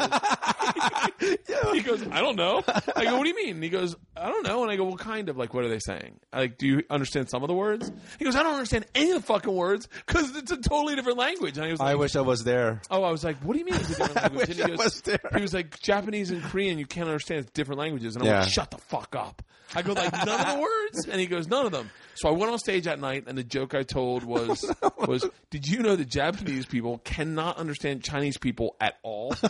he 1.73 1.81
goes, 1.81 2.07
I 2.09 2.21
don't 2.21 2.35
know. 2.35 2.63
I 2.95 3.05
go, 3.05 3.17
what 3.17 3.23
do 3.23 3.29
you 3.29 3.35
mean? 3.35 3.55
And 3.55 3.63
he 3.63 3.69
goes, 3.69 3.95
I 4.15 4.27
don't 4.27 4.45
know. 4.45 4.63
And 4.63 4.71
I 4.71 4.75
go, 4.75 4.85
well, 4.85 4.97
kind 4.97 5.29
of 5.29 5.37
like, 5.37 5.53
what 5.53 5.63
are 5.63 5.69
they 5.69 5.79
saying? 5.79 6.19
I 6.31 6.39
like, 6.39 6.57
do 6.57 6.67
you 6.67 6.83
understand 6.89 7.29
some 7.29 7.43
of 7.43 7.47
the 7.47 7.53
words? 7.53 7.91
He 8.19 8.25
goes, 8.25 8.35
I 8.35 8.43
don't 8.43 8.53
understand 8.53 8.85
any 8.95 9.11
of 9.11 9.21
the 9.21 9.25
fucking 9.25 9.53
words 9.53 9.87
because 10.05 10.35
it's 10.35 10.51
a 10.51 10.57
totally 10.57 10.95
different 10.95 11.17
language. 11.25 11.57
And 11.57 11.65
I 11.65 11.71
was 11.71 11.79
like, 11.79 11.89
I 11.89 11.95
wish 11.95 12.15
I 12.15 12.21
was 12.21 12.43
there. 12.43 12.81
Oh, 12.91 13.03
I 13.03 13.11
was 13.11 13.23
like, 13.23 13.37
what 13.37 13.53
do 13.53 13.59
you 13.59 13.65
mean 13.65 13.75
it's 13.75 13.85
a 13.91 13.95
different 13.95 14.15
language? 14.21 14.47
wish 14.47 14.49
and 14.49 14.57
he 14.57 14.63
I 14.63 14.67
goes, 14.75 14.77
was 14.85 15.01
there. 15.01 15.19
he 15.35 15.41
was 15.41 15.53
like, 15.53 15.79
Japanese 15.81 16.31
and 16.31 16.43
Korean, 16.43 16.77
you 16.77 16.85
can't 16.85 17.07
understand. 17.07 17.41
It's 17.41 17.51
different 17.51 17.79
languages. 17.79 18.15
And 18.15 18.23
I'm 18.23 18.29
Yeah. 18.31 18.39
like, 18.41 18.49
shut 18.49 18.71
the 18.71 18.77
fuck 18.77 19.15
up. 19.15 19.41
I 19.75 19.81
go, 19.81 19.93
like, 19.93 20.11
none 20.13 20.39
of 20.39 20.55
the 20.55 20.61
words? 20.61 21.07
And 21.07 21.19
he 21.19 21.25
goes, 21.25 21.47
none 21.47 21.65
of 21.65 21.71
them. 21.71 21.89
So 22.15 22.29
I 22.29 22.31
went 22.31 22.51
on 22.51 22.59
stage 22.59 22.83
that 22.83 22.99
night, 22.99 23.23
and 23.25 23.35
the 23.35 23.43
joke 23.43 23.73
I 23.73 23.81
told 23.81 24.23
was, 24.23 24.63
was, 25.07 25.25
did 25.49 25.65
you 25.67 25.79
know 25.81 25.95
that 25.95 26.07
Japanese 26.09 26.67
people 26.67 26.99
cannot 26.99 27.57
understand 27.57 28.03
Chinese 28.03 28.37
people 28.37 28.75
at 28.79 28.99
all? 29.01 29.33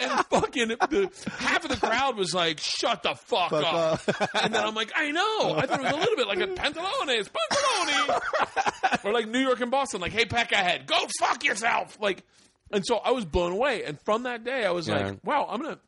and 0.00 0.26
fucking 0.26 0.68
the, 0.68 1.10
half 1.38 1.64
of 1.64 1.70
the 1.70 1.76
crowd 1.76 2.16
was 2.16 2.34
like, 2.34 2.60
"Shut 2.60 3.02
the 3.02 3.14
fuck, 3.14 3.52
up!" 3.52 4.00
and 4.42 4.54
then 4.54 4.64
I'm 4.64 4.74
like, 4.74 4.92
"I 4.96 5.10
know." 5.10 5.54
I 5.56 5.66
thought 5.66 5.80
it 5.80 5.84
was 5.84 5.92
a 5.92 5.96
little 5.96 6.16
bit 6.16 6.26
like 6.28 6.40
a 6.40 6.46
pantalones, 6.48 7.28
pantaloni, 7.30 9.04
or 9.04 9.12
like 9.12 9.28
New 9.28 9.40
York 9.40 9.60
and 9.60 9.70
Boston, 9.70 10.00
like, 10.00 10.12
"Hey, 10.12 10.24
peckerhead, 10.24 10.86
go 10.86 10.96
fuck 11.20 11.44
yourself!" 11.44 11.98
Like, 12.00 12.24
and 12.70 12.84
so 12.86 12.96
I 12.96 13.10
was 13.12 13.24
blown 13.24 13.52
away. 13.52 13.84
And 13.84 14.00
from 14.02 14.24
that 14.24 14.44
day, 14.44 14.64
I 14.64 14.70
was 14.70 14.88
Yeah. 14.88 15.06
like, 15.08 15.18
"Wow, 15.24 15.46
I'm 15.50 15.60
gonna." 15.62 15.78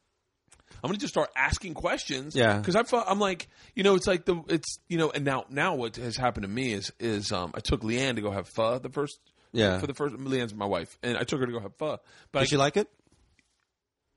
I'm 0.83 0.89
gonna 0.89 0.99
just 0.99 1.13
start 1.13 1.29
asking 1.37 1.75
questions. 1.75 2.35
Yeah. 2.35 2.57
because 2.59 2.75
I 2.75 2.85
thought 2.85 3.05
I'm 3.07 3.19
like, 3.19 3.49
you 3.75 3.83
know, 3.83 3.97
it's 3.97 4.07
like 4.07 4.25
the 4.25 4.43
it's 4.49 4.79
you 4.89 4.97
know, 4.97 5.11
and 5.11 5.27
now 5.27 5.45
now 5.51 5.75
what 5.75 5.97
has 5.97 6.17
happened 6.17 6.45
to 6.45 6.49
me 6.49 6.73
is 6.73 6.91
is 6.99 7.33
um 7.33 7.51
I 7.55 7.61
took 7.61 7.83
LeeAnn 7.83 8.15
to 8.17 8.23
go 8.23 8.31
have 8.31 8.49
pho 8.49 8.79
the 8.79 8.89
first 8.89 9.19
Yeah. 9.53 9.79
for 9.79 9.87
the 9.87 9.93
first 9.93 10.15
LeeAnn's 10.17 10.55
my 10.55 10.65
wife 10.65 10.97
and 11.03 11.19
I 11.19 11.25
took 11.25 11.41
her 11.41 11.45
to 11.47 11.53
go 11.53 11.61
have 11.61 11.75
pho. 11.77 11.99
But 12.33 12.39
I, 12.39 12.43
Did 12.45 12.53
you 12.53 12.59
like 12.59 12.79
it? 12.79 12.89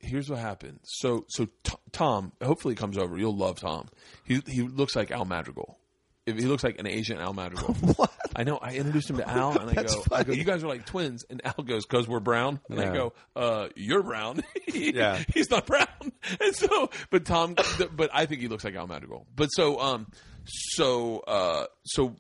Here's 0.04 0.30
what 0.30 0.40
happened. 0.40 0.80
So 0.84 1.26
so 1.30 1.48
T- 1.64 1.74
Tom, 1.92 2.32
hopefully 2.44 2.76
comes 2.76 2.98
over. 2.98 3.18
You'll 3.18 3.36
love 3.38 3.60
Tom. 3.60 3.88
He 4.24 4.42
he 4.48 4.62
looks 4.62 4.96
like 4.96 5.12
Al 5.12 5.26
Madrigal. 5.26 5.78
If 6.26 6.38
he 6.38 6.46
looks 6.46 6.64
like 6.64 6.80
an 6.80 6.88
Asian 6.88 7.18
Al 7.18 7.34
Madrigal. 7.34 7.74
What? 7.98 8.12
I 8.36 8.44
know. 8.46 8.58
I 8.58 8.74
introduced 8.76 9.10
him 9.10 9.18
to 9.18 9.30
Al, 9.30 9.60
and 9.60 9.70
I 9.78 9.84
go, 9.84 10.04
I 10.12 10.24
go, 10.24 10.32
you 10.34 10.44
guys 10.46 10.64
are 10.64 10.68
like 10.68 10.86
twins, 10.88 11.24
and 11.30 11.40
Al 11.46 11.64
goes, 11.64 11.86
"Cause 11.86 12.08
we're 12.08 12.20
brown," 12.22 12.60
and 12.70 12.80
I 12.80 12.92
go, 12.94 13.14
"Uh, 13.36 13.68
you're 13.76 14.02
brown." 14.04 14.42
He- 14.66 14.96
Yeah. 14.96 15.22
he's 15.34 15.52
not 15.52 15.68
brown, 15.68 15.88
and 16.42 16.56
so, 16.56 16.90
but 17.12 17.26
Tom, 17.26 17.56
but 17.96 18.10
I 18.12 18.26
think 18.26 18.42
he 18.42 18.48
looks 18.48 18.64
like 18.64 18.74
Al 18.76 18.88
Madrigal. 18.88 19.28
But 19.36 19.48
so, 19.50 19.80
um, 19.80 20.08
so, 20.46 21.20
uh, 21.20 21.66
so 21.84 22.16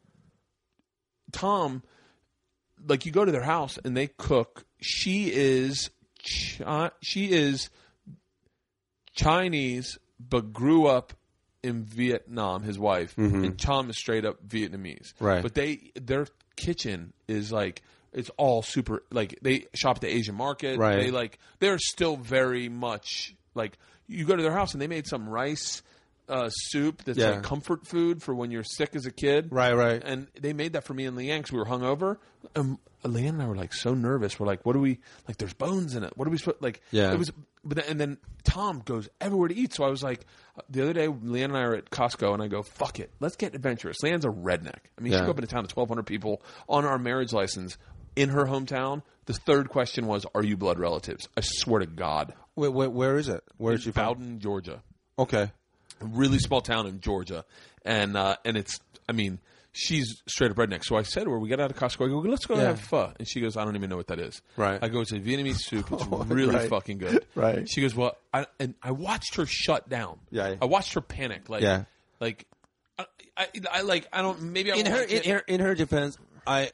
Tom, 1.31 1.81
like 2.86 3.05
you 3.05 3.11
go 3.11 3.25
to 3.25 3.31
their 3.31 3.41
house 3.43 3.79
and 3.84 3.95
they 3.97 4.07
cook. 4.07 4.65
She 4.81 5.31
is, 5.34 5.89
chi- 6.24 6.91
she 7.01 7.32
is 7.32 7.69
Chinese, 9.13 9.97
but 10.19 10.53
grew 10.53 10.88
up 10.88 11.13
in 11.61 11.84
Vietnam. 11.84 12.63
His 12.63 12.78
wife 12.78 13.17
and 13.17 13.57
Tom 13.59 13.89
is 13.89 13.97
straight 13.97 14.26
up 14.26 14.45
Vietnamese. 14.47 15.13
Right. 15.19 15.41
but 15.41 15.53
they 15.53 15.91
their 15.95 16.28
kitchen 16.55 17.13
is 17.28 17.51
like 17.51 17.82
it's 18.11 18.30
all 18.38 18.61
super 18.61 19.03
like 19.11 19.39
they 19.41 19.65
shop 19.74 19.97
at 19.97 20.01
the 20.01 20.07
Asian 20.09 20.36
market. 20.36 20.78
Right. 20.78 20.97
They 20.97 21.11
like 21.11 21.39
they're 21.59 21.80
still 21.80 22.17
very 22.17 22.69
much 22.69 23.36
like 23.55 23.78
you 24.07 24.26
go 24.26 24.36
to 24.36 24.43
their 24.43 24.51
house 24.53 24.74
and 24.74 24.82
they 24.82 24.88
made 24.88 25.07
some 25.07 25.28
rice 25.30 25.82
uh, 26.30 26.49
soup 26.49 27.03
that's 27.03 27.17
Yeah. 27.17 27.32
like 27.32 27.43
comfort 27.43 27.86
food 27.86 28.21
for 28.21 28.34
when 28.36 28.49
you're 28.51 28.63
sick 28.63 28.95
as 28.95 29.05
a 29.05 29.11
kid. 29.11 29.49
Right, 29.51 29.74
right. 29.74 30.01
And 30.03 30.28
they 30.39 30.53
made 30.53 30.74
that 30.74 30.84
for 30.86 30.93
me 30.93 31.05
and 31.05 31.17
LeeAnn 31.17 31.38
because 31.39 31.51
we 31.51 31.59
were 31.59 31.65
hungover. 31.65 32.17
Um, 32.55 32.80
LeeAnn 33.03 33.29
and 33.29 33.41
I 33.41 33.47
were 33.47 33.55
like 33.55 33.73
so 33.73 33.93
nervous. 33.93 34.39
We're 34.39 34.47
like, 34.47 34.65
what 34.65 34.73
do 34.73 34.79
we 34.79 34.99
like? 35.27 35.37
There's 35.37 35.53
bones 35.53 35.95
in 35.95 36.03
it. 36.03 36.13
What 36.17 36.25
do 36.25 36.31
we 36.31 36.37
supposed 36.37 36.61
like? 36.61 36.81
Yeah. 36.91 37.11
It 37.13 37.19
was, 37.19 37.31
but 37.63 37.77
then, 37.77 37.85
and 37.89 37.99
then 37.99 38.17
Tom 38.43 38.81
goes 38.83 39.09
everywhere 39.21 39.47
to 39.49 39.55
eat. 39.55 39.73
So 39.73 39.83
I 39.83 39.89
was 39.89 40.03
like, 40.03 40.25
the 40.69 40.81
other 40.83 40.93
day, 40.93 41.07
LeeAnn 41.07 41.45
and 41.45 41.57
I 41.57 41.61
are 41.61 41.75
at 41.75 41.89
Costco, 41.89 42.33
and 42.33 42.41
I 42.43 42.47
go, 42.47 42.61
fuck 42.63 42.99
it, 42.99 43.11
let's 43.19 43.35
get 43.35 43.55
adventurous. 43.55 43.97
LeeAnn's 44.03 44.25
a 44.25 44.29
redneck. 44.29 44.79
I 44.97 45.01
mean, 45.01 45.13
she 45.13 45.19
grew 45.19 45.29
up 45.31 45.37
in 45.37 45.43
a 45.43 45.47
town 45.47 45.65
of 45.65 45.71
1,200 45.71 46.03
people 46.05 46.41
on 46.69 46.85
our 46.85 46.97
marriage 46.97 47.33
license. 47.33 47.77
in 48.15 48.29
her 48.29 48.45
hometown. 48.45 49.01
The 49.25 49.33
third 49.33 49.69
question 49.69 50.05
was, 50.05 50.25
"Are 50.35 50.43
you 50.43 50.55
blood 50.55 50.77
relatives?" 50.77 51.27
I 51.35 51.41
swear 51.41 51.79
to 51.79 51.87
God, 51.87 52.33
Wait, 52.55 52.71
wait, 52.71 52.91
where 52.91 53.17
is 53.17 53.27
it? 53.29 53.43
Where 53.57 53.73
is 53.73 53.81
she 53.81 53.91
from? 53.91 54.05
Bowdon, 54.05 54.39
Georgia, 54.39 54.83
Okay. 55.17 55.49
a 56.01 56.05
really 56.05 56.37
small 56.37 56.61
town 56.61 56.85
in 56.85 56.99
Georgia, 56.99 57.43
and 57.83 58.15
uh, 58.15 58.35
and 58.45 58.55
it's, 58.55 58.79
I 59.09 59.13
mean, 59.13 59.39
she's 59.74 60.21
straight 60.28 60.51
up 60.51 60.57
redneck. 60.57 60.84
So 60.86 60.95
I 60.95 61.01
said 61.03 61.26
to 61.26 61.32
her, 61.32 61.39
"We 61.39 61.49
got 61.49 61.59
out 61.59 61.71
of 61.71 61.78
Costco. 61.78 62.05
I 62.05 62.09
go, 62.09 62.19
let's 62.19 62.45
go 62.45 62.55
Yeah. 62.55 62.67
have 62.69 62.80
pho," 62.80 63.11
and 63.19 63.28
she 63.28 63.41
goes, 63.41 63.57
"I 63.57 63.65
don't 63.65 63.76
even 63.76 63.89
know 63.89 63.97
what 63.97 64.07
that 64.07 64.19
is." 64.19 64.41
Right. 64.55 64.80
I 64.82 64.88
go, 64.88 65.01
"It's 65.01 65.11
a 65.11 65.19
Vietnamese 65.19 65.57
soup. 65.59 65.91
It's 65.91 66.05
really 66.28 66.55
Right. 66.55 66.69
fucking 66.69 66.99
good." 66.99 67.26
Right. 67.36 67.67
She 67.69 67.82
goes, 67.82 67.93
"Well," 67.95 68.15
I, 68.34 68.45
and 68.59 68.76
I 68.82 68.91
watched 68.91 69.36
her 69.36 69.45
shut 69.45 69.89
down. 69.89 70.19
Yeah. 70.32 70.55
I 70.61 70.65
watched 70.65 70.93
her 70.93 71.01
panic. 71.01 71.49
Like, 71.49 71.61
Yeah. 71.63 71.84
like. 72.19 72.45
I, 72.97 73.05
I, 73.36 73.47
I 73.71 73.82
like. 73.82 74.07
I 74.13 74.21
don't. 74.21 74.39
Maybe 74.43 74.71
I 74.71 74.76
in 74.76 74.86
her 74.86 75.01
in 75.01 75.24
her 75.32 75.39
in 75.47 75.59
her 75.59 75.74
defense, 75.76 76.15
I 76.45 76.71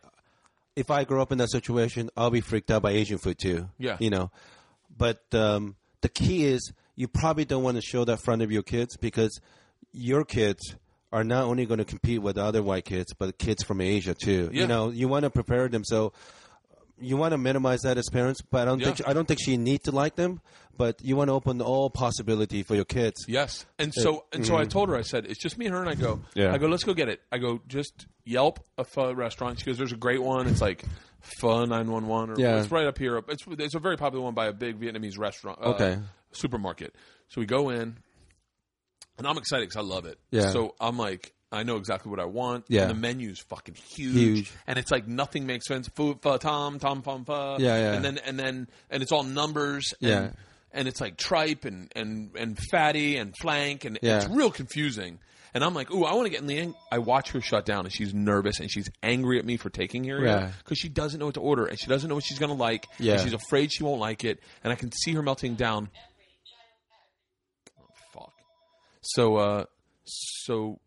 if 0.76 0.92
I 0.92 1.06
grow 1.06 1.22
up 1.22 1.32
in 1.32 1.38
that 1.38 1.50
situation, 1.52 2.10
I'll 2.18 2.30
be 2.32 2.42
freaked 2.42 2.70
out 2.70 2.82
by 2.82 2.92
Asian 2.92 3.18
food 3.18 3.38
too. 3.40 3.70
Yeah. 3.78 3.96
you 4.00 4.10
know. 4.10 4.30
But 4.98 5.22
um, 5.34 5.78
the 6.02 6.10
key 6.10 6.44
is 6.46 6.74
you 6.98 7.08
probably 7.08 7.46
don't 7.46 7.64
want 7.64 7.78
to 7.78 7.82
show 7.82 8.04
that 8.04 8.20
front 8.20 8.42
of 8.42 8.52
your 8.52 8.64
kids 8.64 8.98
because 8.98 9.40
your 9.94 10.26
kids 10.26 10.76
are 11.12 11.24
not 11.24 11.44
only 11.46 11.66
going 11.66 11.80
to 11.80 11.86
compete 11.86 12.22
with 12.22 12.38
other 12.38 12.62
white 12.62 12.86
kids, 12.86 13.14
but 13.18 13.38
kids 13.38 13.64
from 13.64 13.82
Asia 13.82 14.14
too. 14.14 14.50
Yeah. 14.54 14.62
You 14.62 14.68
know, 14.68 14.90
you 14.90 15.08
want 15.08 15.24
to 15.24 15.30
prepare 15.30 15.68
them 15.68 15.84
so. 15.84 16.14
You 17.02 17.16
want 17.16 17.32
to 17.32 17.38
minimize 17.38 17.80
that 17.84 17.98
as 17.98 18.10
parents, 18.12 18.42
but 18.42 18.62
I 18.64 18.66
don't 18.66 18.84
think 18.84 19.00
Yeah. 19.00 19.10
I 19.10 19.14
don't 19.14 19.26
think 19.28 19.40
she 19.42 19.56
need 19.56 19.84
to 19.86 19.92
like 19.92 20.16
them. 20.16 20.42
But 20.76 21.02
you 21.04 21.16
want 21.18 21.28
to 21.30 21.34
open 21.34 21.62
all 21.62 21.90
possibility 21.90 22.64
for 22.64 22.74
your 22.74 22.86
kids. 22.86 23.26
Yes, 23.28 23.66
and 23.78 23.94
so 23.94 24.24
and 24.32 24.46
so 24.46 24.56
I 24.58 24.64
told 24.66 24.88
her. 24.90 24.96
I 24.96 25.02
said 25.02 25.26
it's 25.26 25.40
just 25.40 25.58
me 25.58 25.66
and 25.66 25.76
her, 25.76 25.82
and 25.82 25.90
I 25.90 25.96
go. 25.96 26.22
Yeah. 26.36 26.54
I 26.54 26.58
go. 26.58 26.68
Let's 26.68 26.84
go 26.86 26.94
get 26.94 27.10
it. 27.10 27.20
I 27.32 27.38
go. 27.38 27.60
Just 27.68 28.06
Yelp 28.26 28.60
a 28.78 28.84
pho 28.86 29.12
restaurant. 29.14 29.60
She 29.60 29.66
goes. 29.66 29.78
There's 29.78 29.92
a 29.92 29.98
great 29.98 30.22
one. 30.22 30.48
It's 30.48 30.62
like 30.62 30.84
Pho 31.42 31.66
nine 31.66 31.92
one 31.92 32.08
one. 32.08 32.30
or 32.30 32.40
Yeah. 32.40 32.60
it's 32.62 32.72
right 32.72 32.86
up 32.88 32.98
here. 32.98 33.22
It's 33.28 33.44
it's 33.48 33.76
a 33.76 33.80
very 33.80 33.98
popular 33.98 34.24
one 34.24 34.34
by 34.34 34.48
a 34.48 34.54
big 34.54 34.80
Vietnamese 34.80 35.18
restaurant. 35.18 35.60
uh, 35.62 35.70
Okay. 35.72 36.00
supermarket. 36.32 36.96
So 37.28 37.42
we 37.42 37.46
go 37.46 37.70
in, 37.70 37.98
and 39.20 39.28
I'm 39.28 39.38
excited 39.38 39.70
because 39.70 39.78
I 39.84 39.88
love 39.88 40.06
it. 40.08 40.18
Yeah. 40.32 40.50
So 40.50 40.74
I'm 40.82 40.98
like. 40.98 41.34
I 41.52 41.64
know 41.64 41.78
exactly 41.78 42.12
what 42.12 42.20
I 42.20 42.26
want. 42.26 42.66
Yeah. 42.68 42.82
And 42.82 42.92
the 42.92 42.94
menu's 42.94 43.40
fucking 43.40 43.74
huge. 43.74 44.14
Huge. 44.14 44.52
And 44.68 44.78
it's 44.78 44.92
like 44.92 45.08
nothing 45.08 45.48
makes 45.48 45.66
sense. 45.68 45.88
Food 45.88 46.20
pho 46.22 46.38
tom, 46.38 46.78
tom 46.78 47.02
pho. 47.02 47.58
Yeah, 47.58 47.76
yeah. 47.76 47.94
And 47.94 48.06
then 48.06 48.20
and 48.20 48.38
then 48.40 48.68
and 48.92 49.02
it's 49.02 49.12
all 49.12 49.24
numbers. 49.24 49.92
And, 50.00 50.10
Yeah. 50.12 50.30
and 50.72 50.88
it's 50.88 51.02
like 51.02 51.18
tripe 51.18 51.66
and 51.66 51.92
and 51.96 52.30
and 52.36 52.56
fatty 52.70 53.18
and 53.18 53.34
flank 53.36 53.84
and 53.84 53.98
Yeah. 54.04 54.18
it's 54.18 54.28
real 54.28 54.52
confusing. 54.52 55.18
And 55.52 55.64
I'm 55.64 55.74
like, 55.74 55.90
ooh, 55.92 56.04
I 56.06 56.14
want 56.14 56.28
to 56.28 56.30
get 56.30 56.42
in 56.42 56.46
the. 56.46 56.60
Ang-. 56.60 56.76
I 56.92 57.00
watch 57.00 57.32
her 57.32 57.42
shut 57.42 57.66
down, 57.66 57.86
and 57.86 57.92
she's 57.92 58.14
nervous, 58.14 58.60
and 58.60 58.70
she's 58.72 58.88
angry 59.02 59.40
at 59.40 59.46
me 59.46 59.58
for 59.58 59.72
taking 59.72 60.04
her 60.04 60.24
Yeah. 60.24 60.52
because 60.64 60.78
she 60.78 60.88
doesn't 60.88 61.20
know 61.20 61.26
what 61.26 61.34
to 61.34 61.42
order, 61.42 61.66
and 61.66 61.80
she 61.80 61.88
doesn't 61.88 62.08
know 62.10 62.14
what 62.14 62.26
she's 62.26 62.38
going 62.38 62.52
to 62.56 62.62
like. 62.62 62.86
and 63.00 63.08
Yeah. 63.08 63.18
she's 63.24 63.34
afraid 63.34 63.74
she 63.74 63.82
won't 63.82 64.00
like 64.00 64.24
it, 64.24 64.40
and 64.64 64.72
I 64.72 64.76
can 64.76 64.92
see 64.92 65.14
her 65.14 65.24
melting 65.24 65.56
down. 65.56 65.90
Oh, 67.80 67.86
fuck. 68.14 68.34
So, 69.16 69.36
uh, 69.38 69.66
so 70.06 70.80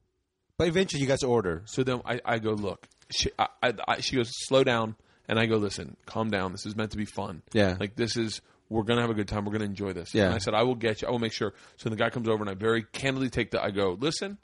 But 0.59 0.69
eventually, 0.69 1.01
you 1.03 1.09
guys 1.09 1.23
order. 1.23 1.63
so 1.67 1.83
then 1.85 2.01
I, 2.05 2.21
I 2.25 2.39
go, 2.39 2.51
look. 2.53 2.87
She, 3.11 3.31
I, 3.39 3.49
I, 3.63 3.73
I, 3.89 4.01
she 4.01 4.17
goes, 4.17 4.31
slow 4.47 4.65
down. 4.65 4.97
And 5.29 5.39
I 5.39 5.47
go, 5.47 5.57
listen, 5.57 5.97
calm 6.05 6.31
down. 6.31 6.53
This 6.53 6.67
is 6.67 6.75
meant 6.77 6.91
to 6.91 6.97
be 6.97 7.05
fun. 7.05 7.43
Yeah. 7.53 7.77
Like, 7.79 7.95
this 7.95 8.17
is, 8.17 8.41
we're 8.69 8.83
going 8.83 8.97
to 8.97 9.03
have 9.03 9.11
a 9.11 9.15
good 9.15 9.29
time. 9.29 9.45
We're 9.45 9.53
going 9.53 9.61
to 9.61 9.67
enjoy 9.67 9.93
this. 9.93 10.13
Yeah. 10.15 10.27
And 10.27 10.35
I 10.35 10.39
said, 10.39 10.53
I 10.53 10.65
will 10.65 10.75
get 10.75 11.01
you. 11.01 11.09
I 11.09 11.11
will 11.13 11.21
make 11.21 11.33
sure. 11.33 11.55
So 11.77 11.89
the 11.91 11.97
guy 11.97 12.11
comes 12.11 12.29
over 12.29 12.43
and 12.43 12.51
I 12.51 12.55
very 12.55 12.83
candidly 12.83 13.31
take 13.31 13.53
the, 13.53 13.63
I 13.63 13.71
go, 13.71 13.97
listen, 13.99 14.37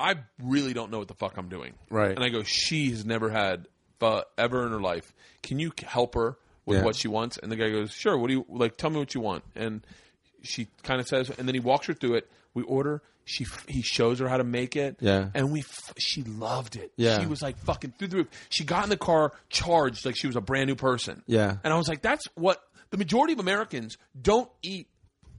I 0.00 0.16
really 0.42 0.72
don't 0.74 0.90
know 0.90 0.98
what 0.98 1.08
the 1.08 1.14
fuck 1.14 1.36
I'm 1.38 1.48
doing. 1.48 1.74
Right. 1.88 2.10
And 2.10 2.22
I 2.24 2.30
go, 2.30 2.42
she 2.42 2.90
has 2.90 3.06
never 3.06 3.30
had 3.30 3.68
pho 4.00 4.24
ever 4.36 4.66
in 4.66 4.72
her 4.72 4.80
life. 4.80 5.14
Can 5.44 5.60
you 5.60 5.72
help 5.84 6.14
her 6.16 6.36
with 6.66 6.78
Yeah. 6.78 6.84
what 6.84 6.96
she 6.96 7.06
wants? 7.08 7.38
And 7.38 7.50
the 7.50 7.56
guy 7.56 7.70
goes, 7.70 7.92
sure. 7.92 8.18
What 8.18 8.26
do 8.26 8.34
you, 8.34 8.46
like, 8.48 8.76
tell 8.76 8.90
me 8.90 8.98
what 8.98 9.14
you 9.14 9.20
want. 9.20 9.44
And 9.54 9.86
she 10.42 10.66
kind 10.82 11.00
of 11.00 11.06
says, 11.06 11.30
and 11.30 11.46
then 11.46 11.54
he 11.54 11.60
walks 11.60 11.86
her 11.86 11.94
through 11.94 12.16
it. 12.16 12.28
We 12.54 12.62
order. 12.64 13.02
She, 13.24 13.46
he 13.68 13.82
shows 13.82 14.18
her 14.18 14.28
how 14.28 14.36
to 14.38 14.44
make 14.44 14.74
it. 14.74 14.96
Yeah. 15.00 15.28
And 15.34 15.52
we, 15.52 15.60
f- 15.60 15.94
she 15.98 16.22
loved 16.24 16.74
it. 16.76 16.92
Yeah. 16.96 17.20
She 17.20 17.26
was 17.26 17.40
like 17.40 17.56
fucking 17.58 17.94
through 17.98 18.08
the 18.08 18.16
roof. 18.18 18.28
She 18.48 18.64
got 18.64 18.82
in 18.84 18.90
the 18.90 18.96
car 18.96 19.32
charged 19.48 20.04
like 20.04 20.16
she 20.16 20.26
was 20.26 20.34
a 20.36 20.40
brand 20.40 20.66
new 20.68 20.74
person. 20.74 21.22
Yeah. 21.26 21.56
And 21.62 21.72
I 21.72 21.76
was 21.76 21.86
like, 21.88 22.02
that's 22.02 22.24
what 22.34 22.60
the 22.90 22.96
majority 22.98 23.32
of 23.32 23.38
Americans 23.38 23.96
don't 24.20 24.50
eat 24.62 24.88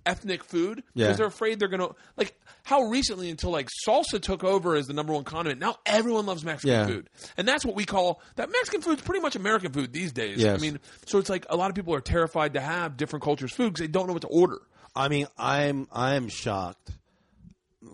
ethnic 0.06 0.44
food 0.44 0.78
because 0.78 0.92
Yeah. 0.96 1.14
they're 1.14 1.26
afraid 1.28 1.60
they're 1.60 1.70
gonna 1.70 1.88
like 2.18 2.38
how 2.64 2.82
recently 2.84 3.30
until 3.30 3.52
like 3.52 3.70
salsa 3.88 4.22
took 4.22 4.44
over 4.44 4.76
as 4.76 4.86
the 4.88 4.94
number 4.94 5.14
one 5.14 5.24
condiment. 5.24 5.62
Now 5.62 5.78
everyone 5.86 6.26
loves 6.26 6.44
Mexican 6.44 6.72
Yeah. 6.74 6.88
food, 6.88 7.10
and 7.38 7.48
that's 7.48 7.64
what 7.66 7.74
we 7.76 7.86
call 7.86 8.22
that 8.36 8.50
Mexican 8.52 8.82
food's 8.82 9.02
pretty 9.02 9.22
much 9.22 9.38
American 9.38 9.72
food 9.72 9.94
these 9.94 10.12
days. 10.12 10.40
Yes. 10.40 10.60
I 10.60 10.62
mean, 10.62 10.80
so 11.06 11.20
it's 11.20 11.30
like 11.30 11.46
a 11.50 11.56
lot 11.56 11.70
of 11.70 11.76
people 11.76 11.94
are 11.94 12.02
terrified 12.02 12.56
to 12.56 12.60
have 12.60 12.98
different 12.98 13.24
cultures' 13.24 13.54
food 13.54 13.74
because 13.74 13.80
they 13.88 13.92
don't 13.92 14.08
know 14.08 14.14
what 14.14 14.24
to 14.24 14.28
order. 14.28 14.60
I 14.94 15.08
mean, 15.08 15.28
I'm 15.38 15.88
I'm 15.94 16.28
shocked 16.28 16.92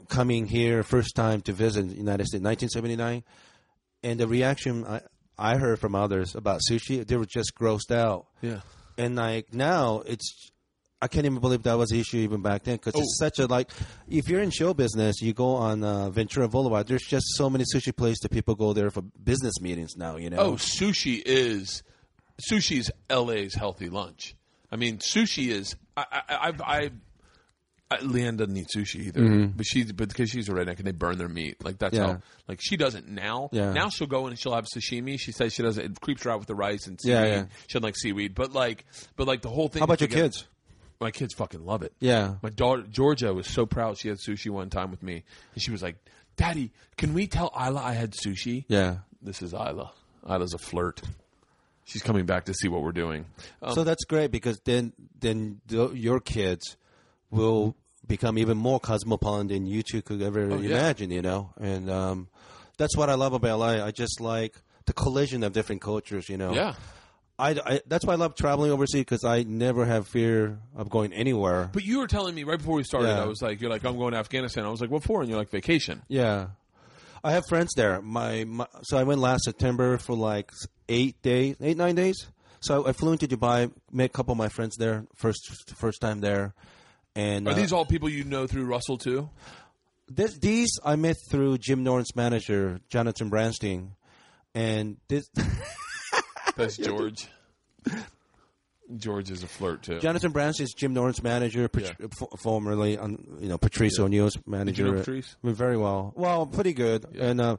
coming 0.07 0.47
here 0.47 0.83
first 0.83 1.15
time 1.15 1.41
to 1.41 1.53
visit 1.53 1.89
the 1.89 1.95
United 1.95 2.27
States, 2.27 2.43
1979, 2.43 3.23
and 4.03 4.19
the 4.19 4.27
reaction 4.27 4.85
I 4.85 5.01
I 5.39 5.55
heard 5.55 5.79
from 5.79 5.95
others 5.95 6.35
about 6.35 6.59
sushi, 6.69 7.07
they 7.07 7.15
were 7.15 7.25
just 7.25 7.55
grossed 7.55 7.91
out. 7.91 8.27
Yeah. 8.41 8.59
And 8.97 9.15
like 9.15 9.53
now, 9.53 10.03
it's 10.05 10.51
I 11.01 11.07
can't 11.07 11.25
even 11.25 11.39
believe 11.39 11.63
that 11.63 11.77
was 11.77 11.91
an 11.91 11.99
issue 11.99 12.17
even 12.17 12.41
back 12.41 12.63
then 12.63 12.75
because 12.75 12.93
it's 12.95 13.17
such 13.17 13.39
a 13.39 13.45
like 13.47 13.71
if 14.09 14.27
you're 14.27 14.41
in 14.41 14.49
show 14.49 14.73
business, 14.73 15.21
you 15.21 15.33
go 15.33 15.55
on 15.55 15.81
uh, 15.81 16.09
Ventura 16.09 16.49
Boulevard. 16.49 16.87
There's 16.87 17.03
just 17.03 17.25
so 17.35 17.49
many 17.49 17.63
sushi 17.73 17.95
places 17.95 18.19
that 18.19 18.31
people 18.31 18.55
go 18.55 18.73
there 18.73 18.91
for 18.91 19.01
business 19.01 19.61
meetings 19.61 19.95
now. 19.95 20.17
You 20.17 20.29
know. 20.29 20.37
Oh, 20.37 20.51
sushi 20.53 21.21
is 21.25 21.83
sushi's 22.51 22.91
LA's 23.09 23.53
healthy 23.53 23.87
lunch. 23.87 24.35
I 24.71 24.75
mean, 24.75 24.97
sushi 24.97 25.47
is. 25.47 25.77
I, 25.95 26.05
I, 26.11 26.23
I, 26.29 26.53
I, 26.59 26.91
I 27.91 27.97
LeeAnn 27.97 28.37
doesn't 28.37 28.55
eat 28.55 28.67
sushi 28.75 29.07
either, 29.07 29.47
but 29.47 29.65
she's 29.65 29.91
but 29.91 30.09
because 30.09 30.29
she's 30.29 30.47
a 30.47 30.51
redneck 30.51 30.77
and 30.77 30.85
they 30.85 30.91
burn 30.91 31.17
their 31.17 31.27
meat. 31.27 31.63
Like 31.63 31.79
that's 31.79 31.95
Mm-hmm. 31.97 32.05
Yeah. 32.07 32.13
how. 32.13 32.21
Like 32.47 32.59
she 32.61 32.77
doesn't 32.77 33.07
now. 33.07 33.49
Yeah. 33.51 33.73
Now 33.73 33.89
she'll 33.89 34.05
go 34.07 34.25
in 34.27 34.31
and 34.33 34.39
she'll 34.39 34.53
have 34.53 34.65
sashimi. 34.65 35.19
She 35.19 35.31
says 35.31 35.53
she 35.53 35.63
doesn't. 35.63 35.83
It 35.83 35.99
creeps 36.01 36.23
her 36.23 36.29
out 36.29 36.37
with 36.39 36.47
the 36.47 36.55
rice 36.55 36.85
and 36.85 36.99
seaweed. 37.01 37.13
Yeah, 37.15 37.25
yeah. 37.25 37.45
She 37.67 37.73
doesn't 37.73 37.83
like 37.83 37.95
seaweed, 37.97 38.35
but 38.35 38.53
like, 38.53 38.85
but 39.15 39.25
like 39.27 39.41
the 39.41 39.49
whole 39.49 39.69
thing. 39.69 39.79
How 39.79 39.85
about 39.85 40.01
your 40.01 40.07
kids? 40.07 40.45
My 41.01 41.11
kids 41.11 41.33
fucking 41.33 41.65
love 41.65 41.81
it. 41.81 41.93
Yeah. 41.99 42.35
My 42.43 42.49
daughter 42.49 42.83
Georgia 42.83 43.33
was 43.33 43.47
so 43.47 43.65
proud. 43.65 43.97
She 43.97 44.09
had 44.09 44.17
sushi 44.17 44.49
one 44.51 44.69
time 44.69 44.91
with 44.91 45.01
me, 45.01 45.23
and 45.55 45.63
she 45.63 45.71
was 45.71 45.81
like, 45.81 45.95
"Daddy, 46.35 46.71
can 46.97 47.13
we 47.15 47.25
tell 47.25 47.51
Ila 47.59 47.81
I 47.81 47.93
had 47.93 48.11
sushi?" 48.11 48.65
Yeah. 48.67 48.97
This 49.21 49.41
is 49.41 49.53
Ila. 49.53 49.91
Ila's 50.29 50.53
a 50.53 50.57
flirt. 50.59 51.01
She's 51.85 52.03
coming 52.03 52.27
back 52.27 52.45
to 52.45 52.53
see 52.53 52.67
what 52.67 52.83
we're 52.83 52.91
doing. 52.91 53.25
Um, 53.63 53.73
so 53.73 53.83
that's 53.83 54.03
great 54.05 54.29
because 54.31 54.59
then 54.63 54.93
then 55.19 55.59
the, 55.65 55.89
your 55.93 56.19
kids 56.19 56.77
will 57.31 57.75
become 58.07 58.37
even 58.37 58.57
more 58.57 58.79
cosmopolitan 58.79 59.47
than 59.47 59.65
you 59.65 59.83
two 59.83 60.01
could 60.01 60.21
ever 60.21 60.41
Oh, 60.51 60.57
yeah. 60.59 60.69
imagine. 60.77 61.11
You 61.11 61.21
know, 61.21 61.51
and 61.59 61.89
um, 61.89 62.27
that's 62.77 62.95
what 62.97 63.09
I 63.09 63.15
love 63.15 63.33
about 63.33 63.59
LA. 63.59 63.83
I 63.85 63.91
just 63.91 64.19
like 64.21 64.55
the 64.85 64.93
collision 64.93 65.43
of 65.43 65.53
different 65.53 65.81
cultures. 65.81 66.29
You 66.29 66.37
know. 66.37 66.53
yeah. 66.53 66.73
I, 67.37 67.51
I- 67.65 67.81
that's 67.87 68.05
why 68.05 68.13
I 68.13 68.17
love 68.17 68.35
traveling 68.35 68.69
overseas 68.71 69.01
because 69.01 69.23
I 69.23 69.43
never 69.43 69.85
have 69.85 70.07
fear 70.07 70.59
of 70.75 70.89
going 70.89 71.13
anywhere. 71.13 71.69
But 71.71 71.85
you 71.85 71.99
were 71.99 72.07
telling 72.07 72.35
me 72.35 72.43
right 72.43 72.57
before 72.57 72.75
we 72.75 72.83
started, 72.83 73.07
Yeah. 73.07 73.21
I 73.23 73.25
was 73.27 73.41
like, 73.41 73.61
"You're 73.61 73.69
like, 73.69 73.85
I'm 73.85 73.97
going 73.97 74.11
to 74.11 74.17
Afghanistan." 74.19 74.65
I 74.65 74.69
was 74.69 74.81
like, 74.81 74.91
"What 74.91 75.03
for?" 75.03 75.21
And 75.21 75.29
you're 75.29 75.37
like, 75.39 75.49
"Vacation." 75.49 76.01
Yeah, 76.09 76.47
I 77.23 77.31
have 77.31 77.43
friends 77.47 77.71
there. 77.77 78.01
My, 78.01 78.43
my 78.43 78.67
so 78.83 78.97
I 78.97 79.03
went 79.03 79.21
last 79.21 79.45
September 79.45 79.97
for 79.97 80.17
like 80.17 80.51
eight 80.89 81.21
days, 81.21 81.55
eight 81.61 81.77
nine 81.77 81.95
days. 81.95 82.27
So 82.59 82.85
I 82.85 82.91
flew 82.91 83.13
into 83.13 83.25
Dubai, 83.25 83.71
met 83.89 84.05
a 84.07 84.09
couple 84.09 84.33
of 84.33 84.37
my 84.37 84.49
friends 84.49 84.75
there 84.75 85.05
first 85.15 85.73
first 85.77 86.01
time 86.01 86.19
there, 86.19 86.53
and 87.15 87.47
Are 87.47 87.51
uh, 87.51 87.53
these 87.55 87.71
all 87.73 87.85
people 87.85 88.09
you 88.09 88.23
know 88.23 88.47
through 88.47 88.65
Russell 88.65 88.97
too? 88.97 89.29
this, 90.07 90.37
these 90.39 90.69
I 90.83 90.95
met 90.95 91.17
through 91.29 91.57
Jim 91.59 91.83
Norton's 91.83 92.15
manager, 92.15 92.79
Jonathan 92.89 93.29
Brandstein, 93.29 93.89
and 94.55 94.97
this 95.07 95.29
That's 96.55 96.77
George. 96.77 97.27
George 98.97 99.29
is 99.29 99.43
a 99.43 99.47
flirt 99.47 99.83
too. 99.83 99.99
Jonathan 99.99 100.33
Brandstein 100.33 100.61
is 100.61 100.73
Jim 100.75 100.93
Norton's 100.93 101.21
manager, 101.21 101.67
Pat- 101.67 101.95
Yeah. 101.99 102.07
f- 102.11 102.39
formerly 102.41 102.97
on 102.97 103.37
you 103.39 103.47
know 103.47 103.57
Patrice 103.59 103.99
O'Neal's 103.99 104.35
manager. 104.47 104.85
know 104.91 104.97
Patrice? 104.97 105.35
Uh, 105.43 105.51
Very 105.51 105.77
well, 105.77 106.11
well, 106.15 106.47
pretty 106.47 106.73
good, 106.73 107.05
and 107.15 107.39
uh, 107.39 107.57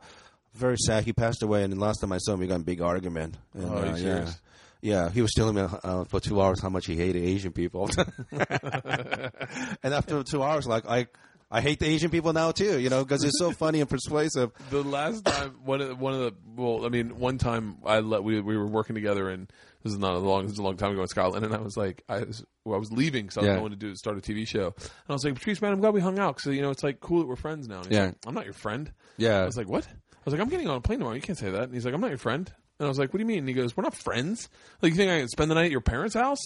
very 0.55 0.77
sad. 0.77 1.05
He 1.05 1.13
passed 1.13 1.43
away, 1.45 1.63
and 1.63 1.73
the 1.73 1.79
last 1.79 2.01
time 2.01 2.11
I 2.11 2.19
saw 2.19 2.33
him, 2.35 2.41
we 2.41 2.49
got 2.49 2.57
in 2.57 2.61
a 2.63 2.65
big 2.65 2.81
argument. 2.83 3.37
And, 3.55 3.65
Oh, 3.65 3.77
uh, 3.77 3.97
yeah. 3.97 4.31
Yeah, 4.83 5.11
he 5.11 5.21
was 5.23 5.33
telling 5.33 5.55
me 5.57 5.63
uh, 5.63 6.05
for 6.05 6.21
two 6.21 6.41
hours 6.41 6.61
how 6.63 6.71
much 6.71 6.87
he 6.87 6.97
hated 6.97 7.23
Asian 7.23 7.53
people, 7.53 7.91
and 8.33 9.95
after 9.95 10.23
two 10.23 10.43
hours, 10.43 10.67
like 10.67 10.87
I, 10.89 11.07
I 11.51 11.61
hate 11.61 11.81
the 11.81 11.87
Asian 11.87 12.11
people 12.11 12.33
now 12.33 12.53
too, 12.53 12.79
you 12.79 12.89
know, 12.91 13.05
because 13.05 13.23
it's 13.25 13.39
so 13.39 13.51
funny 13.51 13.81
and 13.81 13.91
persuasive. 13.91 14.53
the 14.71 14.83
last 14.83 15.25
time 15.25 15.57
one 15.65 15.81
of 15.81 15.89
the, 15.89 15.95
one 15.97 16.15
of 16.15 16.21
the 16.21 16.35
well, 16.57 16.85
I 16.87 16.89
mean, 16.89 17.19
one 17.19 17.39
time 17.39 17.77
I 17.85 18.01
let 18.01 18.23
we 18.25 18.41
we 18.41 18.57
were 18.57 18.67
working 18.67 18.95
together, 18.95 19.29
and 19.29 19.51
this 19.83 19.93
is 19.93 19.99
not 19.99 20.15
a 20.15 20.19
long 20.19 20.45
this 20.45 20.53
is 20.53 20.59
a 20.59 20.63
long 20.63 20.77
time 20.77 20.93
ago 20.93 21.03
in 21.03 21.09
Scotland, 21.09 21.45
and 21.45 21.55
I 21.55 21.59
was 21.59 21.77
like, 21.77 22.03
I 22.09 22.21
was 22.25 22.45
well, 22.65 22.77
I 22.77 22.79
was 22.79 22.93
leaving 22.93 23.25
because 23.27 23.39
I 23.39 23.41
was 23.43 23.49
Yeah. 23.49 23.57
going 23.59 23.71
to 23.73 23.77
do 23.77 23.95
start 23.97 24.17
a 24.17 24.21
TV 24.21 24.47
show, 24.47 24.67
and 24.79 24.91
I 25.09 25.13
was 25.13 25.25
like, 25.25 25.35
Patrice, 25.35 25.61
man, 25.61 25.73
I'm 25.73 25.81
glad 25.81 25.93
we 25.95 26.01
hung 26.01 26.19
out 26.19 26.37
because 26.37 26.55
you 26.55 26.63
know 26.63 26.71
it's 26.71 26.83
like 26.83 27.01
cool 27.01 27.21
that 27.21 27.27
we're 27.27 27.37
friends 27.37 27.69
now. 27.69 27.79
And 27.79 27.87
he's 27.87 27.97
Yeah. 27.97 28.07
like, 28.07 28.17
I'm 28.27 28.35
not 28.35 28.45
your 28.45 28.55
friend. 28.55 28.91
Yeah. 29.19 29.41
I 29.43 29.45
was 29.47 29.57
like, 29.57 29.69
what? 29.69 29.87
I 29.87 30.23
was 30.25 30.33
like, 30.33 30.41
I'm 30.43 30.49
getting 30.49 30.69
on 30.69 30.77
a 30.77 30.81
plane 30.81 30.99
tomorrow. 30.99 31.17
You 31.17 31.23
can't 31.23 31.39
say 31.39 31.51
that. 31.51 31.65
And 31.65 31.75
he's 31.75 31.85
like, 31.85 31.95
I'm 31.95 32.01
not 32.01 32.11
your 32.11 32.19
friend. 32.19 32.51
And 32.81 32.87
I 32.87 32.89
was 32.89 32.99
like, 32.99 33.13
"What 33.13 33.19
do 33.19 33.23
you 33.23 33.27
mean?" 33.29 33.39
And 33.41 33.49
he 33.49 33.55
goes, 33.55 33.77
"We're 33.77 33.85
not 33.85 33.95
friends. 33.95 34.49
Like, 34.83 34.91
you 34.91 34.97
think 34.97 35.13
I 35.13 35.19
can 35.21 35.29
spend 35.29 35.51
the 35.51 35.55
night 35.55 35.67
at 35.67 35.71
your 35.71 35.81
parents' 35.83 36.15
house?" 36.17 36.41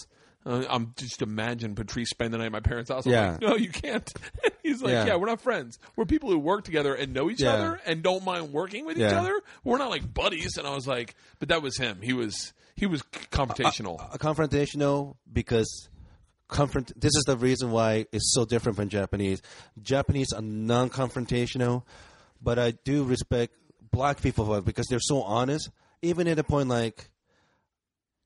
Uh, 0.46 0.62
I'm 0.68 0.92
just 0.96 1.22
imagine 1.22 1.74
Patrice 1.74 2.10
spend 2.10 2.34
the 2.34 2.38
night 2.38 2.46
at 2.46 2.52
my 2.52 2.60
parents' 2.60 2.90
house. 2.90 3.06
I'm 3.06 3.12
Yeah. 3.12 3.30
like, 3.30 3.40
no, 3.40 3.56
you 3.56 3.70
can't. 3.70 4.12
He's 4.62 4.82
like, 4.82 4.92
yeah. 4.92 5.06
Yeah. 5.06 5.16
we're 5.16 5.24
not 5.28 5.40
friends. 5.40 5.78
We're 5.96 6.04
people 6.04 6.28
who 6.30 6.38
work 6.38 6.64
together 6.64 6.94
and 6.94 7.14
know 7.14 7.30
each 7.30 7.40
Yeah. 7.40 7.54
other 7.54 7.80
and 7.86 8.02
don't 8.02 8.22
mind 8.26 8.52
working 8.52 8.84
with 8.84 8.96
each 8.98 9.02
Yeah. 9.10 9.20
other. 9.20 9.40
We're 9.64 9.78
not 9.78 9.88
like 9.88 10.12
buddies. 10.12 10.58
And 10.58 10.66
I 10.66 10.74
was 10.74 10.86
like, 10.86 11.14
but 11.38 11.48
that 11.48 11.62
was 11.62 11.78
him. 11.78 12.00
He 12.02 12.12
was 12.12 12.52
he 12.76 12.84
was 12.84 13.00
confrontational. 13.30 14.14
a 14.14 14.18
confrontational 14.18 15.14
because 15.32 15.88
confront. 16.48 16.88
This 17.00 17.14
is 17.16 17.24
the 17.26 17.38
reason 17.38 17.70
why 17.70 18.04
it's 18.12 18.34
so 18.34 18.44
different 18.44 18.76
from 18.76 18.90
Japanese. 18.90 19.40
Japanese 19.80 20.30
are 20.34 20.42
non-confrontational, 20.42 21.84
but 22.42 22.58
I 22.58 22.72
do 22.72 23.04
respect 23.04 23.54
black 23.90 24.20
people 24.20 24.44
for 24.44 24.58
it 24.58 24.64
because 24.66 24.86
they're 24.88 25.00
so 25.00 25.22
honest. 25.22 25.70
Even 26.04 26.28
at 26.28 26.38
a 26.38 26.44
point 26.44 26.68
like, 26.68 27.10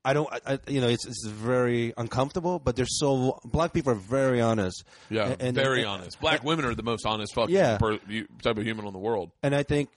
I 0.04 0.12
don't, 0.14 0.28
I, 0.32 0.40
I, 0.54 0.58
you 0.68 0.80
know, 0.80 0.88
it's 0.88 1.06
it's 1.06 1.26
very 1.26 1.92
uncomfortable, 1.96 2.58
but 2.58 2.76
they're 2.76 2.86
so 2.88 3.38
black 3.44 3.72
people 3.72 3.92
are 3.92 3.96
very 3.96 4.40
honest. 4.40 4.84
yeah, 5.10 5.28
And- 5.32 5.42
and- 5.42 5.54
very 5.54 5.80
and- 5.80 5.88
honest. 5.88 6.20
Black 6.20 6.44
women 6.44 6.64
are 6.64 6.74
the 6.74 6.82
most 6.82 7.04
honest 7.04 7.34
fucking 7.34 7.54
Yeah. 7.54 7.78
per, 7.78 7.98
type 8.42 8.56
of 8.58 8.64
human 8.64 8.86
in 8.86 8.92
the 8.92 8.98
world. 8.98 9.32
And 9.42 9.54
I 9.54 9.62
think 9.64 9.90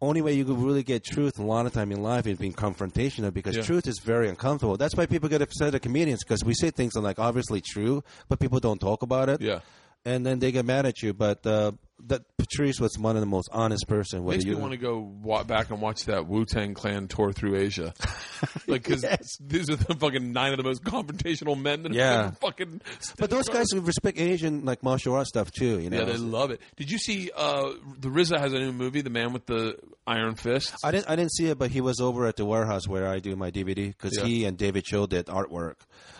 only 0.00 0.22
way 0.22 0.32
you 0.32 0.44
could 0.44 0.58
really 0.58 0.84
get 0.84 1.02
truth 1.04 1.38
a 1.40 1.42
lot 1.42 1.66
of 1.66 1.72
time 1.72 1.90
in 1.90 2.00
life 2.02 2.26
is 2.26 2.38
being 2.38 2.52
confrontational 2.54 3.34
because 3.34 3.56
Yeah. 3.56 3.62
truth 3.62 3.86
is 3.88 3.98
very 3.98 4.28
uncomfortable. 4.28 4.76
That's 4.76 4.94
why 4.94 5.06
people 5.06 5.28
get 5.28 5.42
upset 5.42 5.74
at 5.74 5.82
comedians 5.82 6.22
because 6.22 6.44
we 6.44 6.54
say 6.54 6.70
things 6.70 6.92
that 6.94 7.00
are 7.00 7.02
like 7.02 7.18
obviously 7.18 7.60
true, 7.60 8.04
but 8.28 8.38
people 8.38 8.60
don't 8.60 8.78
talk 8.80 9.02
about 9.02 9.28
it. 9.28 9.40
Yeah. 9.40 9.60
And 10.04 10.24
then 10.24 10.38
they 10.38 10.52
get 10.52 10.64
mad 10.64 10.86
at 10.86 11.02
you. 11.02 11.12
But 11.12 11.44
uh, 11.44 11.72
that 12.06 12.22
Patrice 12.38 12.80
was 12.80 12.96
one 12.98 13.16
of 13.16 13.20
the 13.20 13.26
most 13.26 13.48
honest 13.52 13.86
person. 13.88 14.24
Whether 14.24 14.36
Makes 14.38 14.44
me 14.46 14.50
you 14.52 14.58
want 14.58 14.72
to 14.72 14.78
go 14.78 14.98
wa- 14.98 15.42
back 15.42 15.70
and 15.70 15.80
watch 15.80 16.04
that 16.06 16.26
Wu 16.26 16.44
Tang 16.44 16.74
Clan 16.74 17.08
tour 17.08 17.32
through 17.32 17.56
Asia, 17.56 17.92
like 18.66 18.84
because 18.84 19.02
these 19.40 19.68
are 19.68 19.76
the 19.76 19.94
fucking 19.94 20.32
nine 20.32 20.52
of 20.52 20.56
the 20.58 20.62
most 20.62 20.84
confrontational 20.84 21.60
men 21.60 21.82
that 21.82 21.92
Yeah. 21.92 22.04
have 22.12 22.24
ever 22.26 22.36
fucking. 22.40 22.80
But 23.18 23.30
those 23.30 23.48
guys 23.48 23.66
who 23.72 23.80
respect 23.80 24.18
Asian 24.18 24.64
like 24.64 24.82
martial 24.82 25.14
arts 25.14 25.28
stuff 25.30 25.50
too. 25.50 25.80
You 25.80 25.90
know. 25.90 25.98
yeah, 25.98 26.04
they 26.04 26.16
love 26.16 26.50
it. 26.50 26.60
Did 26.76 26.90
you 26.90 26.98
see 26.98 27.30
uh, 27.36 27.70
the 27.98 28.08
RZA 28.08 28.38
has 28.38 28.52
a 28.52 28.58
new 28.58 28.72
movie, 28.72 29.00
The 29.00 29.10
Man 29.10 29.32
with 29.32 29.46
the 29.46 29.76
Iron 30.06 30.34
Fist? 30.36 30.74
I 30.84 30.90
didn't. 30.92 31.10
I 31.10 31.16
didn't 31.16 31.32
see 31.32 31.46
it, 31.46 31.58
but 31.58 31.70
he 31.70 31.80
was 31.80 32.00
over 32.00 32.26
at 32.26 32.36
the 32.36 32.44
warehouse 32.44 32.86
where 32.86 33.08
I 33.08 33.18
do 33.18 33.34
my 33.36 33.50
DVD 33.50 33.88
because 33.88 34.16
Yeah. 34.16 34.24
he 34.24 34.44
and 34.44 34.56
David 34.56 34.84
Choe 34.84 35.06
did 35.06 35.26
artwork. 35.26 35.74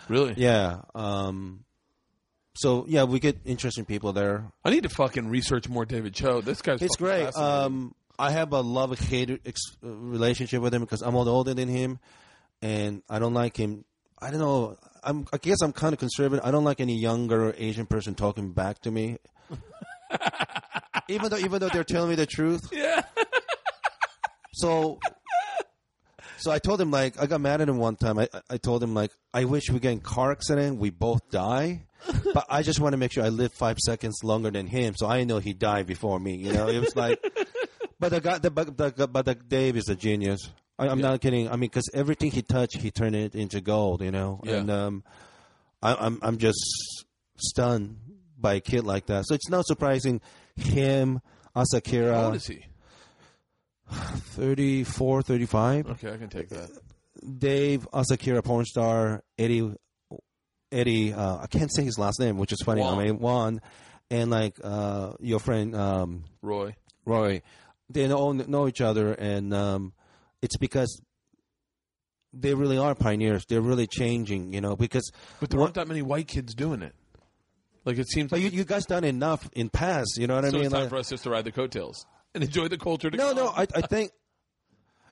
Really? 0.07 0.33
Yeah. 0.37 0.81
Um, 0.93 1.63
so 2.59 2.83
yeah, 2.89 3.05
we 3.05 3.21
get 3.21 3.37
interesting 3.45 3.85
people 3.85 4.11
there. 4.11 4.43
I 4.65 4.69
need 4.69 4.83
to 4.83 4.89
fucking 4.89 5.29
research 5.29 5.69
more 5.69 5.85
David 5.85 6.13
Choe. 6.13 6.41
This 6.41 6.61
guy's 6.61 6.81
It's 6.81 6.97
great. 6.97 7.33
Um, 7.37 7.95
I 8.17 8.31
have 8.31 8.51
a 8.51 8.59
love 8.59 8.99
hate 8.99 9.39
ex- 9.45 9.77
uh, 9.81 9.87
relationship 9.87 10.61
with 10.61 10.73
him 10.73 10.81
because 10.81 11.01
I'm 11.01 11.13
a 11.13 11.19
lot 11.19 11.27
older 11.29 11.53
than 11.53 11.69
him, 11.69 11.99
and 12.61 13.01
I 13.09 13.19
don't 13.19 13.33
like 13.33 13.55
him. 13.55 13.85
I 14.21 14.29
don't 14.29 14.41
know. 14.41 14.75
I'm. 15.01 15.25
I 15.31 15.37
guess 15.37 15.61
I'm 15.61 15.71
kind 15.71 15.93
of 15.93 15.99
conservative. 15.99 16.45
I 16.45 16.51
don't 16.51 16.65
like 16.65 16.81
any 16.81 16.99
younger 16.99 17.53
Asian 17.57 17.85
person 17.85 18.13
talking 18.13 18.51
back 18.51 18.81
to 18.81 18.91
me. 18.91 19.19
even 21.07 21.29
though, 21.29 21.37
even 21.37 21.61
though 21.61 21.69
they're 21.69 21.85
telling 21.85 22.09
me 22.09 22.15
the 22.15 22.25
truth. 22.25 22.67
Yeah. 22.73 23.03
So, 24.51 24.99
so 26.39 26.51
I 26.51 26.59
told 26.59 26.79
him 26.81 26.91
like 26.91 27.21
I 27.21 27.25
got 27.25 27.41
mad 27.41 27.61
at 27.61 27.69
him 27.69 27.77
one 27.77 27.95
time. 27.95 28.17
I 28.19 28.27
I 28.49 28.57
told 28.57 28.81
him 28.83 28.93
like 28.93 29.11
I 29.33 29.45
wish 29.45 29.69
we 29.69 29.79
get 29.79 29.91
in 29.91 29.99
car 29.99 30.31
accident, 30.31 30.79
we 30.79 30.89
both 30.89 31.29
die, 31.29 31.85
but 32.33 32.45
I 32.49 32.63
just 32.63 32.79
want 32.79 32.93
to 32.93 32.97
make 32.97 33.11
sure 33.11 33.23
I 33.23 33.29
live 33.29 33.53
five 33.53 33.77
seconds 33.79 34.23
longer 34.23 34.51
than 34.51 34.67
him, 34.67 34.95
so 34.95 35.07
I 35.07 35.23
know 35.23 35.39
he 35.39 35.53
died 35.53 35.85
before 35.87 36.19
me. 36.19 36.35
You 36.35 36.53
know, 36.53 36.67
it 36.67 36.79
was 36.79 36.95
like, 36.95 37.19
but 37.99 38.09
the 38.09 38.21
guy, 38.21 38.37
the 38.39 38.49
but 38.51 38.75
the, 38.77 39.07
but 39.07 39.25
the 39.25 39.35
Dave 39.35 39.77
is 39.77 39.89
a 39.89 39.95
genius. 39.95 40.49
I, 40.77 40.87
I'm 40.87 41.01
not 41.01 41.19
kidding. 41.19 41.47
I 41.49 41.51
mean, 41.51 41.69
because 41.69 41.89
everything 41.93 42.31
he 42.31 42.41
touched, 42.41 42.77
he 42.77 42.89
turned 42.89 43.15
it 43.15 43.35
into 43.35 43.59
gold. 43.61 44.01
You 44.01 44.11
know, 44.11 44.39
Yeah. 44.43 44.57
and 44.57 44.71
um, 44.71 45.03
I, 45.81 45.93
I'm 45.95 46.19
I'm 46.21 46.37
just 46.37 46.59
stunned 47.37 47.97
by 48.37 48.53
a 48.55 48.59
kid 48.61 48.85
like 48.85 49.07
that. 49.07 49.25
So 49.27 49.35
it's 49.35 49.49
not 49.49 49.65
surprising 49.65 50.21
him. 50.55 51.19
Asa 51.55 51.77
Akira, 51.77 52.15
How 52.15 52.25
old 52.27 52.35
is 52.35 52.47
he? 52.47 52.63
34, 53.89 55.21
35. 55.21 55.87
Okay, 55.91 56.11
I 56.13 56.17
can 56.17 56.29
take 56.29 56.49
that. 56.49 56.69
Dave 57.37 57.87
Asa 57.91 58.13
Akira, 58.13 58.41
porn 58.41 58.65
star, 58.65 59.23
Eddie, 59.37 59.73
Eddie, 60.71 61.13
uh, 61.13 61.37
I 61.41 61.47
can't 61.47 61.73
say 61.73 61.83
his 61.83 61.97
last 61.97 62.19
name, 62.19 62.37
which 62.37 62.51
is 62.53 62.59
funny. 62.63 62.81
Huang. 62.81 62.99
I 62.99 63.03
mean, 63.05 63.17
Huang, 63.17 63.61
and 64.09 64.29
like 64.31 64.57
uh, 64.63 65.13
your 65.19 65.39
friend 65.39 65.75
um, 65.75 66.23
Roy. 66.41 66.75
Roy, 67.05 67.41
they 67.89 68.07
know 68.07 68.31
know 68.31 68.67
each 68.67 68.81
other, 68.81 69.13
and 69.13 69.53
um, 69.53 69.93
it's 70.41 70.57
because 70.57 71.01
they 72.31 72.53
really 72.53 72.77
are 72.77 72.93
pioneers. 72.95 73.45
They're 73.47 73.61
really 73.61 73.87
changing, 73.87 74.53
you 74.53 74.61
know. 74.61 74.75
Because 74.75 75.11
But 75.39 75.49
there 75.49 75.59
What- 75.59 75.65
aren't 75.67 75.75
that 75.75 75.87
many 75.87 76.01
white 76.03 76.27
kids 76.27 76.53
doing 76.53 76.81
it. 76.83 76.93
Like 77.85 77.97
it 77.97 78.07
seems. 78.09 78.29
but 78.29 78.39
you, 78.41 78.49
you 78.49 78.65
guys 78.65 78.85
done 78.85 79.03
enough 79.03 79.49
in 79.53 79.69
past, 79.69 80.17
you 80.17 80.27
know 80.27 80.35
what 80.35 80.45
I 80.45 80.49
so 80.49 80.57
mean? 80.57 80.65
it's 80.65 80.73
time 80.73 80.81
Like- 80.83 80.89
for 80.89 80.97
us 80.97 81.09
just 81.09 81.23
to 81.23 81.29
ride 81.31 81.45
the 81.45 81.51
coattails 81.51 82.05
and 82.35 82.43
enjoy 82.43 82.67
the 82.67 82.77
culture. 82.77 83.09
To 83.09 83.17
No, 83.17 83.31
no. 83.33 83.47
I, 83.49 83.63
I 83.75 83.81
think 83.81 84.11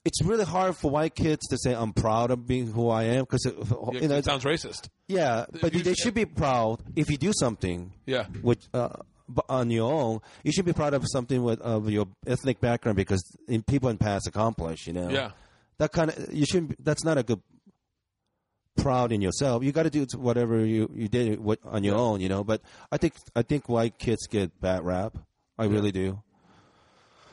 it's 0.05 0.23
really 0.23 0.45
hard 0.45 0.75
for 0.77 0.89
white 0.91 1.15
kids 1.15 1.45
to 1.47 1.57
say 1.57 1.73
I'm 1.73 1.91
proud 1.93 2.31
of 2.31 2.47
being 2.47 2.67
who 2.71 2.89
I 2.89 3.03
am 3.03 3.21
because 3.25 3.45
Yeah, 3.45 3.99
you 4.01 4.07
know, 4.07 4.15
it 4.17 4.25
sounds 4.25 4.43
racist. 4.43 4.87
yeah. 5.07 5.45
But 5.61 5.73
you- 5.73 5.83
they 5.83 5.93
should 5.95 6.13
be 6.13 6.25
proud 6.25 6.81
if 6.95 7.09
you 7.09 7.17
do 7.17 7.31
something. 7.33 7.91
Yeah. 8.05 8.25
Which 8.41 8.63
uh, 8.73 8.89
on 9.49 9.69
your 9.71 9.91
own, 9.91 10.21
you 10.43 10.51
should 10.53 10.63
be 10.65 10.71
proud 10.73 10.93
of 10.93 11.03
something 11.07 11.43
with 11.43 11.59
of 11.61 11.89
your 11.89 12.07
ethnic 12.25 12.61
background 12.61 12.95
because 12.95 13.21
in 13.49 13.61
people 13.63 13.89
in 13.89 13.97
past 13.97 14.27
accomplish. 14.27 14.87
You 14.87 14.93
know. 14.93 15.09
Yeah. 15.09 15.31
That 15.79 15.91
kind 15.91 16.09
of 16.11 16.33
you 16.33 16.45
shouldn't. 16.45 16.83
That's 16.83 17.03
not 17.03 17.17
a 17.17 17.23
good 17.23 17.41
proud 18.77 19.11
in 19.11 19.21
yourself. 19.21 19.63
You 19.63 19.71
got 19.71 19.83
to 19.83 19.89
do 19.89 20.05
whatever 20.17 20.63
you 20.65 20.89
you 20.93 21.07
did 21.09 21.39
on 21.65 21.83
your 21.83 21.95
own. 21.95 22.21
You 22.21 22.29
know. 22.29 22.43
But 22.43 22.61
I 22.91 22.97
think 22.97 23.15
I 23.35 23.41
think 23.41 23.67
white 23.67 23.97
kids 23.97 24.25
get 24.27 24.59
bad 24.61 24.85
rap. 24.85 25.17
I 25.57 25.65
really 25.65 25.91
do. 25.91 26.21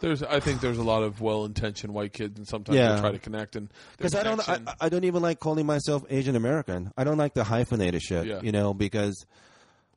There's, 0.05 0.23
I 0.23 0.39
think 0.41 0.61
there's 0.61 0.77
a 0.79 0.83
lot 0.83 1.03
of 1.03 1.21
well-intentioned 1.23 1.93
white 1.95 2.13
kids, 2.13 2.39
and 2.39 2.47
sometimes 2.47 2.77
Yeah. 2.77 2.95
they 2.95 3.01
try 3.01 3.13
to 3.13 3.19
connect. 3.19 3.57
And 3.57 3.71
Because 3.97 4.15
I 4.15 4.23
don't, 4.23 4.47
I, 4.49 4.59
I 4.83 4.89
don't 4.91 5.05
even 5.05 5.23
like 5.23 5.41
calling 5.41 5.65
myself 5.65 6.05
Asian 6.11 6.37
American. 6.37 6.93
I 6.97 7.05
don't 7.05 7.17
like 7.17 7.33
the 7.33 7.45
hyphenated 7.45 8.03
shit, 8.03 8.27
Yeah. 8.27 8.41
you 8.43 8.53
know, 8.53 8.75
because 8.75 9.25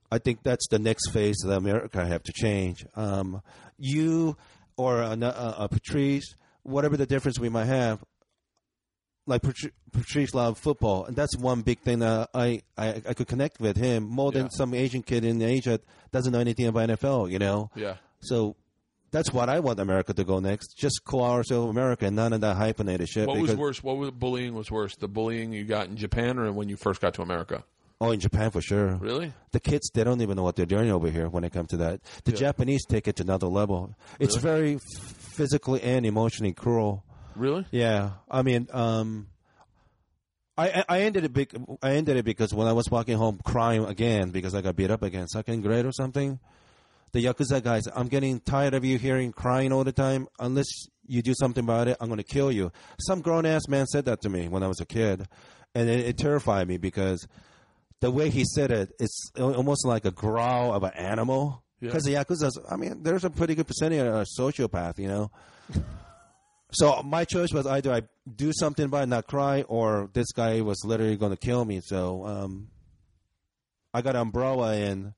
I 0.10 0.18
think 0.20 0.43
that's 0.43 0.68
the 0.70 0.80
next 0.80 1.10
phase 1.12 1.36
that 1.43 1.51
America 1.58 2.01
I 2.01 2.05
have 2.05 2.24
to 2.24 2.32
change. 2.32 2.86
Um, 2.95 3.41
you 3.78 4.38
or 4.78 5.01
a, 5.01 5.12
a, 5.12 5.55
a 5.66 5.68
Patrice, 5.70 6.36
whatever 6.64 6.95
the 6.95 7.05
difference 7.05 7.38
we 7.38 7.49
might 7.49 7.66
have, 7.66 8.01
like 9.26 9.41
Patri- 9.41 9.74
Patrice 9.91 10.34
loved 10.34 10.58
football, 10.58 11.03
and 11.05 11.16
that's 11.18 11.36
one 11.38 11.62
big 11.62 11.80
thing 11.80 11.99
that 11.99 12.30
I, 12.34 12.62
I, 12.78 13.01
I 13.10 13.14
could 13.14 13.28
connect 13.28 13.60
with 13.60 13.76
him 13.76 14.03
more 14.03 14.32
than 14.32 14.43
Yeah. 14.43 14.49
some 14.51 14.74
Asian 14.74 15.01
kid 15.03 15.26
in 15.26 15.41
Asia 15.41 15.82
doesn't 16.14 16.32
know 16.32 16.39
anything 16.39 16.68
about 16.68 16.88
NFL, 16.89 17.30
you 17.30 17.39
know. 17.39 17.70
yeah. 17.76 17.95
So 18.22 18.55
that's 19.12 19.32
what 19.34 19.49
I 19.49 19.60
want 19.60 19.80
America 19.80 20.14
to 20.14 20.24
go 20.24 20.39
next. 20.39 20.76
Just 20.78 21.01
call 21.05 21.24
ourselves 21.24 21.70
America, 21.70 22.05
and 22.05 22.16
none 22.16 22.34
of 22.34 22.41
that 22.41 22.55
hyphenated 22.58 23.08
shit. 23.10 23.28
What 23.28 23.39
was 23.39 23.55
worse? 23.55 23.84
What 23.84 23.97
was 23.97 24.12
bullying 24.12 24.53
was 24.53 24.70
worse? 24.72 24.95
The 24.95 25.08
bullying 25.08 25.53
you 25.53 25.64
got 25.66 25.88
in 25.88 25.95
Japan, 25.97 26.38
or 26.39 26.51
when 26.51 26.70
you 26.70 26.76
first 26.78 27.01
got 27.01 27.14
to 27.16 27.22
America? 27.22 27.64
Oh, 27.99 28.12
in 28.12 28.20
Japan 28.20 28.51
for 28.51 28.62
sure. 28.62 28.95
Really? 28.97 29.34
The 29.53 29.60
kids, 29.60 29.89
they 29.91 30.03
don't 30.03 30.22
even 30.22 30.36
know 30.38 30.43
what 30.43 30.55
they're 30.55 30.68
doing 30.68 30.91
over 30.91 31.10
here 31.10 31.30
when 31.30 31.43
it 31.43 31.51
comes 31.51 31.70
to 31.70 31.78
that. 31.78 32.01
The 32.26 32.32
Yeah. 32.32 32.38
Japanese 32.38 32.86
take 32.86 33.08
it 33.08 33.16
to 33.16 33.24
another 33.24 33.47
level. 33.47 33.95
It's 34.20 34.36
very 34.36 34.76
f- 34.76 34.82
physically 35.08 35.82
and 35.82 36.05
emotionally 36.05 36.53
cruel. 36.53 37.03
Really? 37.36 37.66
Yeah, 37.72 38.12
I 38.30 38.43
mean, 38.43 38.68
um, 38.72 39.28
I- 40.60 40.84
I 40.89 41.01
ended 41.01 41.24
it 41.24 41.34
big. 41.34 41.49
I 41.84 41.91
ended 41.93 42.18
it 42.18 42.26
because 42.26 42.53
when 42.53 42.68
I 42.68 42.74
was 42.74 42.89
walking 42.89 43.18
home 43.18 43.39
crying 43.43 43.86
again 43.86 44.32
because 44.32 44.55
I 44.55 44.62
got 44.62 44.76
beat 44.76 44.89
up 44.91 45.03
again, 45.03 45.28
second 45.28 45.62
grade 45.62 45.86
or 45.86 45.91
something. 45.91 46.39
The 47.12 47.24
yakuza 47.24 47.64
guys, 47.64 47.88
I'm 47.95 48.08
getting 48.08 48.39
tired 48.39 48.74
of 48.74 48.84
you 48.84 48.97
hearing 48.97 49.32
crying 49.32 49.72
all 49.72 49.84
the 49.84 49.91
time. 49.91 50.28
Unless 50.39 50.68
you 51.05 51.22
do 51.22 51.34
something 51.39 51.64
about 51.64 51.88
it, 51.88 51.97
I'm 51.99 52.08
going 52.08 52.18
to 52.18 52.24
kill 52.24 52.51
you. 52.51 52.72
Some 52.99 53.22
grown 53.22 53.45
ass 53.45 53.68
man 53.68 53.88
said 53.88 54.05
that 54.05 54.22
to 54.22 54.30
me 54.30 54.47
when 54.47 54.64
I 54.64 54.68
was 54.68 54.82
a 54.82 54.86
kid, 54.86 55.28
and 55.74 55.89
it, 55.89 56.01
it 56.01 56.18
terrified 56.18 56.68
me 56.68 56.78
because 56.78 57.28
the 58.01 58.12
way 58.12 58.30
he 58.30 58.43
said 58.43 58.72
it, 58.72 58.91
it's 58.99 59.32
almost 59.39 59.86
like 59.86 60.05
a 60.05 60.12
growl 60.12 60.74
of 60.74 60.84
an 60.84 60.93
animal. 60.95 61.64
Yeah. 61.80 61.88
Because 61.89 62.03
the 62.03 62.16
yakuza, 62.16 62.51
I 62.70 62.76
mean, 62.76 63.03
there's 63.03 63.24
a 63.24 63.30
pretty 63.30 63.55
good 63.55 63.68
percentage 63.68 63.99
of 63.99 64.08
a 64.08 64.26
sociopath, 64.39 64.97
you 64.97 65.08
know. 65.08 65.32
So 66.72 67.01
my 67.01 67.24
choice 67.24 67.53
was 67.53 67.66
either 67.66 67.93
I 67.93 68.01
do 68.36 68.51
something 68.53 68.86
about 68.86 69.03
it, 69.03 69.05
not 69.08 69.28
cry, 69.28 69.62
or 69.64 70.10
this 70.14 70.32
guy 70.34 70.60
was 70.62 70.84
literally 70.84 71.16
going 71.16 71.32
to 71.32 71.38
kill 71.38 71.64
me. 71.64 71.80
So 71.82 72.26
um, 72.26 72.68
I 73.93 74.01
got 74.01 74.16
an 74.16 74.22
umbrella 74.24 74.74
and 74.76 75.14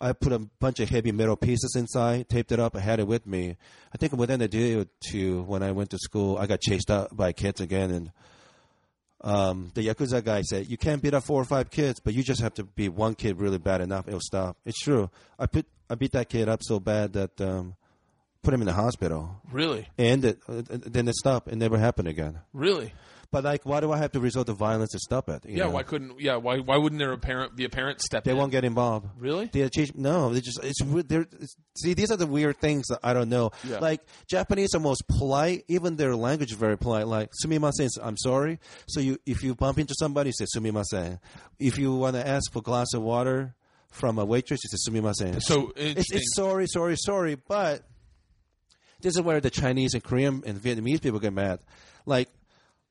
I 0.00 0.12
put 0.12 0.32
a 0.32 0.38
bunch 0.38 0.78
of 0.80 0.88
heavy 0.88 1.10
metal 1.12 1.36
pieces 1.36 1.74
inside, 1.76 2.28
taped 2.28 2.52
it 2.52 2.60
up, 2.60 2.76
I 2.76 2.80
had 2.80 3.00
it 3.00 3.06
with 3.06 3.26
me. 3.26 3.56
I 3.92 3.98
think 3.98 4.12
within 4.12 4.40
a 4.40 4.48
day 4.48 4.74
or 4.74 4.86
two, 5.10 5.42
when 5.42 5.62
I 5.62 5.72
went 5.72 5.90
to 5.90 5.98
school, 5.98 6.38
I 6.38 6.46
got 6.46 6.60
chased 6.60 6.90
out 6.90 7.16
by 7.16 7.32
kids 7.32 7.60
again, 7.60 7.90
and 7.90 8.12
um, 9.22 9.72
the 9.74 9.86
yakuza 9.88 10.22
guy 10.24 10.42
said, 10.42 10.70
"You 10.70 10.76
can't 10.76 11.02
beat 11.02 11.14
up 11.14 11.24
four 11.24 11.40
or 11.42 11.44
five 11.44 11.70
kids, 11.70 11.98
but 12.00 12.14
you 12.14 12.22
just 12.22 12.40
have 12.40 12.54
to 12.54 12.64
beat 12.64 12.90
one 12.90 13.14
kid 13.14 13.38
really 13.40 13.58
bad 13.58 13.80
enough, 13.80 14.06
it'll 14.06 14.20
stop." 14.20 14.56
It's 14.64 14.78
true. 14.78 15.10
I 15.38 15.46
put 15.46 15.66
I 15.90 15.96
beat 15.96 16.12
that 16.12 16.28
kid 16.28 16.48
up 16.48 16.60
so 16.62 16.78
bad 16.78 17.14
that 17.14 17.40
um, 17.40 17.74
put 18.42 18.54
him 18.54 18.60
in 18.60 18.66
the 18.66 18.74
hospital. 18.74 19.40
Really, 19.50 19.88
And 19.98 20.24
it, 20.24 20.38
uh, 20.48 20.62
then 20.68 21.08
it 21.08 21.14
stopped. 21.16 21.48
It 21.48 21.56
never 21.56 21.78
happened 21.78 22.08
again. 22.08 22.38
really. 22.52 22.92
But 23.30 23.44
like, 23.44 23.66
why 23.66 23.80
do 23.80 23.92
I 23.92 23.98
have 23.98 24.12
to 24.12 24.20
resort 24.20 24.46
to 24.46 24.54
violence 24.54 24.92
to 24.92 24.98
stop 24.98 25.28
it? 25.28 25.44
you 25.44 25.58
Yeah. 25.58 25.64
know? 25.64 25.70
Why 25.72 25.82
couldn't? 25.82 26.18
Yeah. 26.18 26.36
Why? 26.36 26.60
Why 26.60 26.78
wouldn't 26.78 26.98
there 26.98 27.12
a 27.12 27.18
parent 27.18 27.56
be 27.56 27.64
a 27.64 27.68
parent 27.68 28.00
step 28.00 28.24
They 28.24 28.30
in? 28.30 28.38
won't 28.38 28.52
get 28.52 28.64
involved. 28.64 29.06
Really? 29.18 29.46
They 29.46 29.68
no, 29.94 30.32
they 30.32 30.40
just 30.40 30.58
it's. 30.64 30.80
They're, 31.06 31.26
it's, 31.38 31.54
see. 31.76 31.92
These 31.92 32.10
are 32.10 32.16
the 32.16 32.26
weird 32.26 32.56
things 32.58 32.86
that 32.88 33.00
I 33.02 33.12
don't 33.12 33.28
know. 33.28 33.50
Yeah. 33.68 33.80
Like 33.80 34.00
Japanese 34.28 34.74
are 34.74 34.80
most 34.80 35.06
polite. 35.08 35.64
Even 35.68 35.96
their 35.96 36.16
language 36.16 36.52
is 36.52 36.56
very 36.56 36.78
polite. 36.78 37.06
Like 37.06 37.30
sumimasen, 37.44 37.82
is, 37.82 37.98
I'm 38.02 38.16
sorry. 38.16 38.60
So 38.88 39.00
you 39.00 39.18
if 39.26 39.42
you 39.42 39.54
bump 39.54 39.78
into 39.78 39.94
somebody, 39.98 40.32
say 40.32 40.46
sumimasen. 40.56 41.20
If 41.58 41.76
you 41.76 41.94
want 41.94 42.16
to 42.16 42.26
ask 42.26 42.50
for 42.50 42.60
a 42.60 42.62
glass 42.62 42.94
of 42.94 43.02
water 43.02 43.54
from 43.90 44.18
a 44.18 44.24
waitress, 44.24 44.60
you 44.64 44.70
say 44.70 44.90
sumimasen. 44.90 45.42
So 45.42 45.72
it's, 45.76 46.10
it's 46.10 46.34
sorry, 46.34 46.66
sorry, 46.66 46.96
sorry. 46.96 47.34
But 47.34 47.82
this 49.02 49.16
is 49.16 49.20
where 49.20 49.40
the 49.40 49.50
Chinese 49.50 49.92
and 49.92 50.02
Korean 50.02 50.42
and 50.46 50.58
Vietnamese 50.58 51.02
people 51.02 51.20
get 51.20 51.32
mad. 51.34 51.60
Like, 52.06 52.28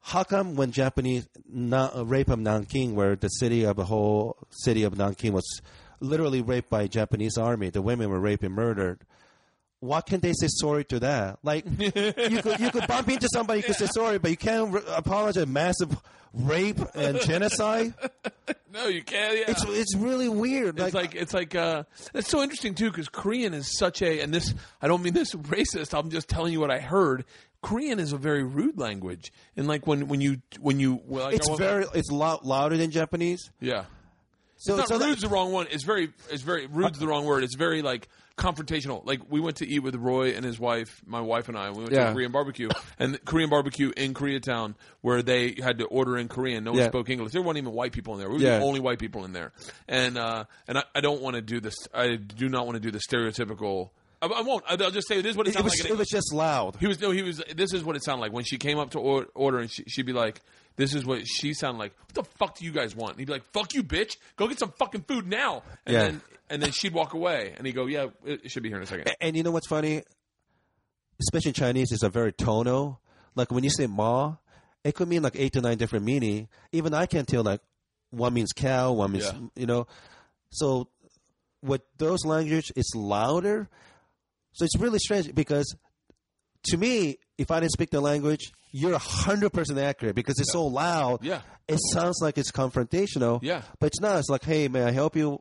how 0.07 0.23
come 0.23 0.55
when 0.55 0.71
Japanese 0.71 1.27
na- 1.49 1.91
uh, 1.93 2.03
rape 2.05 2.29
of 2.29 2.39
Nanking, 2.39 2.95
where 2.95 3.17
the 3.17 3.27
city 3.27 3.65
of 3.65 3.75
the 3.75 3.83
whole 3.83 4.37
city 4.51 4.83
of 4.83 4.97
Nanking 4.97 5.33
was 5.33 5.61
literally 5.99 6.41
raped 6.41 6.69
by 6.69 6.87
Japanese 6.87 7.37
army, 7.37 7.69
the 7.69 7.81
women 7.81 8.09
were 8.09 8.19
raped 8.19 8.43
and 8.43 8.55
murdered. 8.55 9.01
Why 9.81 9.99
can't 9.99 10.21
they 10.21 10.31
say 10.31 10.47
sorry 10.49 10.85
to 10.85 11.01
that? 11.01 11.39
Like 11.43 11.65
you 11.77 11.91
could 11.91 12.59
you 12.59 12.71
could 12.71 12.87
bump 12.87 13.09
into 13.09 13.27
somebody, 13.33 13.59
you 13.59 13.63
could 13.63 13.75
say 13.75 13.87
sorry, 13.87 14.17
but 14.17 14.31
you 14.31 14.37
can't 14.37 14.71
re- 14.71 14.81
apologize. 14.95 15.45
Massive 15.45 15.95
rape 16.33 16.79
and 16.95 17.19
genocide. 17.21 17.93
no, 18.73 18.87
you 18.87 19.03
can't. 19.03 19.37
Yeah. 19.37 19.45
It's 19.49 19.65
it's 19.67 19.95
really 19.95 20.29
weird. 20.29 20.79
It's 20.79 20.93
like 20.93 21.15
it's 21.15 21.33
like 21.33 21.53
uh, 21.53 21.83
it's 22.13 22.29
so 22.29 22.41
interesting 22.41 22.75
too 22.75 22.89
because 22.89 23.09
Korean 23.09 23.53
is 23.53 23.77
such 23.77 24.01
a 24.01 24.21
and 24.21 24.33
this 24.33 24.53
I 24.81 24.87
don't 24.87 25.03
mean 25.03 25.13
this 25.13 25.33
racist. 25.33 25.97
I'm 25.97 26.09
just 26.09 26.29
telling 26.29 26.53
you 26.53 26.59
what 26.59 26.71
I 26.71 26.79
heard. 26.79 27.25
Korean 27.61 27.99
is 27.99 28.13
a 28.13 28.17
very 28.17 28.43
rude 28.43 28.77
language, 28.77 29.31
and 29.55 29.67
like 29.67 29.87
when 29.87 30.07
when 30.07 30.21
you 30.21 30.37
when 30.59 30.79
you 30.79 31.01
well, 31.05 31.25
like, 31.25 31.35
it's 31.35 31.49
very 31.57 31.85
it's 31.93 32.11
loud, 32.11 32.45
louder 32.45 32.77
than 32.77 32.91
Japanese. 32.91 33.49
yeah. 33.59 33.85
So, 34.59 34.75
It's 34.79 34.87
so 34.87 34.95
not 34.95 35.01
that- 35.01 35.05
rude's 35.09 35.21
the 35.21 35.27
wrong 35.29 35.51
one. 35.51 35.67
It's 35.69 35.83
very 35.83 36.09
it's 36.31 36.41
very 36.41 36.65
rude's 36.65 36.97
the 36.97 37.07
wrong 37.07 37.25
word. 37.25 37.43
It's 37.43 37.55
very 37.55 37.83
like 37.83 38.07
confrontational. 38.37 39.05
Like 39.05 39.21
we 39.29 39.39
went 39.39 39.57
to 39.57 39.67
eat 39.67 39.79
with 39.79 39.93
Roy 39.95 40.31
and 40.35 40.43
his 40.43 40.59
wife, 40.59 40.99
my 41.05 41.21
wife 41.21 41.47
and 41.47 41.55
I. 41.55 41.69
We 41.69 41.77
went 41.77 41.89
to 41.89 41.95
Yeah. 41.95 42.09
a 42.09 42.13
Korean 42.13 42.31
barbecue 42.31 42.69
and 42.97 43.23
Korean 43.23 43.51
barbecue 43.51 43.91
in 43.95 44.15
Koreatown 44.15 44.73
where 45.01 45.21
they 45.21 45.55
had 45.61 45.77
to 45.77 45.85
order 45.85 46.17
in 46.17 46.27
Korean. 46.27 46.63
No 46.63 46.71
one 46.71 46.79
Yeah. 46.79 46.87
spoke 46.87 47.07
English. 47.09 47.33
There 47.33 47.41
weren't 47.43 47.59
even 47.59 47.71
white 47.73 47.91
people 47.91 48.13
in 48.15 48.19
there. 48.19 48.29
We 48.29 48.37
were 48.37 48.41
Yeah. 48.41 48.57
the 48.59 48.65
only 48.65 48.79
white 48.79 48.97
people 48.97 49.25
in 49.25 49.33
there. 49.33 49.51
And 49.87 50.17
uh, 50.17 50.45
and 50.67 50.79
I, 50.79 50.83
I 50.95 51.01
don't 51.01 51.21
want 51.21 51.35
to 51.35 51.41
do 51.43 51.59
this. 51.59 51.75
I 51.93 52.15
do 52.15 52.49
not 52.49 52.65
want 52.65 52.77
to 52.77 52.79
do 52.79 52.89
the 52.89 52.99
stereotypical. 52.99 53.89
I, 54.21 54.25
I 54.27 54.41
won't. 54.41 54.63
I'll 54.67 54.91
just 54.91 55.07
say 55.07 55.19
it 55.19 55.25
is 55.25 55.35
what 55.35 55.47
it 55.47 55.51
it, 55.51 55.53
sounds 55.53 55.63
was 55.65 55.79
like. 55.83 55.91
it 55.91 55.97
was 55.97 56.07
just 56.09 56.33
loud. 56.33 56.75
He 56.79 56.87
was 56.87 56.99
no. 56.99 57.11
He 57.11 57.21
was. 57.21 57.41
This 57.55 57.73
is 57.73 57.83
what 57.83 57.95
it 57.95 58.03
sounded 58.03 58.21
like 58.21 58.31
when 58.33 58.43
she 58.43 58.57
came 58.57 58.79
up 58.79 58.91
to 58.91 58.99
or, 58.99 59.27
order, 59.35 59.59
and 59.59 59.69
she, 59.71 59.83
she'd 59.87 60.05
be 60.05 60.13
like, 60.13 60.41
"This 60.75 60.93
is 60.95 61.05
what 61.05 61.27
she 61.27 61.53
sounded 61.53 61.77
like. 61.79 61.93
What 61.99 62.13
the 62.15 62.23
fuck 62.37 62.57
do 62.57 62.65
you 62.65 62.71
guys 62.71 62.95
want?" 62.95 63.11
And 63.11 63.19
he'd 63.19 63.25
be 63.27 63.33
like, 63.33 63.45
"Fuck 63.53 63.73
you, 63.75 63.83
bitch! 63.83 64.17
Go 64.35 64.47
get 64.47 64.57
some 64.59 64.71
fucking 64.79 65.01
food 65.07 65.27
now." 65.27 65.63
And 65.85 65.93
Yeah. 65.93 66.03
then 66.03 66.21
and 66.49 66.63
then 66.63 66.71
she'd 66.71 66.93
walk 66.93 67.13
away, 67.13 67.53
and 67.57 67.67
he'd 67.67 67.73
go, 67.75 67.85
"Yeah, 67.85 68.07
it, 68.25 68.49
should 68.49 68.63
be 68.63 68.69
here 68.69 68.77
in 68.77 68.83
a 68.83 68.87
second. 68.87 69.07
A- 69.07 69.23
And 69.23 69.35
you 69.37 69.43
know 69.43 69.51
what's 69.51 69.67
funny? 69.67 70.03
Especially 71.19 71.49
in 71.49 71.53
Chinese, 71.55 71.91
it's 71.91 72.03
a 72.03 72.09
very 72.09 72.31
tonal. 72.31 72.99
Like 73.35 73.51
when 73.51 73.63
you 73.63 73.69
say 73.69 73.87
ma, 73.87 74.35
it 74.83 74.93
could 74.95 75.07
mean 75.07 75.23
like 75.23 75.35
eight 75.35 75.53
to 75.53 75.61
nine 75.61 75.77
different 75.77 76.05
meaning. 76.05 76.47
Even 76.71 76.93
I 76.93 77.05
can't 77.05 77.27
tell 77.27 77.43
like 77.43 77.61
one 78.11 78.33
means 78.33 78.51
cow, 78.53 78.91
one 78.93 79.11
means 79.11 79.25
Yeah. 79.25 79.39
you 79.55 79.65
know. 79.65 79.87
So 80.51 80.87
with 81.63 81.81
those 81.97 82.23
language, 82.25 82.71
it's 82.75 82.93
louder. 82.95 83.67
So 84.57 84.65
it's 84.65 84.77
really 84.77 84.99
strange 84.99 85.33
because 85.35 85.75
to 86.69 86.77
me, 86.77 87.17
if 87.37 87.51
I 87.51 87.59
didn't 87.59 87.71
speak 87.73 87.91
the 87.91 88.01
language, 88.01 88.51
you're 88.71 88.97
hundred 88.97 89.51
percent 89.53 89.79
accurate 89.79 90.15
because 90.15 90.39
it's 90.39 90.51
so 90.51 90.65
loud. 90.65 91.23
Yeah. 91.23 91.41
it 91.67 91.79
sounds 91.93 92.19
like 92.21 92.37
it's 92.37 92.51
confrontational. 92.51 93.39
Yeah. 93.41 93.61
but 93.79 93.87
it's 93.87 94.01
not. 94.01 94.17
It's 94.19 94.29
like, 94.29 94.43
hey, 94.43 94.67
may 94.67 94.83
I 94.83 94.91
help 94.91 95.15
you? 95.15 95.39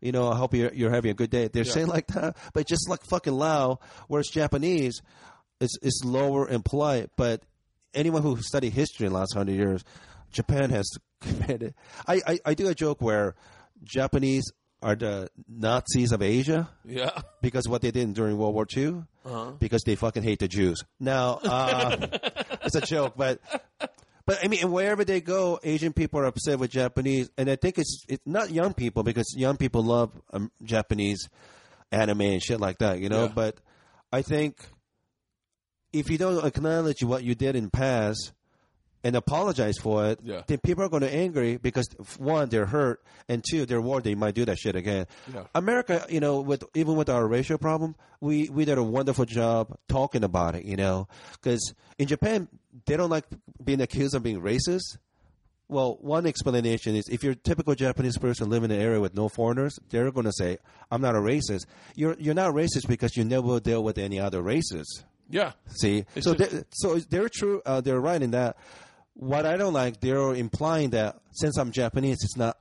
You 0.00 0.12
know, 0.12 0.30
I 0.30 0.36
hope 0.36 0.54
you're, 0.54 0.72
you're 0.72 0.90
having 0.92 1.10
a 1.10 1.14
good 1.14 1.30
day. 1.30 1.48
They're 1.48 1.64
Yeah. 1.64 1.72
saying 1.72 1.86
like 1.88 2.06
that, 2.08 2.36
but 2.52 2.66
just 2.68 2.88
like 2.88 3.00
fucking 3.10 3.32
loud. 3.32 3.78
Whereas 4.06 4.28
Japanese, 4.28 5.00
is 5.60 5.76
is 5.82 6.02
lower 6.04 6.46
and 6.46 6.64
polite. 6.64 7.10
But 7.16 7.42
anyone 7.94 8.22
who 8.22 8.36
studied 8.40 8.74
history 8.74 9.06
in 9.06 9.12
the 9.12 9.18
last 9.18 9.34
hundred 9.34 9.56
years, 9.56 9.82
Japan 10.30 10.70
has 10.70 10.88
committed. 11.20 11.74
I, 12.06 12.20
I 12.26 12.38
I 12.44 12.54
do 12.54 12.68
a 12.68 12.74
joke 12.74 13.00
where 13.00 13.34
Japanese 13.82 14.44
are 14.82 14.94
the 14.94 15.28
Nazis 15.48 16.12
of 16.12 16.22
Asia 16.22 16.68
Yeah, 16.84 17.10
because 17.42 17.68
what 17.68 17.82
they 17.82 17.90
did 17.90 18.14
during 18.14 18.36
World 18.38 18.54
War 18.54 18.66
II, 18.76 19.02
Uh-huh. 19.24 19.52
because 19.58 19.82
they 19.84 19.96
fucking 19.96 20.22
hate 20.22 20.38
the 20.38 20.48
Jews. 20.48 20.84
Now, 21.00 21.40
uh, 21.42 21.96
it's 22.62 22.74
a 22.76 22.80
joke, 22.80 23.14
but 23.16 23.40
but 24.26 24.38
I 24.44 24.48
mean, 24.48 24.70
wherever 24.70 25.04
they 25.04 25.20
go, 25.20 25.58
Asian 25.64 25.92
people 25.92 26.20
are 26.20 26.26
upset 26.26 26.58
with 26.58 26.70
Japanese, 26.70 27.30
and 27.36 27.50
I 27.50 27.56
think 27.56 27.78
it's 27.78 28.04
it's 28.08 28.22
not 28.26 28.50
young 28.50 28.74
people 28.74 29.02
because 29.02 29.34
young 29.36 29.56
people 29.56 29.82
love 29.82 30.10
um, 30.32 30.50
Japanese 30.62 31.28
anime 31.90 32.20
and 32.20 32.42
shit 32.42 32.60
like 32.60 32.78
that, 32.78 33.00
you 33.00 33.08
know. 33.08 33.24
Yeah. 33.24 33.32
But 33.34 33.56
I 34.12 34.22
think 34.22 34.58
if 35.92 36.10
you 36.10 36.18
don't 36.18 36.44
acknowledge 36.44 37.02
what 37.02 37.24
you 37.24 37.34
did 37.34 37.56
in 37.56 37.70
past 37.70 38.32
and 39.04 39.14
apologize 39.16 39.76
for 39.78 40.06
it, 40.06 40.18
Yeah. 40.22 40.42
then 40.46 40.58
people 40.58 40.82
are 40.84 40.88
going 40.88 41.02
to 41.02 41.14
angry 41.14 41.56
because 41.56 41.86
one, 42.18 42.48
they're 42.48 42.66
hurt, 42.66 43.02
and 43.28 43.44
two, 43.48 43.64
they're 43.66 43.80
worried 43.80 44.04
they 44.04 44.14
might 44.14 44.34
do 44.34 44.44
that 44.44 44.58
shit 44.58 44.74
again. 44.76 45.06
Yeah. 45.32 45.44
America, 45.54 46.04
you 46.08 46.20
know, 46.20 46.40
with 46.40 46.64
even 46.74 46.96
with 46.96 47.08
our 47.08 47.26
racial 47.26 47.58
problem, 47.58 47.94
we 48.20 48.48
we 48.48 48.64
did 48.64 48.78
a 48.78 48.82
wonderful 48.82 49.24
job 49.24 49.76
talking 49.88 50.24
about 50.24 50.54
it, 50.56 50.64
you 50.64 50.76
know, 50.76 51.06
because 51.32 51.74
in 51.98 52.08
Japan 52.08 52.48
they 52.86 52.96
don't 52.96 53.10
like 53.10 53.24
being 53.62 53.80
accused 53.80 54.14
of 54.14 54.22
being 54.22 54.40
racist. 54.40 54.98
Well, 55.70 55.98
one 56.00 56.26
explanation 56.26 56.96
is 56.96 57.04
if 57.10 57.22
you're 57.22 57.32
a 57.32 57.36
typical 57.36 57.74
Japanese 57.74 58.16
person 58.16 58.48
living 58.48 58.70
in 58.70 58.76
an 58.78 58.82
area 58.82 59.00
with 59.00 59.14
no 59.14 59.28
foreigners, 59.28 59.78
they're 59.90 60.10
going 60.10 60.24
to 60.24 60.32
say, 60.32 60.56
"I'm 60.90 61.02
not 61.02 61.14
a 61.14 61.18
racist." 61.18 61.66
You're 61.94 62.16
you're 62.18 62.34
not 62.34 62.54
racist 62.54 62.88
because 62.88 63.16
you 63.18 63.24
never 63.24 63.60
deal 63.60 63.84
with 63.84 63.98
any 63.98 64.18
other 64.18 64.40
races. 64.40 65.04
yeah, 65.30 65.52
See, 65.66 66.06
It's 66.16 66.24
so 66.24 66.34
just- 66.34 66.50
they, 66.50 66.64
so 66.70 66.98
they're 67.10 67.28
true. 67.28 67.60
Uh, 67.66 67.82
they're 67.82 68.00
right 68.00 68.22
in 68.22 68.30
that. 68.30 68.56
What 69.20 69.46
I 69.46 69.56
don't 69.56 69.72
like, 69.72 70.00
they're 70.00 70.32
implying 70.34 70.90
that 70.90 71.16
since 71.32 71.58
I'm 71.58 71.72
Japanese, 71.72 72.18
it's 72.22 72.36
not 72.36 72.56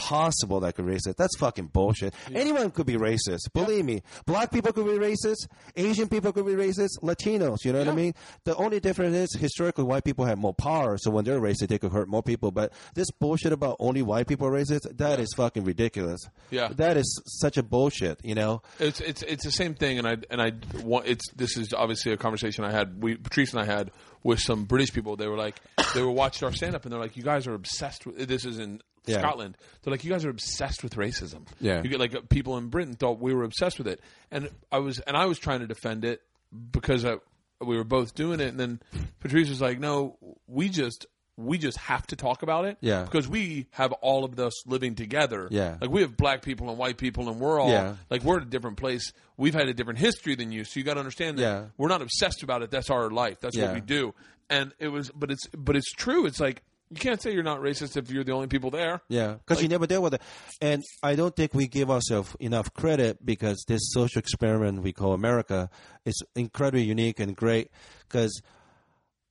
possible 0.00 0.60
that 0.60 0.74
could 0.74 0.86
racist. 0.86 1.16
That's 1.16 1.36
fucking 1.36 1.66
bullshit. 1.66 2.14
Anyone 2.34 2.70
could 2.70 2.86
be 2.86 2.94
racist. 2.94 3.52
Believe 3.52 3.84
me. 3.84 4.02
Black 4.24 4.50
people 4.50 4.72
could 4.72 4.86
be 4.86 4.92
racist. 4.92 5.46
Asian 5.76 6.08
people 6.08 6.32
could 6.32 6.46
be 6.46 6.52
racist. 6.52 7.00
Latinos. 7.02 7.58
You 7.64 7.74
know 7.74 7.80
what 7.80 7.88
I 7.88 7.94
mean? 7.94 8.14
The 8.44 8.56
only 8.56 8.80
difference 8.80 9.14
is 9.14 9.38
historically 9.38 9.84
white 9.84 10.04
people 10.04 10.24
have 10.24 10.38
more 10.38 10.54
power, 10.54 10.96
so 10.96 11.10
when 11.10 11.26
they're 11.26 11.38
racist, 11.38 11.68
they 11.68 11.78
could 11.78 11.92
hurt 11.92 12.08
more 12.08 12.22
people. 12.22 12.50
But 12.50 12.72
this 12.94 13.10
bullshit 13.10 13.52
about 13.52 13.76
only 13.78 14.00
white 14.00 14.26
people 14.26 14.46
are 14.46 14.52
racist, 14.52 14.96
that 14.96 15.20
is 15.20 15.34
fucking 15.36 15.64
ridiculous. 15.64 16.20
Yeah. 16.50 16.68
That 16.68 16.96
is 16.96 17.22
such 17.26 17.58
a 17.58 17.62
bullshit. 17.62 18.24
You 18.24 18.34
know? 18.34 18.62
It's 18.78 19.00
it's 19.00 19.22
it's 19.22 19.44
the 19.44 19.52
same 19.52 19.74
thing, 19.74 19.98
and 19.98 20.08
I 20.08 20.16
and 20.30 20.40
I 20.40 20.52
want 20.82 21.06
it's 21.06 21.30
this 21.32 21.58
is 21.58 21.74
obviously 21.74 22.12
a 22.12 22.16
conversation 22.16 22.64
I 22.64 22.70
had. 22.70 23.02
We 23.02 23.16
Patrice 23.16 23.52
and 23.52 23.60
I 23.60 23.66
had 23.66 23.90
with 24.22 24.40
some 24.40 24.64
British 24.64 24.92
people. 24.92 25.16
They 25.16 25.26
were 25.26 25.36
like 25.36 25.60
they 25.94 26.02
were 26.02 26.10
watching 26.10 26.46
our 26.46 26.54
stand 26.54 26.74
up, 26.74 26.84
and 26.84 26.92
they're 26.92 27.00
like, 27.00 27.16
"You 27.16 27.22
guys 27.22 27.46
are 27.46 27.54
obsessed 27.54 28.06
with 28.06 28.28
this." 28.28 28.44
Is 28.44 28.58
in 28.58 28.80
Yeah. 29.06 29.18
Scotland. 29.20 29.56
They're 29.82 29.90
like, 29.90 30.04
"You 30.04 30.10
guys 30.10 30.24
are 30.24 30.30
obsessed 30.30 30.82
with 30.82 30.94
racism." 30.96 31.46
Yeah. 31.60 31.82
you 31.82 31.88
get 31.88 32.00
like 32.00 32.14
uh, 32.14 32.20
people 32.28 32.56
in 32.58 32.68
Britain 32.68 32.94
thought 32.94 33.18
we 33.20 33.32
were 33.34 33.44
obsessed 33.44 33.78
with 33.78 33.86
it, 33.88 34.00
and 34.30 34.48
I 34.70 34.78
was 34.78 34.98
and 35.00 35.16
I 35.16 35.26
was 35.26 35.38
trying 35.38 35.60
to 35.60 35.66
defend 35.66 36.04
it 36.04 36.20
because 36.72 37.04
I, 37.04 37.16
we 37.60 37.76
were 37.76 37.84
both 37.84 38.14
doing 38.14 38.40
it, 38.40 38.48
and 38.48 38.58
then 38.60 38.80
Patrice 39.20 39.48
was 39.48 39.60
like, 39.60 39.78
"No, 39.80 40.16
we 40.46 40.68
just." 40.68 41.06
We 41.36 41.56
just 41.56 41.78
have 41.78 42.06
to 42.08 42.16
talk 42.16 42.42
about 42.42 42.66
it, 42.66 42.76
Yeah. 42.82 43.02
Because 43.04 43.26
we 43.26 43.66
have 43.70 43.92
all 44.02 44.24
of 44.26 44.38
us 44.38 44.66
living 44.66 44.94
together, 44.94 45.48
Yeah. 45.50 45.78
Like 45.80 45.88
we 45.88 46.02
have 46.02 46.14
black 46.14 46.42
people 46.42 46.68
and 46.68 46.76
white 46.76 46.98
people, 46.98 47.30
and 47.30 47.40
we're 47.40 47.58
all 47.58 47.70
Yeah. 47.70 47.94
like 48.10 48.22
we're 48.24 48.36
at 48.38 48.42
a 48.42 48.46
different 48.50 48.76
place. 48.76 49.10
We've 49.38 49.54
had 49.54 49.66
a 49.66 49.72
different 49.72 50.00
history 50.00 50.34
than 50.34 50.52
you, 50.52 50.64
so 50.64 50.78
you 50.78 50.84
got 50.84 50.94
to 50.94 51.00
understand 51.00 51.38
that 51.38 51.42
Yeah. 51.42 51.64
we're 51.78 51.88
not 51.88 52.02
obsessed 52.02 52.42
about 52.42 52.62
it. 52.62 52.70
That's 52.70 52.90
our 52.90 53.08
life. 53.08 53.40
That's 53.40 53.56
Yeah. 53.56 53.66
what 53.66 53.74
we 53.76 53.80
do. 53.80 54.12
And 54.50 54.74
it 54.78 54.88
was, 54.88 55.10
but 55.14 55.30
it's, 55.30 55.46
but 55.56 55.76
it's 55.76 55.90
true. 55.92 56.26
It's 56.26 56.40
like 56.40 56.62
you 56.90 56.96
can't 56.96 57.22
say 57.22 57.32
you're 57.32 57.42
not 57.42 57.60
racist 57.60 57.96
if 57.96 58.10
you're 58.10 58.24
the 58.24 58.32
only 58.32 58.48
people 58.48 58.70
there. 58.70 59.00
Yeah, 59.08 59.34
because 59.34 59.62
you 59.62 59.68
never 59.68 59.86
deal 59.86 60.02
with 60.02 60.14
it, 60.14 60.22
and 60.60 60.82
I 61.02 61.14
don't 61.14 61.34
think 61.34 61.54
we 61.54 61.68
give 61.68 61.90
ourselves 61.90 62.36
enough 62.40 62.72
credit 62.74 63.24
because 63.24 63.64
this 63.68 63.80
social 63.92 64.18
experiment 64.18 64.82
we 64.82 64.92
call 64.92 65.12
America 65.12 65.70
is 66.04 66.20
incredibly 66.34 66.82
unique 66.82 67.20
and 67.20 67.36
great. 67.36 67.70
Because 68.08 68.42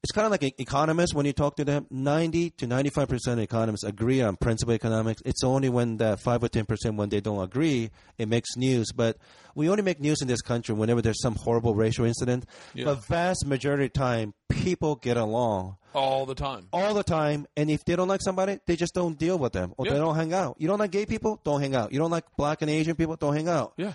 it's 0.02 0.12
kind 0.14 0.26
of 0.26 0.32
like 0.32 0.44
economists 0.60 1.14
when 1.14 1.26
you 1.26 1.34
talk 1.34 1.56
to 1.58 1.66
them, 1.66 1.86
ninety 1.90 2.52
to 2.52 2.68
ninety-five 2.68 3.10
percent 3.10 3.40
of 3.40 3.44
economists 3.44 3.84
agree 3.84 4.22
on 4.22 4.38
principal 4.38 4.74
economics. 4.74 5.22
It's 5.26 5.44
only 5.44 5.68
when 5.70 5.98
the 5.98 6.16
five 6.18 6.44
or 6.44 6.48
ten 6.50 6.66
percent 6.66 6.96
when 6.96 7.10
they 7.10 7.20
don't 7.20 7.44
agree, 7.44 7.92
it 8.18 8.28
makes 8.30 8.56
news. 8.56 8.92
But 8.96 9.18
we 9.56 9.70
only 9.70 9.84
make 9.84 10.00
news 10.00 10.22
in 10.22 10.28
this 10.30 10.42
country 10.42 10.74
whenever 10.74 11.02
there's 11.02 11.22
some 11.22 11.36
horrible 11.36 11.76
racial 11.76 12.06
incident. 12.06 12.46
Yeah. 12.74 12.86
But 12.86 13.06
vast 13.08 13.46
majority 13.46 13.86
of 13.86 13.94
time, 13.94 14.34
people 14.48 14.96
get 14.96 15.18
along 15.18 15.76
all 15.94 16.26
the 16.26 16.36
time. 16.36 16.68
all 16.72 16.94
the 16.94 17.04
time. 17.04 17.46
And 17.58 17.70
if 17.70 17.84
they 17.84 17.96
don't 17.98 18.08
like 18.08 18.22
somebody, 18.22 18.60
they 18.68 18.78
just 18.78 18.94
don't 18.94 19.18
deal 19.18 19.38
with 19.38 19.52
them 19.52 19.74
or 19.78 19.86
Yeah. 19.86 19.94
they 19.94 20.00
don't 20.00 20.16
hang 20.16 20.34
out. 20.34 20.56
You 20.60 20.68
don't 20.70 20.80
like 20.80 20.92
gay 20.92 21.06
people? 21.06 21.42
Don't 21.44 21.60
hang 21.60 21.76
out. 21.76 21.92
You 21.92 22.00
don't 22.00 22.12
like 22.12 22.24
black 22.38 22.62
and 22.62 22.70
Asian 22.72 22.96
people? 22.96 23.16
Don't 23.18 23.36
hang 23.36 23.50
out. 23.50 23.74
Yeah, 23.76 23.94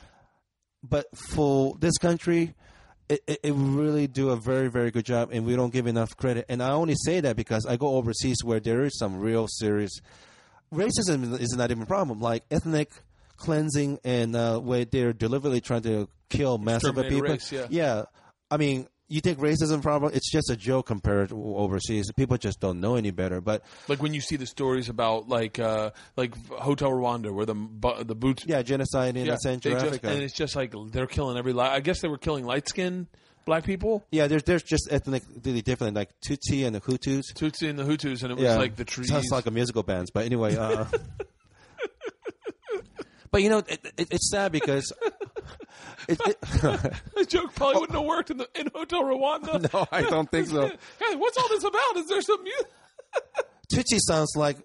But 0.83 1.07
for 1.17 1.77
this 1.79 1.97
country, 1.99 2.55
it, 3.09 3.23
it, 3.27 3.41
it 3.43 3.53
really 3.53 4.07
do 4.07 4.31
a 4.31 4.37
very 4.37 4.69
very 4.69 4.91
good 4.91 5.05
job, 5.05 5.31
and 5.33 5.45
we 5.45 5.57
don't 5.57 5.73
give 5.73 5.87
enough 5.87 6.17
credit. 6.17 6.47
And 6.49 6.63
I 6.63 6.71
only 6.71 6.95
say 7.05 7.21
that 7.21 7.37
because 7.37 7.67
I 7.67 7.77
go 7.77 7.97
overseas 7.97 8.39
where 8.45 8.61
there 8.61 8.85
is 8.85 8.99
some 8.99 9.21
real 9.21 9.47
serious 9.49 10.01
racism 10.73 11.39
is 11.39 11.55
not 11.57 11.71
even 11.71 11.85
a 11.85 11.87
problem. 11.87 12.21
Like 12.21 12.45
ethnic 12.51 12.91
cleansing 13.37 14.01
and 14.05 14.35
uh, 14.35 14.59
where 14.59 14.85
they're 14.85 15.13
deliberately 15.13 15.61
trying 15.61 15.83
to 15.83 16.09
kill 16.29 16.59
massive 16.59 16.95
people. 16.95 17.21
race, 17.23 17.53
yeah. 17.71 18.05
I 18.51 18.57
mean. 18.57 18.89
You 19.09 19.21
think 19.21 19.39
racism 19.39 19.83
problem? 19.83 20.13
It's 20.15 20.31
just 20.33 20.49
a 20.51 20.57
joke 20.57 20.87
compared 20.87 21.29
to 21.29 21.37
overseas. 21.57 22.11
People 22.13 22.39
just 22.39 22.59
don't 22.59 22.81
know 22.81 22.97
any 22.97 23.11
better. 23.11 23.41
But 23.43 23.63
Like 23.87 24.03
when 24.03 24.15
you 24.15 24.21
see 24.23 24.37
the 24.37 24.47
stories 24.47 24.89
about 24.89 25.29
like 25.29 25.59
uh, 25.59 25.91
like 26.17 26.35
Hotel 26.49 26.91
Rwanda, 26.91 27.33
where 27.33 27.45
the 27.47 27.55
bu- 27.55 28.03
the 28.05 28.15
boots 28.15 28.45
yeah, 28.47 28.63
genocide 28.63 29.17
in 29.17 29.27
Yeah, 29.27 29.37
Central 29.37 29.75
just- 29.75 29.87
Africa. 29.87 30.09
and 30.09 30.23
it's 30.23 30.35
just 30.35 30.57
like 30.57 30.75
they're 30.91 31.07
killing 31.07 31.37
every. 31.37 31.53
Li- 31.53 31.61
I 31.61 31.81
guess 31.81 32.01
they 32.01 32.09
were 32.09 32.19
killing 32.19 32.47
light 32.47 32.67
skinned 32.69 33.07
black 33.45 33.65
people, 33.65 34.03
Yeah, 34.11 34.27
there's 34.27 34.43
there's 34.45 34.63
just 34.63 34.89
ethnically 34.91 35.61
different, 35.61 35.95
like 35.95 36.09
Tutsi 36.27 36.65
and 36.67 36.75
the 36.75 36.81
Hutus. 36.81 37.25
Tutsi 37.35 37.69
and 37.69 37.79
the 37.79 37.85
Hutus, 37.85 38.23
and 38.23 38.33
it 38.33 38.37
was 38.37 38.43
Yeah, 38.45 38.57
like 38.57 38.77
the 38.77 38.87
trees. 38.87 39.09
Sounds 39.11 39.31
like 39.31 39.45
a 39.45 39.51
musical 39.51 39.83
bands, 39.83 40.11
but 40.11 40.25
anyway. 40.25 40.57
Uh, 40.57 40.87
but 43.31 43.43
you 43.43 43.51
know, 43.51 43.59
it, 43.59 43.85
it, 43.99 44.09
it's 44.13 44.31
sad 44.31 44.51
because 44.51 44.91
it, 46.09 47.29
joke 47.29 47.55
probably 47.55 47.81
wouldn't 47.81 47.99
have 47.99 48.07
worked 48.07 48.31
in 48.31 48.39
the 48.39 48.49
in 48.55 48.69
Hotel 48.75 49.03
Rwanda. 49.03 49.61
no, 49.73 49.87
I 49.91 50.03
don't 50.03 50.31
think 50.31 50.49
so. 50.49 50.67
Hey, 50.69 51.17
what's 51.17 51.37
all 51.37 51.49
this 51.49 51.65
about? 51.65 51.97
Is 51.97 52.07
there 52.09 52.23
some 52.23 52.43
music? 52.43 52.67
Tutsi 53.73 53.99
sounds 54.01 54.33
like 54.37 54.59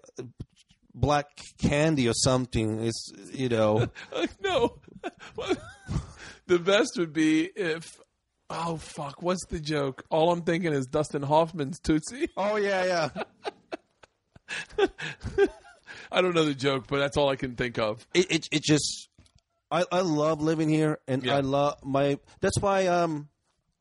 black 0.94 1.26
candy 1.60 2.08
or 2.08 2.14
something. 2.14 2.84
It's 2.84 3.12
you 3.32 3.48
know, 3.48 3.74
Like, 3.74 3.90
uh, 4.12 4.26
no. 4.42 4.78
the 6.46 6.58
best 6.58 6.92
would 6.98 7.12
be 7.12 7.44
if. 7.56 8.00
Oh 8.52 8.76
fuck! 8.76 9.22
What's 9.22 9.46
the 9.46 9.60
joke? 9.60 10.04
All 10.10 10.32
I'm 10.32 10.42
thinking 10.42 10.72
is 10.72 10.86
Dustin 10.86 11.22
Hoffman's 11.22 11.78
Tootsie. 11.78 12.28
oh 12.36 12.56
yeah, 12.56 13.10
yeah. 14.78 14.88
I 16.12 16.20
don't 16.22 16.34
know 16.34 16.44
the 16.44 16.54
joke, 16.54 16.86
but 16.88 16.98
that's 16.98 17.16
all 17.16 17.28
I 17.28 17.36
can 17.36 17.54
think 17.54 17.78
of. 17.78 18.04
It 18.12 18.30
it, 18.30 18.48
it 18.50 18.62
just 18.64 19.08
I, 19.70 19.84
I 19.92 20.00
love 20.00 20.40
living 20.42 20.68
here, 20.68 20.98
and 21.06 21.24
Yeah. 21.24 21.36
I 21.36 21.40
love 21.40 21.76
my. 21.84 22.18
That's 22.40 22.58
why 22.58 22.86
um. 22.86 23.28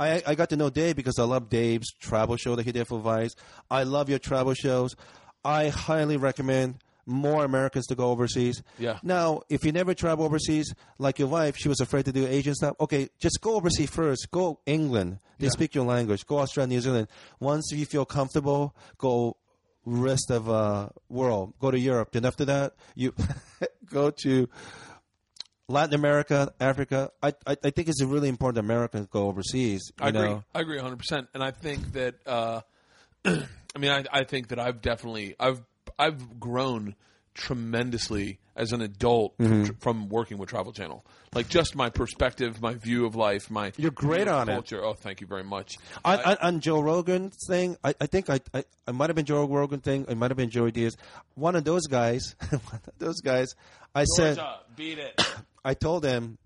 I, 0.01 0.23
I 0.25 0.35
got 0.35 0.51
to 0.51 0.55
know 0.55 0.69
Dave 0.69 0.95
because 0.95 1.19
I 1.19 1.23
love 1.23 1.49
Dave's 1.49 1.91
travel 1.99 2.37
show 2.37 2.55
that 2.55 2.65
he 2.65 2.71
did 2.71 2.87
for 2.87 2.99
Vice. 2.99 3.35
I 3.69 3.83
love 3.83 4.07
your 4.07 4.17
travel 4.17 4.53
shows. 4.53 4.95
I 5.43 5.67
highly 5.67 6.15
recommend 6.15 6.75
more 7.05 7.43
Americans 7.43 7.85
to 7.87 7.95
go 7.95 8.09
overseas. 8.09 8.63
Yeah. 8.77 8.99
Now, 9.03 9.41
if 9.49 9.65
you 9.65 9.73
never 9.73 9.93
travel 9.93 10.23
overseas, 10.23 10.73
like 10.99 11.19
your 11.19 11.27
wife, 11.27 11.57
she 11.57 11.67
was 11.67 11.81
afraid 11.81 12.05
to 12.05 12.13
do 12.13 12.25
Asian 12.25 12.55
stuff. 12.55 12.75
Okay, 12.79 13.09
just 13.19 13.41
go 13.41 13.55
overseas 13.55 13.89
first. 13.89 14.31
Go 14.31 14.61
England. 14.65 15.19
They 15.37 15.49
speak 15.49 15.75
your 15.75 15.83
language. 15.85 16.25
Go 16.25 16.39
Australia, 16.39 16.69
New 16.69 16.79
Zealand. 16.79 17.07
Once 17.41 17.69
you 17.73 17.85
feel 17.85 18.05
comfortable, 18.05 18.73
go 18.97 19.35
rest 19.85 20.29
of 20.31 20.49
uh, 20.49 20.89
world. 21.09 21.55
Go 21.59 21.71
to 21.71 21.79
Europe. 21.79 22.11
Then 22.13 22.23
after 22.23 22.45
that, 22.45 22.73
you 22.95 23.13
go 23.89 24.11
to 24.23 24.47
Latin 25.69 25.93
America, 25.95 26.51
Africa. 26.59 27.11
I, 27.23 27.33
I 27.47 27.55
I 27.63 27.69
think 27.69 27.87
it's 27.87 28.03
really 28.03 28.27
important 28.27 28.55
that 28.55 28.65
Americans 28.65 29.07
go 29.07 29.27
overseas. 29.27 29.81
You 29.99 30.05
I 30.05 30.09
agree. 30.09 30.21
know? 30.21 30.43
I 30.53 30.59
agree 30.61 30.75
100. 30.77 30.97
percent 30.97 31.27
And 31.33 31.41
I 31.43 31.51
think 31.51 31.93
that 31.93 32.15
uh, 32.25 32.61
I 33.25 33.37
mean 33.77 33.91
I, 33.91 34.03
I 34.11 34.23
think 34.25 34.49
that 34.49 34.59
I've 34.59 34.81
definitely 34.81 35.35
I've 35.39 35.61
I've 35.97 36.39
grown 36.39 36.95
tremendously 37.35 38.39
as 38.55 38.73
an 38.73 38.81
adult 38.81 39.37
Mm-hmm. 39.37 39.63
from, 39.65 39.75
from 39.77 40.09
working 40.09 40.37
with 40.37 40.49
Travel 40.49 40.73
Channel. 40.73 41.05
Like 41.33 41.47
just 41.47 41.75
my 41.75 41.89
perspective, 41.89 42.61
my 42.61 42.73
view 42.73 43.05
of 43.05 43.15
life, 43.15 43.49
my 43.49 43.71
You're 43.77 43.91
great 43.91 44.27
on 44.27 44.49
it. 44.49 44.53
culture. 44.53 44.83
Oh, 44.83 44.93
thank 44.93 45.21
you 45.21 45.27
very 45.27 45.43
much. 45.43 45.75
On, 46.03 46.19
on, 46.19 46.37
on 46.41 46.59
Joe 46.59 46.81
Rogan's 46.81 47.37
thing, 47.47 47.77
I, 47.83 47.93
I 48.01 48.07
think 48.07 48.29
I, 48.29 48.39
I, 48.53 48.63
I 48.87 48.91
might 48.91 49.09
have 49.09 49.15
been 49.15 49.25
Joe 49.25 49.45
Rogan 49.45 49.79
thing. 49.79 50.05
It 50.09 50.17
might 50.17 50.31
have 50.31 50.37
been 50.37 50.49
Joey 50.49 50.71
Diaz. 50.71 50.97
One 51.35 51.55
of 51.55 51.63
those 51.63 51.85
guys, 51.87 52.35
one 52.49 52.59
of 52.73 52.89
those 52.97 53.21
guys, 53.21 53.55
I 53.95 54.03
said, 54.03 54.37
beat 54.75 54.97
it. 54.99 55.21
I 55.63 55.73
told 55.73 56.03
him, 56.05 56.37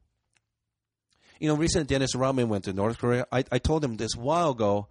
you 1.40 1.48
know, 1.48 1.56
recently 1.56 1.86
Dennis 1.88 2.16
Rodman 2.16 2.50
went 2.50 2.66
to 2.66 2.74
North 2.74 2.98
Korea. 3.00 3.26
I, 3.32 3.44
I 3.52 3.60
told 3.60 3.84
him 3.84 3.98
this 3.98 4.16
while 4.16 4.52
ago, 4.52 4.88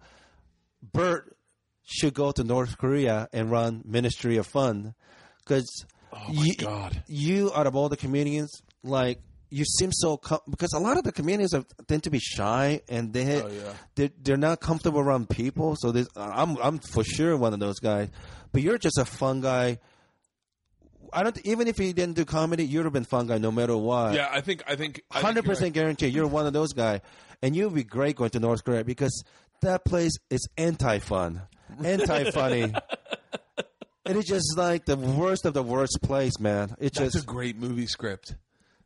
Bert 0.81 1.35
should 1.83 2.13
go 2.13 2.31
to 2.31 2.43
North 2.43 2.77
Korea 2.77 3.27
and 3.33 3.51
run 3.51 3.81
Ministry 3.85 4.37
of 4.37 4.47
Fun 4.47 4.93
because 5.39 5.85
Oh 6.15 6.31
you, 6.31 6.53
God. 6.55 7.03
you 7.07 7.51
out 7.55 7.65
of 7.65 7.75
all 7.75 7.89
the 7.89 7.97
comedians, 7.97 8.61
like 8.83 9.19
you 9.49 9.65
seem 9.65 9.91
so 9.91 10.15
com- 10.17 10.39
because 10.49 10.73
a 10.73 10.79
lot 10.79 10.97
of 10.97 11.03
the 11.03 11.11
comedians 11.11 11.53
are, 11.55 11.63
tend 11.87 12.03
to 12.03 12.11
be 12.11 12.19
shy 12.19 12.81
and 12.87 13.11
they 13.13 13.41
Oh, 13.41 13.47
yeah. 13.47 13.73
they're, 13.95 14.09
they're 14.21 14.37
not 14.37 14.59
comfortable 14.61 14.99
around 14.99 15.27
people. 15.29 15.75
So 15.75 15.91
this, 15.91 16.07
I'm 16.15 16.57
I'm 16.57 16.77
for 16.77 17.03
sure 17.03 17.35
one 17.35 17.53
of 17.53 17.59
those 17.59 17.79
guys. 17.79 18.09
But 18.51 18.61
you're 18.61 18.77
just 18.77 18.97
a 18.99 19.05
fun 19.05 19.41
guy. 19.41 19.79
I 21.13 21.23
don't 21.23 21.39
even 21.45 21.67
if 21.67 21.79
you 21.79 21.93
didn't 21.93 22.15
do 22.15 22.25
comedy, 22.25 22.65
you'd 22.65 22.83
have 22.85 22.93
been 22.93 23.03
fun 23.03 23.27
guy 23.27 23.37
no 23.37 23.51
matter 23.51 23.77
what. 23.77 24.13
Yeah, 24.13 24.27
I 24.31 24.41
think 24.41 24.63
I 24.67 24.75
think 24.75 25.01
Hundred 25.11 25.45
you're 25.45 25.53
percent 25.53 25.73
guarantee 25.73 26.07
you're 26.07 26.27
one 26.27 26.47
of 26.47 26.53
those 26.53 26.73
guys, 26.73 27.01
and 27.41 27.55
you'd 27.55 27.73
be 27.73 27.83
great 27.83 28.15
going 28.15 28.31
to 28.31 28.39
North 28.39 28.63
Korea 28.63 28.83
because 28.83 29.23
that 29.61 29.85
place 29.85 30.13
is 30.29 30.47
anti-fun, 30.57 31.41
anti-funny. 31.83 32.73
it 34.05 34.15
is 34.15 34.25
just 34.25 34.57
like 34.57 34.85
the 34.85 34.97
worst 34.97 35.45
of 35.45 35.53
the 35.53 35.63
worst 35.63 35.99
place, 36.01 36.39
man. 36.39 36.75
It's 36.79 36.99
That's 36.99 37.13
just 37.13 37.25
a 37.25 37.27
great 37.27 37.57
movie 37.57 37.87
script. 37.87 38.35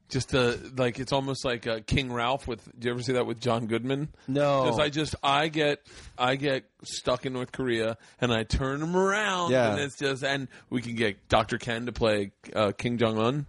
Just 0.09 0.33
uh, 0.33 0.53
like 0.77 0.99
it's 0.99 1.11
almost 1.11 1.43
like 1.43 1.67
uh, 1.67 1.79
King 1.85 2.13
Ralph 2.13 2.47
with. 2.47 2.63
Do 2.79 2.87
you 2.87 2.93
ever 2.93 3.01
see 3.03 3.13
that 3.13 3.25
with 3.25 3.41
John 3.41 3.67
Goodman? 3.67 4.07
No. 4.27 4.63
because 4.63 4.79
I 4.79 4.87
just 4.89 5.15
I 5.21 5.49
get 5.49 5.85
I 6.17 6.35
get 6.37 6.63
stuck 6.83 7.25
in 7.25 7.33
North 7.33 7.51
Korea 7.51 7.97
and 8.21 8.31
I 8.31 8.43
turn 8.43 8.79
them 8.79 8.95
around. 8.95 9.51
Yeah. 9.51 9.71
and 9.71 9.81
it's 9.81 9.97
just 9.97 10.23
and 10.23 10.47
we 10.69 10.81
can 10.81 10.95
get 10.95 11.27
Dr. 11.27 11.57
Ken 11.57 11.87
to 11.87 11.91
play 11.91 12.31
uh, 12.55 12.71
Kim 12.77 12.97
Jong 12.97 13.17
Un. 13.17 13.45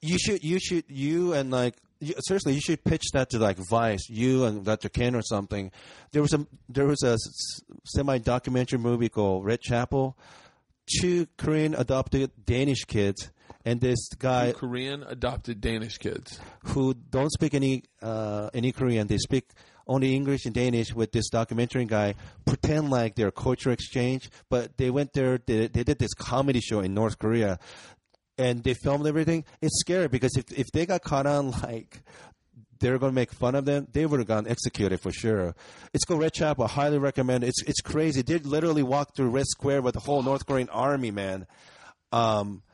you 0.00 0.18
should 0.18 0.42
you 0.42 0.58
should 0.58 0.84
you 0.88 1.34
and 1.34 1.52
like 1.52 1.76
you, 2.00 2.14
seriously 2.26 2.54
you 2.54 2.60
should 2.60 2.82
pitch 2.82 3.04
that 3.12 3.30
to 3.30 3.38
like 3.38 3.58
Vice, 3.70 4.08
you 4.10 4.44
and 4.44 4.64
Dr. 4.64 4.88
Ken 4.88 5.14
or 5.14 5.22
something. 5.22 5.70
There 6.10 6.20
was 6.22 6.32
a 6.32 6.44
there 6.68 6.86
was 6.86 7.04
a 7.04 7.16
semi 7.84 8.18
documentary 8.18 8.80
movie 8.80 9.08
called 9.08 9.44
Red 9.44 9.60
Chapel. 9.60 10.16
Two 11.00 11.28
Korean 11.36 11.76
adopted 11.76 12.32
Danish 12.44 12.84
kids 12.86 13.30
and 13.64 13.80
this 13.80 14.08
guy 14.18 14.52
Korean 14.52 15.02
adopted 15.04 15.60
Danish 15.60 15.98
kids. 15.98 16.40
who 16.64 16.94
don't 16.94 17.30
speak 17.30 17.54
any 17.54 17.84
uh, 18.02 18.50
any 18.54 18.72
Korean. 18.72 19.06
They 19.06 19.18
speak 19.18 19.50
only 19.86 20.14
English 20.14 20.44
and 20.46 20.54
Danish. 20.54 20.94
With 20.94 21.12
this 21.12 21.28
documentary 21.28 21.84
guy, 21.84 22.14
pretend 22.44 22.90
like 22.90 23.14
they're 23.14 23.30
culture 23.30 23.70
exchange, 23.70 24.30
but 24.48 24.76
they 24.76 24.90
went 24.90 25.12
there. 25.12 25.38
They, 25.44 25.66
they 25.68 25.84
did 25.84 25.98
this 25.98 26.14
comedy 26.14 26.60
show 26.60 26.80
in 26.80 26.94
North 26.94 27.18
Korea, 27.18 27.58
and 28.38 28.62
they 28.62 28.74
filmed 28.74 29.06
everything. 29.06 29.44
It's 29.60 29.78
scary 29.80 30.08
because 30.08 30.36
if 30.36 30.50
if 30.58 30.66
they 30.72 30.86
got 30.86 31.02
caught 31.02 31.26
on 31.26 31.50
like. 31.62 32.02
They're 32.80 32.98
going 32.98 33.12
to 33.12 33.14
make 33.14 33.30
fun 33.30 33.54
of 33.54 33.64
them. 33.64 33.86
They 33.92 34.04
would 34.06 34.18
have 34.18 34.26
gone 34.26 34.48
executed 34.48 35.00
for 35.00 35.12
sure. 35.12 35.54
It's 35.94 36.04
called 36.04 36.18
Red 36.18 36.32
Chapel. 36.32 36.64
I 36.64 36.66
highly 36.66 36.98
recommend. 36.98 37.44
it. 37.44 37.50
It's 37.50 37.62
it's 37.62 37.80
crazy. 37.80 38.22
They 38.22 38.38
literally 38.38 38.82
walked 38.82 39.14
through 39.14 39.30
Red 39.30 39.46
Square 39.46 39.82
with 39.82 39.94
the 39.94 40.00
whole 40.00 40.20
North 40.20 40.44
Korean 40.46 40.68
army, 40.68 41.12
man. 41.12 41.46
Um, 42.10 42.64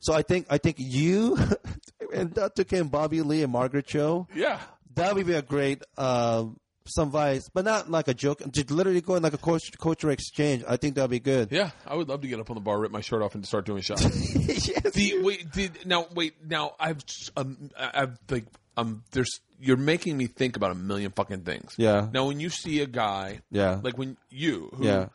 so 0.00 0.14
I 0.14 0.22
think 0.22 0.46
I 0.50 0.58
think 0.58 0.76
you 0.78 1.38
and 2.14 2.32
Dr. 2.32 2.64
Kim, 2.64 2.88
Bobby 2.88 3.22
Lee, 3.22 3.42
and 3.42 3.52
Margaret 3.52 3.86
Cho, 3.86 4.26
Yeah, 4.34 4.60
that 4.94 5.14
would 5.14 5.26
be 5.26 5.34
a 5.34 5.42
great 5.42 5.82
uh, 5.96 6.44
some 6.86 7.10
vice, 7.10 7.50
but 7.52 7.64
not 7.66 7.90
like 7.90 8.08
a 8.08 8.14
joke. 8.14 8.40
Just 8.50 8.70
literally 8.70 9.02
going 9.02 9.22
like 9.22 9.34
a 9.34 9.38
culture, 9.38 9.72
culture 9.78 10.10
exchange. 10.10 10.64
I 10.66 10.76
think 10.78 10.94
that'd 10.94 11.10
be 11.10 11.20
good. 11.20 11.52
yeah. 11.52 11.70
I 11.86 11.94
would 11.94 12.08
love 12.08 12.22
to 12.22 12.28
get 12.28 12.40
up 12.40 12.48
on 12.50 12.54
the 12.54 12.62
bar, 12.62 12.78
rip 12.78 12.90
my 12.90 13.02
shirt 13.02 13.20
off, 13.22 13.34
and 13.34 13.44
start 13.46 13.66
doing 13.66 13.82
shots. 13.82 14.02
yes. 14.34 14.92
the 14.94 15.20
wait, 15.22 15.50
did 15.52 15.84
now 15.86 16.06
wait 16.14 16.34
now 16.46 16.72
I've 16.80 17.02
um, 17.36 17.70
I've 17.78 18.18
like 18.30 18.46
um 18.78 19.02
there's 19.10 19.40
you're 19.60 19.76
making 19.76 20.16
me 20.16 20.28
think 20.28 20.56
about 20.56 20.70
a 20.70 20.74
million 20.76 21.10
fucking 21.10 21.42
things. 21.42 21.74
Yeah. 21.76 22.08
Now 22.12 22.26
when 22.28 22.38
you 22.40 22.48
see 22.48 22.80
a 22.80 22.86
guy, 22.86 23.40
Yeah. 23.50 23.80
like 23.82 23.98
when 23.98 24.16
you, 24.30 24.70
who, 24.72 24.84
Yeah. 24.86 25.08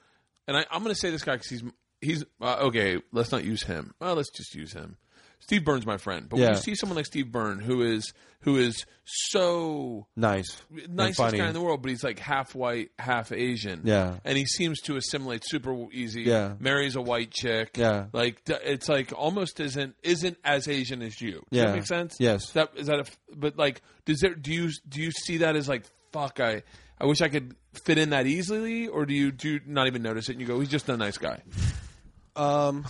and 0.50 0.58
I, 0.58 0.66
I'm 0.70 0.84
going 0.84 0.94
to 0.94 1.00
say 1.00 1.12
this 1.12 1.24
guy 1.24 1.36
because 1.36 1.48
he's 1.50 1.64
he's 2.04 2.24
uh, 2.42 2.58
okay. 2.68 3.02
Let's 3.12 3.32
not 3.32 3.44
use 3.44 3.64
him. 3.64 3.94
Well, 4.00 4.16
let's 4.16 4.30
just 4.32 4.54
use 4.56 4.74
him. 4.74 4.98
Steve 5.40 5.66
Burns, 5.66 5.86
my 5.86 5.98
friend. 5.98 6.30
But 6.30 6.38
when 6.38 6.44
Yeah. 6.46 6.52
you 6.52 6.62
see 6.62 6.74
someone 6.76 6.96
like 6.96 7.06
Steve 7.06 7.30
Byrne, 7.32 7.60
who 7.60 7.82
is 7.82 8.14
who 8.42 8.58
is 8.58 8.86
so 9.34 10.08
nice, 10.16 10.62
and 10.70 10.96
nicest 10.96 11.18
funny. 11.18 11.38
guy 11.38 11.48
in 11.48 11.54
the 11.54 11.60
world, 11.62 11.82
but 11.82 11.90
he's 11.90 12.04
like 12.04 12.20
half 12.20 12.56
white, 12.56 12.92
half 13.00 13.32
Asian. 13.32 13.82
Yeah. 13.84 14.18
and 14.24 14.38
he 14.38 14.46
seems 14.46 14.80
to 14.82 14.96
assimilate 14.96 15.44
super 15.46 15.76
easy. 15.92 16.22
Yeah. 16.24 16.54
marries 16.60 16.96
a 16.96 17.02
white 17.02 17.32
chick. 17.32 17.76
Yeah. 17.78 18.06
like 18.14 18.44
d- 18.46 18.56
it's 18.64 18.88
like 18.88 19.12
almost 19.16 19.60
isn't 19.60 19.96
isn't 20.04 20.38
as 20.46 20.68
Asian 20.70 21.02
as 21.02 21.20
you. 21.22 21.34
Does 21.34 21.44
Yeah. 21.52 21.66
that 21.66 21.76
make 21.76 21.86
sense? 21.88 22.16
Yes. 22.20 22.44
Is 22.46 22.52
that 22.54 22.70
is 22.78 22.88
that 22.88 22.98
a 23.00 23.02
f- 23.02 23.18
but 23.36 23.58
like 23.58 23.82
does 24.06 24.20
there 24.22 24.36
do 24.36 24.54
you 24.54 24.72
do 24.88 25.02
you 25.02 25.12
see 25.12 25.38
that 25.38 25.56
as 25.58 25.68
like 25.68 25.84
fuck 26.14 26.40
I 26.40 26.64
I 27.02 27.06
wish 27.06 27.22
I 27.22 27.28
could 27.28 27.56
fit 27.86 27.98
in 27.98 28.12
that 28.12 28.28
easily 28.28 28.88
or 28.88 29.06
do 29.06 29.14
you 29.14 29.32
do 29.32 29.50
you 29.56 29.60
not 29.66 29.88
even 29.88 30.02
notice 30.04 30.30
it 30.30 30.34
and 30.34 30.42
you 30.42 30.48
go 30.48 30.60
he's 30.62 30.70
just 30.70 30.88
a 30.90 30.96
nice 30.96 31.18
guy. 31.18 31.42
Um, 32.36 32.86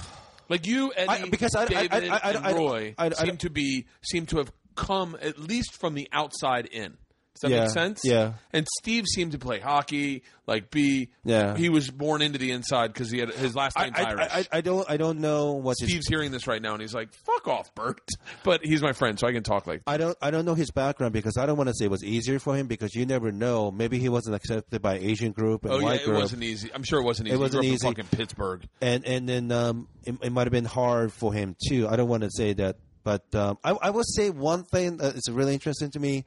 Like 0.49 0.67
you, 0.67 0.93
Eddie, 0.95 1.09
I- 1.09 1.29
because 1.29 1.55
I- 1.55 1.65
David, 1.65 2.09
I- 2.09 2.17
I- 2.17 2.29
and 2.31 2.45
I- 2.45 2.53
Roy 2.53 2.95
I- 2.97 3.07
I- 3.07 3.09
seem 3.11 3.37
to 3.37 3.49
be 3.49 3.85
seem 4.03 4.25
to 4.27 4.37
have 4.37 4.51
come 4.75 5.17
at 5.21 5.39
least 5.39 5.73
from 5.79 5.93
the 5.95 6.07
outside 6.11 6.65
in. 6.65 6.97
Does 7.35 7.41
that 7.41 7.51
Yeah, 7.51 7.61
make 7.61 7.69
sense? 7.71 8.01
yeah. 8.03 8.33
And 8.53 8.67
Steve 8.79 9.05
seemed 9.07 9.31
to 9.31 9.39
play 9.39 9.59
hockey, 9.59 10.21
like 10.45 10.69
be. 10.69 11.09
Yeah. 11.23 11.57
He 11.57 11.69
was 11.69 11.89
born 11.89 12.21
into 12.21 12.37
the 12.37 12.51
inside 12.51 12.93
because 12.93 13.09
he 13.09 13.19
had 13.19 13.31
his 13.33 13.55
last 13.55 13.77
I, 13.77 13.85
name's 13.85 13.97
I, 13.97 14.03
Irish. 14.03 14.31
I, 14.31 14.45
I 14.57 14.61
don't 14.61 14.89
I 14.89 14.97
don't 14.97 15.19
know 15.19 15.53
what 15.53 15.75
his 15.79 15.89
Steve's 15.89 16.07
hearing 16.07 16.31
this 16.31 16.45
right 16.47 16.61
now, 16.61 16.73
and 16.73 16.81
he's 16.81 16.93
like, 16.93 17.11
"Fuck 17.25 17.47
off, 17.47 17.73
Bert." 17.75 18.01
But 18.43 18.63
he's 18.65 18.81
my 18.81 18.91
friend, 18.93 19.17
so 19.19 19.27
I 19.27 19.31
can 19.31 19.41
talk 19.43 19.65
like. 19.67 19.81
I 19.87 19.97
don't 19.97 20.17
I 20.21 20.29
don't 20.31 20.45
know 20.45 20.53
his 20.53 20.69
background 20.71 21.13
because 21.13 21.37
I 21.37 21.45
don't 21.45 21.57
want 21.57 21.69
to 21.69 21.73
say 21.75 21.85
it 21.85 21.91
was 21.91 22.03
easier 22.03 22.37
for 22.39 22.55
him 22.55 22.67
because 22.67 22.93
you 22.93 23.05
never 23.05 23.31
know. 23.31 23.71
Maybe 23.71 23.97
he 23.99 24.09
wasn't 24.09 24.35
accepted 24.35 24.81
by 24.81 24.95
Asian 24.99 25.31
group 25.31 25.63
and 25.65 25.73
Oh 25.73 25.79
yeah, 25.79 25.93
it 25.93 26.05
group. 26.05 26.17
wasn't 26.19 26.43
easy. 26.43 26.69
I'm 26.73 26.83
sure 26.83 26.99
it 27.01 27.03
wasn't 27.03 27.29
easy. 27.29 27.35
It 27.35 27.39
wasn't 27.39 27.63
he 27.63 27.69
grew 27.69 27.73
up 27.73 27.75
easy. 27.75 27.87
In 27.87 27.93
fucking 27.95 28.17
Pittsburgh. 28.17 28.67
and 28.81 29.05
and 29.05 29.27
then 29.27 29.51
um, 29.51 29.87
it, 30.03 30.15
it 30.21 30.31
might 30.31 30.45
have 30.45 30.51
been 30.51 30.65
hard 30.65 31.11
for 31.11 31.33
him 31.33 31.55
too. 31.67 31.87
I 31.87 31.95
don't 31.95 32.09
want 32.09 32.23
to 32.23 32.29
say 32.31 32.53
that, 32.53 32.77
but 33.03 33.23
um, 33.33 33.57
I, 33.63 33.71
I 33.71 33.89
will 33.89 34.03
say 34.03 34.29
one 34.29 34.63
thing 34.63 34.97
that 34.97 35.15
is 35.15 35.23
really 35.31 35.53
interesting 35.53 35.89
to 35.91 35.99
me. 35.99 36.25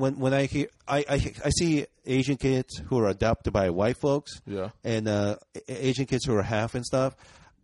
When 0.00 0.18
when 0.18 0.32
I 0.34 0.46
hear 0.46 0.66
I, 0.88 0.98
I 1.08 1.14
I 1.44 1.50
see 1.50 1.86
Asian 2.06 2.36
kids 2.36 2.78
who 2.88 2.98
are 2.98 3.08
adopted 3.08 3.52
by 3.52 3.70
white 3.70 3.96
folks, 3.98 4.40
Yeah. 4.46 4.70
and 4.82 5.06
uh, 5.06 5.36
Asian 5.68 6.06
kids 6.06 6.24
who 6.24 6.34
are 6.36 6.42
half 6.42 6.74
and 6.74 6.84
stuff. 6.84 7.14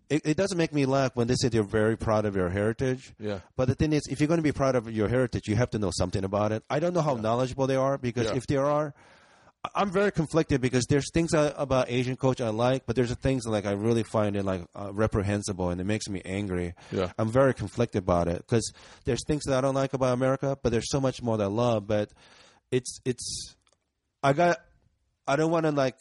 It, 0.08 0.22
it 0.24 0.36
doesn't 0.36 0.56
make 0.56 0.72
me 0.72 0.86
laugh 0.86 1.10
when 1.16 1.26
they 1.26 1.34
say 1.34 1.48
they're 1.48 1.64
very 1.64 1.96
proud 1.96 2.26
of 2.26 2.34
their 2.34 2.48
heritage. 2.50 3.12
Yeah. 3.18 3.40
But 3.56 3.66
the 3.66 3.74
thing 3.74 3.92
is, 3.92 4.02
if 4.08 4.20
you're 4.20 4.28
going 4.28 4.38
to 4.38 4.42
be 4.52 4.52
proud 4.52 4.76
of 4.76 4.88
your 4.92 5.08
heritage, 5.08 5.48
you 5.48 5.56
have 5.56 5.70
to 5.70 5.80
know 5.80 5.90
something 5.92 6.22
about 6.22 6.52
it. 6.52 6.62
I 6.70 6.78
don't 6.78 6.94
know 6.94 7.00
how 7.00 7.14
knowledgeable 7.14 7.66
they 7.66 7.74
are 7.74 7.98
because 7.98 8.26
Yeah. 8.26 8.36
if 8.36 8.46
there 8.46 8.66
are, 8.66 8.94
I'm 9.74 9.90
very 9.90 10.12
conflicted 10.12 10.60
because 10.60 10.86
there's 10.86 11.10
things 11.12 11.34
I, 11.34 11.52
about 11.56 11.90
Asian 11.90 12.16
culture 12.16 12.44
I 12.44 12.50
like, 12.50 12.86
but 12.86 12.96
there's 12.96 13.14
things 13.14 13.46
like 13.46 13.66
I 13.66 13.72
really 13.72 14.02
find 14.02 14.36
it 14.36 14.44
like 14.44 14.62
uh, 14.74 14.92
reprehensible 14.92 15.70
and 15.70 15.80
it 15.80 15.84
makes 15.84 16.08
me 16.08 16.22
angry. 16.24 16.74
Yeah. 16.92 17.12
I'm 17.18 17.30
very 17.30 17.54
conflicted 17.54 18.02
about 18.02 18.28
it 18.28 18.38
because 18.38 18.72
there's 19.04 19.24
things 19.26 19.44
that 19.44 19.56
I 19.56 19.60
don't 19.60 19.74
like 19.74 19.92
about 19.92 20.14
America, 20.14 20.58
but 20.62 20.72
there's 20.72 20.90
so 20.90 21.00
much 21.00 21.22
more 21.22 21.36
that 21.36 21.44
I 21.44 21.48
love. 21.48 21.86
But 21.86 22.10
it's 22.70 23.00
it's 23.04 23.54
I 24.22 24.32
got 24.32 24.58
I 25.26 25.36
don't 25.36 25.50
want 25.50 25.66
to 25.66 25.72
like 25.72 25.98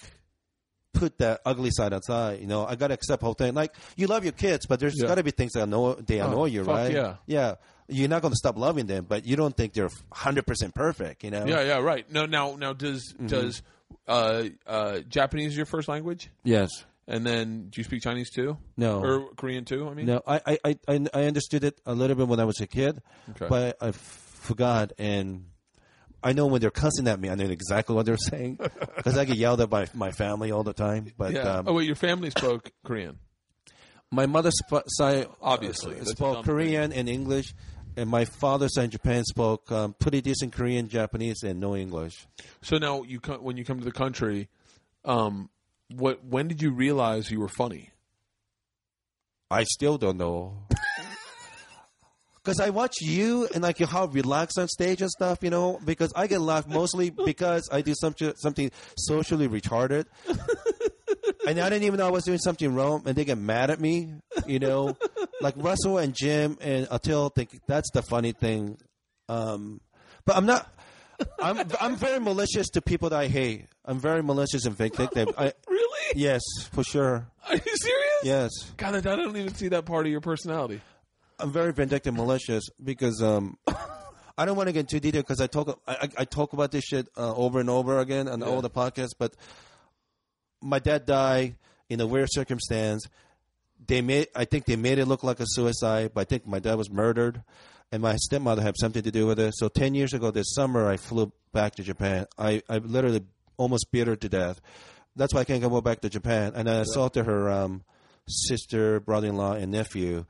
put 0.95 1.17
that 1.19 1.41
ugly 1.45 1.69
side 1.71 1.93
aside. 1.93 2.39
You 2.41 2.47
know, 2.47 2.65
I 2.65 2.75
got 2.75 2.87
to 2.87 2.93
accept 2.95 3.21
whole 3.21 3.33
thing. 3.35 3.53
Like 3.53 3.75
you 3.95 4.07
love 4.07 4.23
your 4.23 4.33
kids, 4.33 4.65
but 4.65 4.79
there's 4.79 4.95
Yeah. 4.99 5.07
got 5.07 5.15
to 5.15 5.23
be 5.23 5.31
things 5.31 5.51
that 5.53 5.63
annoy 5.63 5.93
they 5.95 6.19
Oh, 6.21 6.27
annoy 6.27 6.45
you, 6.45 6.63
fuck 6.63 6.75
right? 6.75 6.91
yeah. 6.91 7.15
yeah. 7.27 7.55
You're 7.87 8.09
not 8.09 8.23
going 8.23 8.31
to 8.31 8.37
stop 8.37 8.57
loving 8.57 8.87
them, 8.87 9.05
but 9.07 9.25
you 9.27 9.35
don't 9.35 9.55
think 9.55 9.73
they're 9.73 9.91
hundred 10.11 10.47
percent 10.47 10.73
perfect. 10.73 11.23
You 11.23 11.29
know? 11.31 11.45
Yeah, 11.45 11.61
yeah, 11.61 11.77
right. 11.77 12.11
No, 12.11 12.25
now, 12.25 12.55
now, 12.55 12.73
does 12.73 13.13
Mm-hmm. 13.13 13.27
does 13.27 13.61
uh, 14.07 14.43
uh, 14.65 14.99
Japanese 15.07 15.55
your 15.55 15.67
first 15.67 15.87
language? 15.87 16.29
Yes. 16.43 16.69
And 17.07 17.23
then, 17.23 17.67
do 17.69 17.79
you 17.79 17.83
speak 17.83 18.01
Chinese 18.01 18.31
too? 18.31 18.57
No. 18.77 18.99
or 19.03 19.29
Korean 19.35 19.63
too? 19.65 19.87
I 19.87 19.93
mean, 19.93 20.07
No, 20.07 20.21
I, 20.25 20.41
I, 20.65 20.75
I- 20.87 21.07
I, 21.13 21.23
understood 21.25 21.63
it 21.63 21.79
a 21.85 21.93
little 21.93 22.15
bit 22.15 22.27
when 22.27 22.39
I 22.39 22.45
was 22.45 22.59
a 22.61 22.65
kid, 22.67 23.01
Okay. 23.31 23.45
but 23.47 23.77
I 23.79 23.91
forgot. 23.91 24.93
And 24.97 25.45
I 26.25 26.33
know 26.33 26.47
when 26.47 26.59
they're 26.59 26.71
cussing 26.71 27.07
at 27.07 27.19
me, 27.19 27.29
I 27.29 27.35
know 27.35 27.45
exactly 27.45 27.95
what 27.95 28.05
they're 28.07 28.17
saying 28.17 28.57
because 28.97 29.17
I 29.17 29.23
get 29.25 29.37
yelled 29.37 29.61
at 29.61 29.69
by 29.69 29.87
my 29.93 30.11
family 30.11 30.51
all 30.51 30.63
the 30.63 30.73
time. 30.73 31.13
But 31.17 31.33
Yeah. 31.33 31.41
um, 31.43 31.67
oh 31.67 31.73
wait, 31.73 31.85
your 31.85 31.95
family 31.95 32.31
spoke 32.31 32.71
Korean. 32.83 33.19
my 34.11 34.25
mother 34.25 34.49
sp- 34.51 34.87
side 34.87 35.27
Obviously. 35.41 35.99
uh, 35.99 36.03
spoke 36.05 36.35
dumb 36.37 36.43
Korean 36.43 36.91
and 36.91 37.07
English, 37.07 37.53
and 37.95 38.09
my 38.09 38.25
father's 38.25 38.73
side 38.73 38.85
in 38.85 38.89
Japan 38.91 39.23
spoke 39.23 39.71
um, 39.71 39.93
pretty 39.99 40.19
decent 40.21 40.51
Korean, 40.51 40.87
Japanese, 40.89 41.43
and 41.43 41.59
no 41.59 41.75
English. 41.75 42.27
So 42.63 42.77
now, 42.77 43.03
you 43.03 43.19
come, 43.19 43.43
when 43.43 43.55
you 43.55 43.63
come 43.63 43.77
to 43.79 43.85
the 43.85 43.91
country, 43.91 44.49
um, 45.05 45.49
what? 45.95 46.25
When 46.25 46.47
did 46.47 46.61
you 46.61 46.71
realize 46.71 47.29
you 47.29 47.39
were 47.39 47.47
funny? 47.49 47.91
I 49.51 49.63
still 49.65 49.97
don't 49.99 50.17
know. 50.17 50.57
Because 52.45 52.59
I 52.59 52.69
watch 52.69 53.01
you 53.01 53.47
and 53.55 53.63
like 53.63 53.79
you 53.79 53.87
how 53.87 54.05
relaxed 54.05 54.59
on 54.59 54.67
stage 54.67 55.01
and 55.01 55.09
stuff, 55.09 55.39
you 55.41 55.49
know. 55.49 55.79
Because 55.83 56.13
I 56.15 56.27
get 56.27 56.41
laughed 56.41 56.69
mostly 56.69 57.09
because 57.25 57.67
I 57.71 57.81
do 57.81 57.95
something 57.99 58.33
something 58.37 58.69
socially 58.97 59.47
retarded, 59.47 60.05
and 61.47 61.59
I 61.59 61.69
didn't 61.69 61.83
even 61.83 61.97
know 61.97 62.05
I 62.05 62.11
was 62.11 62.23
doing 62.23 62.37
something 62.37 62.75
wrong, 62.75 63.01
and 63.07 63.15
they 63.15 63.25
get 63.25 63.39
mad 63.39 63.71
at 63.71 63.79
me, 63.79 64.13
you 64.45 64.59
know. 64.59 64.95
Like 65.41 65.55
Russell 65.57 65.97
and 65.97 66.13
Jim 66.15 66.57
and 66.61 66.87
Attell 66.91 67.29
think 67.29 67.59
that's 67.65 67.89
the 67.91 68.03
funny 68.03 68.31
thing, 68.31 68.77
um, 69.27 69.81
but 70.25 70.37
I'm 70.37 70.45
not. 70.45 70.71
I'm 71.41 71.59
I'm 71.81 71.95
very 71.95 72.19
malicious 72.19 72.69
to 72.71 72.81
people 72.81 73.09
that 73.09 73.19
I 73.19 73.27
hate. 73.27 73.65
I'm 73.85 73.99
very 73.99 74.21
malicious 74.21 74.65
and 74.65 74.75
vindictive. 74.77 75.29
I, 75.37 75.53
Really? 75.67 76.21
yes, 76.21 76.41
for 76.71 76.83
sure. 76.83 77.25
Are 77.47 77.55
you 77.55 77.61
serious? 77.77 78.13
Yes. 78.23 78.49
God, 78.77 78.95
I 78.95 79.01
don't 79.15 79.35
even 79.35 79.53
see 79.55 79.69
that 79.69 79.85
part 79.85 80.05
of 80.05 80.11
your 80.11 80.21
personality. 80.21 80.81
I'm 81.39 81.51
very 81.51 81.73
vindictive, 81.73 82.13
malicious 82.13 82.63
because 82.83 83.21
um, 83.21 83.57
I 84.37 84.45
don't 84.45 84.55
want 84.55 84.67
to 84.67 84.73
get 84.73 84.87
too 84.89 84.99
detailed 84.99 85.25
because 85.25 85.41
I 85.41 85.47
talk 85.47 85.79
I, 85.87 86.09
I- 86.17 86.25
talk 86.25 86.53
about 86.53 86.71
this 86.71 86.83
shit 86.83 87.07
uh, 87.17 87.35
over 87.35 87.59
and 87.59 87.69
over 87.69 87.99
again 87.99 88.27
on 88.27 88.43
all 88.43 88.61
the 88.61 88.69
podcasts. 88.69 89.13
But 89.17 89.33
my 90.61 90.79
dad 90.79 91.05
died 91.05 91.55
in 91.89 91.99
a 92.01 92.07
weird 92.07 92.29
circumstance. 92.31 93.07
They 93.87 94.01
made 94.01 94.27
I 94.35 94.45
think 94.45 94.65
they 94.65 94.75
made 94.75 94.97
it 94.99 95.05
look 95.05 95.23
like 95.23 95.39
a 95.39 95.45
suicide, 95.47 96.11
but 96.13 96.21
I 96.21 96.23
think 96.25 96.47
my 96.47 96.59
dad 96.59 96.75
was 96.75 96.89
murdered, 96.89 97.43
and 97.91 98.01
my 98.01 98.15
stepmother 98.15 98.61
had 98.61 98.75
something 98.79 99.03
to 99.03 99.11
do 99.11 99.27
with 99.27 99.39
it. 99.39 99.53
So 99.55 99.67
ten 99.67 99.93
years 99.93 100.13
ago 100.13 100.31
this 100.31 100.53
summer, 100.53 100.87
I 100.89 100.97
flew 100.97 101.31
back 101.51 101.75
to 101.75 101.83
Japan. 101.83 102.25
I 102.37 102.61
I 102.69 102.77
literally 102.79 103.23
almost 103.57 103.91
beat 103.91 104.07
her 104.07 104.15
to 104.15 104.29
death. 104.29 104.59
That's 105.15 105.33
why 105.33 105.41
I 105.41 105.45
can't 105.45 105.61
go 105.61 105.81
back 105.81 106.01
to 106.01 106.09
Japan. 106.09 106.53
And 106.55 106.69
I 106.69 106.75
assaulted 106.79 107.25
her 107.25 107.49
um, 107.49 107.83
sister, 108.27 108.99
brother-in-law, 108.99 109.53
and 109.53 109.71
nephew, 109.71 110.25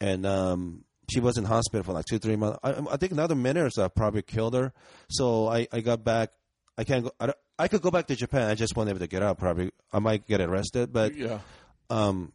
and 0.00 0.24
um, 0.26 0.84
she 1.10 1.20
was 1.20 1.38
in 1.38 1.44
hospital 1.44 1.82
for 1.84 1.92
like 1.92 2.04
two, 2.06 2.18
three 2.18 2.36
months. 2.36 2.58
I, 2.62 2.72
I 2.90 2.96
think 2.96 3.12
another 3.12 3.34
minute 3.34 3.64
or 3.64 3.70
so 3.70 3.88
probably 3.88 4.22
killed 4.22 4.54
her. 4.54 4.72
So 5.08 5.48
I, 5.48 5.66
I 5.72 5.80
got 5.80 6.04
back. 6.04 6.30
I 6.76 6.84
can't 6.84 7.04
go. 7.04 7.12
I, 7.18 7.32
I 7.58 7.66
could 7.68 7.82
go 7.82 7.90
back 7.90 8.06
to 8.08 8.16
Japan. 8.16 8.48
I 8.50 8.54
just 8.54 8.76
won't 8.76 8.88
able 8.88 9.00
to 9.00 9.06
get 9.08 9.22
out. 9.22 9.38
Probably 9.38 9.70
I 9.92 9.98
might 9.98 10.26
get 10.26 10.40
arrested, 10.40 10.92
but 10.92 11.16
Yeah. 11.16 11.40
um, 11.90 12.32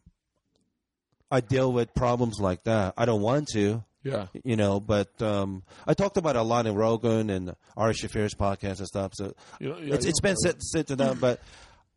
I 1.30 1.40
deal 1.40 1.72
with 1.72 1.94
problems 1.94 2.38
like 2.38 2.64
that. 2.64 2.94
I 2.96 3.06
don't 3.06 3.22
want 3.22 3.48
to, 3.54 3.82
Yeah. 4.02 4.26
you 4.44 4.56
know. 4.56 4.80
But 4.80 5.20
um, 5.22 5.62
I 5.86 5.94
talked 5.94 6.16
about 6.16 6.36
it 6.36 6.40
a 6.40 6.42
lot 6.42 6.66
in 6.66 6.74
Rogan 6.74 7.30
and 7.30 7.54
Ari 7.76 7.94
Shaffir's 7.94 8.34
podcast 8.34 8.78
and 8.78 8.86
stuff. 8.86 9.12
So 9.14 9.34
You 9.58 9.70
know, 9.70 9.78
yeah, 9.78 9.94
it's 9.94 10.04
it's 10.04 10.20
been 10.20 10.36
said 10.36 10.62
said 10.62 10.86
to 10.88 10.96
them, 10.96 11.18
but 11.20 11.40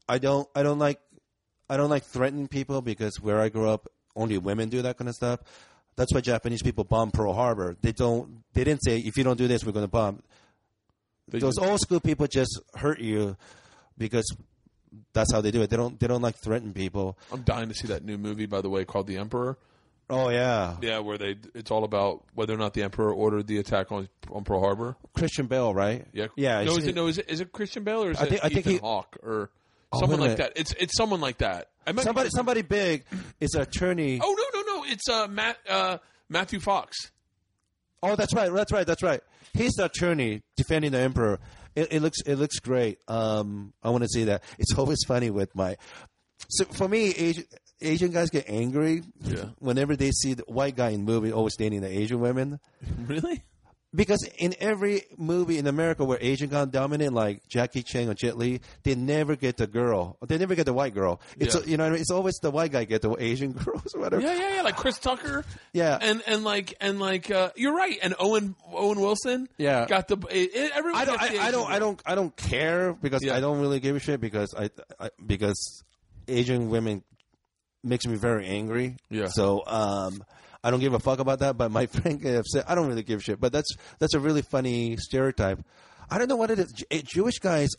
I 0.07 0.17
don't 0.19 0.47
I 0.55 0.63
don't 0.63 0.79
like 0.79 0.99
I 1.69 1.75
don't 1.75 1.89
like 1.89 2.03
threatening 2.05 2.47
people 2.47 2.81
because 2.81 3.19
where 3.19 3.41
I 3.41 3.49
grew 3.49 3.69
up, 3.69 3.87
only 4.17 4.37
women 4.37 4.67
do 4.69 4.81
that 4.81 4.97
kind 4.97 5.07
of 5.07 5.15
stuff. 5.15 5.39
That's 5.95 6.13
why 6.13 6.21
Japanese 6.21 6.61
people 6.61 6.83
bomb 6.83 7.11
Pearl 7.11 7.33
Harbor. 7.33 7.77
They 7.81 7.91
don't. 7.91 8.43
They 8.53 8.63
didn't 8.63 8.83
say 8.83 8.97
if 8.99 9.15
you 9.17 9.23
don't 9.23 9.37
do 9.37 9.47
this, 9.47 9.63
we're 9.63 9.71
going 9.71 9.85
to 9.85 9.91
bomb. 9.91 10.21
They 11.29 11.39
Those 11.39 11.55
just- 11.55 11.67
old 11.67 11.79
school 11.79 11.99
people 11.99 12.27
just 12.27 12.59
hurt 12.75 12.99
you 12.99 13.35
because 13.97 14.25
that's 15.13 15.31
how 15.33 15.41
they 15.41 15.51
do 15.51 15.61
it. 15.61 15.69
They 15.69 15.77
don't. 15.77 15.99
They 15.99 16.07
don't 16.07 16.21
like 16.21 16.35
threaten 16.37 16.73
people. 16.73 17.17
I'm 17.31 17.41
dying 17.41 17.69
to 17.69 17.75
see 17.75 17.87
that 17.87 18.03
new 18.03 18.17
movie, 18.17 18.45
by 18.45 18.61
the 18.61 18.69
way, 18.69 18.85
called 18.85 19.07
The 19.07 19.17
Emperor. 19.17 19.57
Oh 20.09 20.29
yeah, 20.29 20.77
Yeah, 20.81 20.99
where 20.99 21.17
they 21.17 21.35
it's 21.53 21.69
all 21.69 21.83
about 21.83 22.23
whether 22.33 22.53
or 22.53 22.57
not 22.57 22.73
the 22.73 22.81
Emperor 22.83 23.13
ordered 23.13 23.45
the 23.47 23.57
attack 23.57 23.91
on 23.91 24.07
on 24.31 24.45
Pearl 24.45 24.61
Harbor. 24.61 24.95
Christian 25.13 25.47
Bale, 25.47 25.73
right? 25.73 26.05
Yeah, 26.13 26.27
yeah. 26.37 26.63
No, 26.63 26.77
is 26.77 26.87
it 26.87 26.95
no? 26.95 27.07
Is 27.07 27.17
it 27.17 27.29
is 27.29 27.41
it 27.41 27.51
Christian 27.51 27.83
Bale 27.83 28.03
or 28.05 28.11
is 28.11 28.17
I 28.17 28.23
it 28.27 28.33
I 28.41 28.47
think 28.47 28.59
Ethan 28.59 28.71
he- 28.71 28.77
Hawke 28.77 29.17
or 29.21 29.49
Oh, 29.91 29.99
someone 30.01 30.19
like 30.19 30.37
that? 30.37 30.53
It's 30.55 30.73
it's 30.73 30.95
someone 30.97 31.21
like 31.21 31.37
that. 31.39 31.69
Somebody, 32.01 32.29
somebody 32.29 32.61
big 32.63 33.05
is 33.39 33.53
an 33.55 33.61
attorney. 33.61 34.19
Oh 34.21 34.35
no 34.53 34.61
no 34.61 34.75
no! 34.79 34.85
It's 34.91 35.07
uh 35.09 35.27
Matt 35.27 35.57
uh 35.69 35.97
Matthew 36.29 36.59
Fox. 36.59 36.97
Oh, 38.03 38.15
that's 38.15 38.33
right. 38.33 38.51
That's 38.53 38.71
right. 38.71 38.85
That's 38.85 39.01
right. 39.01 39.21
He's 39.53 39.73
the 39.73 39.85
attorney 39.85 40.43
defending 40.55 40.91
the 40.91 40.99
emperor. 40.99 41.39
It, 41.75 41.87
it 41.93 42.01
looks 42.01 42.19
it 42.25 42.35
looks 42.35 42.59
great. 42.59 42.99
Um, 43.07 43.73
I 43.81 43.89
want 43.89 44.03
to 44.03 44.09
see 44.09 44.25
that. 44.25 44.43
It's 44.59 44.73
always 44.77 44.99
funny 45.07 45.29
with 45.29 45.55
my. 45.55 45.77
So 46.49 46.65
for 46.65 46.87
me, 46.87 47.09
Asian, 47.11 47.45
Asian 47.81 48.11
guys 48.11 48.29
get 48.29 48.45
angry 48.49 49.03
Yeah. 49.23 49.45
whenever 49.59 49.95
they 49.95 50.11
see 50.11 50.33
the 50.33 50.43
white 50.47 50.75
guy 50.75 50.89
in 50.89 51.03
movie 51.05 51.31
always 51.31 51.55
dating 51.55 51.81
the 51.81 51.89
Asian 51.89 52.19
women. 52.19 52.59
Really? 53.07 53.43
Because 53.97 54.23
in 54.37 54.53
every 54.59 55.01
movie 55.17 55.57
in 55.57 55.65
America 55.65 56.05
where 56.05 56.19
Asian 56.21 56.49
guy 56.49 56.63
dominant, 56.65 57.13
like 57.15 57.41
Jackie 57.49 57.81
Chan 57.81 58.07
or 58.07 58.13
Jet 58.13 58.37
Li, 58.37 58.61
they 58.83 58.93
never 58.93 59.35
get 59.35 59.57
the 59.57 59.65
girl. 59.65 60.17
They 60.25 60.37
never 60.37 60.53
get 60.53 60.65
the 60.67 60.73
white 60.73 60.93
girl. 60.93 61.19
It's 61.39 61.55
Yeah. 61.55 61.61
you 61.65 61.77
know 61.77 61.83
what 61.83 61.89
I 61.89 61.91
mean? 61.93 62.01
it's 62.01 62.11
always 62.11 62.35
the 62.43 62.51
white 62.51 62.71
guy 62.71 62.85
get 62.85 63.01
the 63.01 63.13
Asian 63.17 63.51
girls 63.63 63.95
or 63.95 64.01
whatever. 64.01 64.21
Yeah 64.21 64.35
yeah 64.35 64.55
yeah. 64.57 64.61
Like 64.61 64.75
Chris 64.77 64.99
Tucker. 64.99 65.43
Yeah. 65.73 65.97
And 65.99 66.21
and 66.27 66.43
like 66.43 66.75
and 66.79 66.99
like 66.99 67.31
uh, 67.31 67.49
you're 67.55 67.75
right. 67.75 67.97
And 68.03 68.13
Owen 68.19 68.55
Owen 68.71 69.01
Wilson. 69.01 69.49
Yeah. 69.57 69.87
Got 69.87 70.07
the 70.09 70.17
it, 70.29 70.51
it- 70.53 70.71
everyone. 70.75 71.01
I 71.01 71.05
don't. 71.05 71.21
I, 71.21 71.47
I 71.47 71.51
don't. 71.51 71.71
I 71.71 71.79
don't. 71.79 72.01
I 72.05 72.13
don't 72.15 72.35
care 72.37 72.93
because 72.93 73.23
Yeah. 73.23 73.35
I 73.35 73.39
don't 73.39 73.59
really 73.59 73.79
give 73.79 73.95
a 73.95 73.99
shit 73.99 74.21
because 74.21 74.53
I, 74.55 74.69
I 74.99 75.09
because 75.25 75.83
Asian 76.27 76.69
women 76.69 77.03
makes 77.83 78.05
me 78.05 78.15
very 78.17 78.45
angry. 78.45 78.97
Yeah. 79.09 79.29
So 79.29 79.63
um, 79.65 80.23
I 80.63 80.71
don't 80.71 80.79
give 80.79 80.93
a 80.93 80.99
fuck 80.99 81.19
about 81.19 81.39
that. 81.39 81.57
But 81.57 81.71
my 81.71 81.85
friend 81.87 82.21
get 82.21 82.35
upset. 82.35 82.65
I 82.69 82.75
don't 82.75 82.87
really 82.87 83.03
give 83.03 83.19
a 83.19 83.23
shit. 83.23 83.39
But 83.39 83.51
that's 83.51 83.69
that's 83.99 84.13
a 84.13 84.19
really 84.19 84.41
funny 84.41 84.97
stereotype. 84.97 85.59
I 86.09 86.17
don't 86.17 86.27
know 86.27 86.35
what 86.35 86.51
it 86.51 86.59
is. 86.59 86.71
J- 86.71 86.85
eh, 86.91 87.01
Jewish 87.05 87.39
guys, 87.39 87.69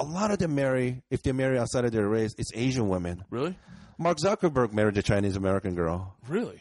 a 0.00 0.04
lot 0.04 0.30
of 0.30 0.38
them 0.38 0.54
marry 0.54 1.02
if 1.10 1.22
they 1.22 1.32
marry 1.32 1.58
outside 1.58 1.84
of 1.84 1.92
their 1.92 2.08
race, 2.08 2.34
it's 2.38 2.50
Asian 2.54 2.88
women. 2.88 3.24
Really? 3.30 3.56
Mark 3.98 4.18
Zuckerberg 4.18 4.72
married 4.72 4.96
a 4.96 5.02
Chinese 5.02 5.36
American 5.36 5.74
girl. 5.74 6.16
Really? 6.28 6.60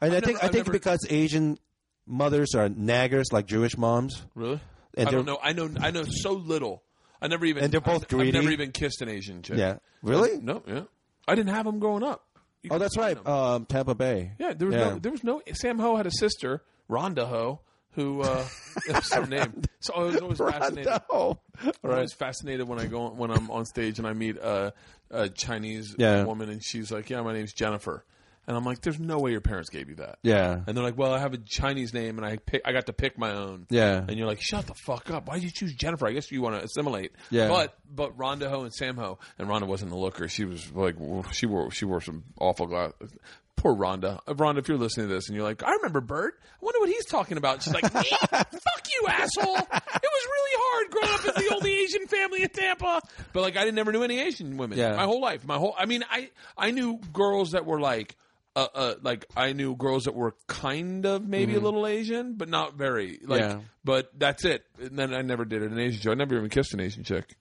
And 0.00 0.12
i 0.12 0.16
I've 0.16 0.24
think 0.24 0.42
I 0.42 0.46
I've 0.46 0.52
think 0.52 0.66
never- 0.66 0.72
because 0.72 1.06
Asian 1.10 1.58
mothers 2.06 2.54
are 2.54 2.68
naggers 2.68 3.32
like 3.32 3.46
Jewish 3.46 3.76
moms. 3.76 4.22
Really? 4.34 4.60
And 4.96 5.08
I 5.08 5.10
don't 5.10 5.26
know. 5.26 5.38
I 5.42 5.52
know. 5.52 5.68
I 5.80 5.90
know 5.90 6.04
so 6.08 6.32
little. 6.32 6.82
I 7.20 7.26
never 7.28 7.44
even. 7.46 7.64
And 7.64 7.72
they're 7.72 7.80
both 7.80 8.02
I've, 8.02 8.08
greedy? 8.08 8.28
I've 8.38 8.44
never 8.44 8.52
even 8.52 8.72
kissed 8.72 9.02
an 9.02 9.08
Asian 9.08 9.42
chick. 9.42 9.56
Yeah. 9.58 9.78
Really? 10.02 10.38
No. 10.38 10.62
Yeah. 10.66 10.82
I 11.26 11.34
didn't 11.34 11.54
have 11.54 11.64
them 11.64 11.78
growing 11.80 12.02
up. 12.02 12.24
You 12.64 12.70
Oh, 12.72 12.78
that's 12.78 12.96
right. 12.96 13.16
Um, 13.26 13.66
Tampa 13.66 13.94
Bay. 13.94 14.32
yeah. 14.38 14.54
There 14.54 14.66
was 14.68 14.76
no. 14.76 14.98
There 14.98 15.12
was 15.12 15.22
no. 15.22 15.42
Sam 15.52 15.78
Ho 15.78 15.96
had 15.96 16.06
a 16.06 16.10
sister, 16.10 16.62
Rhonda 16.90 17.26
Ho, 17.28 17.60
who 17.92 18.22
uh, 18.22 18.44
that's 18.88 19.12
her 19.14 19.26
name. 19.26 19.62
So 19.80 19.94
I 19.94 20.02
was 20.04 20.16
always 20.16 20.38
fascinated. 20.38 20.88
I'm 20.88 21.36
Right. 21.82 21.94
always 21.94 22.12
fascinated 22.14 22.66
when 22.66 22.80
I 22.80 22.86
go 22.86 23.10
when 23.10 23.30
I'm 23.30 23.50
on 23.50 23.64
stage 23.66 23.98
and 23.98 24.08
I 24.08 24.12
meet 24.14 24.36
a, 24.38 24.72
a 25.10 25.28
Chinese 25.28 25.94
Yeah. 25.98 26.24
woman 26.24 26.48
and 26.48 26.64
she's 26.64 26.90
like, 26.90 27.10
"Yeah, 27.10 27.20
my 27.22 27.32
name's 27.34 27.52
Jennifer," 27.52 28.04
and 28.46 28.56
I'm 28.56 28.64
like, 28.64 28.80
"There's 28.80 28.98
no 28.98 29.18
way 29.18 29.32
your 29.32 29.40
parents 29.40 29.70
gave 29.70 29.88
you 29.88 29.96
that." 29.96 30.18
Yeah. 30.22 30.60
And 30.66 30.76
they're 30.76 30.84
like, 30.84 30.98
"Well, 30.98 31.12
I 31.12 31.18
have 31.18 31.34
a 31.34 31.38
Chinese 31.38 31.92
name 31.94 32.18
and 32.18 32.26
I 32.26 32.36
pick, 32.36 32.62
I 32.64 32.72
got 32.72 32.86
to 32.86 32.92
pick 32.92 33.18
my 33.18 33.32
own." 33.32 33.66
Yeah. 33.70 34.04
And 34.06 34.16
you're 34.16 34.26
like, 34.26 34.40
"Shut 34.40 34.66
the 34.66 34.74
fuck 34.74 35.10
up! 35.10 35.28
Why 35.28 35.34
did 35.34 35.44
you 35.44 35.50
choose 35.50 35.74
Jennifer?" 35.74 36.06
I 36.06 36.12
guess 36.12 36.30
you 36.30 36.42
want 36.42 36.56
to 36.56 36.64
assimilate. 36.64 37.12
Yeah. 37.30 37.48
But 37.48 37.76
but 37.88 38.16
Rhonda 38.16 38.48
Ho 38.50 38.62
and 38.62 38.72
Sam 38.72 38.96
Ho 38.96 39.18
and 39.38 39.48
Rhonda 39.48 39.66
wasn't 39.66 39.92
a 39.92 39.96
looker. 39.96 40.28
She 40.28 40.44
was 40.44 40.70
like 40.72 40.96
she 41.32 41.46
wore 41.46 41.70
she 41.70 41.84
wore 41.84 42.00
some 42.00 42.24
awful 42.38 42.66
glasses. 42.66 43.12
Poor 43.56 43.74
Rhonda. 43.74 44.18
Uh, 44.26 44.34
Rhonda, 44.34 44.58
if 44.58 44.68
you're 44.68 44.78
listening 44.78 45.08
to 45.08 45.14
this 45.14 45.28
and 45.28 45.36
you're 45.36 45.44
like, 45.44 45.62
I 45.62 45.72
remember 45.72 46.00
Bert. 46.00 46.34
I 46.42 46.56
wonder 46.60 46.80
what 46.80 46.88
he's 46.88 47.06
talking 47.06 47.38
about. 47.38 47.62
She's 47.62 47.72
like, 47.72 47.84
me? 47.94 48.02
Fuck 48.20 48.50
you, 48.50 49.06
asshole. 49.08 49.56
It 49.56 49.70
was 49.72 50.26
really 50.26 50.56
hard 50.58 50.90
growing 50.90 51.14
up 51.14 51.24
as 51.26 51.34
the 51.34 51.54
only 51.54 51.72
Asian 51.82 52.06
family 52.06 52.42
in 52.42 52.48
Tampa. 52.48 53.00
But 53.32 53.42
like, 53.42 53.56
I 53.56 53.60
didn't 53.60 53.76
never 53.76 53.92
knew 53.92 54.02
any 54.02 54.20
Asian 54.20 54.56
women. 54.56 54.78
Yeah. 54.78 54.96
My 54.96 55.04
whole 55.04 55.20
life. 55.20 55.46
My 55.46 55.56
whole. 55.56 55.74
I 55.78 55.86
mean, 55.86 56.04
I 56.10 56.30
I 56.58 56.72
knew 56.72 56.98
girls 57.12 57.52
that 57.52 57.64
were 57.64 57.80
like. 57.80 58.16
Uh, 58.56 58.68
uh, 58.74 58.94
like 59.02 59.26
I 59.36 59.52
knew 59.52 59.74
girls 59.74 60.04
that 60.04 60.14
were 60.14 60.36
kind 60.46 61.04
of 61.06 61.26
maybe 61.26 61.56
a 61.56 61.60
little 61.60 61.86
Asian, 61.88 62.34
but 62.34 62.48
not 62.48 62.74
very. 62.74 63.18
Like, 63.24 63.40
Yeah. 63.40 63.60
but 63.84 64.12
that's 64.16 64.44
it. 64.44 64.64
And 64.80 64.96
then 64.98 65.12
I 65.12 65.22
never 65.22 65.44
did 65.44 65.62
an 65.62 65.76
Asian 65.78 66.00
chick. 66.00 66.10
I 66.12 66.14
never 66.14 66.36
even 66.36 66.50
kissed 66.50 66.72
an 66.72 66.80
Asian 66.80 67.02
chick. 67.02 67.36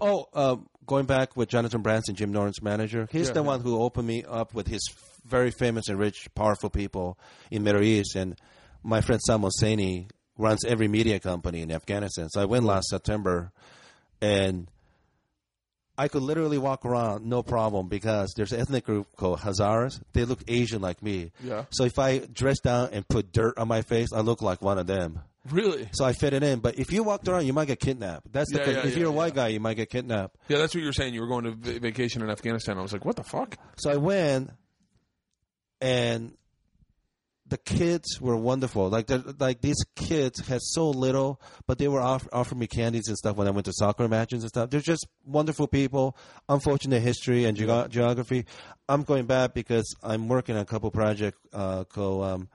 Oh, 0.00 0.26
um, 0.32 0.68
going 0.86 1.06
back 1.06 1.36
with 1.36 1.48
Jonathan 1.50 1.82
Brandstein, 1.84 2.14
Jim 2.14 2.32
Norton's 2.32 2.62
manager, 2.62 3.06
he's 3.12 3.28
Yeah, 3.28 3.34
the 3.34 3.40
yeah. 3.42 3.46
one 3.46 3.60
who 3.60 3.80
opened 3.80 4.08
me 4.08 4.24
up 4.26 4.54
with 4.54 4.66
his 4.66 4.80
very 5.24 5.50
famous 5.52 5.88
and 5.88 5.98
rich, 5.98 6.26
powerful 6.34 6.70
people 6.70 7.16
in 7.50 7.62
Middle 7.62 7.82
East. 7.84 8.16
And 8.16 8.36
my 8.82 9.00
friend 9.02 9.20
Saad 9.24 9.40
Mohseni 9.42 10.08
runs 10.38 10.64
every 10.64 10.88
media 10.88 11.20
company 11.20 11.60
in 11.60 11.70
Afghanistan. 11.70 12.28
So 12.30 12.40
I 12.40 12.44
went 12.46 12.64
last 12.64 12.88
September, 12.88 13.52
and 14.20 14.68
I 15.98 16.08
could 16.08 16.22
literally 16.22 16.58
walk 16.58 16.84
around 16.84 17.24
no 17.24 17.42
problem 17.42 17.88
because 17.88 18.34
there's 18.36 18.52
an 18.52 18.60
ethnic 18.60 18.84
group 18.84 19.06
called 19.16 19.40
Hazaras. 19.40 20.00
They 20.12 20.24
look 20.24 20.40
Asian 20.46 20.82
like 20.82 21.02
me. 21.02 21.32
Yeah. 21.42 21.64
So 21.70 21.84
if 21.84 21.98
I 21.98 22.18
dress 22.18 22.60
down 22.60 22.90
and 22.92 23.06
put 23.08 23.32
dirt 23.32 23.56
on 23.58 23.68
my 23.68 23.82
face, 23.82 24.08
I 24.14 24.20
look 24.20 24.42
like 24.42 24.60
one 24.60 24.78
of 24.78 24.86
them. 24.86 25.20
Really? 25.50 25.88
So 25.92 26.04
I 26.04 26.12
fit 26.12 26.32
it 26.32 26.42
in. 26.42 26.58
But 26.58 26.78
if 26.78 26.92
you 26.92 27.02
walked 27.04 27.28
around, 27.28 27.46
you 27.46 27.52
might 27.52 27.66
get 27.68 27.80
kidnapped. 27.80 28.32
That's 28.32 28.52
the 28.52 28.58
Yeah, 28.58 28.64
thing. 28.64 28.74
yeah, 28.74 28.80
if 28.86 28.92
yeah, 28.92 28.98
you're 28.98 29.08
a 29.08 29.12
white 29.12 29.34
guy, 29.34 29.48
you 29.48 29.60
might 29.60 29.74
get 29.74 29.88
kidnapped. 29.90 30.36
Yeah, 30.48 30.58
that's 30.58 30.74
what 30.74 30.80
you 30.80 30.86
were 30.86 30.92
saying. 30.92 31.14
You 31.14 31.20
were 31.20 31.28
going 31.28 31.44
to 31.44 31.52
va- 31.52 31.78
vacation 31.80 32.20
in 32.22 32.30
Afghanistan. 32.30 32.78
I 32.78 32.82
was 32.82 32.92
like, 32.92 33.04
what 33.04 33.16
the 33.16 33.22
fuck? 33.24 33.56
So 33.78 33.90
I 33.90 33.96
went, 33.96 34.50
and 35.80 36.32
the 37.48 37.58
kids 37.58 38.20
were 38.20 38.36
wonderful. 38.36 38.88
Like 38.88 39.10
like 39.38 39.60
these 39.60 39.76
kids 39.94 40.46
had 40.46 40.60
so 40.62 40.90
little, 40.90 41.40
but 41.66 41.78
they 41.78 41.88
were 41.88 42.00
off, 42.00 42.26
offering 42.32 42.58
me 42.58 42.66
candies 42.66 43.08
and 43.08 43.16
stuff 43.16 43.36
when 43.36 43.46
I 43.46 43.50
went 43.50 43.66
to 43.66 43.72
soccer 43.72 44.08
matches 44.08 44.42
and 44.42 44.48
stuff. 44.48 44.70
They're 44.70 44.80
just 44.80 45.06
wonderful 45.24 45.68
people. 45.68 46.16
Unfortunate 46.48 47.00
history 47.00 47.44
and 47.44 47.56
geo- 47.56 47.88
geography. 47.88 48.46
I'm 48.88 49.04
going 49.04 49.26
back 49.26 49.54
because 49.54 49.94
I'm 50.02 50.28
working 50.28 50.56
on 50.56 50.62
a 50.62 50.66
couple 50.66 50.90
projects 50.90 51.38
uh, 51.52 51.84
called 51.84 52.24
um, 52.24 52.48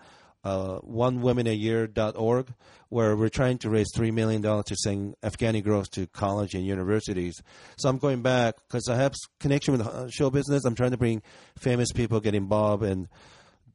uh, 0.44 0.80
onewomenayear.org, 0.80 2.54
where 2.89 3.16
we're 3.16 3.30
trying 3.30 3.60
to 3.60 3.70
raise 3.70 3.88
three 3.96 4.12
million 4.12 4.42
dollars 4.42 4.66
to 4.66 4.76
send 4.76 5.16
Afghani 5.24 5.64
girls 5.64 5.88
to 5.89 6.08
college 6.08 6.54
and 6.54 6.66
universities. 6.66 7.42
So 7.78 7.88
I'm 7.88 7.98
going 7.98 8.22
back 8.22 8.56
because 8.68 8.89
I 8.89 8.96
have 8.96 9.14
connection 9.39 9.78
with 9.78 9.88
uh, 9.88 10.10
show 10.10 10.30
business. 10.30 10.66
I'm 10.66 10.76
trying 10.76 10.92
to 10.92 10.98
bring 10.98 11.22
famous 11.58 11.94
people 11.94 12.20
get 12.20 12.36
involved 12.36 12.84
and 12.84 13.08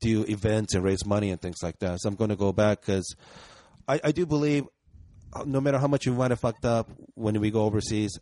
do 0.00 0.24
events 0.28 0.74
and 0.74 0.84
raise 0.84 1.04
money 1.04 1.30
and 1.30 1.40
things 1.40 1.58
like 1.62 1.78
that. 1.80 2.00
So 2.00 2.08
I'm 2.08 2.14
going 2.14 2.30
to 2.30 2.36
go 2.36 2.52
back 2.52 2.80
because 2.80 3.14
I, 3.88 4.00
I 4.04 4.12
do 4.12 4.26
believe, 4.26 4.64
uh, 5.32 5.44
no 5.46 5.60
matter 5.60 5.78
how 5.78 5.86
much 5.86 6.06
we 6.06 6.12
might 6.12 6.30
have 6.30 6.40
fucked 6.40 6.64
up 6.64 6.90
when 7.14 7.40
we 7.40 7.50
go 7.50 7.62
overseas, 7.62 8.18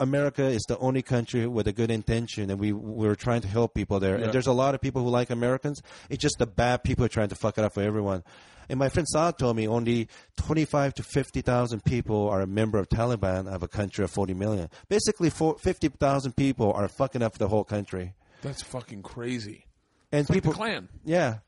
America 0.00 0.44
is 0.44 0.62
the 0.68 0.78
only 0.78 1.02
country 1.02 1.46
with 1.46 1.66
a 1.66 1.72
good 1.72 1.90
intention, 1.90 2.50
and 2.50 2.60
we 2.60 2.72
we're 2.72 3.16
trying 3.16 3.40
to 3.40 3.48
help 3.48 3.74
people 3.74 3.98
there. 3.98 4.16
Yeah. 4.16 4.24
And 4.24 4.32
there's 4.32 4.46
a 4.46 4.52
lot 4.52 4.74
of 4.74 4.80
people 4.80 5.02
who 5.02 5.10
like 5.10 5.30
Americans. 5.30 5.82
It's 6.08 6.22
just 6.22 6.36
the 6.38 6.46
bad 6.46 6.84
people 6.84 7.04
are 7.04 7.08
trying 7.08 7.30
to 7.30 7.34
fuck 7.34 7.58
it 7.58 7.64
up 7.64 7.74
for 7.74 7.82
everyone. 7.82 8.22
And 8.68 8.78
my 8.78 8.90
friend 8.90 9.08
Saad 9.08 9.38
told 9.38 9.56
me 9.56 9.66
only 9.66 10.08
25 10.36 10.94
to 10.94 11.02
50,000 11.02 11.84
people 11.84 12.28
are 12.28 12.42
a 12.42 12.46
member 12.46 12.78
of 12.78 12.88
Taliban 12.88 13.48
of 13.48 13.62
a 13.62 13.68
country 13.68 14.04
of 14.04 14.10
40 14.10 14.34
million. 14.34 14.68
Basically, 14.88 15.30
50,000 15.30 16.36
people 16.36 16.72
are 16.72 16.86
fucking 16.86 17.22
up 17.22 17.38
the 17.38 17.48
whole 17.48 17.64
country. 17.64 18.12
That's 18.42 18.62
fucking 18.62 19.02
crazy. 19.02 19.67
And 20.12 20.20
It's 20.22 20.30
like 20.30 20.36
people, 20.38 20.52
the 20.52 20.56
Klan. 20.58 20.88
yeah, 21.04 21.38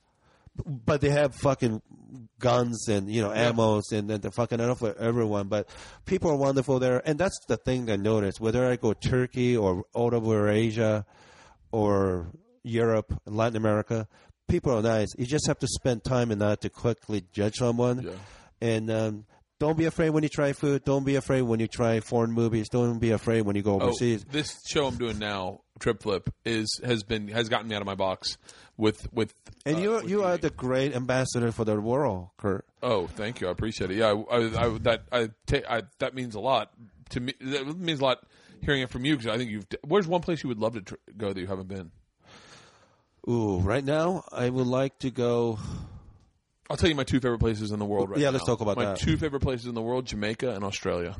but 0.66 1.00
they 1.00 1.10
have 1.10 1.34
fucking 1.34 1.80
guns 2.38 2.88
and 2.88 3.10
you 3.10 3.22
know 3.22 3.32
Yeah. 3.32 3.52
ammos 3.52 3.92
and, 3.92 4.10
and 4.10 4.22
they're 4.22 4.30
fucking 4.30 4.60
up 4.60 4.78
for 4.78 4.94
everyone. 4.98 5.48
But 5.48 5.68
people 6.04 6.30
are 6.30 6.36
wonderful 6.36 6.78
there, 6.78 7.00
and 7.06 7.18
that's 7.18 7.38
the 7.48 7.56
thing 7.56 7.90
I 7.90 7.96
noticed. 7.96 8.40
Whether 8.40 8.66
I 8.68 8.76
go 8.76 8.92
Turkey 8.92 9.56
or 9.56 9.84
all 9.94 10.14
over 10.14 10.48
Asia 10.48 11.06
or 11.72 12.26
Europe 12.62 13.18
and 13.26 13.36
Latin 13.36 13.56
America, 13.56 14.06
people 14.48 14.72
are 14.76 14.82
nice. 14.82 15.08
You 15.16 15.26
just 15.26 15.46
have 15.46 15.58
to 15.60 15.66
spend 15.68 16.04
time 16.04 16.30
in 16.30 16.38
that 16.40 16.60
to 16.62 16.70
quickly 16.70 17.24
judge 17.32 17.54
someone. 17.56 18.02
Yeah. 18.02 18.10
And 18.60 18.90
um, 18.90 19.24
don't 19.60 19.78
be 19.78 19.84
afraid 19.84 20.10
when 20.10 20.24
you 20.24 20.28
try 20.28 20.52
food. 20.52 20.82
Don't 20.84 21.04
be 21.04 21.14
afraid 21.14 21.42
when 21.42 21.60
you 21.60 21.68
try 21.68 22.00
foreign 22.00 22.32
movies. 22.32 22.68
Don't 22.68 22.98
be 22.98 23.12
afraid 23.12 23.42
when 23.42 23.54
you 23.54 23.62
go 23.62 23.74
Oh, 23.80 23.84
overseas. 23.84 24.24
this 24.24 24.60
show 24.66 24.86
I'm 24.86 24.96
doing 24.96 25.18
now, 25.20 25.60
Trip 25.78 26.02
Flip, 26.02 26.28
is 26.44 26.80
has 26.82 27.04
been 27.04 27.28
has 27.28 27.48
gotten 27.48 27.68
me 27.68 27.76
out 27.76 27.82
of 27.82 27.86
my 27.86 27.94
box 27.94 28.36
with 28.76 29.06
with. 29.12 29.32
and 29.64 29.76
uh, 29.76 29.80
you 29.80 29.90
with 29.92 30.08
you 30.10 30.24
are 30.24 30.36
the 30.36 30.50
great 30.50 30.96
ambassador 30.96 31.52
for 31.52 31.64
the 31.64 31.80
world, 31.80 32.30
Bert. 32.42 32.64
Oh, 32.82 33.06
thank 33.06 33.40
you. 33.40 33.46
I 33.48 33.50
appreciate 33.52 33.90
it. 33.92 33.98
Yeah, 33.98 34.14
I, 34.30 34.36
I, 34.36 34.66
I 34.66 34.78
that 34.78 35.02
I, 35.12 35.28
ta- 35.46 35.68
I 35.68 35.82
that 36.00 36.14
means 36.14 36.34
a 36.34 36.40
lot 36.40 36.72
to 37.10 37.20
me. 37.20 37.34
That 37.40 37.76
means 37.78 38.00
a 38.00 38.04
lot 38.04 38.26
hearing 38.62 38.80
it 38.82 38.90
from 38.90 39.04
you 39.04 39.16
because 39.16 39.30
I 39.32 39.36
think 39.36 39.50
you've. 39.50 39.66
Where's 39.86 40.08
one 40.08 40.22
place 40.22 40.42
you 40.42 40.48
would 40.48 40.58
love 40.58 40.72
to 40.74 40.80
tr- 40.82 40.94
go 41.16 41.32
that 41.32 41.40
you 41.40 41.46
haven't 41.46 41.68
been? 41.68 41.90
Ooh, 43.28 43.58
right 43.58 43.84
now 43.84 44.24
I 44.32 44.48
would 44.48 44.66
like 44.66 44.98
to 45.00 45.10
go. 45.10 45.58
I'll 46.70 46.76
tell 46.76 46.88
you 46.88 46.94
my 46.94 47.04
two 47.04 47.20
favorite 47.20 47.40
places 47.40 47.72
in 47.72 47.78
the 47.80 47.84
world 47.84 48.08
right 48.10 48.16
now. 48.18 48.22
Yeah, 48.22 48.28
now. 48.30 48.34
let's 48.34 48.46
talk 48.46 48.60
about 48.60 48.76
that. 48.78 48.84
my 48.84 48.90
that. 48.92 49.00
two 49.00 49.16
favorite 49.16 49.40
places 49.40 49.66
in 49.66 49.74
the 49.74 49.82
world: 49.82 50.06
Jamaica 50.06 50.54
and 50.54 50.64
Australia. 50.64 51.16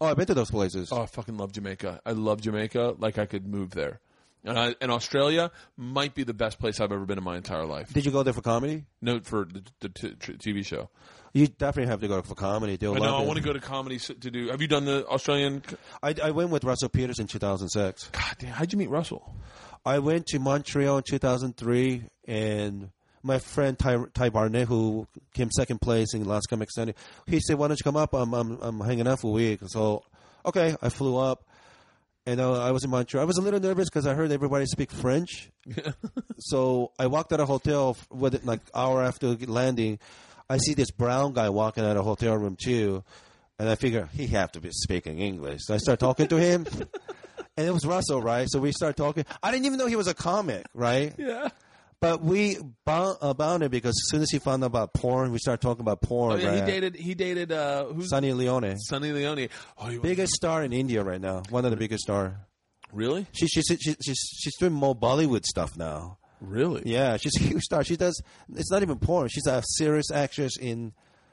Oh, 0.00 0.06
I've 0.06 0.16
been 0.16 0.26
to 0.26 0.34
those 0.34 0.50
places. 0.50 0.90
Oh, 0.92 1.02
I 1.02 1.06
fucking 1.06 1.36
love 1.36 1.52
Jamaica. 1.52 2.00
I 2.04 2.12
love 2.12 2.40
Jamaica. 2.40 2.96
Like 2.98 3.18
I 3.18 3.26
could 3.26 3.46
move 3.46 3.70
there. 3.70 4.00
And, 4.44 4.58
I, 4.58 4.74
and 4.80 4.90
Australia 4.92 5.50
might 5.76 6.14
be 6.14 6.22
the 6.22 6.32
best 6.32 6.60
place 6.60 6.80
I've 6.80 6.92
ever 6.92 7.04
been 7.04 7.18
in 7.18 7.24
my 7.24 7.36
entire 7.36 7.66
life. 7.66 7.92
Did 7.92 8.06
you 8.06 8.12
go 8.12 8.22
there 8.22 8.32
for 8.32 8.40
comedy? 8.40 8.84
Note 9.02 9.26
for 9.26 9.44
the, 9.44 9.62
the 9.80 9.88
t- 9.88 10.14
t- 10.14 10.32
TV 10.34 10.64
show. 10.64 10.88
You 11.32 11.48
definitely 11.48 11.90
have 11.90 12.00
to 12.00 12.08
go 12.08 12.22
for 12.22 12.34
comedy. 12.36 12.76
They'll 12.76 12.94
I 12.94 12.98
know. 12.98 13.04
love 13.04 13.20
I 13.20 13.22
it. 13.24 13.26
want 13.26 13.38
to 13.38 13.44
go 13.44 13.52
to 13.52 13.60
comedy 13.60 13.96
s- 13.96 14.06
to 14.06 14.30
do. 14.30 14.48
Have 14.48 14.62
you 14.62 14.68
done 14.68 14.84
the 14.84 15.06
Australian? 15.08 15.62
I, 16.02 16.14
I 16.22 16.30
went 16.30 16.50
with 16.50 16.64
Russell 16.64 16.88
Peters 16.88 17.18
in 17.18 17.26
2006. 17.26 18.10
God 18.12 18.22
damn! 18.38 18.50
How'd 18.50 18.72
you 18.72 18.78
meet 18.78 18.90
Russell? 18.90 19.34
I 19.84 19.98
went 19.98 20.26
to 20.28 20.38
Montreal 20.38 20.98
in 20.98 21.04
2003, 21.08 22.04
and 22.26 22.90
my 23.28 23.38
friend 23.38 23.78
Ty, 23.78 24.06
Ty 24.14 24.30
Barnett, 24.30 24.66
who 24.66 25.06
came 25.34 25.50
second 25.52 25.80
place 25.80 26.14
in 26.14 26.24
Last 26.24 26.46
Comic 26.48 26.70
Standing, 26.70 26.96
he 27.26 27.38
said, 27.38 27.56
"Why 27.56 27.68
don't 27.68 27.78
you 27.78 27.84
come 27.84 27.96
up? 27.96 28.14
I'm 28.14 28.32
I'm, 28.34 28.58
I'm 28.60 28.80
hanging 28.80 29.06
out 29.06 29.20
for 29.20 29.28
a 29.28 29.34
week." 29.34 29.60
So, 29.66 30.02
okay, 30.44 30.74
I 30.82 30.88
flew 30.88 31.16
up, 31.16 31.44
and 32.26 32.40
uh, 32.40 32.60
I 32.60 32.72
was 32.72 32.82
in 32.82 32.90
Montreal. 32.90 33.22
I 33.22 33.26
was 33.26 33.36
a 33.36 33.42
little 33.42 33.60
nervous 33.60 33.88
because 33.88 34.06
I 34.06 34.14
heard 34.14 34.32
everybody 34.32 34.66
speak 34.66 34.90
French. 34.90 35.50
so 36.38 36.90
I 36.98 37.06
walked 37.06 37.32
out 37.32 37.40
of 37.40 37.48
a 37.48 37.52
hotel 37.52 37.96
with 38.10 38.34
it 38.34 38.44
like 38.44 38.60
hour 38.74 39.02
after 39.02 39.34
landing. 39.34 40.00
I 40.50 40.56
see 40.56 40.74
this 40.74 40.90
brown 40.90 41.34
guy 41.34 41.50
walking 41.50 41.84
out 41.84 41.96
of 41.96 41.98
a 41.98 42.02
hotel 42.02 42.34
room 42.36 42.56
too, 42.56 43.04
and 43.58 43.68
I 43.68 43.76
figure 43.76 44.08
he 44.14 44.26
have 44.28 44.50
to 44.52 44.60
be 44.60 44.70
speaking 44.72 45.20
English. 45.20 45.60
So 45.64 45.74
I 45.74 45.76
start 45.76 46.00
talking 46.00 46.26
to 46.28 46.36
him. 46.36 46.66
And 47.56 47.66
it 47.66 47.72
was 47.72 47.84
Russell, 47.84 48.22
right? 48.22 48.46
So 48.48 48.60
we 48.60 48.70
start 48.70 48.96
talking. 48.96 49.24
I 49.42 49.50
didn't 49.50 49.66
even 49.66 49.80
know 49.80 49.86
he 49.86 49.96
was 49.96 50.06
a 50.06 50.14
comic, 50.14 50.64
right? 50.74 51.12
Yeah. 51.18 51.48
But 52.00 52.22
we 52.22 52.58
bound, 52.84 53.18
uh, 53.20 53.34
bounded 53.34 53.72
because 53.72 53.90
as 53.90 54.10
soon 54.10 54.22
as 54.22 54.30
he 54.30 54.38
found 54.38 54.62
out 54.62 54.68
about 54.68 54.94
porn, 54.94 55.32
we 55.32 55.38
started 55.38 55.60
talking 55.60 55.80
about 55.80 56.00
porn. 56.00 56.32
Oh 56.32 56.36
yeah. 56.36 56.48
right? 56.50 56.60
He 56.60 56.70
dated. 56.70 56.96
He 56.96 57.14
dated. 57.14 57.50
Uh, 57.52 57.86
who's 57.86 58.10
Sunny 58.10 58.32
Leone, 58.32 58.78
Sunny 58.78 59.10
Leone? 59.12 59.48
Oh, 59.76 59.98
biggest 60.00 60.32
star 60.34 60.62
in 60.62 60.72
India 60.72 61.02
right 61.02 61.20
now. 61.20 61.42
One 61.50 61.64
of 61.64 61.72
the 61.72 61.76
biggest 61.76 62.04
star. 62.04 62.46
really? 62.92 63.26
She, 63.32 63.48
she, 63.48 63.62
she, 63.62 63.76
she's 64.00 64.18
she's 64.40 64.56
doing 64.58 64.72
more 64.72 64.94
Bollywood 64.94 65.44
stuff 65.44 65.76
now. 65.76 66.18
Really? 66.40 66.82
Yeah, 66.86 67.16
she's 67.16 67.36
a 67.36 67.42
huge 67.42 67.64
star. 67.64 67.82
She 67.82 67.96
does. 67.96 68.22
It's 68.54 68.70
not 68.70 68.82
even 68.82 68.98
porn. 69.00 69.28
She's 69.28 69.48
a 69.48 69.60
serious 69.66 70.12
actress 70.12 70.56
in 70.56 70.92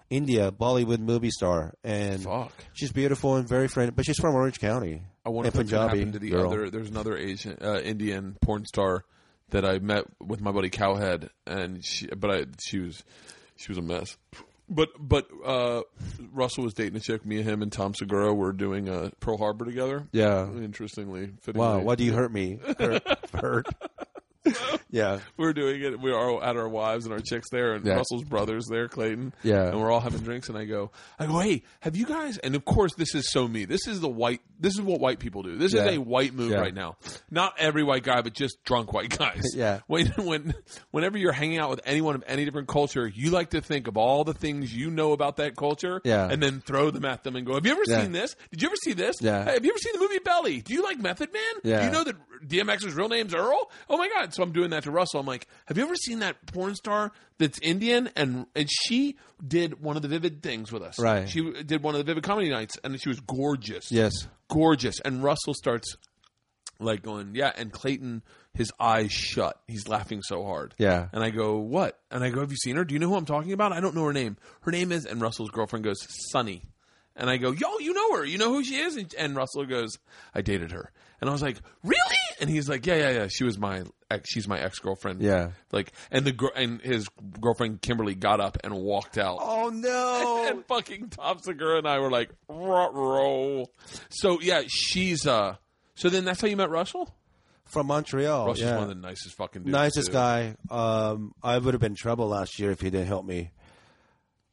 India, 0.10 0.52
Bollywood 0.52 1.00
movie 1.00 1.30
star, 1.30 1.76
and 1.84 2.24
Fuck. 2.24 2.52
she's 2.74 2.92
beautiful 2.92 3.36
and 3.36 3.48
very 3.48 3.68
friendly. 3.68 3.92
But 3.92 4.06
she's 4.06 4.18
from 4.18 4.34
Orange 4.34 4.60
County. 4.60 5.04
I 5.24 5.30
wonder 5.30 5.50
if 5.50 5.54
Punjabi 5.54 6.12
to 6.12 6.18
the 6.18 6.30
girl. 6.32 6.48
other. 6.48 6.72
There's 6.72 6.90
another 6.90 7.16
Asian, 7.16 7.58
uh, 7.62 7.82
Indian 7.82 8.36
porn 8.42 8.66
star 8.66 9.06
that 9.50 9.66
I 9.66 9.80
met 9.80 10.06
with 10.20 10.42
my 10.42 10.52
buddy 10.52 10.70
Cowhead, 10.70 11.30
and 11.46 11.84
she, 11.84 12.08
but 12.08 12.32
I, 12.32 12.46
she 12.60 12.80
was, 12.80 13.04
she 13.56 13.72
was 13.72 13.78
a 13.78 13.82
mess. 13.82 14.18
But 14.68 14.90
but 14.98 15.28
uh, 15.46 15.82
Russell 16.34 16.64
was 16.64 16.74
dating 16.74 16.96
a 16.96 17.00
chick. 17.00 17.24
Me 17.26 17.38
and 17.38 17.46
him 17.48 17.62
and 17.62 17.72
Tom 17.72 17.94
Segura 17.94 18.34
were 18.34 18.52
doing 18.52 18.90
uh, 18.90 19.12
Pearl 19.20 19.38
Harbor 19.38 19.64
together. 19.64 20.08
Yeah. 20.12 20.50
Interestingly, 20.50 21.34
Wow, 21.54 21.80
why 21.80 21.96
do 21.96 22.04
you 22.04 22.14
hurt 22.14 22.32
me? 22.34 22.60
Hurt. 22.80 23.04
hurt. 23.34 23.68
yeah. 24.92 25.20
we're 25.38 25.54
doing 25.54 25.82
it. 25.82 26.00
We 26.00 26.12
are 26.12 26.44
at 26.44 26.56
our 26.56 26.68
wives 26.70 27.06
and 27.06 27.14
our 27.14 27.20
chicks 27.20 27.50
there, 27.52 27.74
and 27.74 27.86
Yeah. 27.86 27.96
Russell's 27.96 28.24
brothers 28.24 28.68
there, 28.70 28.88
Clayton. 28.88 29.34
Yeah. 29.44 29.68
and 29.70 29.80
we're 29.82 29.92
all 29.92 30.00
having 30.00 30.22
drinks. 30.22 30.50
And 30.50 30.58
I 30.58 30.66
go, 30.66 30.92
I 31.20 31.26
go, 31.26 31.40
hey, 31.40 31.64
have 31.82 31.96
you 31.96 32.06
guys? 32.06 32.38
And 32.38 32.56
of 32.56 32.66
course, 32.66 32.94
this 32.96 33.16
is 33.16 33.32
so 33.32 33.48
me. 33.48 33.66
This 33.66 33.88
is 33.88 34.00
the 34.00 34.10
white. 34.10 34.42
This 34.60 34.74
is 34.76 34.82
what 34.82 35.00
white 35.00 35.20
people 35.20 35.44
do. 35.44 35.58
This 35.58 35.74
Yeah. 35.74 35.86
is 35.86 35.98
a 35.98 36.02
white 36.02 36.34
move 36.34 36.52
Yeah. 36.52 36.60
right 36.60 36.74
now. 36.74 36.98
Not 37.30 37.54
every 37.58 37.84
white 37.84 38.04
guy, 38.04 38.22
but 38.22 38.34
just 38.34 38.64
drunk 38.64 38.94
white 38.94 39.18
guys. 39.18 39.44
Yeah. 39.56 39.80
When 39.88 40.08
when 40.18 40.54
whenever 40.92 41.18
you're 41.18 41.32
hanging 41.32 41.58
out 41.60 41.70
with 41.70 41.82
anyone 41.86 42.16
of 42.16 42.24
any 42.28 42.46
different 42.46 42.68
culture, 42.68 43.08
you 43.08 43.32
like 43.32 43.52
to 43.52 43.62
think 43.62 43.88
of 43.88 43.98
all 43.98 44.24
the 44.24 44.34
things 44.34 44.74
you 44.76 44.90
know 44.92 45.12
about 45.14 45.38
that 45.38 45.56
culture. 45.56 46.02
Yeah. 46.04 46.28
and 46.30 46.42
then 46.42 46.62
throw 46.62 46.92
them 46.92 47.06
at 47.06 47.24
them 47.24 47.36
and 47.36 47.46
go, 47.46 47.54
Have 47.56 47.66
you 47.66 47.72
ever 47.72 47.86
seen 47.86 48.12
this? 48.12 48.36
Did 48.52 48.62
you 48.62 48.68
ever 48.68 48.76
see 48.78 48.94
this? 48.94 49.16
Yeah. 49.22 49.46
Hey, 49.46 49.54
have 49.54 49.66
you 49.66 49.72
ever 49.72 49.80
seen 49.80 49.94
the 49.94 50.00
movie 50.00 50.20
Belly? 50.20 50.62
Do 50.62 50.74
you 50.74 50.84
like 50.84 51.00
Method 51.00 51.32
Man? 51.34 51.42
Yeah. 51.64 51.80
Do 51.80 51.86
you 51.86 51.92
know 51.92 52.04
that 52.04 52.16
DMX's 52.48 52.94
real 52.94 53.10
name's 53.10 53.34
Earl? 53.34 53.72
Oh 53.90 53.98
my 53.98 54.10
god! 54.10 54.34
So 54.36 54.44
I'm 54.44 54.52
doing 54.52 54.70
that 54.72 54.84
to 54.84 54.92
Russell. 54.92 55.20
I'm 55.20 55.26
like, 55.26 55.48
have 55.66 55.78
you 55.78 55.84
ever 55.84 55.96
seen 55.96 56.20
that 56.20 56.46
porn 56.46 56.76
star 56.76 57.12
that's 57.38 57.60
Indian 57.60 58.10
and 58.16 58.46
and 58.56 58.70
she 58.70 59.18
did 59.46 59.82
one 59.82 59.96
of 59.96 60.02
the 60.02 60.08
Vivid 60.08 60.42
things 60.44 60.72
with 60.72 60.84
us. 60.84 61.00
Right. 61.00 61.28
She 61.28 61.64
did 61.64 61.84
one 61.84 61.96
of 61.96 62.00
the 62.00 62.06
Vivid 62.06 62.24
comedy 62.24 62.50
nights 62.50 62.78
and 62.84 63.00
she 63.02 63.10
was 63.10 63.20
gorgeous. 63.20 63.92
Yes. 63.92 64.14
gorgeous. 64.50 65.00
And 65.00 65.24
Russell 65.24 65.54
starts 65.54 65.98
like 66.80 67.02
going, 67.02 67.36
yeah. 67.36 67.52
And 67.56 67.72
Clayton, 67.72 68.22
his 68.54 68.72
eyes 68.80 69.12
shut. 69.12 69.60
He's 69.68 69.88
laughing 69.88 70.22
so 70.22 70.44
hard. 70.44 70.74
Yeah. 70.78 71.08
And 71.14 71.24
I 71.24 71.30
go, 71.30 71.58
what? 71.58 72.00
And 72.12 72.24
I 72.24 72.30
go, 72.30 72.42
have 72.42 72.52
you 72.52 72.58
seen 72.58 72.76
her? 72.76 72.84
Do 72.84 72.94
you 72.94 73.00
know 73.00 73.10
who 73.10 73.16
I'm 73.16 73.26
talking 73.26 73.54
about? 73.54 73.72
I 73.72 73.80
don't 73.80 73.96
know 73.96 74.04
her 74.04 74.14
name. 74.14 74.38
Her 74.62 74.72
name 74.72 74.92
is, 74.92 75.06
and 75.06 75.22
Russell's 75.22 75.52
girlfriend 75.52 75.86
goes, 75.86 76.06
Sunny. 76.32 76.64
And 77.16 77.30
I 77.30 77.38
go, 77.38 77.52
yo, 77.52 77.80
you 77.80 77.94
know 77.94 78.18
her. 78.18 78.26
You 78.26 78.38
know 78.38 78.50
who 78.50 78.64
she 78.64 78.76
is? 78.76 78.98
And, 78.98 79.14
and 79.18 79.36
Russell 79.38 79.66
goes, 79.66 79.98
I 80.34 80.42
dated 80.42 80.74
her. 80.74 80.92
And 81.22 81.30
I 81.30 81.34
was 81.34 81.42
like, 81.42 81.58
really? 81.82 82.02
And 82.40 82.50
he's 82.50 82.68
like, 82.68 82.86
yeah, 82.86 82.96
yeah, 82.96 83.10
yeah. 83.12 83.28
She 83.28 83.44
was 83.44 83.58
my 83.58 83.84
ex. 84.10 84.30
She's 84.30 84.48
my 84.48 84.60
ex 84.60 84.80
girlfriend. 84.80 85.22
Yeah. 85.22 85.52
Like, 85.72 85.92
and 86.12 86.26
the 86.26 86.32
gr- 86.32 86.56
and 86.56 86.82
his 86.82 87.08
girlfriend 87.40 87.82
Kimberly 87.82 88.16
got 88.16 88.40
up 88.40 88.58
and 88.64 88.74
walked 88.76 89.18
out. 89.18 89.40
Oh 89.42 89.70
no. 89.70 90.46
And 90.56 90.66
fucking 90.66 91.10
Tom 91.10 91.40
Segura 91.40 91.80
and 91.80 91.88
I 91.88 92.00
were 92.00 92.12
like, 92.12 92.30
"Ruh, 92.48 92.92
roll. 92.92 93.72
So 94.10 94.40
yeah, 94.42 94.64
she's 94.68 95.26
uh. 95.26 95.56
So 95.96 96.10
then 96.10 96.26
that's 96.26 96.42
how 96.42 96.48
you 96.48 96.58
met 96.58 96.70
Russell. 96.70 97.10
From 97.66 97.88
Montreal. 97.88 98.46
Russell's 98.46 98.66
yeah. 98.66 98.76
one 98.76 98.84
of 98.84 98.90
the 98.90 98.96
nicest 98.96 99.36
fucking 99.36 99.64
dudes. 99.64 99.72
nicest 99.72 100.08
too. 100.08 100.14
guy. 100.14 100.56
Um, 100.70 101.34
I 101.42 101.58
would 101.58 101.74
have 101.74 101.82
been 101.82 101.94
in 101.94 101.96
trouble 101.96 102.28
last 102.28 102.60
year 102.60 102.70
if 102.70 102.80
he 102.82 102.92
didn't 102.92 103.08
help 103.08 103.26
me. 103.26 103.52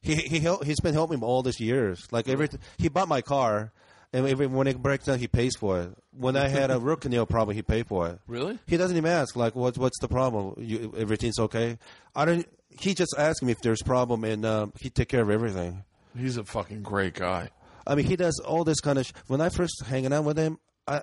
He 0.00 0.14
he 0.16 0.40
help, 0.40 0.64
he's 0.64 0.80
been 0.80 0.94
helping 0.94 1.20
me 1.20 1.26
all 1.26 1.42
these 1.42 1.60
years. 1.60 2.09
Like 2.10 2.28
every 2.28 2.48
he 2.78 2.88
bought 2.88 3.09
my 3.09 3.20
car, 3.20 3.72
and 4.12 4.26
every 4.26 4.47
when 4.47 4.66
it 4.66 4.80
breaks 4.82 5.06
down, 5.06 5.18
he 5.18 5.28
pays 5.28 5.56
for 5.56 5.80
it. 5.80 5.90
When 6.16 6.36
I 6.36 6.48
had 6.48 6.70
a 6.70 6.78
root 6.80 7.01
canal 7.02 7.26
problem, 7.26 7.56
he 7.56 7.62
paid 7.62 7.86
for 7.86 8.09
it. 8.09 8.18
Really? 8.26 8.59
He 8.66 8.76
doesn't 8.76 8.97
even 8.97 9.10
ask 9.10 9.36
like 9.36 9.55
what's 9.55 9.78
what's 9.78 9.98
the 10.01 10.09
problem? 10.09 10.55
You, 10.59 10.94
everything's 10.97 11.39
okay. 11.39 11.78
I 12.14 12.24
don't. 12.24 12.47
He 12.68 12.94
just 12.94 13.14
asks 13.18 13.43
me 13.43 13.52
if 13.52 13.60
there's 13.60 13.82
problem, 13.82 14.24
and 14.24 14.44
um, 14.47 14.72
he 14.80 14.90
take 14.90 15.09
care 15.09 15.22
of 15.22 15.30
everything. 15.30 15.84
He's 16.16 16.36
a 16.36 16.44
fucking 16.44 16.82
great 16.82 17.14
guy. 17.14 17.51
I 17.86 17.94
mean, 17.94 18.06
he 18.06 18.16
does 18.16 18.39
all 18.40 18.64
this 18.64 18.80
kind 18.80 18.98
of. 18.98 19.06
Sh- 19.06 19.12
when 19.26 19.40
I 19.40 19.48
first 19.48 19.82
hanging 19.86 20.12
out 20.12 20.24
with 20.24 20.39
him, 20.39 20.59
I 20.86 21.02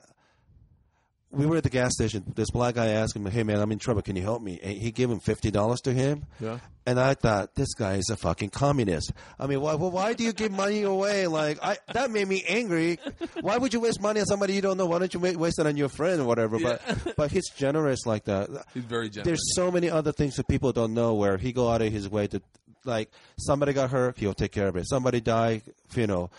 we 1.31 1.45
were 1.45 1.57
at 1.57 1.63
the 1.63 1.69
gas 1.69 1.93
station. 1.93 2.23
This 2.35 2.49
black 2.49 2.75
guy 2.75 2.87
asked 2.87 3.15
him, 3.15 3.25
"Hey 3.25 3.43
man, 3.43 3.59
I'm 3.59 3.71
in 3.71 3.79
trouble. 3.79 4.01
Can 4.01 4.15
you 4.15 4.21
help 4.23 4.41
me?" 4.41 4.59
And 4.61 4.77
he 4.77 4.91
gave 4.91 5.09
him 5.09 5.19
fifty 5.19 5.51
dollars 5.51 5.81
to 5.81 5.93
him. 5.93 6.25
Yeah. 6.39 6.59
And 6.85 6.99
I 6.99 7.13
thought 7.13 7.53
this 7.53 7.73
guy 7.75 7.95
is 7.95 8.09
a 8.09 8.17
fucking 8.17 8.49
communist. 8.49 9.13
I 9.39 9.45
mean, 9.45 9.61
why? 9.61 9.75
Well, 9.75 9.91
why 9.91 10.13
do 10.13 10.23
you 10.23 10.33
give 10.33 10.51
money 10.51 10.81
away? 10.81 11.27
Like, 11.27 11.59
I 11.61 11.77
that 11.93 12.09
made 12.09 12.27
me 12.27 12.43
angry. 12.47 12.99
Why 13.41 13.57
would 13.57 13.73
you 13.73 13.79
waste 13.79 14.01
money 14.01 14.21
on 14.21 14.25
somebody 14.25 14.53
you 14.53 14.61
don't 14.61 14.77
know? 14.77 14.87
Why 14.87 14.97
don't 14.97 15.13
you 15.13 15.19
waste 15.19 15.59
it 15.59 15.67
on 15.67 15.77
your 15.77 15.89
friend 15.89 16.21
or 16.21 16.25
whatever? 16.25 16.57
But 16.59 16.81
but 17.15 17.31
he's 17.31 17.49
generous 17.51 18.07
like 18.07 18.25
that. 18.25 18.49
He's 18.73 18.83
very 18.85 19.09
generous. 19.09 19.25
There's 19.25 19.55
so 19.55 19.71
many 19.71 19.89
other 19.89 20.11
things 20.11 20.35
that 20.37 20.47
people 20.47 20.71
don't 20.71 20.95
know 20.95 21.13
where 21.13 21.37
he 21.37 21.51
go 21.51 21.69
out 21.69 21.83
of 21.83 21.91
his 21.91 22.09
way 22.09 22.25
to, 22.27 22.41
like, 22.85 23.11
somebody 23.37 23.73
got 23.73 23.91
hurt, 23.91 24.17
he'll 24.17 24.33
take 24.33 24.51
care 24.51 24.67
of 24.67 24.75
it. 24.75 24.89
Somebody 24.89 25.21
died, 25.21 25.61
you 25.93 26.07
know, 26.07 26.31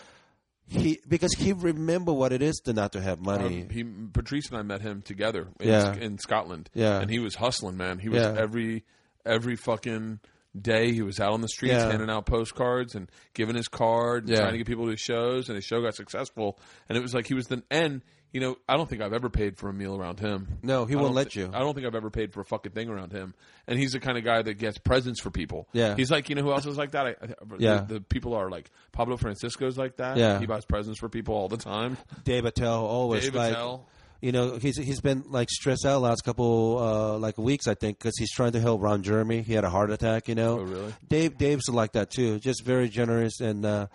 he 0.71 0.99
because 1.07 1.33
he 1.33 1.51
remember 1.53 2.13
what 2.13 2.31
it 2.31 2.41
is 2.41 2.55
to 2.65 2.73
not 2.73 2.93
to 2.93 3.01
have 3.01 3.19
money. 3.19 3.63
Um, 3.63 3.69
he, 3.69 3.83
Patrice 3.83 4.47
and 4.49 4.57
I 4.57 4.61
met 4.61 4.81
him 4.81 5.01
together 5.01 5.47
in, 5.59 5.67
Yeah. 5.67 5.93
in 5.95 6.17
Scotland. 6.17 6.69
Yeah. 6.73 6.99
and 7.01 7.09
he 7.11 7.19
was 7.19 7.35
hustling, 7.35 7.75
man. 7.77 7.99
He 7.99 8.09
was 8.09 8.21
Yeah. 8.21 8.35
every 8.37 8.85
every 9.25 9.55
fucking 9.55 10.19
day. 10.59 10.93
He 10.93 11.01
was 11.01 11.19
out 11.19 11.33
on 11.33 11.41
the 11.41 11.47
streets 11.49 11.73
Yeah. 11.75 11.91
handing 11.91 12.09
out 12.09 12.25
postcards 12.25 12.95
and 12.95 13.09
giving 13.33 13.55
his 13.55 13.67
card, 13.67 14.27
and 14.27 14.35
trying 14.37 14.51
to 14.53 14.57
get 14.57 14.67
people 14.67 14.85
to 14.85 14.91
his 14.91 14.99
shows. 15.01 15.49
And 15.49 15.55
his 15.55 15.65
show 15.65 15.81
got 15.81 15.95
successful. 15.95 16.57
And 16.89 16.97
it 16.97 17.01
was 17.01 17.13
like 17.13 17.27
he 17.27 17.33
was 17.33 17.47
the 17.47 17.63
and 17.69 18.01
you 18.31 18.39
know 18.41 18.57
I 18.67 18.77
don't 18.77 18.89
think 18.89 19.01
I've 19.01 19.13
ever 19.13 19.29
paid 19.29 19.57
for 19.57 19.69
a 19.69 19.73
meal 19.73 19.95
around 19.95 20.19
him. 20.19 20.59
No, 20.63 20.85
he 20.85 20.93
I 20.93 20.97
won't 20.97 21.07
don't 21.09 21.15
let 21.15 21.31
thi- 21.33 21.41
you. 21.41 21.49
I 21.53 21.59
don't 21.59 21.73
think 21.73 21.85
I've 21.85 21.95
ever 21.95 22.09
paid 22.09 22.33
for 22.33 22.41
a 22.41 22.45
fucking 22.45 22.71
thing 22.71 22.89
around 22.89 23.11
him. 23.11 23.33
And 23.67 23.77
he's 23.79 23.91
the 23.91 23.99
kind 23.99 24.17
of 24.17 24.23
guy 24.23 24.41
that 24.41 24.55
gets 24.55 24.77
presents 24.77 25.21
for 25.21 25.29
people. 25.31 25.67
Yeah. 25.73 25.95
he's 25.95 26.09
like 26.11 26.29
you 26.29 26.35
know 26.35 26.41
who 26.41 26.51
else 26.51 26.65
is 26.65 26.77
like 26.77 26.91
that? 26.91 27.05
I, 27.05 27.09
I, 27.09 27.15
Yeah. 27.57 27.77
the, 27.87 27.95
the 27.95 28.01
people 28.01 28.33
are 28.33 28.49
like 28.49 28.69
Pablo 28.91 29.17
Francisco's 29.17 29.77
like 29.77 29.97
that. 29.97 30.17
Yeah. 30.17 30.39
he 30.39 30.45
buys 30.45 30.65
presents 30.65 30.99
for 30.99 31.09
people 31.09 31.35
all 31.35 31.47
the 31.49 31.57
time. 31.57 31.97
Dave 32.23 32.45
Attell 32.45 32.85
always 32.85 33.23
Dave 33.25 33.35
like. 33.35 33.51
Attell. 33.51 33.87
You 34.23 34.31
know, 34.31 34.57
he's 34.57 34.77
he's 34.77 35.01
been 35.01 35.23
like 35.29 35.49
stressed 35.49 35.83
out 35.83 35.99
last 36.03 36.23
couple 36.23 36.77
uh, 36.77 37.17
like 37.17 37.39
weeks, 37.39 37.65
I 37.67 37.73
think, 37.73 37.97
because 37.97 38.13
he's 38.19 38.31
trying 38.31 38.51
to 38.51 38.59
help 38.59 38.79
Ron 38.79 39.01
Jeremy. 39.01 39.41
He 39.41 39.53
had 39.53 39.63
a 39.63 39.69
heart 39.71 39.89
attack, 39.89 40.27
you 40.27 40.35
know. 40.35 40.59
Oh, 40.59 40.63
really? 40.63 40.93
Dave 41.09 41.39
Dave's 41.39 41.67
like 41.69 41.93
that 41.93 42.11
too, 42.11 42.37
just 42.39 42.63
very 42.63 42.87
generous, 42.87 43.39
and 43.39 43.65
uh, 43.65 43.87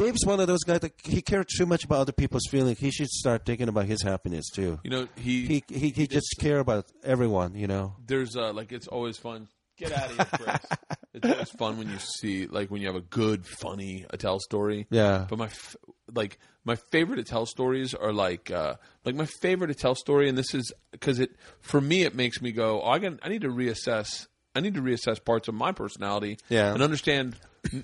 Dave's 0.00 0.24
one 0.24 0.40
of 0.40 0.46
those 0.46 0.64
guys 0.64 0.80
that 0.80 0.92
he 1.04 1.20
cares 1.22 1.46
too 1.56 1.66
much 1.66 1.84
about 1.84 2.00
other 2.00 2.12
people's 2.12 2.46
feelings. 2.50 2.78
He 2.78 2.90
should 2.90 3.08
start 3.08 3.44
thinking 3.44 3.68
about 3.68 3.86
his 3.86 4.02
happiness 4.02 4.48
too. 4.50 4.80
You 4.82 4.90
know 4.90 5.08
he 5.16 5.46
He 5.46 5.64
he, 5.68 5.88
he 5.90 6.06
just 6.06 6.34
care 6.40 6.58
about 6.58 6.86
everyone, 7.04 7.54
you 7.54 7.66
know. 7.66 7.94
there's 8.06 8.36
uh, 8.36 8.52
like 8.52 8.72
it's 8.72 8.86
always 8.88 9.16
fun. 9.18 9.48
Get 9.76 9.92
out 9.92 10.10
of 10.10 10.16
here, 10.16 10.26
Chris. 10.34 10.66
it's 11.14 11.26
always 11.26 11.50
fun 11.50 11.78
when 11.78 11.88
you 11.88 11.98
see 11.98 12.46
like 12.46 12.70
when 12.70 12.80
you 12.82 12.86
have 12.88 12.96
a 12.96 13.00
good, 13.00 13.46
funny 13.46 14.04
Attell 14.10 14.38
story. 14.38 14.86
Yeah. 14.90 15.26
But 15.28 15.38
my 15.38 15.46
f- 15.46 15.76
like 16.14 16.38
my 16.64 16.76
favorite 16.92 17.18
Attell 17.18 17.46
stories 17.46 17.94
are 17.94 18.12
like 18.12 18.50
uh, 18.50 18.74
like 19.06 19.14
my 19.14 19.26
favorite 19.40 19.70
Attell 19.70 19.94
story, 19.94 20.28
and 20.28 20.36
this 20.36 20.54
is 20.54 20.70
because 20.92 21.18
it 21.18 21.30
for 21.60 21.80
me 21.80 22.02
it 22.02 22.14
makes 22.14 22.42
me 22.42 22.52
go, 22.52 22.82
oh, 22.82 22.90
I 22.90 22.98
can 22.98 23.18
I 23.22 23.28
need 23.30 23.40
to 23.42 23.48
reassess. 23.48 24.26
I 24.54 24.60
need 24.60 24.74
to 24.74 24.82
reassess 24.82 25.24
parts 25.24 25.48
of 25.48 25.54
my 25.54 25.72
personality 25.72 26.38
Yeah. 26.48 26.72
and 26.72 26.82
understand 26.82 27.36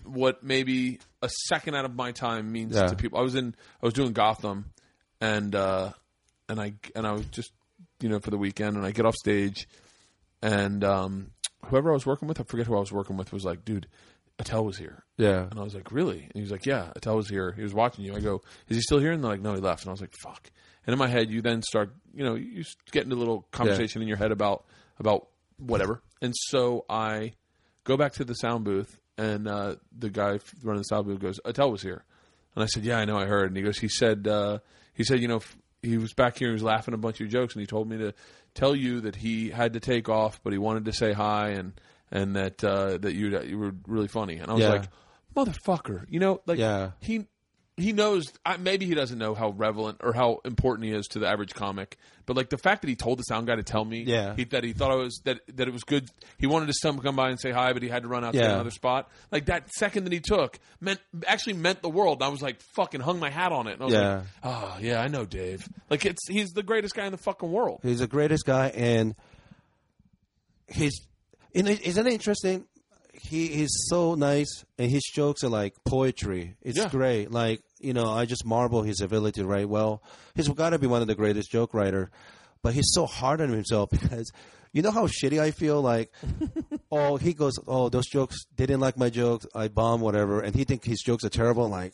what 0.05 0.43
maybe 0.43 0.98
a 1.22 1.28
second 1.47 1.74
out 1.76 1.84
of 1.84 1.94
my 1.94 2.12
time 2.12 2.51
means 2.52 2.74
Yeah. 2.74 2.86
to 2.88 2.97
people. 2.97 3.18
I 3.18 3.22
was 3.22 3.34
in 3.34 3.55
I 3.82 3.86
was 3.86 3.94
doing 3.94 4.12
Gotham, 4.12 4.66
and 5.20 5.55
uh, 5.55 5.93
and 6.48 6.60
I 6.60 6.74
and 6.94 7.06
I 7.06 7.12
was 7.12 7.26
just 7.26 7.52
you 8.01 8.09
know 8.09 8.18
for 8.20 8.30
the 8.30 8.38
weekend, 8.38 8.76
and 8.76 8.84
I 8.84 8.90
get 8.90 9.06
off 9.06 9.14
stage, 9.14 9.68
and 10.43 10.82
um, 10.84 11.30
whoever 11.66 11.90
I 11.90 11.94
was 11.94 12.06
working 12.06 12.28
with, 12.28 12.40
I 12.40 12.44
forget 12.44 12.66
who 12.66 12.76
I 12.76 12.80
was 12.80 12.93
working 12.93 13.16
with, 13.16 13.32
was 13.32 13.44
like, 13.44 13.64
"Dude, 13.64 13.86
Attell 14.38 14.64
was 14.64 14.76
here," 14.78 15.05
Yeah. 15.16 15.47
and 15.51 15.59
I 15.59 15.62
was 15.62 15.74
like, 15.74 15.93
"Really?" 15.93 16.22
And 16.22 16.32
he 16.34 16.40
was 16.40 16.51
like, 16.51 16.66
"Yeah, 16.66 16.93
Attell 16.97 17.16
was 17.16 17.28
here. 17.28 17.52
He 17.52 17.62
was 17.62 17.74
watching 17.74 18.05
you." 18.05 18.14
I 18.14 18.20
go, 18.20 18.43
"Is 18.68 18.76
he 18.76 18.80
still 18.82 18.98
here?" 18.98 19.12
And 19.12 19.22
they're 19.22 19.30
like, 19.30 19.40
"No, 19.40 19.55
he 19.55 19.60
left." 19.60 19.82
And 19.82 19.90
I 19.90 19.93
was 19.93 20.01
like, 20.01 20.14
"Fuck." 20.22 20.51
And 20.86 20.93
in 20.93 20.98
my 20.98 21.09
head, 21.09 21.30
you 21.30 21.43
then 21.43 21.62
start, 21.62 21.94
you 22.14 22.24
know, 22.24 22.34
you 22.34 22.64
get 22.93 23.05
into 23.05 23.16
a 23.16 23.18
little 23.18 23.43
conversation 23.51 24.02
in 24.02 24.09
your 24.09 24.16
head 24.16 24.30
about 24.32 24.64
about 24.98 25.28
whatever, 25.59 26.02
and 26.22 26.34
so 26.36 26.84
I 26.88 27.34
go 27.84 27.97
back 27.97 28.12
to 28.14 28.24
the 28.24 28.34
sound 28.34 28.64
booth, 28.64 29.01
and 29.18 29.47
uh, 29.48 29.76
the 29.97 30.10
guy 30.10 30.38
running 30.62 30.80
the 30.80 30.84
sound 30.84 31.06
booth 31.06 31.20
goes, 31.20 31.40
"Attell 31.44 31.70
was 31.70 31.82
here," 31.82 32.05
and 32.55 32.62
I 32.62 32.66
said, 32.66 32.84
"Yeah, 32.84 32.98
I 32.98 33.05
know, 33.05 33.16
I 33.16 33.26
heard." 33.26 33.48
And 33.48 33.56
he 33.56 33.62
goes, 33.62 33.78
"He 33.78 33.88
said, 33.88 34.26
uh, 34.28 34.59
he 34.94 35.05
said, 35.05 35.20
you 35.20 35.28
know." 35.28 35.36
F- 35.36 35.56
he 35.82 35.98
was 35.98 36.14
back 36.14 36.36
here. 36.36 36.48
He 36.48 36.52
was 36.55 36.64
laughing 36.64 36.94
a 36.94 36.98
bunch 36.98 37.20
of 37.20 37.28
jokes, 37.28 37.55
and 37.55 37.60
he 37.60 37.66
told 37.66 37.88
me 37.88 37.97
to 37.98 38.12
tell 38.55 38.74
you 38.74 39.02
that 39.02 39.14
he 39.14 39.51
had 39.51 39.74
to 39.74 39.80
take 39.80 40.09
off, 40.09 40.40
but 40.43 40.52
he 40.52 40.59
wanted 40.59 40.86
to 40.86 40.93
say 40.93 41.12
hi, 41.12 41.51
and 41.51 41.74
and 42.10 42.34
that 42.34 42.64
uh, 42.64 42.97
that 42.98 43.14
you 43.14 43.40
you 43.43 43.56
were 43.56 43.72
really 43.86 44.09
funny. 44.09 44.36
And 44.38 44.51
I 44.51 44.55
was 44.55 44.62
Yeah. 44.62 44.70
like, 44.70 44.88
motherfucker, 45.36 46.06
you 46.09 46.18
know, 46.18 46.40
like 46.47 46.59
Yeah. 46.59 46.93
he 47.01 47.26
he 47.77 47.93
knows. 47.93 48.24
Maybe 48.59 48.86
he 48.86 48.94
doesn't 48.94 49.19
know 49.19 49.35
how 49.35 49.51
relevant 49.51 49.98
or 50.03 50.12
how 50.15 50.40
important 50.44 50.86
he 50.89 50.93
is 50.94 51.07
to 51.09 51.19
the 51.19 51.27
average 51.28 51.53
comic, 51.55 51.98
but 52.24 52.35
like 52.36 52.48
the 52.48 52.57
fact 52.59 52.81
that 52.82 52.89
he 52.89 52.97
told 52.97 53.19
the 53.19 53.23
sound 53.24 53.47
guy 53.47 53.55
to 53.57 53.62
tell 53.62 53.85
me, 53.85 54.03
Yeah. 54.07 54.35
he, 54.35 54.44
that 54.44 54.65
he 54.65 54.73
thought 54.73 54.90
I 54.90 54.94
was 54.94 55.20
that 55.24 55.40
that 55.57 55.69
it 55.69 55.73
was 55.73 55.85
good. 55.85 56.09
He 56.39 56.47
wanted 56.47 56.73
to 56.73 56.93
come 57.03 57.16
by 57.16 57.28
and 57.31 57.39
say 57.40 57.51
hi, 57.51 57.73
but 57.74 57.82
he 57.82 57.89
had 57.89 58.03
to 58.03 58.09
run 58.09 58.24
out 58.24 58.32
to 58.32 58.43
another 58.43 58.70
spot. 58.70 59.11
Like 59.31 59.47
that 59.47 59.70
second 59.73 60.05
that 60.05 60.12
he 60.12 60.20
took 60.20 60.59
meant 60.81 61.01
actually 61.27 61.53
meant 61.55 61.82
the 61.82 61.90
world. 61.90 62.23
I 62.23 62.28
was 62.28 62.40
like, 62.40 62.61
fucking 62.74 63.01
hung 63.03 63.20
my 63.20 63.31
hat 63.31 63.53
on 63.53 63.66
it. 63.66 63.74
And 63.74 63.82
I 63.82 63.85
was 63.85 63.94
Yeah. 63.94 64.15
like, 64.16 64.24
oh 64.44 64.77
yeah, 64.81 65.01
I 65.03 65.09
know 65.09 65.24
Dave. 65.27 65.69
Like 65.90 66.07
it's 66.07 66.27
he's 66.28 66.51
the 66.51 66.62
greatest 66.62 66.94
guy 66.94 67.05
in 67.05 67.12
the 67.12 67.19
fucking 67.19 67.51
world. 67.53 67.81
He's 67.82 67.98
the 68.01 68.07
greatest 68.07 68.44
guy, 68.47 68.69
and 68.69 69.15
he's. 70.69 71.01
Isn't 71.53 72.07
it 72.07 72.12
interesting? 72.12 72.65
He 73.20 73.48
he's 73.48 73.70
so 73.88 74.14
nice, 74.14 74.64
and 74.78 74.90
his 74.90 75.02
jokes 75.14 75.43
are 75.44 75.48
like 75.48 75.74
poetry. 75.84 76.56
It's 76.62 76.78
Yeah. 76.78 76.88
great. 76.88 77.30
Like 77.30 77.62
you 77.80 77.93
know, 77.93 78.10
I 78.10 78.24
just 78.24 78.44
marvel 78.47 78.82
his 78.82 79.01
ability 79.01 79.40
to 79.43 79.47
write 79.47 79.68
well. 79.68 80.02
He's 80.34 80.48
got 80.48 80.70
to 80.70 80.78
be 80.78 80.86
one 80.86 81.02
of 81.02 81.09
the 81.09 81.14
greatest 81.14 81.51
joke 81.51 81.74
writer. 81.74 82.10
but 82.62 82.74
he's 82.74 82.90
so 82.93 83.06
hard 83.06 83.40
on 83.40 83.51
himself 83.51 83.90
because 83.97 84.30
you 84.72 84.82
know 84.82 84.90
how 84.90 85.06
shitty 85.06 85.38
I 85.40 85.51
feel. 85.52 85.80
Like, 85.82 86.10
oh, 86.90 87.16
he 87.16 87.32
goes, 87.32 87.55
oh, 87.68 87.88
those 87.88 88.06
jokes 88.06 88.36
they 88.56 88.66
didn't 88.66 88.80
like 88.80 88.97
my 88.98 89.09
jokes. 89.10 89.47
I 89.55 89.68
bomb 89.68 90.01
whatever, 90.01 90.40
and 90.40 90.55
he 90.55 90.64
think 90.64 90.84
his 90.84 91.01
jokes 91.01 91.24
are 91.24 91.28
terrible. 91.30 91.68
Like. 91.68 91.93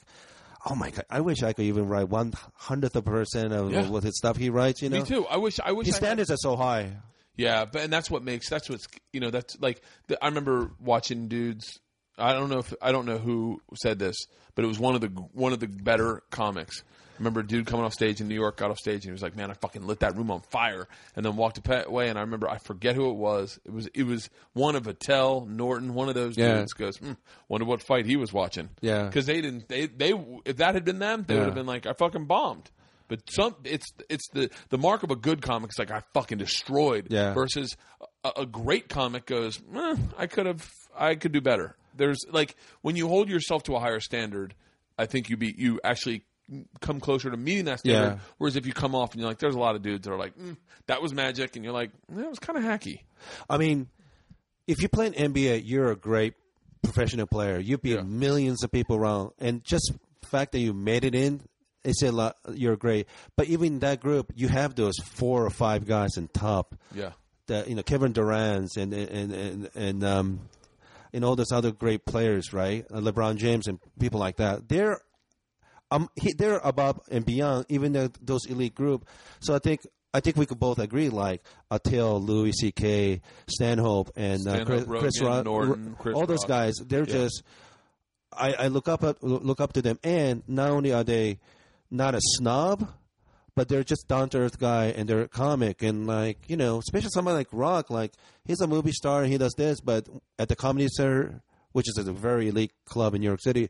Oh 0.65 0.77
my 0.77 0.91
god! 0.91 1.05
I 1.11 1.21
wish 1.23 1.43
I 1.43 1.53
could 1.55 1.65
even 1.65 1.89
write 1.89 2.09
one 2.09 2.33
hundredth 2.55 2.95
of 2.95 3.05
a 3.05 3.11
percent 3.11 3.53
of 3.53 3.73
Yeah. 3.73 3.89
what 3.91 4.05
his 4.05 4.17
stuff 4.17 4.37
he 4.37 4.49
writes. 4.49 4.81
You 4.81 4.91
know, 4.91 5.01
Me 5.01 5.05
too. 5.05 5.27
I 5.27 5.37
wish. 5.39 5.59
I 5.59 5.73
wish 5.73 5.87
his 5.89 5.97
I 5.97 5.99
had- 5.99 6.05
standards 6.05 6.31
are 6.31 6.37
so 6.37 6.55
high. 6.55 6.93
Yeah, 7.37 7.65
but 7.65 7.83
and 7.83 7.93
that's 7.93 8.11
what 8.11 8.23
makes 8.23 8.49
that's 8.51 8.69
what's 8.69 8.87
you 9.13 9.21
know 9.21 9.31
that's 9.31 9.57
like 9.61 9.81
the, 10.09 10.23
I 10.23 10.29
remember 10.29 10.71
watching 10.81 11.29
dudes. 11.29 11.81
I 12.19 12.35
don't 12.35 12.51
know 12.51 12.59
if 12.59 12.75
I 12.83 12.93
don't 12.93 13.07
know 13.07 13.19
who 13.19 13.61
said 13.75 13.99
this, 13.99 14.17
but 14.55 14.65
it 14.65 14.69
was 14.69 14.79
one 14.79 14.95
of 14.95 15.01
the 15.01 15.09
one 15.09 15.53
of 15.53 15.61
the 15.61 15.67
better 15.69 16.23
comics. 16.31 16.83
I 17.15 17.19
remember 17.23 17.41
a 17.41 17.47
dude 17.47 17.67
coming 17.67 17.85
off 17.85 17.93
stage 17.93 18.21
in 18.21 18.27
New 18.29 18.35
York, 18.35 18.57
got 18.57 18.71
off 18.71 18.79
stage, 18.79 18.97
and 18.97 19.05
he 19.05 19.13
was 19.13 19.23
like, 19.23 19.37
"Man, 19.37 19.51
I 19.51 19.55
fucking 19.55 19.87
lit 19.87 20.01
that 20.01 20.17
room 20.17 20.31
on 20.31 20.41
fire," 20.51 20.89
and 21.17 21.25
then 21.25 21.37
walked 21.37 21.61
away. 21.67 22.09
And 22.09 22.19
I 22.19 22.23
remember, 22.23 22.49
I 22.51 22.59
forget 22.59 22.97
who 22.97 23.11
it 23.11 23.17
was. 23.17 23.59
It 23.65 23.73
was 23.73 23.87
it 23.95 24.03
was 24.05 24.29
one 24.55 24.77
of 24.77 24.87
Attell, 24.87 25.47
Norton, 25.47 25.95
one 25.95 26.09
of 26.09 26.15
those 26.15 26.37
Yeah. 26.37 26.59
dudes. 26.59 26.73
Goes, 26.73 26.97
hmm, 26.99 27.13
wonder 27.49 27.65
what 27.65 27.83
fight 27.83 28.05
he 28.07 28.17
was 28.17 28.33
watching. 28.33 28.69
Yeah. 28.81 29.05
because 29.05 29.25
they 29.27 29.41
didn't. 29.41 29.69
They 29.69 29.87
they 29.87 30.13
if 30.45 30.57
that 30.59 30.75
had 30.75 30.85
been 30.85 30.99
them, 30.99 31.25
they 31.27 31.37
would 31.37 31.47
have 31.47 31.55
been 31.55 31.67
like, 31.67 31.87
"I 31.87 31.93
fucking 31.95 32.27
bombed." 32.27 32.71
But 33.13 33.31
some, 33.31 33.55
it's 33.65 33.87
it's 34.09 34.29
the 34.33 34.51
the 34.71 34.79
mark 34.79 35.03
of 35.03 35.11
a 35.11 35.17
good 35.17 35.43
comic. 35.43 35.69
It's 35.71 35.79
like 35.79 35.91
I 35.91 36.03
fucking 36.15 36.39
destroyed. 36.39 37.09
Yeah. 37.11 37.35
Versus 37.35 37.77
a, 38.25 38.33
a 38.39 38.47
great 38.47 38.89
comic 38.89 39.27
goes, 39.27 39.61
eh, 39.75 39.97
I 40.17 40.27
could 40.27 40.47
have, 40.47 40.67
I 40.97 41.15
could 41.15 41.33
do 41.33 41.41
better. 41.43 41.77
There's 41.95 42.19
like 42.31 42.57
when 42.81 42.97
you 42.97 43.09
hold 43.09 43.29
yourself 43.29 43.65
to 43.65 43.77
a 43.77 43.81
higher 43.81 44.01
standard, 44.01 44.55
I 44.99 45.05
think 45.07 45.29
you 45.29 45.37
be 45.37 45.55
you 45.57 45.79
actually 45.85 46.25
come 46.81 47.01
closer 47.01 47.31
to 47.31 47.37
meeting 47.37 47.67
that 47.67 47.81
standard. 47.81 48.15
Yeah. 48.15 48.19
Whereas 48.39 48.57
if 48.57 48.67
you 48.67 48.73
come 48.73 48.95
off 48.95 49.13
and 49.13 49.21
you're 49.21 49.29
like, 49.29 49.39
there's 49.39 49.55
a 49.55 49.59
lot 49.61 49.75
of 49.77 49.83
dudes 49.83 50.07
that 50.07 50.13
are 50.13 50.19
like, 50.19 50.37
mm, 50.39 50.57
that 50.87 51.03
was 51.03 51.13
magic, 51.13 51.57
and 51.57 51.65
you're 51.65 51.75
like, 51.75 51.91
that 52.09 52.29
was 52.31 52.39
kind 52.39 52.59
of 52.59 52.65
hacky. 52.65 53.01
I 53.49 53.59
mean, 53.59 53.89
if 54.67 54.81
you 54.83 54.89
play 54.89 55.07
in 55.09 55.13
NBA, 55.35 55.63
you're 55.65 55.91
a 55.91 55.97
great 55.97 56.35
professional 56.83 57.27
player. 57.27 57.59
You 57.59 57.79
beat 57.79 57.97
Yeah. 57.97 58.03
millions 58.03 58.63
of 58.65 58.71
people 58.73 58.97
around, 58.97 59.33
and 59.39 59.63
just 59.65 59.93
the 60.21 60.27
fact 60.27 60.53
that 60.53 60.59
you 60.61 60.73
made 60.73 61.05
it 61.05 61.15
in, 61.15 61.43
it's 61.85 62.03
a 62.03 62.13
lot. 62.13 62.37
You're 62.53 62.77
great. 62.77 63.07
But 63.37 63.49
even 63.49 63.67
in 63.75 63.79
that 63.81 64.01
group, 64.01 64.33
you 64.35 64.49
have 64.49 64.75
those 64.75 64.97
four 64.99 65.45
or 65.45 65.51
five 65.51 65.87
guys 65.87 66.17
in 66.17 66.29
top. 66.29 66.75
Yeah. 66.95 67.13
That 67.49 67.69
you 67.69 67.75
know, 67.75 67.83
Kevin 67.83 68.13
Durant's 68.13 68.77
and 68.77 68.93
and 68.95 69.33
and 69.33 69.71
and 69.75 70.05
um, 70.05 70.41
and 71.13 71.25
all 71.25 71.35
those 71.37 71.51
other 71.53 71.73
great 71.73 72.05
players, 72.07 72.53
right? 72.53 72.87
Uh, 72.93 73.01
LeBron 73.01 73.37
James 73.37 73.67
and 73.67 73.79
people 73.99 74.21
like 74.21 74.37
that. 74.37 74.69
They're 74.69 75.01
um, 75.91 76.09
he, 76.15 76.33
they're 76.33 76.59
above 76.59 77.01
and 77.11 77.25
beyond 77.27 77.67
even 77.69 77.93
the, 77.93 78.13
those 78.23 78.47
elite 78.47 78.75
group. 78.75 79.07
So 79.41 79.55
I 79.55 79.59
think 79.59 79.81
I 80.15 80.21
think 80.21 80.37
we 80.37 80.47
could 80.47 80.61
both 80.61 80.79
agree, 80.79 81.09
like 81.09 81.43
Attell, 81.71 82.21
Louis 82.21 82.53
C.K., 82.53 83.21
Stanhope, 83.49 84.11
and 84.15 84.47
uh, 84.47 84.65
Stanhope, 84.65 84.87
Chris, 84.87 85.01
Chris 85.01 85.21
Rogan, 85.21 85.35
Rock, 85.37 85.45
Norton, 85.45 85.97
Chris 85.99 86.15
all 86.15 86.27
those 86.27 86.45
guys. 86.45 86.75
They're 86.87 87.01
Yeah. 87.01 87.13
just 87.13 87.43
I, 88.33 88.53
I 88.55 88.67
look 88.69 88.89
up 88.89 89.03
at, 89.05 89.23
look 89.23 89.61
up 89.61 89.73
to 89.75 89.83
them, 89.83 89.99
and 90.05 90.43
not 90.47 90.71
only 90.71 90.93
are 90.93 91.05
they 91.05 91.39
not 91.93 92.15
a 92.15 92.21
snob, 92.21 92.89
but 93.55 93.69
they're 93.69 93.85
just 93.85 94.09
down 94.09 94.29
to 94.31 94.39
earth 94.39 94.59
guy, 94.59 94.87
and 94.87 95.09
they're 95.09 95.23
a 95.23 95.29
comic, 95.29 95.83
and 95.83 96.07
like 96.07 96.39
you 96.49 96.57
know, 96.57 96.79
especially 96.79 97.11
somebody 97.13 97.37
like 97.37 97.49
Rock, 97.53 97.91
like 97.91 98.13
he's 98.45 98.61
a 98.61 98.67
movie 98.67 98.93
star 98.93 99.23
and 99.23 99.31
he 99.31 99.39
does 99.39 99.55
this, 99.57 99.81
but 99.81 100.09
at 100.39 100.49
the 100.49 100.57
Comedy 100.57 100.89
Cellar, 100.89 101.43
which 101.73 101.87
is 101.89 101.99
a 102.07 102.13
very 102.13 102.49
elite 102.49 102.73
club 102.87 103.15
in 103.15 103.21
New 103.21 103.27
York 103.29 103.41
City. 103.43 103.69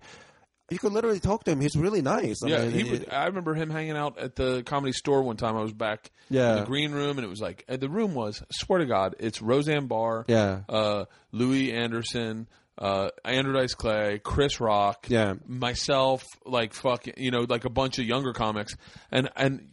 You 0.71 0.79
could 0.79 0.93
literally 0.93 1.21
talk 1.21 1.45
to 1.45 1.51
him. 1.51 1.61
He's 1.61 1.77
really 1.77 2.01
nice. 2.01 2.37
I 2.43 2.47
Yeah, 2.49 2.59
mean, 2.63 2.71
he 2.71 2.85
would, 2.85 3.13
I 3.13 3.27
remember 3.27 3.53
him 3.53 3.69
hanging 3.69 3.97
out 3.97 4.17
at 4.19 4.37
the 4.37 4.63
comedy 4.63 4.93
store 4.93 5.23
one 5.23 5.37
time. 5.37 5.55
I 5.55 5.61
was 5.61 5.75
back 5.75 6.11
Yeah. 6.31 6.53
in 6.55 6.61
the 6.61 6.65
green 6.67 6.93
room, 6.93 7.19
and 7.19 7.27
it 7.27 7.29
was 7.29 7.41
like 7.41 7.65
the 7.69 7.91
room 7.91 8.15
was. 8.15 8.41
I 8.41 8.47
swear 8.53 8.79
to 8.79 8.87
God, 8.87 9.15
it's 9.19 9.43
Roseanne 9.43 9.87
Barr, 9.87 10.25
Yeah. 10.29 10.61
uh, 10.71 11.05
Louie 11.31 11.73
Anderson, 11.73 12.47
uh, 12.79 13.11
Andrew 13.25 13.53
Dice 13.53 13.75
Clay, 13.75 14.19
Chris 14.23 14.61
Rock, 14.61 15.07
Yeah. 15.09 15.35
myself, 15.47 16.25
like 16.47 16.73
fucking, 16.75 17.15
you 17.17 17.31
know, 17.31 17.45
like 17.49 17.65
a 17.65 17.71
bunch 17.71 17.99
of 17.99 18.05
younger 18.07 18.33
comics, 18.33 18.77
and 19.11 19.29
and 19.37 19.69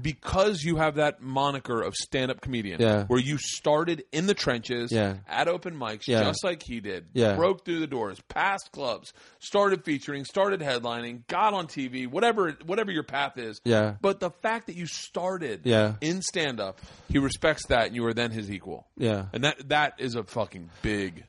because 0.00 0.62
you 0.64 0.76
have 0.76 0.94
that 0.96 1.20
moniker 1.20 1.82
of 1.82 1.94
stand-up 1.94 2.40
comedian, 2.40 2.80
Yeah. 2.80 3.04
where 3.04 3.20
you 3.20 3.36
started 3.38 4.04
in 4.12 4.26
the 4.26 4.32
trenches, 4.34 4.90
Yeah. 4.90 5.18
at 5.28 5.46
open 5.46 5.76
mics, 5.78 6.06
Yeah. 6.08 6.24
just 6.24 6.42
like 6.42 6.62
he 6.62 6.80
did, 6.80 7.06
Yeah. 7.12 7.36
broke 7.36 7.64
through 7.64 7.80
the 7.80 7.86
doors, 7.86 8.18
passed 8.28 8.72
clubs, 8.72 9.12
started 9.40 9.84
featuring, 9.84 10.24
started 10.24 10.60
headlining, 10.60 11.26
got 11.28 11.52
on 11.52 11.66
TV, 11.66 12.06
whatever 12.06 12.52
whatever 12.64 12.90
your 12.90 13.02
path 13.02 13.36
is. 13.36 13.60
Yeah. 13.64 13.96
But 14.00 14.20
the 14.20 14.30
fact 14.30 14.66
that 14.68 14.76
you 14.76 14.86
started 14.86 15.60
Yeah. 15.64 15.94
in 16.00 16.22
stand 16.22 16.60
up, 16.60 16.80
he 17.10 17.18
respects 17.18 17.66
that 17.66 17.86
and 17.88 17.94
you 17.94 18.04
are 18.06 18.14
then 18.14 18.30
his 18.30 18.50
equal. 18.50 18.86
Yeah. 18.96 19.26
And 19.34 19.44
that 19.44 19.68
that 19.68 19.94
is 19.98 20.14
a 20.14 20.24
fucking 20.24 20.70
big 20.82 21.24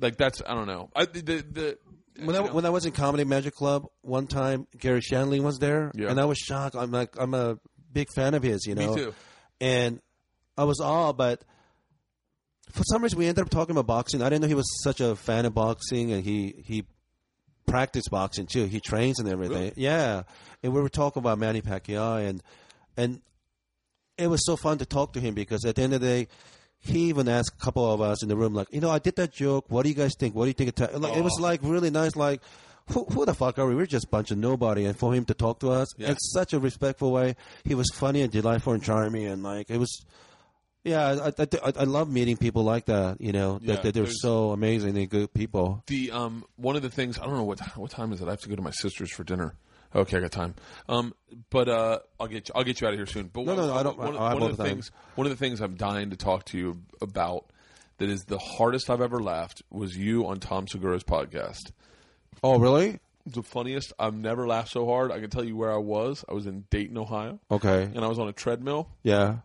like 0.00 0.16
that's 0.16 0.42
I 0.46 0.54
don't 0.54 0.66
know. 0.66 0.90
I 0.94 1.04
the 1.06 1.20
the 1.20 1.78
when 2.24 2.34
I, 2.34 2.40
when 2.40 2.64
I 2.64 2.70
was 2.70 2.86
in 2.86 2.92
Comedy 2.92 3.24
Magic 3.24 3.54
Club 3.54 3.86
one 4.00 4.26
time, 4.26 4.66
Garry 4.78 5.00
Shandling 5.00 5.42
was 5.42 5.58
there, 5.58 5.92
Yeah. 5.94 6.08
and 6.08 6.18
I 6.18 6.24
was 6.24 6.38
shocked. 6.38 6.74
I'm 6.74 6.90
like, 6.90 7.14
I'm 7.18 7.34
a 7.34 7.58
big 7.92 8.08
fan 8.14 8.32
of 8.34 8.42
his, 8.42 8.64
you 8.66 8.74
know. 8.74 8.94
Me 8.94 9.02
too. 9.02 9.14
And 9.60 10.00
I 10.56 10.64
was 10.64 10.80
all, 10.80 11.12
but 11.12 11.42
for 12.72 12.82
some 12.84 13.02
reason 13.02 13.18
we 13.18 13.26
ended 13.26 13.44
up 13.44 13.50
talking 13.50 13.72
about 13.72 13.86
boxing. 13.86 14.22
I 14.22 14.30
didn't 14.30 14.42
know 14.42 14.48
he 14.48 14.54
was 14.54 14.82
such 14.82 15.00
a 15.00 15.14
fan 15.14 15.44
of 15.44 15.54
boxing, 15.54 16.12
and 16.12 16.24
he 16.24 16.54
he 16.64 16.84
practiced 17.66 18.10
boxing 18.10 18.46
too. 18.46 18.64
He 18.64 18.80
trains 18.80 19.18
and 19.18 19.28
everything. 19.28 19.56
Really? 19.58 19.72
Yeah, 19.76 20.22
and 20.62 20.72
we 20.72 20.80
were 20.80 20.88
talking 20.88 21.20
about 21.20 21.38
Manny 21.38 21.60
Pacquiao, 21.60 22.26
and 22.26 22.42
and 22.96 23.20
it 24.16 24.28
was 24.28 24.44
so 24.46 24.56
fun 24.56 24.78
to 24.78 24.86
talk 24.86 25.12
to 25.12 25.20
him 25.20 25.34
because 25.34 25.64
at 25.66 25.74
the 25.76 25.82
end 25.82 25.92
of 25.94 26.00
the 26.00 26.06
day. 26.06 26.28
He 26.86 27.00
even 27.08 27.28
asked 27.28 27.52
a 27.60 27.64
couple 27.64 27.90
of 27.90 28.00
us 28.00 28.22
in 28.22 28.28
the 28.28 28.36
room, 28.36 28.54
like, 28.54 28.68
you 28.72 28.80
know, 28.80 28.90
I 28.90 28.98
did 28.98 29.16
that 29.16 29.32
joke. 29.32 29.66
What 29.68 29.82
do 29.82 29.88
you 29.88 29.94
guys 29.94 30.14
think? 30.18 30.34
What 30.34 30.44
do 30.44 30.48
you 30.48 30.54
think? 30.54 30.68
Of 30.70 30.74
ta-? 30.92 30.98
Like, 30.98 31.16
It 31.16 31.22
was 31.24 31.38
like 31.40 31.60
really 31.62 31.90
nice. 31.90 32.16
Like, 32.16 32.40
who, 32.92 33.04
who 33.04 33.24
the 33.26 33.34
fuck 33.34 33.58
are 33.58 33.66
we? 33.66 33.74
We're 33.74 33.86
just 33.86 34.04
a 34.06 34.08
bunch 34.08 34.30
of 34.30 34.38
nobody. 34.38 34.84
And 34.84 34.96
for 34.96 35.12
him 35.14 35.24
to 35.26 35.34
talk 35.34 35.60
to 35.60 35.70
us 35.70 35.88
Yeah. 35.98 36.10
in 36.10 36.16
such 36.18 36.52
a 36.52 36.58
respectful 36.60 37.10
way, 37.12 37.34
he 37.64 37.74
was 37.74 37.88
funny 37.94 38.22
and 38.22 38.30
delightful 38.30 38.72
and 38.74 38.82
charming. 38.82 39.26
And 39.26 39.42
like, 39.42 39.70
it 39.70 39.78
was, 39.78 40.04
yeah, 40.84 41.18
I, 41.24 41.26
I, 41.28 41.32
I, 41.64 41.72
I 41.80 41.84
love 41.84 42.08
meeting 42.08 42.36
people 42.36 42.62
like 42.62 42.84
that. 42.86 43.20
You 43.20 43.32
know, 43.32 43.58
Yeah, 43.60 43.74
that, 43.74 43.82
that 43.82 43.94
they're 43.94 44.06
so 44.06 44.52
amazing 44.52 44.96
and 44.96 45.10
good 45.10 45.34
people. 45.34 45.82
the 45.88 46.12
um 46.12 46.44
one 46.54 46.76
of 46.76 46.82
the 46.82 46.90
things 46.90 47.18
I 47.18 47.24
don't 47.24 47.34
know 47.34 47.42
what 47.44 47.58
what 47.76 47.90
time 47.90 48.12
is 48.12 48.20
it? 48.20 48.28
I 48.28 48.30
have 48.30 48.40
to 48.42 48.48
go 48.48 48.54
to 48.54 48.62
my 48.62 48.70
sister's 48.70 49.12
for 49.12 49.24
dinner. 49.24 49.54
Okay, 49.96 50.18
I 50.18 50.20
got 50.20 50.30
time. 50.32 50.54
Um, 50.88 51.14
but 51.50 51.68
uh, 51.68 51.98
I'll 52.20 52.26
get 52.28 52.48
you, 52.48 52.52
I'll 52.54 52.64
get 52.64 52.80
you 52.80 52.86
out 52.86 52.92
of 52.92 52.98
here 52.98 53.06
soon. 53.06 53.30
But 53.32 53.46
No, 53.46 53.54
one, 53.54 53.56
no, 53.56 53.66
no, 53.68 53.74
I 53.74 53.82
don't- 53.82 53.98
One, 53.98 54.08
of- 54.14 54.20
I 54.20 54.34
one 54.34 54.42
of 54.42 54.50
the 54.50 54.56
the 54.58 54.62
time. 54.64 54.72
things, 54.74 54.90
one 55.14 55.26
of 55.26 55.30
the 55.30 55.36
things 55.36 55.60
I'm 55.60 55.74
dying 55.74 56.10
to 56.10 56.16
talk 56.16 56.44
to 56.46 56.58
you 56.58 56.82
about 57.00 57.46
that 57.98 58.08
is 58.10 58.24
the 58.26 58.38
hardest 58.38 58.90
I've 58.90 59.00
ever 59.00 59.20
laughed 59.22 59.62
was 59.70 59.96
you 59.96 60.26
on 60.26 60.38
Tom 60.38 60.68
Segura's 60.68 61.02
podcast. 61.02 61.72
Oh, 62.44 62.58
really? 62.58 63.00
The 63.24 63.42
funniest. 63.42 63.92
I've 63.98 64.14
never 64.14 64.46
laughed 64.46 64.70
so 64.70 64.86
hard. 64.86 65.10
I 65.10 65.18
can 65.18 65.30
tell 65.30 65.42
you 65.42 65.56
where 65.56 65.72
I 65.72 65.78
was. 65.78 66.24
I 66.28 66.34
was 66.34 66.46
in 66.46 66.64
Dayton, 66.70 66.96
Ohio, 66.98 67.40
Okay. 67.50 67.84
and 67.84 68.04
I 68.04 68.06
was 68.08 68.18
on 68.18 68.28
a 68.28 68.32
treadmill. 68.32 68.88
Yeah. 69.02 69.36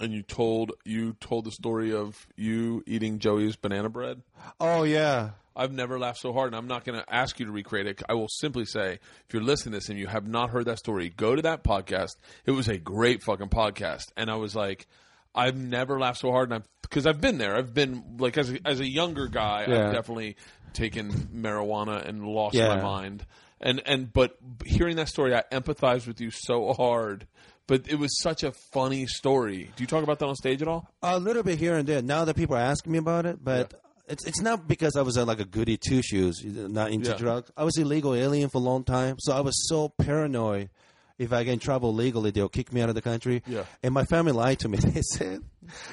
And 0.00 0.12
you 0.12 0.22
told 0.22 0.72
you 0.84 1.14
told 1.20 1.44
the 1.44 1.50
story 1.50 1.92
of 1.92 2.26
you 2.36 2.84
eating 2.86 3.18
Joey's 3.18 3.56
banana 3.56 3.88
bread. 3.88 4.22
Oh, 4.60 4.84
yeah. 4.84 5.30
I've 5.56 5.72
never 5.72 5.98
laughed 5.98 6.20
so 6.20 6.32
hard, 6.32 6.48
and 6.48 6.56
I'm 6.56 6.68
not 6.68 6.84
going 6.84 7.00
to 7.00 7.12
ask 7.12 7.40
you 7.40 7.46
to 7.46 7.50
recreate 7.50 7.88
it. 7.88 8.00
I 8.08 8.14
will 8.14 8.28
simply 8.28 8.64
say, 8.64 8.92
if 9.26 9.34
you're 9.34 9.42
listening 9.42 9.72
to 9.72 9.78
this 9.78 9.88
and 9.88 9.98
you 9.98 10.06
have 10.06 10.28
not 10.28 10.50
heard 10.50 10.66
that 10.66 10.78
story, 10.78 11.08
go 11.08 11.34
to 11.34 11.42
that 11.42 11.64
podcast. 11.64 12.10
It 12.46 12.52
was 12.52 12.68
a 12.68 12.78
great 12.78 13.24
fucking 13.24 13.48
podcast, 13.48 14.04
and 14.16 14.30
I 14.30 14.36
was 14.36 14.54
like, 14.54 14.86
I've 15.34 15.56
never 15.56 15.98
laughed 15.98 16.20
so 16.20 16.30
hard, 16.30 16.52
and 16.52 16.62
I 16.62 16.66
because 16.82 17.06
I've 17.06 17.20
been 17.20 17.38
there. 17.38 17.56
I've 17.56 17.74
been 17.74 18.18
like 18.18 18.38
as 18.38 18.52
a, 18.52 18.58
as 18.64 18.78
a 18.78 18.86
younger 18.86 19.26
guy, 19.26 19.66
Yeah. 19.68 19.88
I've 19.88 19.92
definitely 19.94 20.36
taken 20.74 21.10
marijuana 21.34 22.08
and 22.08 22.24
lost 22.24 22.54
Yeah. 22.54 22.68
my 22.76 22.80
mind, 22.80 23.26
and 23.60 23.82
and 23.84 24.12
but 24.12 24.36
hearing 24.64 24.94
that 24.96 25.08
story, 25.08 25.34
I 25.34 25.42
empathize 25.50 26.06
with 26.06 26.20
you 26.20 26.30
so 26.30 26.72
hard. 26.72 27.26
But 27.68 27.82
it 27.88 27.96
was 28.00 28.20
such 28.20 28.42
a 28.42 28.50
funny 28.72 29.06
story. 29.06 29.70
Do 29.76 29.82
you 29.84 29.86
talk 29.86 30.02
about 30.02 30.18
that 30.18 30.26
on 30.26 30.34
stage 30.34 30.60
at 30.62 30.66
all? 30.68 30.90
A 31.02 31.18
little 31.20 31.44
bit 31.44 31.58
here 31.60 31.76
and 31.76 31.86
there. 31.86 32.02
Now 32.02 32.24
that 32.24 32.34
people 32.34 32.56
are 32.56 32.60
asking 32.60 32.90
me 32.92 32.98
about 32.98 33.26
it, 33.26 33.38
but 33.44 33.74
it's 34.08 34.26
it's 34.26 34.40
not 34.40 34.66
because 34.66 34.96
I 34.96 35.02
was 35.02 35.16
uh, 35.16 35.24
like 35.24 35.38
a 35.38 35.44
goody 35.44 35.76
two 35.76 36.02
shoes, 36.02 36.42
not 36.44 36.90
into 36.90 37.10
Yeah. 37.10 37.16
drugs. 37.18 37.52
I 37.56 37.62
was 37.64 37.76
illegal 37.78 38.14
alien 38.14 38.48
for 38.48 38.58
a 38.58 38.62
long 38.62 38.82
time, 38.84 39.16
so 39.20 39.32
I 39.34 39.40
was 39.40 39.68
so 39.68 39.90
paranoid. 39.90 40.70
If 41.18 41.32
I 41.32 41.42
get 41.42 41.52
in 41.54 41.58
trouble 41.58 41.92
legally, 41.92 42.30
they'll 42.30 42.48
kick 42.48 42.72
me 42.72 42.80
out 42.80 42.88
of 42.90 42.94
the 42.94 43.02
country. 43.02 43.42
Yeah. 43.46 43.64
And 43.82 43.92
my 43.92 44.04
family 44.04 44.30
lied 44.32 44.60
to 44.60 44.68
me. 44.68 44.78
They 44.82 45.02
said, 45.02 45.40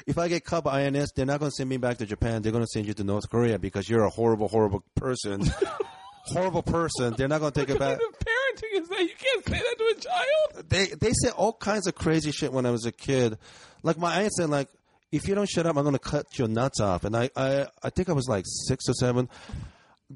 if 0.06 0.18
I 0.18 0.28
get 0.28 0.44
caught 0.44 0.62
by 0.64 0.82
INS, 0.86 1.10
they're 1.16 1.26
not 1.26 1.40
going 1.40 1.50
to 1.50 1.54
send 1.56 1.68
me 1.68 1.78
back 1.78 1.98
to 1.98 2.06
Japan. 2.06 2.42
They're 2.42 2.52
going 2.52 2.62
to 2.64 2.70
send 2.72 2.86
you 2.86 2.94
to 2.94 3.02
North 3.04 3.28
Korea 3.28 3.58
because 3.58 3.88
you're 3.90 4.04
a 4.04 4.08
horrible, 4.08 4.46
horrible 4.48 4.84
person. 4.94 5.42
horrible 6.26 6.62
person. 6.62 7.14
They're 7.16 7.28
not 7.28 7.40
going 7.40 7.52
to 7.52 7.60
take 7.60 7.70
it 7.70 7.78
back. 7.78 7.98
What 7.98 8.00
kind 8.00 8.14
of 8.14 8.18
parenting 8.20 8.82
is 8.82 8.88
that? 8.88 9.00
You 9.00 9.14
can't 9.18 9.44
say 9.48 9.58
that 9.58 9.76
to 9.78 9.94
a 9.96 10.00
child. 10.00 10.68
they 10.68 10.86
they 10.86 11.12
said 11.12 11.32
all 11.32 11.52
kinds 11.52 11.86
of 11.86 11.94
crazy 11.94 12.32
shit 12.32 12.52
when 12.52 12.66
I 12.66 12.70
was 12.70 12.86
a 12.86 12.92
kid. 12.92 13.38
Like 13.82 13.98
my 13.98 14.20
aunt 14.20 14.32
said, 14.32 14.50
like 14.50 14.68
if 15.12 15.28
you 15.28 15.34
don't 15.34 15.48
shut 15.48 15.66
up, 15.66 15.76
I'm 15.76 15.84
gonna 15.84 15.98
cut 15.98 16.38
your 16.38 16.48
nuts 16.48 16.80
off. 16.80 17.04
And 17.04 17.16
I 17.16 17.30
I, 17.36 17.66
I 17.82 17.90
think 17.90 18.08
I 18.08 18.12
was 18.12 18.28
like 18.28 18.44
six 18.46 18.88
or 18.88 18.94
seven. 18.94 19.28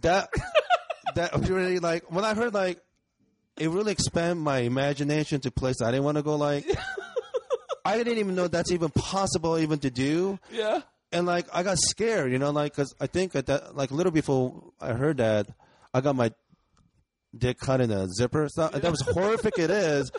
That 0.01 0.29
that 1.15 1.49
really 1.49 1.79
like 1.79 2.11
when 2.11 2.25
I 2.25 2.35
heard 2.35 2.55
like 2.55 2.81
it 3.59 3.69
really 3.69 3.93
expanded 3.93 4.39
my 4.39 4.59
imagination 4.59 5.41
to 5.43 5.51
places 5.51 5.83
I 5.83 5.91
didn't 5.91 6.05
want 6.05 6.17
to 6.17 6.23
go. 6.23 6.37
Like 6.37 6.67
I 7.85 7.97
didn't 7.97 8.19
even 8.19 8.35
know 8.35 8.49
that's 8.49 8.73
even 8.73 8.91
possible 8.91 9.59
even 9.59 9.79
to 9.81 9.91
do. 9.91 10.39
Yeah. 10.51 10.81
And 11.13 11.27
like 11.27 11.47
I 11.53 11.63
got 11.63 11.79
scared, 11.79 12.31
you 12.33 12.39
know, 12.39 12.51
like 12.51 12.73
because 12.73 12.95
I 13.01 13.07
think 13.07 13.35
at 13.35 13.47
that 13.47 13.77
like 13.77 13.91
a 13.91 13.95
little 13.95 14.13
before 14.13 14.73
I 14.81 14.93
heard 14.93 15.17
that, 15.19 15.47
I 15.93 16.01
got 16.01 16.17
my 16.17 16.33
dick 17.37 17.59
cut 17.59 17.81
in 17.81 17.91
a 17.91 18.07
zipper. 18.09 18.49
That 18.57 18.91
was 18.91 19.01
horrific. 19.03 19.59
It 19.59 19.71
is. 19.71 20.11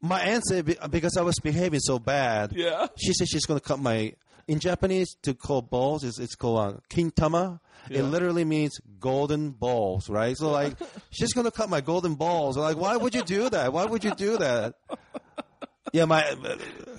My 0.00 0.20
aunt 0.20 0.44
said 0.44 0.76
because 0.90 1.16
I 1.16 1.22
was 1.22 1.38
behaving 1.38 1.80
so 1.80 1.98
bad. 1.98 2.52
Yeah. 2.54 2.88
She 2.96 3.12
said 3.12 3.28
she's 3.28 3.46
going 3.46 3.60
to 3.60 3.64
cut 3.64 3.78
my. 3.78 4.14
In 4.48 4.58
Japanese, 4.58 5.14
to 5.22 5.34
call 5.34 5.62
balls 5.62 6.02
is 6.02 6.18
it's 6.18 6.34
called 6.34 6.58
uh, 6.58 6.78
kintama. 6.90 7.60
It 7.88 8.02
literally 8.02 8.44
means 8.44 8.72
golden 8.98 9.50
balls, 9.50 10.10
right? 10.10 10.36
So 10.36 10.50
like, 10.50 10.74
she's 11.10 11.32
going 11.32 11.44
to 11.44 11.52
cut 11.52 11.68
my 11.70 11.80
golden 11.80 12.16
balls. 12.16 12.56
Like, 12.56 12.76
why 12.76 12.96
would 12.96 13.14
you 13.14 13.22
do 13.22 13.48
that? 13.50 13.72
Why 13.72 13.84
would 13.84 14.02
you 14.02 14.14
do 14.16 14.38
that? 14.38 14.74
Yeah, 15.92 16.06
my 16.06 16.24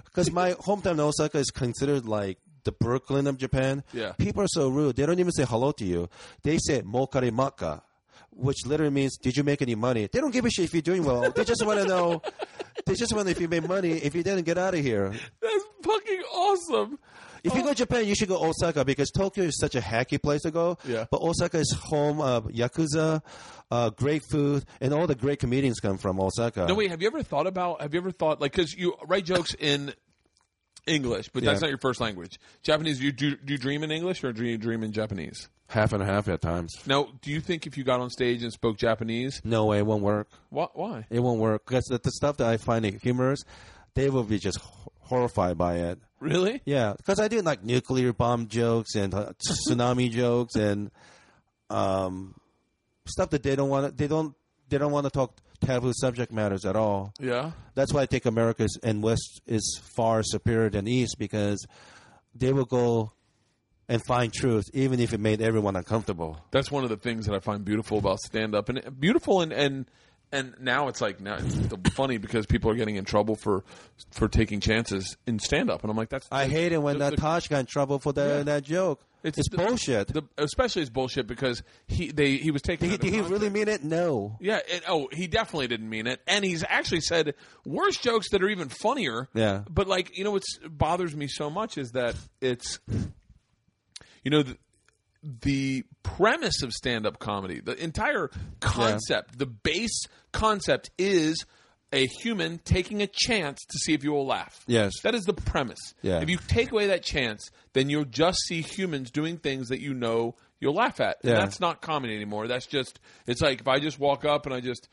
because 0.06 0.31
my 0.31 0.53
hometown 0.53 0.99
Osaka 0.99 1.38
is 1.40 1.52
considered 1.52 2.06
like 2.06 2.38
the 2.64 2.72
Brooklyn 2.72 3.27
of 3.27 3.38
Japan. 3.38 3.84
Yeah. 3.91 4.14
people 4.14 4.44
are 4.44 4.48
so 4.48 4.69
rude. 4.69 4.95
They 4.95 5.06
don't 5.06 5.19
even 5.19 5.31
say 5.31 5.45
hello 5.45 5.72
to 5.73 5.85
you. 5.85 6.10
They 6.44 6.57
say 6.60 6.81
"mokare 6.81 7.31
maka," 7.31 7.81
which 8.35 8.65
literally 8.65 8.91
means 8.91 9.18
"Did 9.18 9.38
you 9.38 9.43
make 9.43 9.61
any 9.61 9.76
money?" 9.76 10.07
They 10.11 10.19
don't 10.19 10.31
give 10.31 10.45
a 10.45 10.49
shit 10.49 10.65
if 10.65 10.73
you're 10.73 10.81
doing 10.81 11.03
well. 11.03 11.31
They 11.31 11.43
just 11.43 11.65
want 11.65 11.80
to 11.81 11.88
know. 11.88 12.22
They 12.85 12.95
just 12.95 13.14
want 13.14 13.22
to 13.22 13.26
know 13.26 13.31
if 13.31 13.39
you 13.39 13.47
made 13.47 13.65
money. 13.65 13.91
If 13.91 14.14
you 14.14 14.23
didn't, 14.23 14.43
get 14.43 14.57
out 14.57 14.73
of 14.73 14.81
here. 14.81 15.14
That's 15.41 15.64
fucking 15.84 16.22
awesome. 16.34 16.99
If 17.43 17.55
you 17.55 17.61
go 17.61 17.69
to 17.69 17.76
Japan, 17.76 18.05
you 18.05 18.15
should 18.15 18.27
go 18.27 18.43
Osaka 18.43 18.84
because 18.84 19.10
Tokyo 19.11 19.45
is 19.45 19.57
such 19.57 19.76
a 19.76 19.80
hacky 19.80 20.22
place 20.22 20.41
to 20.41 20.51
go. 20.51 20.77
Yeah. 20.85 21.05
But 21.10 21.22
Osaka 21.22 21.60
is 21.60 21.72
home 21.72 22.19
of 22.19 22.45
yakuza, 22.45 23.22
uh, 23.69 23.89
great 23.91 24.23
food, 24.30 24.65
and 24.81 24.93
all 24.93 25.07
the 25.07 25.15
great 25.15 25.39
comedians 25.39 25.80
come 25.80 25.97
from 25.97 26.19
Osaka. 26.19 26.65
No, 26.68 26.76
wait. 26.76 26.89
Have 26.89 27.01
you 27.01 27.07
ever 27.07 27.23
thought 27.23 27.47
about? 27.47 27.81
Have 27.81 27.93
you 27.93 27.99
ever 27.99 28.11
thought 28.11 28.41
like 28.41 28.51
because 28.51 28.73
you 28.73 28.95
write 29.07 29.26
jokes 29.26 29.53
in 29.53 29.93
English, 30.88 31.30
but 31.34 31.43
that's 31.43 31.57
Yeah. 31.61 31.68
not 31.68 31.69
your 31.69 31.80
first 31.80 32.01
language. 32.01 32.39
Japanese. 32.61 33.01
You 33.01 33.11
do, 33.11 33.35
do 33.38 33.53
you 33.53 33.57
dream 33.57 33.84
in 33.84 33.91
English 33.91 34.23
or 34.23 34.34
do 34.34 34.45
you 34.45 34.57
dream 34.57 34.84
in 34.84 34.91
Japanese? 34.91 35.49
half 35.69 35.91
and 35.91 36.03
a 36.03 36.05
half 36.05 36.27
at 36.27 36.39
times. 36.39 36.72
Now, 36.85 37.07
do 37.23 37.31
you 37.31 37.39
think 37.41 37.65
if 37.65 37.77
you 37.80 37.84
got 37.84 37.99
on 37.99 38.11
stage 38.11 38.43
and 38.43 38.53
spoke 38.53 38.77
Japanese, 38.77 39.41
No 39.43 39.65
way, 39.65 39.80
it 39.80 39.85
won't 39.88 40.03
work. 40.03 40.27
why? 40.49 40.68
why? 40.76 41.07
It 41.10 41.19
won't 41.19 41.39
work 41.39 41.65
because 41.65 41.85
the, 41.85 41.97
the 41.97 42.11
stuff 42.11 42.38
that 42.38 42.47
I 42.47 42.57
find 42.57 42.85
humorous, 43.01 43.39
they 43.95 44.10
will 44.11 44.23
be 44.23 44.38
just 44.38 44.60
horrified 44.99 45.57
by 45.57 45.77
it. 45.77 45.99
Really? 46.19 46.61
Yeah, 46.65 46.93
because 46.95 47.19
I 47.19 47.27
do 47.27 47.41
like 47.41 47.64
nuclear 47.64 48.14
bomb 48.14 48.49
jokes 48.49 48.93
and 48.93 49.15
uh, 49.15 49.31
tsunami 49.68 50.11
jokes 50.11 50.53
and 50.55 50.91
um, 51.72 52.35
stuff 53.07 53.31
that 53.31 53.41
they 53.41 53.55
don't 53.55 53.69
want. 53.69 53.88
to 53.88 53.91
They 53.95 54.07
don't. 54.07 54.35
They 54.69 54.77
don't 54.77 54.91
want 54.91 55.05
to 55.05 55.11
talk 55.11 55.35
taboo 55.64 55.94
subject 55.95 56.31
matters 56.31 56.65
at 56.65 56.76
all. 56.76 57.14
Yeah. 57.19 57.52
That's 57.76 57.94
why 57.94 58.02
I 58.02 58.06
think 58.06 58.26
America's 58.26 58.77
and 58.84 59.02
West 59.02 59.41
is 59.48 59.80
far 59.95 60.22
superior 60.23 60.69
than 60.69 60.88
East 60.88 61.18
because 61.18 61.65
they 62.35 62.53
will 62.53 62.65
go 62.65 63.11
and 63.90 64.02
find 64.07 64.31
truth 64.34 64.65
even 64.73 64.99
if 64.99 65.14
it 65.14 65.19
made 65.19 65.41
everyone 65.41 65.76
uncomfortable. 65.76 66.38
That's 66.52 66.72
one 66.72 66.84
of 66.84 66.90
the 66.90 66.98
things 66.98 67.26
that 67.26 67.35
I 67.35 67.40
find 67.40 67.65
beautiful 67.65 67.98
about 67.98 68.19
stand 68.19 68.56
up, 68.56 68.69
and 68.69 68.81
beautiful, 68.99 69.41
and 69.41 69.52
and 69.52 69.85
and 70.31 70.56
now 70.60 70.88
it's 70.88 71.02
like 71.02 71.19
now 71.19 71.35
it's 71.40 71.56
funny 71.94 72.18
because 72.18 72.45
people 72.45 72.72
are 72.72 72.76
getting 72.76 72.95
in 72.95 73.06
trouble 73.06 73.35
for 73.35 73.64
for 74.11 74.27
taking 74.27 74.60
chances 74.61 75.15
in 75.27 75.38
stand 75.40 75.69
up, 75.69 75.81
and 75.84 75.91
I'm 75.91 75.98
like, 75.98 76.10
that's 76.10 76.27
I 76.31 76.48
hate 76.48 76.72
it 76.72 76.81
when 76.81 76.98
the- 76.98 77.11
that 77.11 77.49
got 77.49 77.60
in 77.60 77.65
trouble 77.65 77.99
for 77.99 78.14
that 78.14 78.38
Yeah. 78.38 78.44
that 78.44 78.64
joke. 78.64 79.02
It's, 79.24 79.50
the- 79.50 79.58
bullshit. 79.58 80.10
The, 80.10 80.24
especially 80.38 80.82
it's 80.82 80.91
bullshit 80.91 81.28
because 81.28 81.64
he 81.88 82.12
they 82.12 82.36
he 82.38 82.52
was 82.52 82.62
taking. 82.62 82.90
did, 82.90 83.02
he, 83.02 83.10
did 83.10 83.16
he 83.16 83.22
really 83.22 83.50
mean 83.50 83.70
it? 83.70 83.84
No. 83.84 84.38
Yeah. 84.41 84.60
It, 84.68 84.84
oh, 84.88 85.08
he 85.12 85.28
definitely 85.28 85.68
didn't 85.68 85.90
mean 85.90 86.08
it, 86.08 86.22
and 86.28 86.44
he's 86.44 86.64
actually 86.68 87.02
said 87.02 87.34
worse 87.66 87.98
jokes 87.98 88.30
that 88.32 88.44
are 88.44 88.50
even 88.50 88.70
funnier. 88.70 89.30
Yeah. 89.34 89.64
But 89.70 89.88
like 89.88 90.18
you 90.18 90.24
know, 90.24 90.32
what 90.32 90.44
bothers 90.70 91.16
me 91.16 91.28
so 91.28 91.50
much 91.50 91.78
is 91.78 91.91
that 91.91 92.16
it's, 92.41 92.80
you 94.24 94.32
know, 94.32 94.44
the, 94.44 94.58
the 95.24 95.84
premise 96.04 96.62
of 96.62 96.74
stand-up 96.74 97.20
comedy, 97.20 97.62
the 97.62 97.82
entire 97.82 98.30
concept, 98.60 99.40
the 99.40 99.45
base 99.45 100.02
concept 100.34 100.91
is 100.98 101.45
a 101.94 102.07
human 102.07 102.57
taking 102.65 103.02
a 103.02 103.07
chance 103.07 103.60
to 103.70 103.78
see 103.78 103.94
if 103.94 104.03
you 104.03 104.11
will 104.11 104.26
laugh. 104.26 104.60
Yes. 104.68 104.91
That 105.03 105.15
is 105.15 105.24
the 105.24 105.34
premise. 105.34 105.94
Yeah. 106.02 106.20
If 106.22 106.30
you 106.30 106.38
take 106.38 106.72
away 106.72 106.88
that 106.88 107.03
chance, 107.03 107.49
then 107.74 107.90
you'll 107.90 108.03
just 108.06 108.40
see 108.48 108.61
humans 108.61 109.11
doing 109.11 109.38
things 109.38 109.70
that 109.70 109.80
you 109.80 109.94
know 109.94 110.36
you'll 110.60 110.74
laugh 110.74 110.99
at. 110.99 111.18
And 111.24 111.32
Yeah. 111.34 111.40
that's 111.40 111.60
not 111.60 111.82
comedy 111.82 112.15
anymore. 112.15 112.48
That's 112.48 112.65
just 112.65 112.99
it's 113.28 113.41
like 113.41 113.61
if 113.61 113.68
I 113.68 113.80
just 113.80 113.99
walk 113.99 114.26
up 114.26 114.45
and 114.45 114.53
I 114.53 114.60
just 114.60 114.90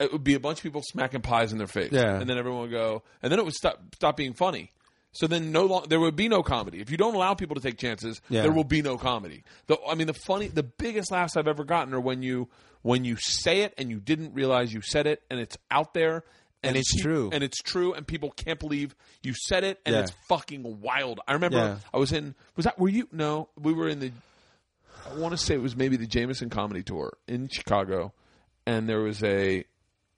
it 0.00 0.10
would 0.12 0.24
be 0.24 0.34
a 0.34 0.40
bunch 0.40 0.58
of 0.58 0.62
people 0.62 0.80
smacking 0.82 1.20
pies 1.20 1.52
in 1.52 1.58
their 1.58 1.66
face. 1.66 1.92
Yeah. 1.92 2.18
And 2.18 2.28
then 2.28 2.38
everyone 2.38 2.62
would 2.62 2.70
go 2.70 3.02
and 3.22 3.30
then 3.30 3.38
it 3.38 3.44
would 3.44 3.54
stop 3.54 3.78
stop 3.94 4.16
being 4.16 4.32
funny. 4.32 4.72
So 5.12 5.26
then 5.26 5.50
no 5.50 5.64
long, 5.66 5.86
there 5.88 5.98
would 5.98 6.14
be 6.14 6.28
no 6.28 6.42
comedy. 6.44 6.80
If 6.80 6.90
you 6.90 6.96
don't 6.96 7.16
allow 7.16 7.34
people 7.34 7.56
to 7.56 7.60
take 7.60 7.76
chances, 7.78 8.20
Yeah. 8.30 8.42
there 8.42 8.52
will 8.52 8.62
be 8.64 8.80
no 8.80 8.96
comedy. 8.96 9.42
The 9.66 9.76
I 9.88 9.94
mean 9.94 10.06
the 10.06 10.14
funny 10.14 10.46
the 10.48 10.62
biggest 10.62 11.10
laughs 11.10 11.36
I've 11.36 11.48
ever 11.48 11.64
gotten 11.64 11.92
are 11.94 12.00
when 12.00 12.22
you 12.22 12.48
when 12.82 13.04
you 13.04 13.16
say 13.16 13.60
it 13.62 13.74
and 13.78 13.90
you 13.90 14.00
didn't 14.00 14.32
realize 14.34 14.72
you 14.72 14.80
said 14.80 15.06
it 15.06 15.22
and 15.30 15.38
it's 15.40 15.56
out 15.70 15.92
there 15.94 16.24
And 16.62 16.76
it's 16.76 16.92
peop- 16.94 17.02
true. 17.02 17.30
and 17.32 17.42
it's 17.44 17.58
true 17.58 17.92
and 17.94 18.06
people 18.06 18.30
can't 18.30 18.58
believe 18.60 18.94
you 19.22 19.34
said 19.34 19.64
it 19.64 19.80
and 19.84 19.94
Yeah. 19.94 20.02
it's 20.02 20.12
fucking 20.28 20.80
wild. 20.80 21.20
I 21.28 21.32
remember 21.34 21.58
Yeah. 21.58 21.76
I 21.92 21.98
was 21.98 22.12
in 22.12 22.34
was 22.56 22.64
that 22.64 22.78
were 22.78 22.88
you 22.88 23.08
no, 23.12 23.48
we 23.58 23.72
were 23.72 23.88
in 23.88 24.00
the 24.00 24.12
I 25.10 25.14
want 25.14 25.32
to 25.32 25.38
say 25.38 25.54
it 25.54 25.62
was 25.62 25.74
maybe 25.76 25.96
the 25.96 26.06
Jameson 26.06 26.50
comedy 26.50 26.82
tour 26.82 27.12
in 27.26 27.48
Chicago 27.48 28.12
and 28.66 28.88
there 28.88 29.00
was 29.00 29.22
a 29.24 29.64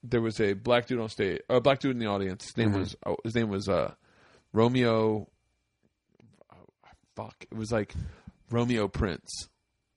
there 0.04 0.20
was 0.20 0.40
a 0.40 0.54
black 0.54 0.86
dude 0.86 0.98
on 1.00 1.08
stage, 1.08 1.40
a 1.48 1.60
black 1.60 1.78
dude 1.78 1.92
in 1.92 1.98
the 2.00 2.06
audience. 2.06 2.44
His 2.46 2.56
name 2.56 2.70
Mm-hmm. 2.70 2.78
was 2.80 2.96
oh, 3.06 3.16
his 3.24 3.34
name 3.36 3.48
was 3.48 3.68
uh, 3.68 3.94
Romeo. 4.52 5.28
oh, 6.52 6.56
fuck, 7.14 7.36
it 7.50 7.56
was 7.56 7.70
like 7.70 7.94
Romeo 8.50 8.88
Prince. 8.88 9.48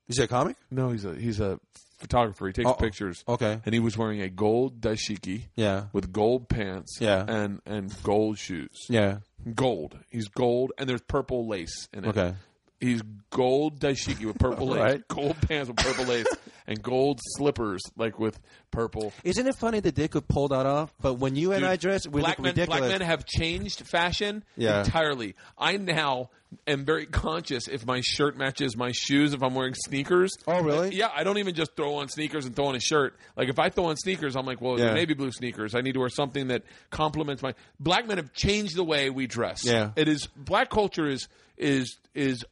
Is 0.08 0.18
he 0.18 0.24
a 0.24 0.28
comic? 0.28 0.58
No, 0.70 0.92
he's 0.92 1.06
a 1.06 1.16
he's 1.16 1.40
a 1.40 1.60
photographer. 1.98 2.48
He 2.48 2.54
takes 2.54 2.70
Oh, 2.70 2.74
pictures. 2.74 3.24
okay. 3.28 3.60
and 3.66 3.74
he 3.74 3.80
was 3.80 3.98
wearing 3.98 4.22
a 4.22 4.30
gold 4.30 4.82
dashiki. 4.82 5.44
Yeah. 5.56 5.86
with 5.94 6.12
gold 6.12 6.50
pants. 6.50 6.98
Yeah. 7.00 7.24
and 7.28 7.62
and 7.66 7.94
gold 8.04 8.38
shoes. 8.38 8.78
Yeah. 8.90 9.20
Gold. 9.54 9.98
He's 10.10 10.28
gold, 10.28 10.72
and 10.78 10.90
there's 10.90 11.02
purple 11.02 11.48
lace 11.48 11.88
in 11.94 12.06
it. 12.06 12.10
Okay. 12.10 12.34
He's 12.80 13.02
gold 13.30 13.80
dashiki 13.80 14.26
with 14.26 14.38
purple 14.38 14.68
lace, 14.72 14.80
Right. 14.82 15.08
gold 15.08 15.38
pants 15.48 15.70
with 15.70 15.78
purple 15.78 16.06
lace, 16.06 16.28
and 16.68 16.82
gold 16.84 17.20
slippers 17.38 17.82
like 17.96 18.20
with 18.20 18.38
purple. 18.72 19.14
Isn't 19.24 19.48
it 19.48 19.56
funny 19.56 19.80
that 19.80 19.96
they 19.96 20.08
could 20.10 20.28
pull 20.28 20.50
that 20.50 20.66
off? 20.66 20.94
But 21.02 21.14
when 21.16 21.36
you 21.36 21.54
and 21.54 21.62
Dude, 21.62 21.70
I 21.70 21.76
dress, 21.78 22.06
we 22.08 22.20
black 22.22 22.38
look 22.38 22.44
men, 22.44 22.52
ridiculous. 22.52 22.80
Black 22.80 22.92
men 22.92 23.02
have 23.02 23.26
changed 23.26 23.88
fashion 23.88 24.44
Yeah. 24.58 24.80
entirely. 24.84 25.36
I 25.58 25.78
now 25.78 26.32
am 26.68 26.86
very 26.86 27.06
conscious 27.06 27.68
if 27.68 27.86
my 27.86 28.02
shirt 28.04 28.38
matches 28.38 28.76
my 28.78 28.92
shoes. 28.94 29.34
If 29.34 29.42
I'm 29.44 29.54
wearing 29.56 29.74
sneakers. 29.76 30.32
Oh, 30.48 30.62
really? 30.62 30.96
Yeah, 30.96 31.10
I 31.16 31.24
don't 31.24 31.38
even 31.38 31.56
just 31.56 31.76
throw 31.76 31.96
on 31.96 32.10
sneakers 32.10 32.46
and 32.46 32.56
throw 32.56 32.66
on 32.68 32.76
a 32.76 32.80
shirt. 32.80 33.16
Like 33.36 33.50
if 33.50 33.60
I 33.60 33.70
throw 33.70 33.86
on 33.86 33.98
sneakers, 33.98 34.36
I'm 34.36 34.46
like, 34.46 34.62
well, 34.62 34.80
Yeah. 34.80 34.94
navy 34.94 35.14
blue 35.14 35.32
sneakers. 35.32 35.76
I 35.76 35.82
need 35.82 35.94
to 35.94 36.00
wear 36.00 36.10
something 36.10 36.48
that 36.50 36.64
complements 36.90 37.42
my. 37.44 37.54
Black 37.80 38.08
men 38.08 38.18
have 38.18 38.34
changed 38.34 38.76
the 38.76 38.84
way 38.84 39.10
we 39.10 39.28
dress. 39.28 39.66
Yeah. 39.66 39.92
it 39.96 40.08
is 40.08 40.28
black 40.36 40.70
culture 40.70 41.08
is 41.08 41.28
is 41.58 41.98
is 42.14 42.46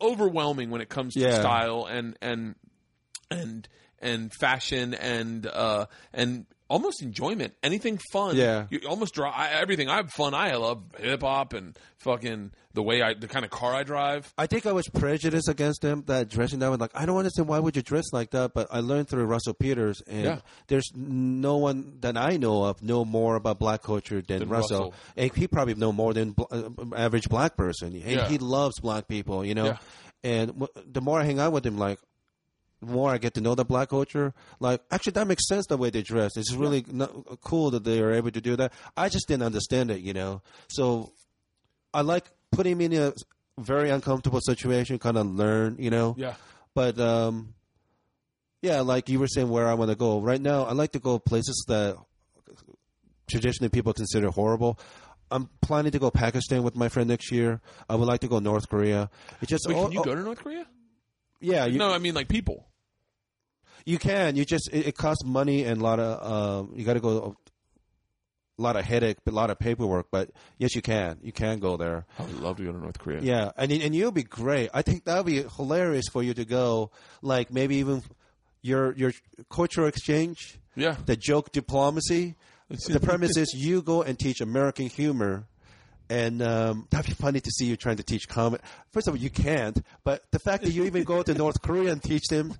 overwhelming 0.00 0.70
when 0.70 0.80
it 0.80 0.88
comes 0.88 1.14
to 1.14 1.20
Yeah. 1.20 1.40
style 1.40 1.86
and 1.90 2.16
and 2.20 2.54
and 3.30 3.68
and 4.00 4.32
fashion 4.32 4.94
and 4.94 5.46
uh 5.46 5.86
and 6.12 6.46
almost 6.68 7.02
enjoyment 7.02 7.54
anything 7.62 7.98
fun 8.12 8.36
Yeah. 8.36 8.66
you 8.70 8.80
almost 8.88 9.14
draw 9.14 9.30
I, 9.30 9.48
everything 9.50 9.88
i 9.88 9.96
have 9.96 10.12
fun 10.12 10.34
i 10.34 10.54
love 10.56 10.82
hip-hop 10.98 11.52
and 11.54 11.76
fucking 11.98 12.52
the 12.74 12.82
way 12.82 13.00
i 13.02 13.14
the 13.14 13.26
kind 13.26 13.44
of 13.44 13.50
car 13.50 13.74
i 13.74 13.82
drive 13.82 14.32
I 14.38 14.46
think 14.46 14.66
I 14.66 14.72
was 14.72 14.86
prejudiced 14.88 15.48
against 15.48 15.80
them 15.82 16.04
that 16.06 16.28
dressing 16.28 16.58
that 16.60 16.70
way. 16.70 16.76
Like 16.76 16.92
I 16.94 17.06
don't 17.06 17.16
understand 17.16 17.48
why 17.48 17.58
would 17.58 17.74
you 17.74 17.82
dress 17.82 18.04
like 18.12 18.30
that. 18.30 18.52
But 18.54 18.68
I 18.70 18.80
learned 18.80 19.08
through 19.08 19.24
Russell 19.24 19.54
Peters, 19.54 20.00
and 20.06 20.24
Yeah. 20.24 20.40
there's 20.68 20.90
no 20.94 21.56
one 21.56 21.96
that 22.00 22.16
I 22.16 22.36
know 22.36 22.64
of 22.64 22.82
know 22.82 23.04
more 23.04 23.34
about 23.36 23.58
black 23.58 23.82
culture 23.82 24.20
than, 24.22 24.40
Than 24.40 24.48
Russell. 24.48 24.78
Russell. 24.78 24.94
And 25.16 25.34
he 25.34 25.48
probably 25.48 25.74
know 25.74 25.90
more 25.92 26.14
than 26.14 26.36
uh, 26.50 26.68
average 26.94 27.28
black 27.28 27.56
person. 27.56 27.94
And 27.94 28.04
Yeah. 28.04 28.28
he 28.28 28.38
loves 28.38 28.78
black 28.80 29.08
people, 29.08 29.44
you 29.44 29.54
know. 29.54 29.66
Yeah. 29.66 29.76
And 30.22 30.46
w- 30.60 30.68
the 30.86 31.00
more 31.00 31.18
I 31.20 31.24
hang 31.24 31.40
out 31.40 31.52
with 31.52 31.64
him, 31.66 31.78
like 31.78 31.98
more 32.80 33.10
I 33.10 33.18
get 33.18 33.34
to 33.34 33.40
know 33.40 33.54
the 33.54 33.64
black 33.64 33.88
culture, 33.90 34.34
like 34.60 34.80
actually 34.90 35.12
that 35.12 35.26
makes 35.26 35.46
sense 35.48 35.66
the 35.66 35.76
way 35.76 35.90
they 35.90 36.02
dress. 36.02 36.36
It's 36.36 36.52
really 36.52 36.84
not, 36.90 37.40
cool 37.40 37.70
that 37.72 37.84
they 37.84 38.00
are 38.00 38.12
able 38.12 38.30
to 38.30 38.40
do 38.40 38.56
that. 38.56 38.72
I 38.96 39.08
just 39.08 39.28
didn't 39.28 39.42
understand 39.44 39.90
it, 39.90 40.00
you 40.00 40.12
know. 40.12 40.42
So 40.68 41.12
I 41.92 42.02
like 42.02 42.24
putting 42.52 42.78
me 42.78 42.86
in 42.86 42.94
a 42.94 43.12
very 43.58 43.90
uncomfortable 43.90 44.40
situation, 44.40 44.98
kind 44.98 45.18
of 45.18 45.26
learn, 45.26 45.76
you 45.78 45.90
know. 45.90 46.14
yeah 46.18 46.34
But 46.74 46.98
um, 47.00 47.54
yeah, 48.62 48.80
like 48.80 49.08
you 49.08 49.18
were 49.18 49.28
saying, 49.28 49.48
where 49.48 49.66
I 49.66 49.74
want 49.74 49.90
to 49.90 49.96
go 49.96 50.20
right 50.20 50.40
now, 50.40 50.64
I 50.64 50.72
like 50.72 50.92
to 50.92 51.00
go 51.00 51.18
places 51.18 51.64
that 51.68 51.96
traditionally 53.28 53.68
people 53.68 53.92
consider 53.92 54.30
horrible. 54.30 54.78
I'm 55.30 55.50
planning 55.60 55.92
to 55.92 55.98
go 55.98 56.10
Pakistan 56.10 56.62
with 56.62 56.74
my 56.74 56.88
friend 56.88 57.08
next 57.08 57.30
year. 57.30 57.60
I 57.88 57.96
would 57.96 58.08
like 58.08 58.20
to 58.20 58.28
go 58.28 58.38
North 58.38 58.68
Korea. 58.68 59.10
It's 59.42 59.50
just 59.50 59.66
Wait, 59.68 59.76
oh, 59.76 59.84
can 59.84 59.92
you 59.92 60.00
oh, 60.00 60.04
go 60.04 60.14
to 60.14 60.22
north 60.22 60.38
korea 60.38 60.66
yeah, 61.40 61.66
you, 61.66 61.78
no 61.78 61.92
i 61.92 61.98
mean 61.98 62.14
like 62.14 62.28
people 62.28 62.68
you 63.88 63.98
can. 63.98 64.36
You 64.36 64.44
just 64.44 64.68
it, 64.70 64.88
it 64.88 64.96
costs 64.96 65.24
money 65.24 65.64
and 65.64 65.80
a 65.80 65.84
lot 65.84 65.98
of 65.98 66.32
um, 66.32 66.72
you 66.74 66.84
got 66.84 66.94
to 66.94 67.00
go 67.00 67.36
a 68.58 68.62
lot 68.62 68.76
of 68.76 68.84
headache, 68.84 69.16
but 69.24 69.32
a 69.32 69.34
lot 69.34 69.50
of 69.50 69.58
paperwork. 69.58 70.08
But 70.10 70.30
yes, 70.58 70.74
you 70.74 70.82
can. 70.82 71.18
You 71.22 71.32
can 71.32 71.58
go 71.58 71.78
there. 71.78 72.04
I 72.18 72.22
would 72.22 72.40
love 72.40 72.58
to 72.58 72.64
go 72.64 72.72
to 72.72 72.78
North 72.78 72.98
Korea. 72.98 73.20
Yeah, 73.22 73.52
and 73.56 73.72
and 73.72 73.94
you'll 73.94 74.12
be 74.12 74.24
great. 74.24 74.68
I 74.74 74.82
think 74.82 75.04
that 75.04 75.16
would 75.16 75.26
be 75.26 75.42
hilarious 75.56 76.04
for 76.12 76.22
you 76.22 76.34
to 76.34 76.44
go. 76.44 76.90
Like 77.22 77.50
maybe 77.50 77.76
even 77.76 78.02
your 78.60 78.92
your 78.94 79.12
cultural 79.50 79.86
exchange. 79.86 80.58
Yeah. 80.76 80.96
The 81.06 81.16
joke 81.16 81.52
diplomacy. 81.52 82.34
the 82.68 83.00
premise 83.00 83.38
is 83.38 83.54
you 83.54 83.80
go 83.80 84.02
and 84.02 84.18
teach 84.18 84.42
American 84.42 84.88
humor. 84.88 85.46
And 86.10 86.40
um, 86.42 86.86
that'd 86.90 87.06
be 87.06 87.12
funny 87.14 87.40
to 87.40 87.50
see 87.50 87.66
you 87.66 87.76
trying 87.76 87.96
to 87.98 88.02
teach 88.02 88.28
comedy. 88.28 88.62
First 88.92 89.08
of 89.08 89.14
all, 89.14 89.18
you 89.18 89.30
can't. 89.30 89.78
But 90.04 90.24
the 90.30 90.38
fact 90.38 90.64
that 90.64 90.70
you 90.70 90.84
even 90.84 91.04
go 91.04 91.22
to 91.22 91.34
North 91.34 91.60
Korea 91.60 91.92
and 91.92 92.02
teach 92.02 92.28
them, 92.28 92.54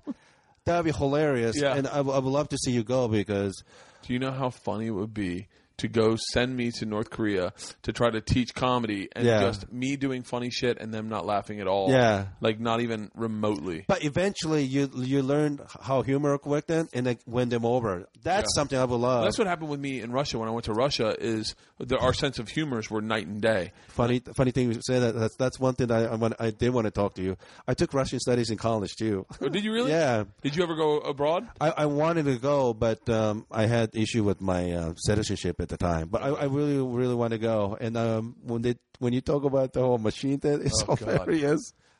that'd 0.65 0.85
be 0.85 0.91
hilarious. 0.91 1.59
Yeah. 1.59 1.73
And 1.75 1.87
I, 1.87 1.97
w- 1.97 2.15
I 2.15 2.19
would 2.19 2.29
love 2.29 2.49
to 2.49 2.57
see 2.57 2.71
you 2.71 2.83
go 2.83 3.07
because 3.07 3.63
Do 4.03 4.13
you 4.13 4.19
know 4.19 4.31
how 4.31 4.49
funny 4.51 4.87
it 4.87 4.91
would 4.91 5.13
be 5.13 5.47
to 5.79 5.87
go 5.87 6.15
send 6.31 6.55
me 6.55 6.71
to 6.71 6.85
North 6.85 7.09
Korea 7.09 7.53
to 7.83 7.91
try 7.93 8.09
to 8.09 8.21
teach 8.21 8.53
comedy 8.53 9.09
and 9.15 9.25
Yeah. 9.25 9.41
just 9.41 9.71
me 9.71 9.95
doing 9.95 10.23
funny 10.23 10.49
shit 10.49 10.77
and 10.79 10.93
them 10.93 11.09
not 11.09 11.25
laughing 11.25 11.59
at 11.59 11.67
all? 11.67 11.91
Yeah. 11.91 12.27
Like 12.41 12.59
not 12.59 12.81
even 12.81 13.11
remotely. 13.15 13.85
But 13.87 14.03
eventually, 14.03 14.63
you 14.63 14.89
you 14.95 15.21
learn 15.21 15.59
how 15.81 16.01
humor 16.01 16.37
works 16.43 16.67
then, 16.67 16.87
and 16.93 17.05
then 17.05 17.17
win 17.25 17.49
them 17.49 17.65
over. 17.65 18.07
That's 18.23 18.53
something 18.55 18.77
I 18.77 18.85
would 18.85 18.95
love. 18.95 19.23
That's 19.23 19.37
what 19.37 19.47
happened 19.47 19.69
with 19.69 19.79
me 19.79 20.01
in 20.01 20.11
Russia 20.11 20.37
when 20.39 20.47
I 20.47 20.51
went 20.51 20.65
to 20.65 20.73
Russia. 20.73 21.15
Is 21.19 21.55
the, 21.79 21.97
our 21.97 22.13
sense 22.13 22.39
of 22.39 22.49
humors 22.49 22.89
were 22.89 23.01
night 23.01 23.27
and 23.27 23.41
day. 23.41 23.71
funny 23.87 24.21
funny 24.35 24.51
thing 24.51 24.71
you 24.71 24.79
say 24.85 24.99
that. 24.99 25.15
That's 25.15 25.35
that's 25.35 25.59
one 25.59 25.75
thing 25.75 25.91
I 25.91 26.05
I, 26.05 26.15
want, 26.15 26.33
I 26.39 26.51
did 26.51 26.69
want 26.71 26.85
to 26.85 26.91
talk 26.91 27.15
to 27.15 27.21
you. 27.23 27.37
I 27.67 27.73
took 27.73 27.93
Russian 27.93 28.19
studies 28.19 28.49
in 28.49 28.57
college 28.57 28.95
too. 28.97 29.25
Oh, 29.41 29.49
did 29.49 29.63
you 29.63 29.71
really? 29.73 29.89
Yeah. 29.99 30.25
Did 30.43 30.55
you 30.55 30.63
ever 30.63 30.75
go 30.75 30.99
abroad? 30.99 31.47
I, 31.59 31.71
I 31.71 31.85
wanted 31.87 32.25
to 32.25 32.37
go, 32.37 32.73
but 32.73 33.07
um, 33.09 33.45
I 33.51 33.65
had 33.65 33.95
issue 33.95 34.23
with 34.23 34.39
my 34.41 34.71
uh, 34.71 34.93
citizenship 34.97 35.59
at 35.61 35.68
the 35.69 35.77
time. 35.77 36.09
But 36.09 36.21
I, 36.21 36.27
I 36.27 36.43
really, 36.45 36.77
really 36.77 37.15
want 37.15 37.31
to 37.31 37.39
go. 37.39 37.77
And 37.79 37.95
um, 37.95 38.35
when 38.43 38.61
they 38.61 38.75
when 38.99 39.13
you 39.13 39.21
talk 39.21 39.43
about 39.43 39.73
the 39.73 39.81
whole 39.81 39.97
machine 39.97 40.39
thing, 40.39 40.61
it's 40.65 40.83
Oh, 40.87 40.95
God. 40.95 41.29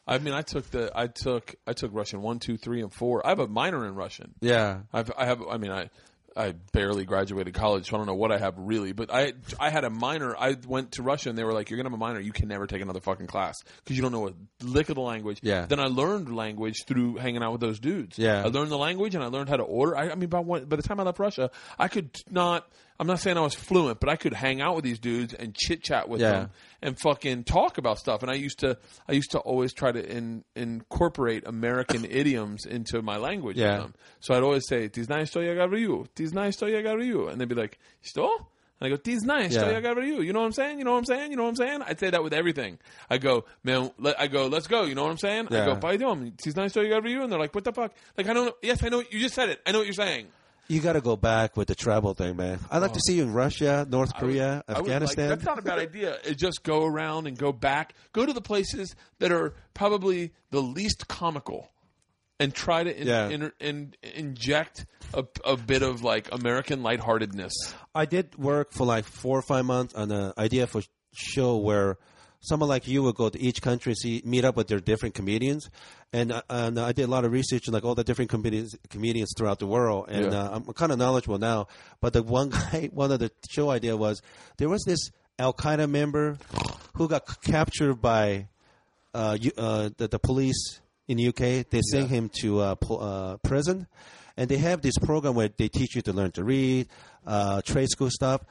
I 0.08 0.18
mean, 0.18 0.34
I 0.34 0.41
took 0.41 0.70
the 0.72 0.91
I 0.96 1.06
took 1.08 1.56
I 1.68 1.74
took 1.74 1.91
Russian 1.94 2.22
one, 2.22 2.40
two, 2.40 2.58
three, 2.58 2.82
and 2.82 2.91
four. 2.91 3.26
I 3.26 3.30
have 3.30 3.40
a 3.40 3.48
minor 3.48 3.86
in 3.86 3.94
Russian. 3.94 4.34
Yeah. 4.41 4.80
I've, 4.91 5.12
I 5.16 5.26
have. 5.26 5.41
I 5.48 5.58
mean, 5.58 5.72
I 5.72 5.91
I 6.40 6.53
barely 6.72 7.06
graduated 7.06 7.53
college, 7.53 7.90
so 7.90 7.95
I 7.95 7.99
don't 7.99 8.07
know 8.07 8.16
what 8.16 8.32
I 8.32 8.38
have 8.38 8.56
really. 8.57 8.94
But 8.94 9.14
I 9.14 9.34
I 9.60 9.70
had 9.70 9.84
a 9.84 9.90
minor. 9.90 10.36
I 10.38 10.56
went 10.68 10.94
to 10.94 11.03
Russia, 11.03 11.30
and 11.30 11.38
they 11.38 11.44
were 11.44 11.53
like, 11.53 11.70
"You're 11.70 11.78
gonna 11.78 11.90
have 11.90 11.94
a 11.94 11.98
minor. 11.98 12.20
You 12.20 12.32
can 12.32 12.48
never 12.48 12.66
take 12.66 12.82
another 12.82 13.02
fucking 13.02 13.28
class 13.28 13.56
because 13.84 13.95
you 13.98 14.02
don't 14.02 14.11
know 14.11 14.30
a 14.30 14.34
lick 14.64 14.90
of 14.90 14.95
the 14.95 15.02
language." 15.02 15.40
Yeah. 15.44 15.66
Then 15.66 15.80
I 15.80 15.86
learned 15.88 16.34
language 16.36 16.86
through 16.88 17.18
hanging 17.18 17.44
out 17.44 17.52
with 17.52 17.61
those 17.61 17.80
dudes. 17.80 18.18
Yeah. 18.18 18.41
I 18.44 18.48
learned 18.48 18.72
the 18.72 18.78
language, 18.78 19.16
and 19.16 19.24
I 19.24 19.28
learned 19.28 19.49
how 19.49 19.57
to 19.57 19.64
order. 19.64 19.98
I, 19.98 20.11
I 20.11 20.16
mean, 20.16 20.30
by 20.30 20.40
one, 20.40 20.66
by 20.66 20.78
the 20.78 20.84
time 20.84 20.99
I 20.99 21.03
left 21.03 21.20
Russia, 21.20 21.52
I 21.78 21.88
could 21.90 22.16
not. 22.32 22.66
I'm 23.02 23.07
not 23.07 23.20
saying 23.20 23.38
I 23.38 23.41
was 23.41 23.53
fluent, 23.56 23.99
but 24.02 24.10
I 24.10 24.18
could 24.18 24.34
hang 24.34 24.60
out 24.61 24.76
with 24.76 24.84
these 24.84 24.99
dudes 24.99 25.34
and 25.34 25.56
chit 25.56 25.84
chat 25.84 26.10
with 26.10 26.20
Yeah. 26.20 26.32
them 26.32 26.49
and 26.81 26.97
fucking 26.99 27.43
talk 27.43 27.77
about 27.77 27.99
stuff. 27.99 28.22
And 28.22 28.31
I 28.31 28.35
used 28.35 28.60
to 28.60 28.77
I 29.07 29.14
used 29.14 29.31
to 29.31 29.39
always 29.39 29.73
try 29.73 29.91
to 29.91 30.06
in, 30.06 30.43
incorporate 30.56 31.45
American 31.45 32.06
idioms 32.10 32.65
into 32.65 33.01
my 33.01 33.18
language. 33.18 33.57
Yeah. 33.57 33.88
So 34.19 34.34
I'd 34.34 34.43
always 34.43 34.68
say 34.68 34.88
"Tis 34.88 35.10
nice 35.10 35.31
to 35.31 35.39
yagariu, 35.39 36.07
tis 36.15 36.34
nice 36.34 36.57
to 36.57 36.65
yagariu," 36.65 37.31
and 37.31 37.39
they'd 37.39 37.49
be 37.49 37.56
like 37.56 37.80
"Sto." 38.01 38.30
And 38.80 38.88
I 38.88 38.89
go, 38.89 38.95
"Tis 38.95 39.23
nice 39.23 39.53
yeah. 39.53 39.65
to 39.65 39.81
yagariu." 39.81 40.23
You 40.23 40.34
know 40.34 40.39
what 40.39 40.45
I'm 40.45 40.53
saying? 40.53 40.80
You 40.80 40.85
know 40.85 40.93
what 40.93 40.99
I'm 40.99 41.06
saying? 41.06 41.31
You 41.31 41.38
know 41.38 41.43
what 41.43 41.49
I'm 41.49 41.56
saying? 41.56 41.81
I'd 41.81 41.99
say 41.99 42.10
that 42.10 42.23
with 42.23 42.34
everything. 42.34 42.80
I 43.10 43.18
go, 43.18 43.45
"Man," 43.64 43.91
I 44.18 44.27
go, 44.27 44.47
"Let's 44.47 44.68
go." 44.68 44.84
You 44.84 44.95
know 44.95 45.03
what 45.03 45.11
I'm 45.11 45.18
saying? 45.18 45.47
Yeah. 45.51 45.64
I 45.64 45.65
go, 45.65 45.76
"Paidom, 45.76 46.38
tis 46.38 46.56
nice 46.56 46.73
to 46.73 46.80
yagariu," 46.80 47.23
and 47.23 47.31
they're 47.31 47.39
like, 47.39 47.53
"What 47.53 47.64
the 47.64 47.73
fuck?" 47.73 47.93
Like 48.18 48.27
I 48.27 48.34
don't. 48.34 48.56
Yes, 48.61 48.84
I 48.84 48.89
know. 48.89 49.03
You 49.10 49.19
just 49.19 49.35
said 49.35 49.49
it. 49.49 49.61
I 49.65 49.72
know 49.72 49.80
what 49.80 49.88
you're 49.88 49.93
saying. 49.93 50.27
You 50.70 50.82
got 50.82 50.94
to 50.94 51.02
go 51.02 51.16
back 51.16 51.58
with 51.58 51.68
the 51.68 51.76
travel 51.76 52.14
thing, 52.14 52.38
man. 52.38 52.60
I'd 52.70 52.78
like 52.78 52.94
to 52.94 53.00
oh. 53.00 53.08
see 53.08 53.16
you 53.16 53.24
in 53.24 53.34
Russia, 53.34 53.88
North 53.90 54.14
Korea, 54.16 54.64
Oh. 54.68 54.74
Would 54.74 54.78
like- 54.78 54.80
Afghanistan. 54.82 55.30
that's 55.30 55.44
not 55.44 55.58
a 55.60 55.62
bad 55.64 55.80
idea. 55.80 56.18
Just 56.36 56.64
go 56.64 56.86
around 56.86 57.26
and 57.28 57.38
go 57.38 57.52
back. 57.52 57.96
Go 58.14 58.26
to 58.26 58.34
the 58.34 58.41
places 58.41 58.96
that 59.18 59.32
are 59.32 59.56
probably 59.74 60.32
the 60.52 60.62
least 60.62 61.08
comical, 61.08 61.70
and 62.40 62.54
try 62.54 62.84
to 62.84 63.02
in, 63.02 63.08
Yeah. 63.08 63.30
in, 63.30 63.52
in, 63.60 63.94
inject 64.16 64.86
a, 65.14 65.26
a 65.44 65.58
bit 65.58 65.82
of 65.82 66.04
like 66.04 66.32
American 66.32 66.84
lightheartedness. 66.84 67.52
I 67.96 68.06
did 68.06 68.38
work 68.38 68.72
for 68.72 68.86
like 68.86 69.06
four 69.06 69.38
or 69.38 69.41
five 69.41 69.66
months 69.66 69.94
on 69.96 70.12
an 70.12 70.34
idea 70.38 70.68
for 70.68 70.82
show 71.14 71.58
where 71.58 71.98
someone 72.41 72.70
like 72.70 72.88
you 72.88 73.03
would 73.03 73.16
go 73.16 73.30
to 73.30 73.40
each 73.40 73.61
country, 73.61 73.94
see, 73.95 74.22
meet 74.26 74.45
up 74.45 74.56
with 74.56 74.68
their 74.68 74.80
different 74.80 75.14
comedians, 75.16 75.70
and 76.14 76.32
uh, 76.32 76.41
and 76.49 76.80
I 76.80 76.91
did 76.91 77.03
a 77.03 77.07
lot 77.11 77.26
of 77.26 77.32
research 77.32 77.68
on 77.68 77.74
like 77.74 77.84
all 77.84 77.95
the 77.95 78.03
different 78.03 78.30
comedians 78.30 78.76
comedians 78.90 79.34
throughout 79.38 79.60
the 79.60 79.68
world, 79.68 80.06
and 80.10 80.32
Yeah. 80.32 80.40
uh, 80.44 80.49
I'm 80.56 80.74
kind 80.74 80.91
of 80.91 80.98
knowledgeable 80.98 81.38
now. 81.40 81.68
But 82.02 82.14
the 82.14 82.24
one 82.24 82.49
guy, 82.49 82.90
one 82.94 83.11
of 83.11 83.20
the 83.20 83.32
show 83.49 83.70
idea 83.70 83.95
was 83.98 84.22
there 84.57 84.70
was 84.70 84.84
this 84.86 85.11
Al 85.38 85.53
Qaeda 85.53 85.90
member 85.90 86.38
who 86.95 87.07
got 87.07 87.30
c- 87.30 87.36
captured 87.52 87.95
by 88.02 88.48
uh, 89.14 89.38
you, 89.40 89.52
uh, 89.57 89.90
the, 89.98 90.07
the 90.07 90.20
police 90.20 90.80
in 91.07 91.18
the 91.18 91.28
UK. 91.30 91.68
They 91.70 91.82
send 91.91 92.10
him 92.10 92.30
to 92.41 92.60
uh, 92.60 92.76
po- 92.76 92.98
uh, 92.98 93.38
prison, 93.38 93.88
and 94.38 94.49
they 94.49 94.57
have 94.57 94.82
this 94.82 94.98
program 94.98 95.36
where 95.36 95.49
they 95.49 95.68
teach 95.70 95.95
you 95.95 96.02
to 96.03 96.14
learn 96.14 96.32
to 96.32 96.44
read, 96.44 96.88
uh, 97.26 97.61
trade 97.64 97.90
school 97.90 98.10
stuff. 98.11 98.41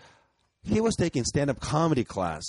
He 0.62 0.80
was 0.80 0.96
taking 0.96 1.24
stand-up 1.24 1.60
comedy 1.60 2.04
class 2.04 2.42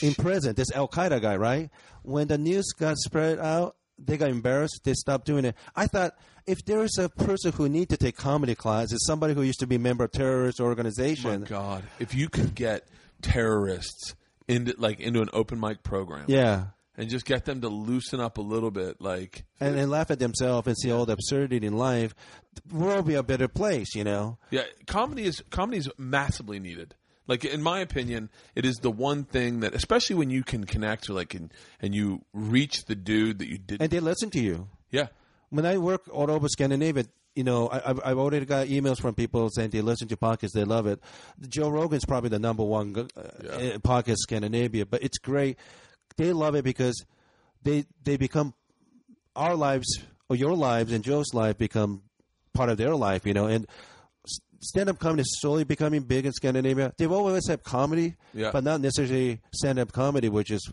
in 0.00 0.14
prison. 0.14 0.54
This 0.54 0.72
Al 0.72 0.88
Qaeda 0.88 1.20
guy, 1.20 1.36
right? 1.36 1.70
When 2.02 2.28
the 2.28 2.38
news 2.38 2.72
got 2.72 2.96
spread 2.98 3.38
out, 3.38 3.76
they 3.98 4.16
got 4.16 4.30
embarrassed. 4.30 4.80
They 4.84 4.94
stopped 4.94 5.26
doing 5.26 5.44
it. 5.44 5.56
I 5.74 5.86
thought 5.86 6.14
if 6.46 6.64
there 6.64 6.82
is 6.82 6.96
a 6.98 7.08
person 7.08 7.52
who 7.52 7.68
need 7.68 7.88
to 7.90 7.96
take 7.96 8.16
comedy 8.16 8.54
class, 8.54 8.92
it's 8.92 9.06
somebody 9.06 9.34
who 9.34 9.42
used 9.42 9.60
to 9.60 9.66
be 9.66 9.76
a 9.76 9.80
member 9.80 10.04
of 10.04 10.12
terrorist 10.12 10.60
organization. 10.60 11.40
My. 11.40 11.46
God, 11.46 11.84
if 11.98 12.14
you 12.14 12.28
could 12.28 12.54
get 12.54 12.86
terrorists 13.22 14.14
into 14.48 14.74
like 14.78 15.00
into 15.00 15.22
an 15.22 15.30
open 15.32 15.58
mic 15.58 15.82
program, 15.82 16.24
yeah. 16.28 16.66
and 16.96 17.08
just 17.08 17.24
get 17.24 17.44
them 17.44 17.60
to 17.62 17.68
loosen 17.68 18.20
up 18.20 18.38
a 18.38 18.42
little 18.42 18.70
bit, 18.70 19.00
like 19.00 19.44
and, 19.60 19.76
and 19.76 19.90
laugh 19.90 20.10
at 20.10 20.18
themselves 20.18 20.66
and 20.66 20.76
see 20.76 20.90
all 20.90 21.06
the 21.06 21.14
absurdity 21.14 21.66
in 21.66 21.76
life, 21.76 22.14
the 22.54 22.76
world 22.76 22.96
will 22.98 23.02
be 23.02 23.14
a 23.14 23.22
better 23.22 23.48
place, 23.48 23.94
you 23.94 24.04
know. 24.04 24.38
Yeah, 24.50 24.64
comedy 24.86 25.24
is 25.24 25.42
comedy 25.50 25.78
is 25.78 25.90
massively 25.98 26.60
needed. 26.60 26.94
Like 27.26 27.44
in 27.44 27.62
my 27.62 27.80
opinion, 27.80 28.30
it 28.54 28.64
is 28.64 28.76
the 28.76 28.90
one 28.90 29.24
thing 29.24 29.60
that, 29.60 29.74
especially 29.74 30.16
when 30.16 30.30
you 30.30 30.44
can 30.44 30.64
connect, 30.64 31.08
like, 31.08 31.34
and, 31.34 31.52
and 31.80 31.94
you 31.94 32.22
reach 32.32 32.84
the 32.84 32.94
dude 32.94 33.38
that 33.40 33.48
you 33.48 33.58
didn't. 33.58 33.82
And 33.82 33.90
they 33.90 34.00
listen 34.00 34.30
to 34.30 34.40
you. 34.40 34.68
yeah, 34.90 35.08
When 35.50 35.66
I 35.66 35.78
work 35.78 36.02
all 36.12 36.30
over 36.30 36.48
Scandinavia, 36.48 37.06
you 37.34 37.44
know, 37.44 37.68
I, 37.68 37.90
I've, 37.90 38.00
I've 38.04 38.18
already 38.18 38.46
got 38.46 38.68
emails 38.68 39.00
from 39.00 39.14
people 39.14 39.50
saying 39.50 39.70
they 39.70 39.82
listen 39.82 40.08
to 40.08 40.16
podcasts, 40.16 40.52
they 40.52 40.64
love 40.64 40.86
it. 40.86 41.00
Joe 41.48 41.68
Rogan's 41.68 42.04
probably 42.04 42.30
the 42.30 42.38
number 42.38 42.64
one 42.64 42.94
uh, 42.96 43.20
uh, 43.20 43.58
podcast 43.78 44.08
in 44.08 44.16
Scandinavia, 44.16 44.86
but 44.86 45.02
it's 45.02 45.18
great. 45.18 45.58
They 46.16 46.32
love 46.32 46.54
it 46.54 46.64
because 46.64 47.04
they 47.62 47.84
they 48.04 48.16
become 48.16 48.54
our 49.34 49.54
lives 49.54 49.86
or 50.30 50.36
your 50.36 50.54
lives 50.54 50.92
and 50.92 51.04
Joe's 51.04 51.34
life 51.34 51.58
become 51.58 52.02
part 52.54 52.70
of 52.70 52.78
their 52.78 52.94
life, 52.94 53.26
you 53.26 53.34
know, 53.34 53.46
and 53.46 53.66
stand 54.60 54.88
up 54.88 54.98
comedy 54.98 55.22
is 55.22 55.38
slowly 55.40 55.64
becoming 55.64 56.02
big 56.02 56.26
in 56.26 56.32
Scandinavia. 56.32 56.92
They've 56.96 57.10
always 57.12 57.46
had 57.48 57.62
comedy, 57.62 58.16
Yeah. 58.34 58.50
but 58.52 58.64
not 58.64 58.80
necessarily 58.80 59.40
stand 59.52 59.78
up 59.78 59.92
comedy, 59.92 60.28
which 60.28 60.50
is 60.50 60.70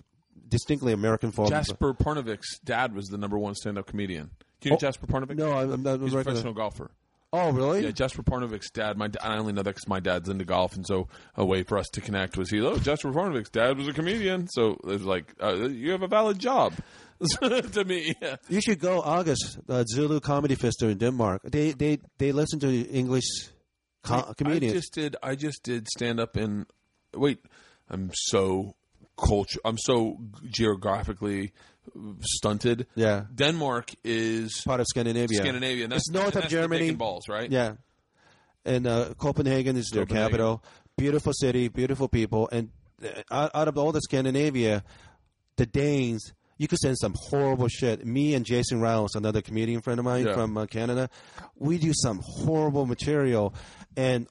distinctly 0.50 0.94
American 0.94 1.32
form. 1.32 1.50
Jesper 1.50 1.94
Parnevik's 1.94 2.60
dad 2.60 2.94
was 2.94 3.08
the 3.08 3.18
number 3.18 3.38
one 3.38 3.56
stand-up 3.56 3.88
comedian. 3.88 4.32
Do 4.62 4.70
you 4.70 4.72
know 4.72 4.76
Oh, 4.78 4.80
Jesper 4.80 5.08
Parnevik? 5.08 5.36
No, 5.36 5.52
I'm 5.52 5.72
I'm 5.72 5.84
not. 5.84 6.00
he's 6.00 6.14
a 6.14 6.24
professional 6.24 6.54
golfer. 6.54 6.92
Oh, 7.36 7.52
really? 7.52 7.84
Yeah, 7.84 7.90
Jesper 7.90 8.22
Parnevik's 8.22 8.70
dad. 8.70 8.96
My 8.96 9.10
I 9.20 9.38
only 9.38 9.54
know 9.54 9.64
that 9.64 9.72
because 9.72 9.88
my 9.88 10.00
dad's 10.00 10.30
into 10.30 10.46
golf, 10.46 10.76
and 10.76 10.86
so 10.86 11.08
a 11.36 11.44
way 11.44 11.64
for 11.64 11.80
us 11.80 11.88
to 11.94 12.02
connect 12.02 12.38
was 12.38 12.52
he. 12.52 12.62
Oh, 12.62 12.78
Jesper 12.78 13.12
Parnevik's 13.12 13.50
dad 13.50 13.76
was 13.76 13.88
a 13.88 13.94
comedian, 13.94 14.48
so 14.48 14.74
it 14.74 14.86
was 14.86 15.02
like 15.04 15.34
uh, 15.42 15.56
you 15.56 15.92
have 15.92 16.04
a 16.04 16.08
valid 16.08 16.38
job 16.38 16.76
to 17.42 17.84
me. 17.86 18.14
Yeah. 18.22 18.36
You 18.50 18.62
should 18.62 18.80
go 18.80 19.02
August 19.02 19.58
uh, 19.68 19.84
Zulu 19.88 20.20
Comedy 20.20 20.54
Festival 20.54 20.92
in 20.92 21.00
Denmark. 21.00 21.42
They 21.44 21.72
they 21.72 21.98
they 22.20 22.32
listen 22.32 22.60
to 22.60 22.70
English 22.72 23.26
co- 24.04 24.32
comedians. 24.38 24.74
I 24.74 24.78
just 24.78 24.94
did. 24.94 25.16
I 25.24 25.36
just 25.36 25.64
did 25.64 25.88
stand 25.88 26.20
up 26.20 26.38
in. 26.38 26.68
Wait, 27.16 27.40
I'm 27.90 28.12
so 28.14 28.76
culture. 29.18 29.60
I'm 29.66 29.78
so 29.80 30.20
geographically 30.52 31.52
stunted. 32.22 32.88
Yeah. 32.96 33.26
Denmark 33.34 33.92
is 34.04 34.62
part 34.66 34.80
of 34.80 34.88
Scandinavia. 34.88 35.40
Scandinavia. 35.40 35.84
And 35.86 35.92
that's, 35.94 36.04
it's 36.08 36.12
north 36.12 36.28
and 36.28 36.36
of 36.36 36.42
that's 36.44 36.54
the 36.54 36.62
dick 36.62 36.70
Germany. 36.70 36.92
balls, 36.96 37.28
right? 37.30 37.50
Yeah, 37.52 37.74
and 38.66 38.88
uh, 38.88 39.14
Copenhagen 39.18 39.76
is 39.78 39.90
their 39.94 40.04
Copenhagen. 40.06 40.30
capital. 40.32 40.64
Beautiful 40.98 41.34
city, 41.34 41.68
beautiful 41.70 42.08
people, 42.08 42.48
and 42.52 42.70
uh, 43.04 43.08
out, 43.32 43.52
out 43.56 43.68
of 43.68 43.78
all 43.78 43.92
the 43.92 44.02
Scandinavia, 44.02 44.84
the 45.58 45.66
Danes. 45.66 46.34
You 46.60 46.68
could 46.68 46.78
send 46.80 46.98
some 47.00 47.16
horrible 47.18 47.68
shit. 47.68 48.06
Me 48.06 48.36
and 48.36 48.46
Jason 48.46 48.80
Rouse, 48.80 49.16
another 49.16 49.42
comedian 49.42 49.82
friend 49.82 50.00
of 50.00 50.06
mine 50.06 50.28
Yeah. 50.28 50.36
from 50.36 50.56
uh, 50.56 50.68
Canada, 50.68 51.10
we 51.56 51.80
do 51.80 51.92
some 51.96 52.22
horrible 52.24 52.86
material, 52.86 53.56
and 53.98 54.28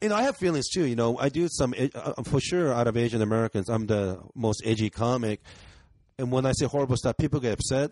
you 0.00 0.08
know, 0.10 0.14
I 0.16 0.22
have 0.22 0.36
feelings 0.36 0.68
too. 0.68 0.86
You 0.86 0.96
know, 0.96 1.18
I 1.18 1.28
do 1.28 1.48
some 1.50 1.74
uh, 1.94 2.22
for 2.24 2.40
sure. 2.40 2.72
Out 2.72 2.86
of 2.86 2.96
Asian 2.96 3.20
Americans, 3.22 3.68
I'm 3.68 3.86
the 3.86 4.20
most 4.34 4.62
edgy 4.64 4.90
comic, 4.90 5.40
and 6.18 6.30
when 6.30 6.46
I 6.46 6.52
say 6.52 6.66
horrible 6.66 6.96
stuff, 6.96 7.16
people 7.16 7.40
get 7.40 7.54
upset. 7.54 7.90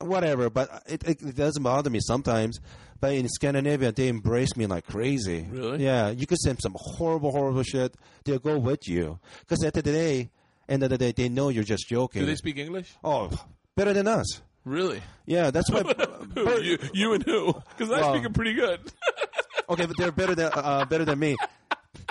whatever. 0.00 0.50
But 0.50 0.82
it, 0.86 1.02
it, 1.04 1.22
it 1.22 1.36
doesn't 1.36 1.62
bother 1.62 1.90
me 1.90 2.00
sometimes. 2.00 2.60
But 3.00 3.14
in 3.14 3.28
Scandinavia, 3.28 3.92
they 3.92 4.08
embrace 4.08 4.56
me 4.56 4.66
like 4.66 4.86
crazy. 4.86 5.46
Really? 5.50 5.84
Yeah. 5.84 6.10
You 6.10 6.26
could 6.26 6.38
send 6.38 6.60
some 6.62 6.74
horrible, 6.76 7.32
horrible 7.32 7.62
shit. 7.62 7.94
They'll 8.24 8.38
go 8.38 8.58
with 8.58 8.86
you 8.88 9.18
because 9.40 9.64
at 9.64 9.74
the 9.74 9.78
end 9.80 9.86
of 9.88 9.92
the 9.92 9.98
day, 9.98 10.30
end 10.68 10.82
of 10.84 10.90
the 10.90 10.98
day, 10.98 11.12
they 11.12 11.28
know 11.28 11.48
you're 11.48 11.64
just 11.64 11.88
joking. 11.88 12.20
Do 12.22 12.26
they 12.26 12.36
speak 12.36 12.58
English? 12.58 12.92
oh, 13.02 13.30
better 13.76 13.92
than 13.92 14.06
us. 14.06 14.40
Really? 14.64 15.02
Yeah, 15.26 15.50
that's 15.50 15.68
why. 15.70 15.82
Who? 16.34 16.60
you, 16.62 16.78
you 16.94 17.14
and 17.14 17.22
who? 17.24 17.52
Because 17.76 17.90
I 17.92 18.00
Well- 18.00 18.14
speak 18.14 18.26
it 18.26 18.32
pretty 18.34 18.54
good. 18.54 18.78
okay, 19.68 19.86
but 19.86 19.96
they're 19.96 20.12
better 20.12 20.36
than 20.36 20.52
uh, 20.54 20.84
better 20.84 21.04
than 21.04 21.18
me. 21.18 21.36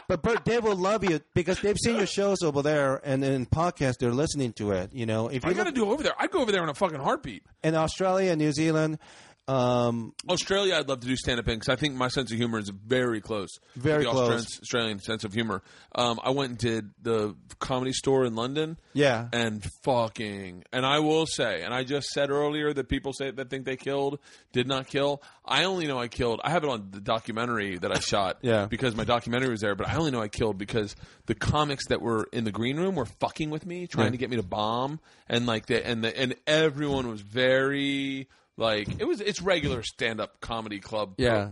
But 0.08 0.22
Bert, 0.22 0.46
they 0.46 0.60
will 0.60 0.76
love 0.76 1.04
you 1.04 1.22
because 1.34 1.60
they've 1.62 1.78
seen 1.78 1.98
your 1.98 2.06
shows 2.06 2.42
over 2.44 2.62
there, 2.62 3.00
and 3.04 3.24
in 3.24 3.46
podcast 3.46 3.98
they're 4.00 4.12
listening 4.12 4.54
to 4.54 4.72
it. 4.72 4.92
You 4.94 5.06
know, 5.06 5.30
if 5.30 5.46
I 5.46 5.50
you 5.50 5.56
got 5.56 5.64
to 5.64 5.70
look 5.70 5.76
do 5.76 5.90
over 5.90 6.04
there. 6.04 6.14
I'd 6.20 6.32
go 6.32 6.40
over 6.42 6.52
there 6.52 6.64
in 6.64 6.70
a 6.70 6.74
fucking 6.74 7.00
heartbeat. 7.00 7.44
in 7.64 7.76
Australia, 7.76 8.36
New 8.36 8.52
Zealand, 8.52 9.00
um, 9.48 10.14
Australia, 10.30 10.76
I'd 10.76 10.88
love 10.88 11.02
to 11.02 11.08
do 11.08 11.16
stand 11.16 11.40
up 11.40 11.48
in 11.48 11.56
because 11.56 11.70
I 11.70 11.76
think 11.76 11.96
my 11.96 12.08
sense 12.08 12.32
of 12.32 12.38
humor 12.38 12.60
is 12.60 12.70
very 12.70 13.20
close. 13.22 13.50
Very 13.76 14.04
to 14.04 14.10
the 14.10 14.12
close. 14.12 14.30
Australian, 14.30 14.46
Australian 14.62 15.00
sense 15.00 15.24
of 15.24 15.34
humor. 15.34 15.62
Um, 15.94 16.20
I 16.24 16.30
went 16.30 16.50
and 16.52 16.58
did 16.58 16.90
the 17.02 17.36
comedy 17.60 17.92
store 17.92 18.24
in 18.26 18.36
London. 18.36 18.78
Yeah. 18.94 19.28
and 19.34 19.64
fucking, 19.84 20.64
and 20.72 20.86
I 20.86 21.00
will 21.00 21.26
say, 21.26 21.64
and 21.64 21.74
I 21.74 21.84
just 21.84 22.08
said 22.10 22.30
earlier 22.30 22.74
that 22.74 22.88
people 22.88 23.14
say 23.14 23.32
that 23.32 23.50
think 23.50 23.66
they 23.66 23.76
killed 23.78 24.20
did 24.54 24.68
not 24.68 24.88
kill. 24.88 25.22
I 25.44 25.64
only 25.66 25.88
know 25.88 25.98
I 26.00 26.08
killed. 26.08 26.40
I 26.44 26.52
have 26.52 26.64
it 26.64 26.70
on 26.70 26.90
the 26.92 27.02
documentary 27.02 27.78
that 27.80 27.92
I 27.92 28.00
shot. 28.00 28.38
Yeah. 28.42 28.66
because 28.68 28.96
my 28.96 29.04
documentary 29.04 29.50
was 29.50 29.62
there, 29.62 29.76
but 29.76 29.88
I 29.88 29.96
only 29.96 30.12
know 30.12 30.22
I 30.22 30.28
killed 30.28 30.58
because 30.58 30.96
the 31.26 31.36
comics 31.36 31.88
that 31.88 32.02
were 32.02 32.28
in 32.32 32.44
the 32.44 32.52
green 32.52 32.78
room 32.78 32.96
were 32.96 33.06
fucking 33.06 33.50
with 33.50 33.66
me, 33.66 33.88
trying 33.88 34.06
Yeah. 34.08 34.12
to 34.12 34.18
get 34.18 34.30
me 34.30 34.38
to 34.38 34.44
bomb, 34.44 35.00
and 35.28 35.46
like 35.46 35.66
the 35.66 35.86
and 35.86 36.04
the 36.04 36.18
and 36.18 36.36
everyone 36.48 37.08
was 37.10 37.22
very 37.22 38.28
like 38.62 38.88
it 39.00 39.06
was 39.06 39.20
it's 39.20 39.42
regular 39.42 39.84
stand 39.84 40.22
up 40.22 40.40
comedy 40.40 40.80
club 40.80 41.16
Yeah. 41.18 41.50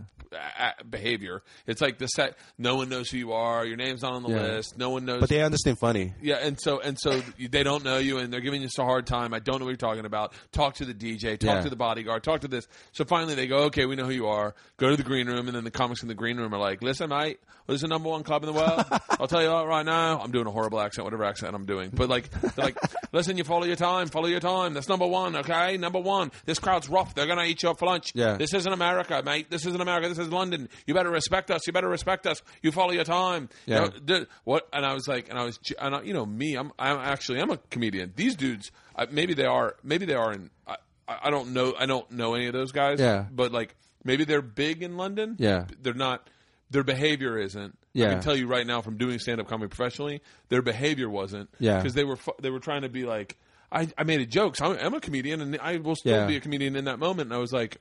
Behavior. 0.88 1.42
It's 1.66 1.80
like 1.80 1.98
the 1.98 2.06
set. 2.06 2.36
No 2.58 2.76
one 2.76 2.88
knows 2.88 3.10
who 3.10 3.18
you 3.18 3.32
are. 3.32 3.64
Your 3.64 3.76
name's 3.76 4.02
not 4.02 4.12
on 4.12 4.22
the 4.22 4.30
Yeah. 4.30 4.42
list. 4.42 4.78
No 4.78 4.90
one 4.90 5.04
knows. 5.04 5.20
but 5.20 5.28
they 5.28 5.42
understand 5.42 5.78
funny. 5.78 6.14
yeah, 6.22 6.36
and 6.36 6.58
so 6.60 6.80
and 6.80 6.98
so 6.98 7.20
they 7.38 7.62
don't 7.62 7.84
know 7.84 7.98
you, 7.98 8.18
and 8.18 8.32
they're 8.32 8.40
giving 8.40 8.62
you 8.62 8.68
a 8.78 8.82
hard 8.84 9.06
time. 9.06 9.34
I 9.34 9.38
don't 9.38 9.58
know 9.58 9.64
what 9.64 9.70
you're 9.70 9.76
talking 9.76 10.04
about. 10.04 10.32
Talk 10.52 10.74
to 10.76 10.84
the 10.84 10.94
DJ. 10.94 11.36
Talk 11.38 11.56
Yeah. 11.56 11.60
to 11.62 11.70
the 11.70 11.76
bodyguard. 11.76 12.22
Talk 12.22 12.40
to 12.42 12.48
this. 12.48 12.66
So 12.92 13.04
finally, 13.04 13.34
they 13.34 13.46
go, 13.46 13.64
okay, 13.64 13.86
we 13.86 13.96
know 13.96 14.04
who 14.04 14.10
you 14.12 14.26
are. 14.28 14.54
Go 14.76 14.90
to 14.90 14.96
the 14.96 15.02
green 15.02 15.26
room, 15.26 15.46
and 15.48 15.56
then 15.56 15.64
the 15.64 15.70
comics 15.70 16.02
in 16.02 16.08
the 16.08 16.14
green 16.14 16.36
room 16.36 16.54
are 16.54 16.58
like, 16.58 16.82
listen, 16.82 17.10
mate, 17.10 17.40
what 17.66 17.74
is 17.74 17.80
the 17.82 17.88
number 17.88 18.08
one 18.08 18.22
club 18.22 18.42
in 18.42 18.46
the 18.46 18.52
world? 18.52 18.84
I'll 19.20 19.26
tell 19.28 19.42
you 19.42 19.50
what, 19.50 19.66
right 19.66 19.84
now, 19.84 20.20
I'm 20.20 20.30
doing 20.30 20.46
a 20.46 20.50
horrible 20.50 20.80
accent, 20.80 21.04
whatever 21.04 21.24
accent 21.24 21.54
I'm 21.54 21.66
doing, 21.66 21.90
but 21.92 22.08
like, 22.08 22.28
like, 22.56 22.76
listen, 23.12 23.36
you 23.36 23.44
follow 23.44 23.64
your 23.64 23.76
time, 23.76 24.08
follow 24.08 24.26
your 24.28 24.40
time. 24.40 24.74
That's 24.74 24.88
number 24.88 25.06
one, 25.06 25.36
okay? 25.36 25.76
Number 25.76 25.98
one. 26.00 26.32
This 26.46 26.58
crowd's 26.58 26.88
rough. 26.88 27.14
They're 27.14 27.26
gonna 27.26 27.44
eat 27.44 27.62
you 27.62 27.70
up 27.70 27.78
for 27.78 27.86
lunch. 27.86 28.12
Yeah. 28.14 28.36
This 28.36 28.54
isn't 28.54 28.72
America, 28.72 29.22
mate. 29.24 29.50
This 29.50 29.66
isn't 29.66 29.80
America. 29.80 30.08
This 30.08 30.18
is 30.20 30.28
London. 30.28 30.68
You 30.86 30.94
better 30.94 31.10
respect 31.10 31.50
us. 31.50 31.66
You 31.66 31.72
better 31.72 31.88
respect 31.88 32.26
us. 32.26 32.42
You 32.62 32.70
follow 32.72 32.92
your 32.92 33.04
time. 33.04 33.48
You 33.66 33.74
Yeah. 33.74 33.80
know, 33.80 33.86
the- 34.04 34.28
what? 34.44 34.68
And 34.72 34.84
I 34.86 34.92
was 34.94 35.08
like, 35.08 35.28
and 35.28 35.38
I 35.38 35.44
was, 35.44 35.58
and 35.80 35.94
I, 35.96 36.02
you 36.02 36.12
know, 36.12 36.24
me, 36.26 36.54
I'm, 36.54 36.72
I'm 36.78 36.98
actually, 36.98 37.40
I'm 37.40 37.50
a 37.50 37.56
comedian. 37.70 38.12
These 38.16 38.36
dudes, 38.36 38.70
uh, 38.96 39.06
maybe 39.10 39.34
they 39.34 39.46
are, 39.46 39.76
maybe 39.82 40.06
they 40.06 40.14
are 40.14 40.32
in. 40.32 40.50
I, 40.66 40.76
I 41.08 41.30
don't 41.30 41.52
know. 41.52 41.74
I 41.78 41.86
don't 41.86 42.08
know 42.12 42.34
any 42.34 42.46
of 42.46 42.52
those 42.52 42.70
guys. 42.72 43.00
Yeah. 43.00 43.26
But 43.32 43.50
like, 43.52 43.74
maybe 44.04 44.24
they're 44.24 44.42
big 44.42 44.82
in 44.82 44.96
London. 44.96 45.36
Yeah. 45.38 45.66
They're 45.82 45.94
not. 45.94 46.28
Their 46.70 46.84
behavior 46.84 47.36
isn't. 47.36 47.76
Yeah. 47.94 48.06
I 48.06 48.12
can 48.12 48.22
tell 48.22 48.36
you 48.36 48.46
right 48.46 48.64
now 48.64 48.80
from 48.80 48.96
doing 48.96 49.18
stand 49.18 49.40
up 49.40 49.48
comedy 49.48 49.68
professionally, 49.68 50.22
their 50.50 50.62
behavior 50.62 51.10
wasn't. 51.10 51.50
Yeah. 51.58 51.78
Because 51.78 51.94
they 51.94 52.04
were 52.04 52.18
they 52.40 52.50
were 52.50 52.60
trying 52.60 52.82
to 52.82 52.88
be 52.88 53.04
like. 53.04 53.36
I, 53.72 53.88
I 53.96 54.02
made 54.02 54.20
a 54.20 54.26
joke. 54.26 54.56
So 54.56 54.66
I'm, 54.66 54.78
I'm 54.86 54.94
a 54.94 55.00
comedian, 55.00 55.40
and 55.40 55.56
I 55.60 55.76
will 55.76 55.94
still 55.94 56.12
Yeah. 56.16 56.26
be 56.26 56.34
a 56.34 56.40
comedian 56.40 56.74
in 56.74 56.86
that 56.86 56.98
moment. 56.98 57.28
And 57.28 57.32
I 57.34 57.38
was 57.38 57.52
like, 57.52 57.76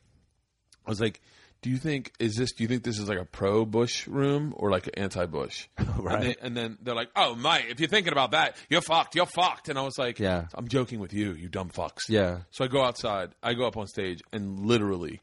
I 0.85 0.89
was 0.89 1.01
like, 1.01 1.19
"Do 1.61 1.69
you 1.69 1.77
think 1.77 2.11
is 2.19 2.35
this? 2.35 2.51
Do 2.53 2.63
you 2.63 2.67
think 2.67 2.83
this 2.83 2.99
is 2.99 3.07
like 3.09 3.19
a 3.19 3.25
pro 3.25 3.65
Bush 3.65 4.07
room 4.07 4.53
or 4.57 4.69
like 4.71 4.87
an 4.87 4.95
anti 4.97 5.25
Bush?" 5.25 5.67
Right. 5.99 6.15
And, 6.15 6.23
they, 6.23 6.35
and 6.41 6.57
then 6.57 6.77
they're 6.81 6.95
like, 6.95 7.09
"Oh, 7.15 7.35
mate, 7.35 7.65
if 7.69 7.79
you're 7.79 7.89
thinking 7.89 8.13
about 8.13 8.31
that, 8.31 8.55
you're 8.69 8.81
fucked. 8.81 9.15
You're 9.15 9.25
fucked." 9.25 9.69
And 9.69 9.77
I 9.77 9.81
was 9.83 9.97
like, 9.97 10.17
Yeah. 10.19 10.45
I'm 10.53 10.67
joking 10.67 10.99
with 10.99 11.13
you, 11.13 11.33
you 11.33 11.49
dumb 11.49 11.69
fucks." 11.69 12.07
Yeah. 12.07 12.39
So 12.51 12.63
I 12.63 12.67
go 12.67 12.83
outside. 12.83 13.31
I 13.43 13.53
go 13.53 13.65
up 13.67 13.75
on 13.77 13.87
stage, 13.87 14.21
and 14.31 14.59
literally 14.65 15.21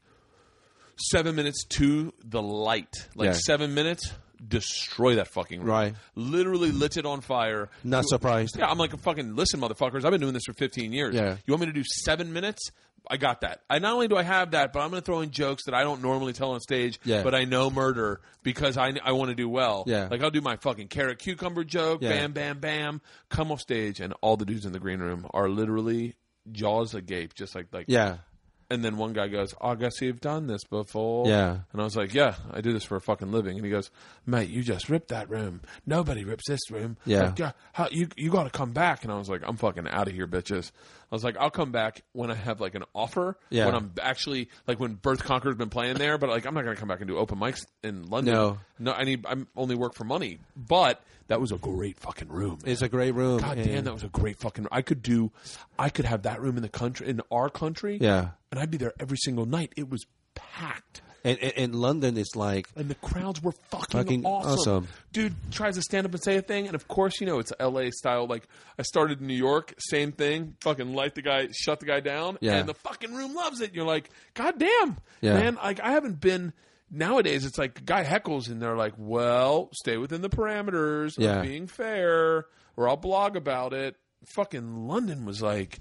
seven 1.11 1.35
minutes 1.35 1.63
to 1.69 2.13
the 2.23 2.41
light, 2.41 2.93
like 3.15 3.27
Yeah. 3.27 3.33
seven 3.33 3.73
minutes, 3.73 4.11
destroy 4.47 5.15
that 5.15 5.27
fucking 5.27 5.59
room. 5.59 5.67
Right. 5.69 5.95
Literally 6.15 6.71
lit 6.71 6.97
it 6.97 7.05
on 7.05 7.21
fire. 7.21 7.69
Not 7.83 8.05
surprised. 8.07 8.55
Yeah, 8.57 8.67
I'm 8.67 8.77
like, 8.77 8.97
fucking 8.99 9.35
listen, 9.35 9.59
motherfuckers. 9.59 10.05
I've 10.05 10.11
been 10.11 10.21
doing 10.21 10.33
this 10.33 10.43
for 10.45 10.53
15 10.53 10.91
years. 10.93 11.15
Yeah. 11.15 11.37
You 11.45 11.53
want 11.53 11.61
me 11.61 11.67
to 11.67 11.73
do 11.73 11.83
seven 11.83 12.33
minutes? 12.33 12.69
I 13.09 13.17
got 13.17 13.41
that. 13.41 13.61
I 13.69 13.79
not 13.79 13.93
only 13.93 14.07
do 14.07 14.17
I 14.17 14.23
have 14.23 14.51
that, 14.51 14.73
but 14.73 14.81
I'm 14.81 14.89
going 14.89 15.01
to 15.01 15.05
throw 15.05 15.21
in 15.21 15.31
jokes 15.31 15.65
that 15.65 15.73
I 15.73 15.83
don't 15.83 16.01
normally 16.01 16.33
tell 16.33 16.51
on 16.51 16.59
stage. 16.59 16.99
Yeah. 17.03 17.23
But 17.23 17.33
I 17.35 17.45
know 17.45 17.69
murder 17.69 18.21
because 18.43 18.77
I 18.77 18.93
I 19.03 19.13
want 19.13 19.29
to 19.29 19.35
do 19.35 19.47
well. 19.49 19.83
Yeah. 19.87 20.07
Like 20.11 20.21
I'll 20.21 20.31
do 20.31 20.41
my 20.41 20.57
fucking 20.57 20.87
carrot 20.87 21.19
cucumber 21.19 21.63
joke. 21.63 22.01
Yeah. 22.01 22.09
Bam, 22.09 22.33
bam, 22.33 22.59
bam. 22.59 23.01
Come 23.29 23.51
off 23.51 23.61
stage, 23.61 23.99
and 23.99 24.13
all 24.21 24.37
the 24.37 24.45
dudes 24.45 24.65
in 24.65 24.71
the 24.73 24.79
green 24.79 24.99
room 24.99 25.25
are 25.33 25.49
literally 25.49 26.15
jaws 26.51 26.93
agape, 26.93 27.33
just 27.33 27.55
like 27.55 27.67
like 27.73 27.85
Yeah. 27.89 28.17
and 28.69 28.83
then 28.83 28.97
one 28.97 29.11
guy 29.13 29.27
goes, 29.27 29.53
oh, 29.61 29.69
I 29.69 29.75
guess 29.75 30.01
you've 30.01 30.21
done 30.21 30.47
this 30.47 30.63
before. 30.65 31.27
Yeah. 31.27 31.57
And 31.73 31.81
I 31.81 31.83
was 31.83 31.95
like, 31.95 32.13
Yeah, 32.13 32.35
I 32.51 32.61
do 32.61 32.71
this 32.73 32.83
for 32.85 32.95
a 32.95 33.01
fucking 33.01 33.31
living. 33.31 33.55
And 33.57 33.65
he 33.65 33.71
goes, 33.71 33.91
Mate, 34.25 34.49
you 34.49 34.61
just 34.63 34.89
ripped 34.89 35.09
that 35.09 35.29
room. 35.29 35.61
Nobody 35.85 36.23
rips 36.23 36.43
this 36.47 36.69
room. 36.71 36.97
Yeah. 37.05 37.33
Like, 37.37 37.53
how, 37.73 37.87
you 37.91 38.07
you 38.15 38.29
got 38.29 38.43
to 38.43 38.49
come 38.49 38.71
back. 38.71 39.03
And 39.03 39.11
I 39.11 39.17
was 39.17 39.29
like, 39.29 39.41
I'm 39.45 39.57
fucking 39.57 39.87
out 39.89 40.07
of 40.07 40.13
here, 40.13 40.27
bitches. 40.27 40.71
I 41.11 41.15
was 41.15 41.23
like, 41.23 41.37
I'll 41.37 41.49
come 41.49 41.71
back 41.71 42.03
when 42.11 42.29
I 42.29 42.35
have 42.35 42.59
like 42.59 42.75
an 42.75 42.83
offer. 42.93 43.37
Yeah. 43.49 43.65
When 43.65 43.75
I'm 43.75 43.91
actually 44.01 44.49
like 44.67 44.79
when 44.79 44.95
Bert 44.95 45.19
the 45.19 45.23
Conqueror's 45.23 45.55
been 45.55 45.69
playing 45.69 45.97
there, 45.97 46.17
but 46.17 46.29
like 46.29 46.45
I'm 46.45 46.53
not 46.53 46.63
gonna 46.63 46.75
come 46.75 46.89
back 46.89 46.99
and 46.99 47.07
do 47.07 47.17
open 47.17 47.37
mics 47.39 47.65
in 47.83 48.09
London. 48.09 48.33
No. 48.33 48.57
No, 48.79 48.91
I 48.93 49.03
need. 49.05 49.25
I'm 49.27 49.47
only 49.55 49.75
work 49.75 49.93
for 49.93 50.03
money. 50.03 50.39
But 50.55 51.01
that 51.27 51.39
was 51.41 51.51
a 51.51 51.57
great 51.57 51.97
fucking 51.99 52.27
room. 52.29 52.59
man. 52.63 52.71
It's 52.71 52.81
a 52.81 52.89
great 52.89 53.11
room. 53.15 53.39
God 53.39 53.55
damn, 53.57 53.85
that 53.85 53.93
was 53.93 54.03
a 54.03 54.09
great 54.09 54.37
fucking. 54.39 54.67
I 54.71 54.81
could 54.81 55.01
do, 55.01 55.31
I 55.79 55.89
could 55.89 56.05
have 56.05 56.23
that 56.23 56.41
room 56.41 56.57
in 56.57 56.61
the 56.63 56.69
country, 56.69 57.07
in 57.07 57.21
our 57.31 57.49
country. 57.49 57.97
Yeah. 58.01 58.29
and 58.51 58.59
I'd 58.59 58.71
be 58.71 58.77
there 58.77 58.93
every 58.99 59.17
single 59.17 59.45
night. 59.45 59.73
It 59.75 59.89
was 59.89 60.05
packed, 60.35 61.01
And 61.23 61.37
in 61.39 61.73
London, 61.73 62.15
it's 62.17 62.35
like 62.35 62.67
and 62.75 62.87
the 62.89 62.95
crowds 62.95 63.41
were 63.41 63.51
fucking, 63.69 63.87
Fucking 63.91 64.25
awesome. 64.25 64.51
awesome. 64.59 64.87
Dude 65.11 65.35
tries 65.51 65.75
to 65.75 65.81
stand 65.81 66.05
up 66.05 66.13
and 66.13 66.23
say 66.23 66.37
a 66.37 66.41
thing, 66.41 66.67
and 66.67 66.75
of 66.75 66.87
course, 66.87 67.19
you 67.19 67.27
know 67.27 67.39
it's 67.39 67.51
L.A. 67.59 67.91
style. 67.91 68.27
Like 68.27 68.47
I 68.79 68.83
started 68.83 69.19
in 69.19 69.27
New 69.27 69.33
York, 69.35 69.73
same 69.79 70.11
thing. 70.11 70.55
Fucking 70.61 70.93
light 70.93 71.15
the 71.15 71.21
guy, 71.21 71.47
shut 71.51 71.79
the 71.79 71.85
guy 71.85 71.99
down, 71.99 72.37
Yeah. 72.39 72.57
and 72.57 72.69
the 72.69 72.73
fucking 72.75 73.13
room 73.13 73.33
loves 73.33 73.59
it. 73.61 73.73
You're 73.73 73.85
like, 73.85 74.09
God 74.35 74.57
damn, 74.59 74.97
Yeah. 75.21 75.33
man! 75.33 75.55
Like 75.55 75.79
I 75.81 75.91
haven't 75.91 76.21
been. 76.21 76.53
Nowadays, 76.89 77.45
it's 77.45 77.57
like 77.57 77.79
a 77.79 77.81
guy 77.81 78.05
heckles, 78.05 78.49
and 78.49 78.61
they're 78.61 78.77
like, 78.77 78.93
"Well, 78.97 79.69
stay 79.73 79.97
within 79.97 80.21
the 80.21 80.29
parameters 80.29 81.15
Yeah. 81.17 81.37
of 81.39 81.43
being 81.43 81.67
fair, 81.67 82.45
or 82.77 82.87
I'll 82.87 82.95
blog 82.95 83.35
about 83.35 83.73
it." 83.73 83.97
Fucking 84.25 84.87
London 84.87 85.25
was 85.25 85.41
like, 85.41 85.79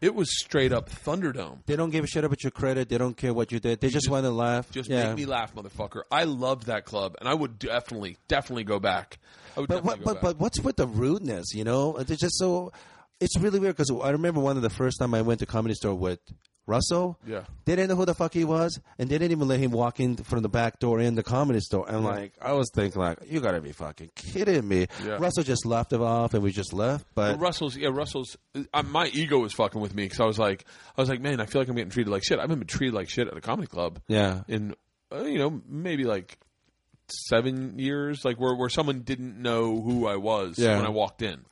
it 0.00 0.14
was 0.14 0.28
straight 0.38 0.72
up 0.72 0.88
Thunderdome. 0.88 1.58
they 1.66 1.76
don't 1.76 1.90
give 1.90 2.04
a 2.04 2.06
shit 2.06 2.24
about 2.24 2.42
your 2.42 2.50
credit. 2.50 2.88
They 2.88 2.98
don't 2.98 3.16
care 3.16 3.32
what 3.34 3.52
you 3.52 3.60
did. 3.60 3.80
They 3.80 3.88
just, 3.88 4.08
want 4.08 4.24
to 4.24 4.30
laugh. 4.30 4.70
Just 4.70 4.88
yeah. 4.88 5.08
make 5.08 5.16
me 5.16 5.26
laugh, 5.26 5.54
motherfucker. 5.54 6.02
I 6.10 6.24
loved 6.24 6.66
that 6.66 6.84
club, 6.84 7.16
and 7.20 7.28
I 7.28 7.34
would 7.34 7.58
definitely, 7.58 8.16
definitely 8.28 8.64
go 8.64 8.78
back. 8.78 9.18
I 9.56 9.60
would 9.60 9.68
But 9.68 9.84
what, 9.84 10.02
but 10.02 10.14
back. 10.14 10.22
but 10.22 10.38
what's 10.38 10.60
with 10.60 10.76
the 10.76 10.86
rudeness? 10.86 11.54
You 11.54 11.64
know, 11.64 11.96
it's 11.96 12.16
just 12.16 12.38
so. 12.38 12.72
It's 13.20 13.36
really 13.38 13.58
weird 13.58 13.76
because 13.76 13.90
I 13.90 14.10
remember 14.10 14.40
one 14.40 14.56
of 14.56 14.62
the 14.62 14.70
first 14.70 15.00
time 15.00 15.12
I 15.12 15.22
went 15.22 15.40
to 15.40 15.46
comedy 15.46 15.74
store 15.74 15.94
with 15.94 16.20
Russell. 16.68 17.18
Yeah. 17.26 17.44
they 17.64 17.74
didn't 17.74 17.88
know 17.88 17.96
who 17.96 18.04
the 18.04 18.14
fuck 18.14 18.34
he 18.34 18.44
was, 18.44 18.78
and 18.98 19.08
they 19.08 19.16
didn't 19.18 19.32
even 19.32 19.48
let 19.48 19.58
him 19.58 19.70
walk 19.70 19.98
in 20.00 20.16
from 20.16 20.42
the 20.42 20.48
back 20.48 20.78
door 20.78 21.00
in 21.00 21.14
the 21.14 21.22
comedy 21.22 21.60
store. 21.60 21.88
And 21.88 22.04
like, 22.04 22.34
I 22.40 22.52
was 22.52 22.70
thinking, 22.74 23.00
like, 23.00 23.18
you 23.26 23.40
gotta 23.40 23.60
be 23.60 23.72
fucking 23.72 24.10
kidding 24.14 24.68
me. 24.68 24.86
Yeah. 25.04 25.16
Russell 25.18 25.42
just 25.42 25.64
laughed 25.66 25.92
it 25.92 26.00
off, 26.00 26.34
and 26.34 26.42
we 26.42 26.52
just 26.52 26.72
left. 26.72 27.06
But 27.14 27.30
Well, 27.32 27.38
Russell's, 27.38 27.76
yeah, 27.76 27.88
Russell's. 27.90 28.36
Uh, 28.74 28.82
my 28.84 29.06
ego 29.06 29.38
was 29.38 29.54
fucking 29.54 29.80
with 29.80 29.94
me 29.94 30.04
because 30.04 30.20
I 30.20 30.26
was 30.26 30.38
like, 30.38 30.64
I 30.96 31.00
was 31.00 31.08
like, 31.08 31.20
man, 31.20 31.40
I 31.40 31.46
feel 31.46 31.60
like 31.62 31.68
I'm 31.68 31.74
getting 31.74 31.90
treated 31.90 32.10
like 32.10 32.22
shit. 32.22 32.38
I've 32.38 32.48
been 32.48 32.64
treated 32.66 32.94
like 32.94 33.08
shit 33.08 33.26
at 33.28 33.36
a 33.36 33.40
comedy 33.40 33.66
club. 33.66 34.00
Yeah. 34.06 34.42
in 34.46 34.74
uh, 35.10 35.22
you 35.24 35.38
know 35.38 35.62
maybe 35.66 36.04
like 36.04 36.38
seven 37.28 37.78
years, 37.78 38.24
like 38.24 38.38
where 38.38 38.54
where 38.54 38.68
someone 38.68 39.00
didn't 39.00 39.40
know 39.40 39.80
who 39.80 40.06
I 40.06 40.16
was 40.16 40.58
Yeah. 40.58 40.76
when 40.76 40.86
I 40.86 40.90
walked 40.90 41.22
in, 41.22 41.44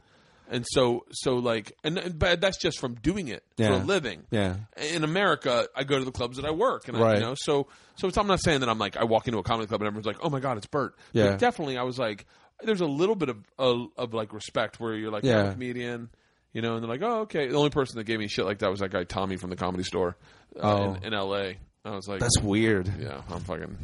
and 0.50 0.64
so 0.68 1.04
so 1.10 1.34
like, 1.36 1.72
and, 1.84 1.98
and 1.98 2.18
but 2.18 2.40
that's 2.40 2.58
just 2.58 2.78
from 2.78 2.94
doing 2.94 3.28
it 3.28 3.42
for 3.56 3.64
a 3.64 3.76
living. 3.78 4.22
Yeah. 4.30 4.56
In 4.94 5.04
America, 5.04 5.66
I 5.74 5.84
go 5.84 5.98
to 5.98 6.04
the 6.04 6.12
clubs 6.12 6.36
that 6.36 6.44
I 6.46 6.50
work, 6.50 6.88
and 6.88 6.96
I, 6.96 7.00
Right. 7.00 7.14
you 7.18 7.22
know, 7.24 7.34
so 7.36 7.66
so 7.96 8.08
it's, 8.08 8.16
I'm 8.18 8.26
not 8.26 8.42
saying 8.42 8.60
that 8.60 8.68
I'm 8.68 8.78
like 8.78 8.96
I 8.96 9.04
walk 9.04 9.26
into 9.26 9.38
a 9.38 9.42
comedy 9.42 9.66
club 9.68 9.80
and 9.80 9.86
everyone's 9.88 10.06
like, 10.06 10.18
oh 10.22 10.30
my 10.30 10.40
god, 10.40 10.56
it's 10.58 10.66
Bert. 10.66 10.94
Yeah. 11.12 11.30
But 11.30 11.38
definitely, 11.40 11.76
I 11.78 11.82
was 11.82 11.98
like, 11.98 12.26
there's 12.62 12.80
a 12.80 12.86
little 12.86 13.14
bit 13.16 13.28
of 13.28 13.38
of, 13.58 13.86
of 13.96 14.14
like 14.14 14.32
respect 14.32 14.80
where 14.80 14.94
you're 14.94 15.10
like, 15.10 15.24
yeah, 15.24 15.40
I'm 15.40 15.46
a 15.48 15.52
comedian. 15.52 16.10
You 16.52 16.62
know, 16.62 16.74
and 16.74 16.82
they're 16.82 16.88
like, 16.90 17.02
"Oh, 17.02 17.20
okay." 17.22 17.48
The 17.48 17.54
only 17.56 17.68
person 17.68 17.98
that 17.98 18.04
gave 18.04 18.18
me 18.18 18.28
shit 18.28 18.46
like 18.46 18.60
that 18.60 18.70
was 18.70 18.80
that 18.80 18.90
guy 18.90 19.04
Tommy 19.04 19.36
from 19.36 19.50
the 19.50 19.56
Comedy 19.56 19.82
Store 19.84 20.16
uh, 20.58 20.60
Oh. 20.62 20.94
in, 20.94 21.04
in 21.04 21.12
L.A. 21.14 21.58
I 21.84 21.90
was 21.90 22.08
like, 22.08 22.18
that's 22.20 22.40
weird. 22.40 22.90
yeah, 22.98 23.20
I'm 23.28 23.40
fucking 23.40 23.76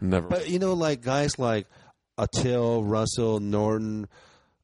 never. 0.00 0.28
But 0.28 0.48
you 0.48 0.60
know, 0.60 0.74
like 0.74 1.02
guys 1.02 1.40
like 1.40 1.66
Attell, 2.16 2.84
Russell, 2.84 3.40
Norton, 3.40 4.06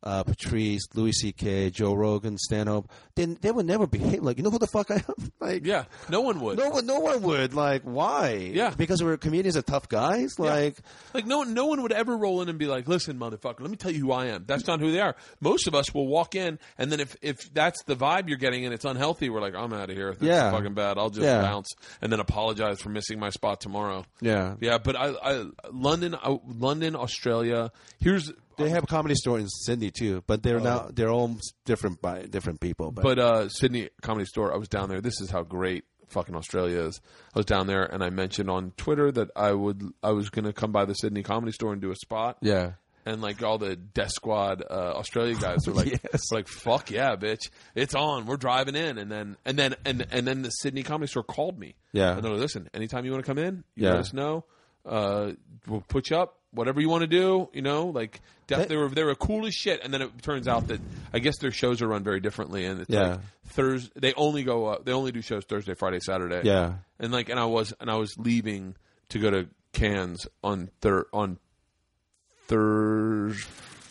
uh, 0.02 0.24
Patrice, 0.24 0.82
Louis 0.94 1.12
C.K., 1.12 1.70
Joe 1.70 1.94
Rogan, 1.94 2.38
Stanhope, 2.38 2.90
then 3.20 3.38
they 3.40 3.50
would 3.50 3.66
never 3.66 3.86
behave 3.86 4.22
like 4.22 4.36
you 4.38 4.42
know 4.42 4.50
who 4.50 4.58
the 4.58 4.66
fuck 4.66 4.90
I 4.90 4.96
am. 4.96 5.32
like, 5.40 5.66
Yeah, 5.66 5.84
no 6.08 6.20
one 6.22 6.40
would. 6.40 6.58
no 6.58 6.70
one, 6.70 6.86
no 6.86 7.00
one 7.00 7.22
would. 7.22 7.54
Like, 7.54 7.82
why? 7.82 8.50
Yeah. 8.52 8.70
because 8.76 9.02
we're 9.02 9.16
comedians 9.16 9.56
are 9.56 9.62
tough 9.62 9.88
guys. 9.88 10.34
Yeah. 10.38 10.44
Like, 10.46 10.76
Like 11.14 11.26
no 11.26 11.38
one, 11.38 11.54
no 11.54 11.66
one 11.66 11.82
would 11.82 11.92
ever 11.92 12.16
roll 12.16 12.42
in 12.42 12.48
and 12.48 12.58
be 12.58 12.66
like, 12.66 12.88
"Listen, 12.88 13.18
motherfucker, 13.18 13.60
let 13.60 13.70
me 13.70 13.76
tell 13.76 13.90
you 13.90 14.00
who 14.00 14.12
I 14.12 14.26
am." 14.26 14.44
That's 14.46 14.66
not 14.66 14.80
who 14.80 14.90
they 14.92 15.00
are. 15.00 15.14
Most 15.40 15.66
of 15.68 15.74
us 15.74 15.92
will 15.94 16.06
walk 16.06 16.34
in, 16.34 16.58
and 16.78 16.90
then 16.90 17.00
if 17.00 17.16
if 17.22 17.52
that's 17.52 17.82
the 17.84 17.96
vibe 17.96 18.28
you're 18.28 18.38
getting 18.38 18.64
and 18.64 18.72
it's 18.74 18.84
unhealthy, 18.84 19.28
we're 19.30 19.40
like, 19.40 19.54
"I'm 19.54 19.72
out 19.72 19.90
of 19.90 19.96
here. 19.96 20.12
That's 20.12 20.22
Yeah. 20.22 20.50
fucking 20.50 20.74
bad. 20.74 20.98
I'll 20.98 21.10
just 21.10 21.22
Yeah. 21.24 21.42
bounce 21.42 21.68
and 22.00 22.10
then 22.12 22.20
apologize 22.20 22.80
for 22.80 22.88
missing 22.88 23.18
my 23.18 23.30
spot 23.30 23.60
tomorrow." 23.60 24.04
yeah, 24.20 24.54
Yeah, 24.60 24.78
but 24.78 24.96
I, 24.96 25.08
I 25.10 25.44
London, 25.72 26.14
uh, 26.14 26.36
London, 26.46 26.96
Australia. 26.96 27.70
Here's 28.00 28.32
they 28.56 28.68
have 28.70 28.84
a 28.84 28.86
comedy 28.86 29.14
store 29.14 29.38
in 29.38 29.48
Sydney 29.48 29.90
too, 29.90 30.22
but 30.26 30.42
they're 30.42 30.60
now 30.60 30.88
they're 30.92 31.10
all 31.10 31.36
different 31.64 32.02
by 32.02 32.22
different 32.22 32.60
people. 32.60 32.90
But, 32.90 33.02
But 33.10 33.18
uh, 33.18 33.48
Sydney 33.48 33.88
Comedy 34.02 34.24
Store, 34.26 34.54
I 34.54 34.56
was 34.56 34.68
down 34.68 34.88
there. 34.88 35.00
This 35.00 35.20
is 35.20 35.30
how 35.32 35.42
great 35.42 35.82
fucking 36.10 36.36
Australia 36.36 36.82
is. 36.82 37.00
I 37.34 37.40
was 37.40 37.44
down 37.46 37.66
there, 37.66 37.82
and 37.82 38.04
I 38.04 38.10
mentioned 38.10 38.48
on 38.48 38.72
Twitter 38.76 39.10
that 39.10 39.30
I 39.34 39.50
would, 39.52 39.82
I 40.00 40.12
was 40.12 40.30
going 40.30 40.44
to 40.44 40.52
come 40.52 40.70
by 40.70 40.84
the 40.84 40.94
Sydney 40.94 41.24
Comedy 41.24 41.50
Store 41.50 41.72
and 41.72 41.82
do 41.82 41.90
a 41.90 41.96
spot. 41.96 42.36
yeah, 42.40 42.74
And 43.04 43.20
like 43.20 43.42
all 43.42 43.58
the 43.58 43.74
Death 43.74 44.12
Squad 44.12 44.62
uh, 44.62 44.92
Australia 44.94 45.34
guys 45.34 45.66
were 45.66 45.72
like, 45.82 45.88
Yes. 45.88 46.22
were 46.30 46.38
like, 46.38 46.46
fuck 46.46 46.92
yeah, 46.92 47.16
bitch, 47.16 47.50
it's 47.74 47.96
on. 47.96 48.26
We're 48.26 48.36
driving 48.36 48.76
in, 48.76 48.96
and 48.96 49.10
then 49.10 49.36
and 49.44 49.58
then 49.58 49.74
and 49.84 50.06
and 50.12 50.24
then 50.24 50.42
the 50.42 50.50
Sydney 50.50 50.84
Comedy 50.84 51.08
Store 51.08 51.24
called 51.24 51.58
me. 51.58 51.74
Yeah. 51.92 52.12
and 52.14 52.22
they're 52.22 52.30
like, 52.30 52.40
listen, 52.42 52.70
anytime 52.74 53.04
you 53.06 53.10
want 53.10 53.24
to 53.24 53.28
come 53.28 53.38
in, 53.38 53.64
you 53.74 53.86
Yeah. 53.86 53.90
let 53.94 54.00
us 54.02 54.12
know. 54.12 54.44
Uh, 54.86 55.32
we'll 55.66 55.80
put 55.88 56.10
you 56.10 56.16
up. 56.16 56.36
Whatever 56.52 56.80
you 56.80 56.88
want 56.88 57.02
to 57.02 57.06
do, 57.06 57.48
you 57.52 57.62
know, 57.62 57.86
like 57.86 58.20
def- 58.48 58.68
They- 58.68 58.76
were 58.76 58.88
they 58.88 59.04
were 59.04 59.14
cool 59.14 59.46
as 59.46 59.54
shit. 59.54 59.80
And 59.84 59.94
then 59.94 60.02
it 60.02 60.22
turns 60.22 60.48
out 60.48 60.66
that 60.68 60.80
I 61.12 61.18
guess 61.20 61.38
their 61.38 61.52
shows 61.52 61.80
are 61.82 61.86
run 61.88 62.02
very 62.02 62.20
differently, 62.20 62.64
and 62.64 62.80
it's 62.80 62.90
Yeah. 62.90 63.00
like 63.12 63.20
Thursday. 63.46 63.92
They 64.00 64.14
only 64.14 64.42
go 64.42 64.66
up, 64.66 64.84
they 64.84 64.92
only 64.92 65.12
do 65.12 65.22
shows 65.22 65.44
Thursday, 65.44 65.74
Friday, 65.74 66.00
Saturday. 66.00 66.42
yeah. 66.44 66.74
and 66.98 67.12
like 67.12 67.28
and 67.28 67.38
I 67.38 67.44
was 67.46 67.72
and 67.80 67.90
I 67.90 67.94
was 67.96 68.14
leaving 68.18 68.74
to 69.10 69.18
go 69.20 69.30
to 69.30 69.48
Cairns 69.72 70.26
on 70.42 70.70
thir- 70.80 71.06
on 71.12 71.38
Thurs 72.48 73.46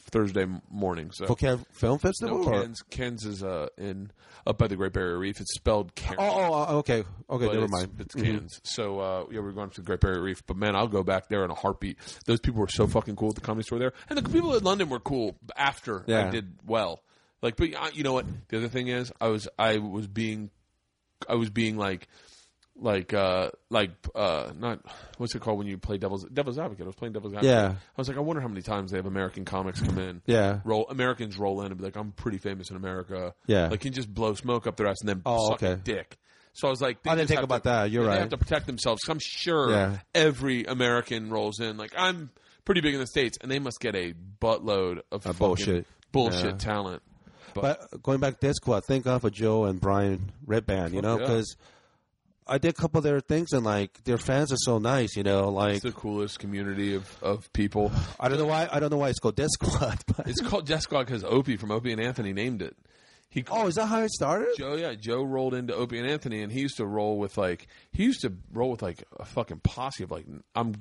Thursday 0.09 0.45
morning. 0.69 1.11
So 1.11 1.25
For 1.27 1.57
Film 1.71 1.99
Festival. 1.99 2.39
no, 2.39 2.43
or- 2.43 2.51
Cairns, 2.51 2.81
Cairns 2.89 3.25
is 3.25 3.43
uh, 3.43 3.67
in 3.77 4.11
up 4.45 4.57
by 4.57 4.67
the 4.67 4.75
Great 4.75 4.93
Barrier 4.93 5.17
Reef. 5.17 5.39
It's 5.39 5.53
spelled 5.53 5.95
Cairns. 5.95 6.17
Oh, 6.19 6.25
oh, 6.29 6.65
oh, 6.69 6.77
okay, 6.79 7.03
okay, 7.29 7.45
never 7.45 7.63
it's, 7.63 7.71
mind. 7.71 7.91
It's 7.99 8.15
Mhm. 8.15 8.59
So 8.63 8.99
uh, 8.99 9.25
yeah, 9.31 9.39
we're 9.39 9.51
going 9.51 9.69
to 9.69 9.81
the 9.81 9.85
Great 9.85 9.99
Barrier 9.99 10.21
Reef. 10.21 10.45
But 10.45 10.57
man, 10.57 10.75
I'll 10.75 10.87
go 10.87 11.03
back 11.03 11.29
there 11.29 11.43
in 11.45 11.51
a 11.51 11.55
heartbeat. 11.55 11.97
Those 12.25 12.39
people 12.39 12.59
were 12.61 12.67
so 12.67 12.87
fucking 12.87 13.15
cool 13.15 13.29
at 13.29 13.35
the 13.35 13.41
comedy 13.41 13.63
store 13.63 13.79
there, 13.79 13.93
and 14.09 14.17
the 14.17 14.29
people 14.29 14.55
in 14.55 14.63
London 14.63 14.89
were 14.89 14.99
cool 14.99 15.37
after 15.55 16.03
I 16.07 16.29
did 16.29 16.53
well. 16.65 17.01
Like, 17.41 17.55
but 17.55 17.73
uh, 17.73 17.89
you 17.93 18.03
know 18.03 18.13
what? 18.13 18.25
The 18.49 18.57
other 18.57 18.67
thing 18.67 18.87
is, 18.87 19.11
I 19.21 19.27
was 19.27 19.47
I 19.57 19.77
was 19.77 20.07
being 20.07 20.49
I 21.27 21.35
was 21.35 21.49
being 21.49 21.77
like 21.77 22.07
like 22.81 23.13
uh 23.13 23.49
like 23.69 23.91
uh 24.15 24.51
not 24.57 24.79
what's 25.17 25.35
it 25.35 25.41
called 25.41 25.57
when 25.57 25.67
you 25.67 25.77
play 25.77 25.97
devil's 25.97 26.25
devil's 26.25 26.57
advocate. 26.57 26.83
I 26.83 26.87
was 26.87 26.95
playing 26.95 27.13
devil's 27.13 27.33
advocate. 27.33 27.49
Yeah. 27.49 27.69
I 27.75 27.75
was 27.97 28.07
like, 28.07 28.17
I 28.17 28.21
wonder 28.21 28.41
how 28.41 28.47
many 28.47 28.61
times 28.61 28.91
they 28.91 28.97
have 28.97 29.05
American 29.05 29.45
comics 29.45 29.81
come 29.81 29.97
in. 29.97 30.21
Yeah. 30.25 30.59
Roll 30.63 30.87
Americans 30.89 31.37
roll 31.37 31.61
in 31.61 31.67
and 31.67 31.77
be 31.77 31.83
like, 31.83 31.97
I'm 31.97 32.11
pretty 32.11 32.37
famous 32.37 32.69
in 32.69 32.75
America. 32.77 33.33
Yeah. 33.47 33.67
Like 33.67 33.81
can 33.81 33.93
just 33.93 34.13
blow 34.13 34.33
smoke 34.33 34.65
up 34.67 34.77
their 34.77 34.87
ass 34.87 34.97
and 35.01 35.09
then 35.09 35.21
Oh, 35.25 35.49
suck 35.49 35.63
okay. 35.63 35.81
dick. 35.83 36.17
So 36.53 36.67
I 36.67 36.71
was 36.71 36.81
like, 36.81 37.03
they 37.03 37.11
I 37.11 37.15
didn't 37.15 37.27
think 37.29 37.41
about 37.41 37.63
to- 37.63 37.69
that. 37.69 37.91
You're 37.91 38.03
They 38.03 38.09
right. 38.09 38.19
have 38.19 38.29
to 38.29 38.37
protect 38.37 38.65
themselves. 38.67 39.01
I'm 39.09 39.19
sure 39.21 39.69
Yeah. 39.71 39.97
every 40.15 40.63
American 40.65 41.29
rolls 41.29 41.59
in. 41.59 41.77
Like 41.77 41.93
I'm 41.97 42.31
pretty 42.65 42.81
big 42.81 42.93
in 42.93 42.99
the 42.99 43.07
states, 43.07 43.37
and 43.41 43.49
they 43.51 43.59
must 43.59 43.79
get 43.79 43.95
a 43.95 44.13
buttload 44.41 45.01
of 45.11 45.25
Uh, 45.27 45.33
bullshit. 45.33 45.85
bullshit 46.11 46.45
Yeah. 46.45 46.57
talent. 46.57 47.01
But 47.55 48.01
going 48.03 48.19
back 48.19 48.39
to 48.39 48.47
Death 48.47 48.55
Squad, 48.55 48.85
thank 48.85 49.05
God 49.05 49.21
for 49.21 49.29
Joe 49.29 49.65
and 49.65 49.81
Brian 49.81 50.31
Redban, 50.47 50.93
you 50.93 51.01
know, 51.01 51.19
yeah. 51.19 51.25
I 52.49 52.57
did 52.57 52.69
a 52.69 52.73
couple 52.73 52.97
of 52.97 53.03
their 53.03 53.19
things 53.19 53.53
and 53.53 53.63
like 53.63 54.03
their 54.03 54.17
fans 54.17 54.51
are 54.51 54.57
so 54.57 54.79
nice, 54.79 55.15
you 55.15 55.23
know, 55.23 55.49
like 55.49 55.75
It's 55.75 55.83
the 55.83 55.91
coolest 55.91 56.39
community 56.39 56.95
of, 56.95 57.15
of 57.21 57.51
people. 57.53 57.91
I 58.19 58.27
don't 58.27 58.39
know 58.39 58.47
why 58.47 58.67
I 58.71 58.79
don't 58.79 58.89
know 58.89 58.97
why 58.97 59.09
it's 59.09 59.19
called 59.19 59.35
Death 59.35 59.51
Squad. 59.51 59.99
But, 60.07 60.27
It's 60.27 60.41
called 60.41 60.65
Death 60.65 60.81
Squad 60.81 61.05
because 61.05 61.23
Opie 61.23 61.57
from 61.57 61.71
Opie 61.71 61.91
and 61.91 62.01
Anthony 62.01 62.33
named 62.33 62.61
it. 62.61 62.75
He 63.31 63.45
oh, 63.51 63.67
is 63.67 63.75
that 63.75 63.85
how 63.85 64.01
it 64.01 64.09
started? 64.09 64.55
Joe, 64.57 64.73
yeah, 64.73 64.95
Joe 64.95 65.21
rolled 65.21 65.53
into 65.53 65.75
Opie 65.75 65.99
and 65.99 66.09
Anthony, 66.09 66.41
and 66.41 66.51
he 66.51 66.61
used 66.61 66.77
to 66.77 66.85
roll 66.85 67.19
with 67.19 67.37
like 67.37 67.67
he 67.91 68.03
used 68.03 68.21
to 68.21 68.33
roll 68.51 68.71
with 68.71 68.81
like 68.81 69.03
a 69.19 69.25
fucking 69.25 69.59
posse 69.59 70.03
of 70.03 70.09
like 70.09 70.25
I'm 70.55 70.73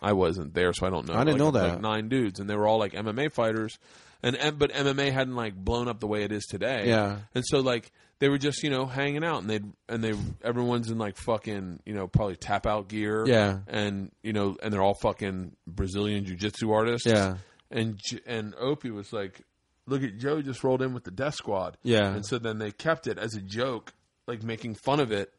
I 0.00 0.12
wasn't 0.12 0.54
there, 0.54 0.72
so 0.72 0.86
I 0.86 0.90
don't 0.90 1.08
know. 1.08 1.14
I 1.14 1.24
didn't 1.24 1.40
like, 1.40 1.52
know 1.54 1.60
like 1.60 1.72
that. 1.72 1.80
nine 1.80 2.08
dudes, 2.08 2.38
and 2.38 2.48
they 2.48 2.54
were 2.54 2.68
all 2.68 2.78
like 2.78 2.92
MMA 2.92 3.32
fighters, 3.32 3.76
and, 4.22 4.36
and 4.36 4.56
but 4.56 4.70
MMA 4.70 5.10
hadn't 5.10 5.34
like 5.34 5.56
blown 5.56 5.88
up 5.88 5.98
the 5.98 6.06
way 6.06 6.22
it 6.22 6.30
is 6.30 6.44
today. 6.44 6.86
Yeah. 6.86 7.18
and 7.34 7.44
so 7.44 7.58
like 7.58 7.90
they 8.18 8.28
were 8.28 8.38
just 8.38 8.62
you 8.62 8.70
know 8.70 8.86
hanging 8.86 9.24
out, 9.24 9.42
and 9.42 9.50
they 9.50 9.60
and 9.88 10.02
they 10.02 10.14
everyone's 10.42 10.90
in 10.90 10.98
like 10.98 11.16
fucking 11.16 11.80
you 11.84 11.94
know 11.94 12.06
probably 12.06 12.36
tap 12.36 12.66
out 12.66 12.88
gear. 12.88 13.24
Yeah. 13.26 13.58
and 13.68 14.10
you 14.22 14.32
know 14.32 14.56
and 14.62 14.72
they're 14.72 14.82
all 14.82 14.96
fucking 15.02 15.52
Brazilian 15.66 16.24
jiu 16.24 16.36
jitsu 16.36 16.70
artists. 16.72 17.06
Yeah. 17.06 17.36
and 17.70 18.00
and 18.26 18.54
Opie 18.58 18.90
was 18.90 19.12
like, 19.12 19.40
"Look 19.86 20.02
at 20.02 20.16
Joe 20.18 20.40
just 20.42 20.64
rolled 20.64 20.82
in 20.82 20.94
with 20.94 21.04
the 21.04 21.10
Death 21.10 21.34
Squad." 21.34 21.76
Yeah. 21.82 22.14
and 22.14 22.24
so 22.26 22.38
then 22.38 22.58
they 22.58 22.70
kept 22.70 23.06
it 23.06 23.18
as 23.18 23.34
a 23.34 23.40
joke, 23.40 23.92
like 24.26 24.42
making 24.42 24.76
fun 24.76 25.00
of 25.00 25.12
it, 25.12 25.32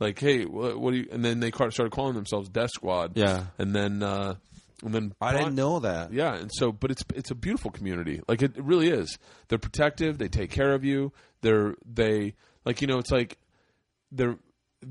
like, 0.00 0.18
"Hey, 0.18 0.44
what, 0.44 0.78
what 0.80 0.90
do 0.92 0.98
you?" 0.98 1.08
And 1.12 1.24
then 1.24 1.40
they 1.40 1.50
started 1.50 1.90
calling 1.92 2.14
themselves 2.14 2.48
Death 2.48 2.70
Squad. 2.70 3.16
Yeah. 3.16 3.44
and 3.58 3.74
then 3.74 4.02
uh, 4.02 4.34
and 4.84 4.94
then 4.94 5.14
I 5.20 5.32
didn't 5.32 5.54
know 5.54 5.80
that. 5.80 6.12
Yeah, 6.12 6.34
and 6.34 6.50
so, 6.52 6.70
but 6.70 6.90
it's 6.90 7.02
it's 7.14 7.30
a 7.30 7.34
beautiful 7.34 7.70
community. 7.70 8.20
Like 8.28 8.42
it, 8.42 8.56
it 8.56 8.62
really 8.62 8.90
is. 8.90 9.18
They're 9.48 9.58
protective. 9.58 10.18
They 10.18 10.28
take 10.28 10.50
care 10.50 10.74
of 10.74 10.84
you. 10.84 11.12
They're 11.40 11.74
they 11.84 12.34
like 12.64 12.82
you 12.82 12.86
know. 12.86 12.98
It's 12.98 13.10
like 13.10 13.38
they're 14.12 14.36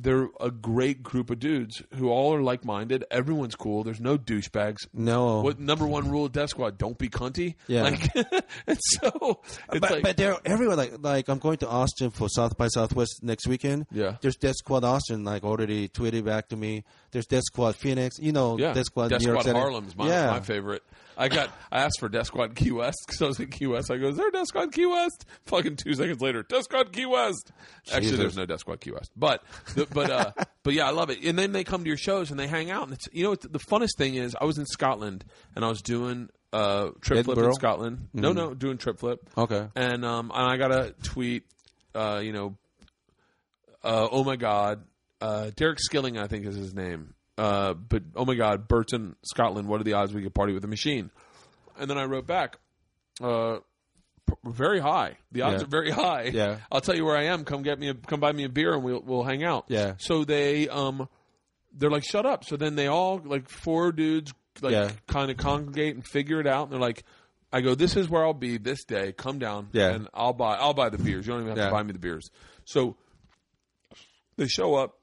they're 0.02 0.30
a 0.40 0.52
great 0.52 1.04
group 1.04 1.30
of 1.30 1.40
dudes 1.40 1.82
who 1.96 2.10
all 2.10 2.34
are 2.34 2.42
like 2.42 2.66
minded. 2.66 3.06
Everyone's 3.12 3.56
cool. 3.56 3.84
There's 3.84 4.00
no 4.00 4.18
douchebags. 4.18 4.88
No. 4.94 5.42
What 5.42 5.60
number 5.60 5.88
one 5.88 6.10
rule 6.10 6.26
of 6.26 6.32
Death 6.32 6.50
Squad? 6.50 6.78
Don't 6.78 6.98
be 6.98 7.10
cunty. 7.10 7.56
Yeah. 7.68 7.84
Like, 7.84 8.16
and 8.68 8.78
so 8.82 9.42
but, 9.70 9.82
like 9.82 10.04
but 10.04 10.18
they're 10.18 10.38
everywhere. 10.46 10.76
Like, 10.76 10.94
like 11.02 11.28
I'm 11.30 11.40
going 11.40 11.58
to 11.58 11.68
Austin 11.68 12.10
for 12.12 12.30
South 12.30 12.58
by 12.58 12.68
Southwest 12.68 13.20
next 13.22 13.48
weekend. 13.48 13.88
Yeah. 13.92 14.18
There's 14.22 14.36
Death 14.36 14.56
Squad 14.56 14.84
Austin, 14.84 15.24
like 15.24 15.44
already 15.44 15.88
tweeted 15.90 16.26
back 16.26 16.50
to 16.50 16.56
me. 16.56 16.84
There's 17.12 17.26
Death 17.26 17.44
Squad 17.46 17.76
Phoenix. 17.76 18.18
You 18.20 18.32
know, 18.32 18.58
yeah, 18.58 18.74
Death 18.74 18.86
Squad 18.86 19.10
Death 19.10 19.22
New 19.22 19.28
York 19.28 19.42
Squad 19.42 19.50
City. 19.52 19.60
Harlem's 19.60 19.96
my, 19.96 20.08
yeah. 20.08 20.32
my 20.32 20.40
favorite. 20.42 20.84
I 21.18 21.30
got 21.30 21.50
I 21.72 21.82
asked 21.82 22.00
for 22.00 22.10
Death 22.10 22.28
Squad 22.28 22.56
Key 22.56 22.72
West 22.72 22.98
because 23.06 23.22
I 23.22 23.26
was 23.28 23.40
in 23.40 23.50
Key 23.50 23.68
West. 23.68 23.92
I 23.92 23.98
go, 23.98 24.08
is 24.08 24.18
there 24.18 24.28
a 24.28 24.32
Death 24.32 24.48
Squad 24.48 24.72
Key 24.72 24.86
West? 24.86 25.26
Fucking 25.46 25.76
two 25.76 25.94
seconds 25.94 26.22
later, 26.22 26.44
Death 26.44 26.64
Squad 26.64 26.92
Key 26.92 27.06
West. 27.06 27.52
Actually, 27.88 28.02
Jesus. 28.02 28.20
there's 28.20 28.38
no 28.38 28.46
Death 28.46 28.60
Squad 28.60 28.82
Key 28.82 28.92
West, 28.92 29.12
but 29.16 29.44
the, 29.76 29.86
but 29.88 30.10
uh, 30.10 30.32
but 30.64 30.74
yeah, 30.74 30.88
I 30.88 30.92
love 30.92 31.10
it. 31.10 31.24
And 31.24 31.38
then 31.38 31.52
they 31.52 31.64
come 31.64 31.84
to 31.84 31.88
your 31.88 31.98
shows 31.98 32.32
and 32.32 32.40
they 32.40 32.48
hang 32.48 32.72
out. 32.72 32.84
And 32.84 32.94
it's 32.94 33.08
you 33.12 33.24
know 33.24 33.36
the 33.36 33.60
funnest 33.60 33.98
thing 33.98 34.16
is 34.16 34.36
I 34.40 34.46
was 34.46 34.58
in 34.58 34.66
Scotland 34.66 35.26
and 35.56 35.64
I 35.64 35.70
was 35.70 35.82
doing 35.82 36.30
uh, 36.54 36.92
trip 37.02 37.02
flip 37.02 37.12
in 37.12 37.20
Edinburgh? 37.20 37.44
Mm-hmm. 37.44 37.54
Scotland. 37.54 38.08
No, 38.14 38.32
no, 38.32 38.54
doing 38.54 38.78
trip 38.78 39.00
flip. 39.00 39.30
Okay. 39.38 39.68
And 39.76 40.06
um, 40.06 40.32
and 40.34 40.52
I 40.52 40.58
got 40.58 40.72
a 40.72 40.94
tweet, 41.04 41.44
uh, 41.96 42.22
you 42.24 42.32
know, 42.32 42.56
uh, 43.84 44.08
oh 44.12 44.24
my 44.24 44.36
god, 44.36 44.84
uh, 45.20 45.52
Derek 45.56 45.80
Skilling, 45.80 46.18
I 46.18 46.28
think 46.28 46.46
is 46.46 46.56
his 46.56 46.74
name. 46.74 47.14
Uh, 47.38 47.74
but 47.74 48.04
oh 48.16 48.26
my 48.26 48.36
god, 48.36 48.68
Burton, 48.68 49.16
Scotland. 49.24 49.68
What 49.68 49.82
are 49.82 49.84
the 49.84 49.94
odds 49.94 50.14
we 50.14 50.22
could 50.24 50.34
party 50.36 50.54
with 50.54 50.64
a 50.64 50.68
machine? 50.68 51.10
And 51.80 51.90
then 51.90 51.98
I 51.98 52.04
wrote 52.06 52.28
back, 52.28 52.58
uh, 53.22 53.58
p- 54.28 54.34
very 54.46 54.80
high. 54.80 55.18
The 55.32 55.42
odds 55.42 55.62
Yeah. 55.62 55.64
are 55.66 55.70
very 55.70 55.90
high. 55.92 56.30
Yeah. 56.32 56.58
I'll 56.72 56.82
tell 56.82 56.96
you 56.96 57.06
where 57.06 57.18
I 57.18 57.24
am. 57.26 57.44
Come 57.44 57.64
get 57.64 57.80
me. 57.80 57.90
A, 57.90 57.96
come 57.96 58.20
buy 58.20 58.32
me 58.32 58.44
a 58.44 58.50
beer, 58.50 58.74
and 58.74 58.84
we'll 58.84 59.02
we'll 59.04 59.24
hang 59.24 59.44
out. 59.44 59.66
Yeah. 59.68 59.96
So 59.98 60.24
they 60.26 60.70
um, 60.70 61.10
they're 61.76 61.90
like, 61.90 62.04
shut 62.04 62.26
up. 62.28 62.46
So 62.46 62.56
then 62.56 62.76
they 62.76 62.86
all 62.88 63.20
like 63.24 63.50
four 63.50 63.92
dudes 63.92 64.32
like 64.62 64.74
Yeah. 64.74 64.92
kind 65.08 65.32
of 65.32 65.38
congregate 65.38 65.96
and 65.96 66.06
figure 66.06 66.40
it 66.40 66.46
out. 66.46 66.66
And 66.66 66.74
they're 66.74 66.80
like, 66.80 67.04
I 67.52 67.62
go, 67.62 67.74
this 67.74 67.96
is 67.96 68.08
where 68.08 68.24
I'll 68.24 68.34
be 68.36 68.58
this 68.58 68.84
day. 68.86 69.12
Come 69.12 69.40
down, 69.40 69.70
Yeah. 69.72 69.90
and 69.90 70.08
I'll 70.14 70.34
buy 70.34 70.54
I'll 70.56 70.76
buy 70.76 70.90
the 70.90 71.00
beers. 71.00 71.26
You 71.26 71.34
don't 71.34 71.42
even 71.42 71.50
have 71.50 71.58
Yeah. 71.58 71.66
to 71.66 71.72
buy 71.72 71.82
me 71.82 71.94
the 71.94 72.00
beers. 72.00 72.30
So 72.66 72.96
they 74.38 74.48
show 74.48 74.76
up. 74.76 75.00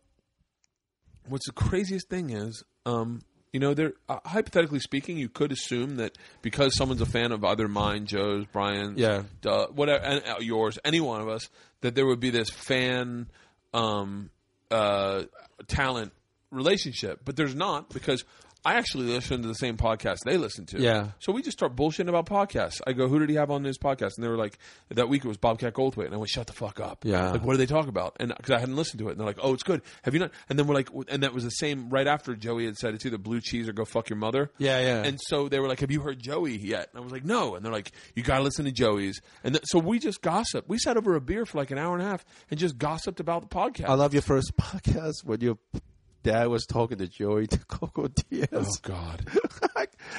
What's 1.30 1.46
the 1.46 1.52
craziest 1.52 2.08
thing 2.08 2.30
is, 2.30 2.62
um, 2.84 3.22
you 3.52 3.60
know, 3.60 3.72
they're 3.74 3.94
uh, 4.08 4.18
hypothetically 4.24 4.80
speaking, 4.80 5.16
you 5.16 5.28
could 5.28 5.52
assume 5.52 5.96
that 5.96 6.16
because 6.42 6.76
someone's 6.76 7.00
a 7.00 7.06
fan 7.06 7.32
of 7.32 7.44
either 7.44 7.66
mine, 7.68 8.06
Joe's, 8.06 8.46
Brian's, 8.52 8.98
Yeah. 8.98 9.22
duh, 9.40 9.68
whatever, 9.68 10.04
and, 10.04 10.22
uh, 10.26 10.36
yours, 10.40 10.78
any 10.84 11.00
one 11.00 11.20
of 11.20 11.28
us, 11.28 11.48
that 11.80 11.94
there 11.94 12.06
would 12.06 12.20
be 12.20 12.30
this 12.30 12.50
fan 12.50 13.28
um, 13.72 14.30
uh, 14.70 15.22
talent 15.68 16.12
relationship, 16.50 17.20
but 17.24 17.36
there's 17.36 17.54
not 17.54 17.88
because 17.90 18.24
I 18.64 18.74
actually 18.74 19.06
listen 19.06 19.40
to 19.42 19.48
the 19.48 19.54
same 19.54 19.76
podcast 19.78 20.18
they 20.24 20.36
listen 20.36 20.66
to. 20.66 20.80
Yeah. 20.80 21.12
So 21.18 21.32
we 21.32 21.42
just 21.42 21.56
start 21.56 21.74
bullshitting 21.74 22.08
about 22.08 22.26
podcasts. 22.26 22.80
I 22.86 22.92
go, 22.92 23.08
who 23.08 23.18
did 23.18 23.30
he 23.30 23.36
have 23.36 23.50
on 23.50 23.64
his 23.64 23.78
podcast? 23.78 24.16
And 24.16 24.24
they 24.24 24.28
were 24.28 24.36
like, 24.36 24.58
that 24.90 25.08
week 25.08 25.24
it 25.24 25.28
was 25.28 25.38
Bobcat 25.38 25.72
Goldthwait. 25.72 26.06
And 26.06 26.14
I 26.14 26.18
went, 26.18 26.28
shut 26.28 26.46
the 26.46 26.52
fuck 26.52 26.78
up. 26.78 27.04
Yeah. 27.04 27.30
Like, 27.30 27.42
what 27.42 27.52
do 27.52 27.56
they 27.56 27.66
talk 27.66 27.88
about? 27.88 28.16
And 28.20 28.34
because 28.36 28.50
I 28.50 28.58
hadn't 28.58 28.76
listened 28.76 28.98
to 28.98 29.08
it. 29.08 29.12
And 29.12 29.20
they're 29.20 29.26
like, 29.26 29.38
oh, 29.40 29.54
it's 29.54 29.62
good. 29.62 29.80
Have 30.02 30.12
you 30.12 30.20
not? 30.20 30.32
And 30.50 30.58
then 30.58 30.66
we're 30.66 30.74
like, 30.74 30.90
and 31.08 31.22
that 31.22 31.32
was 31.32 31.44
the 31.44 31.50
same 31.50 31.88
right 31.88 32.06
after 32.06 32.36
Joey 32.36 32.66
had 32.66 32.76
said 32.76 32.94
it's 32.94 33.06
either 33.06 33.18
blue 33.18 33.40
cheese 33.40 33.66
or 33.66 33.72
go 33.72 33.86
fuck 33.86 34.10
your 34.10 34.18
mother. 34.18 34.50
Yeah, 34.58 34.78
yeah. 34.80 35.02
And 35.04 35.18
so 35.28 35.48
they 35.48 35.58
were 35.58 35.68
like, 35.68 35.80
have 35.80 35.90
you 35.90 36.02
heard 36.02 36.18
Joey 36.20 36.58
yet? 36.58 36.88
And 36.92 37.00
I 37.00 37.02
was 37.02 37.12
like, 37.12 37.24
no. 37.24 37.54
And 37.54 37.64
they're 37.64 37.72
like, 37.72 37.92
you 38.14 38.22
got 38.22 38.38
to 38.38 38.44
listen 38.44 38.66
to 38.66 38.72
Joey's. 38.72 39.22
And 39.42 39.54
th- 39.54 39.64
so 39.66 39.78
we 39.78 39.98
just 39.98 40.20
gossiped. 40.20 40.68
We 40.68 40.76
sat 40.78 40.98
over 40.98 41.14
a 41.14 41.20
beer 41.20 41.46
for 41.46 41.56
like 41.56 41.70
an 41.70 41.78
hour 41.78 41.94
and 41.94 42.02
a 42.06 42.08
half 42.10 42.24
and 42.50 42.60
just 42.60 42.76
gossiped 42.76 43.20
about 43.20 43.48
the 43.48 43.48
podcast. 43.48 43.88
I 43.88 43.94
love 43.94 44.12
your 44.12 44.22
first 44.22 44.54
podcast 44.60 45.24
when 45.24 45.40
your 45.40 45.56
dad 46.22 46.48
was 46.48 46.66
talking 46.66 46.98
to 46.98 47.08
Joey 47.08 47.46
to 47.48 47.58
Coco 47.66 48.08
Diaz. 48.08 48.48
oh, 48.52 48.66
God. 48.82 49.24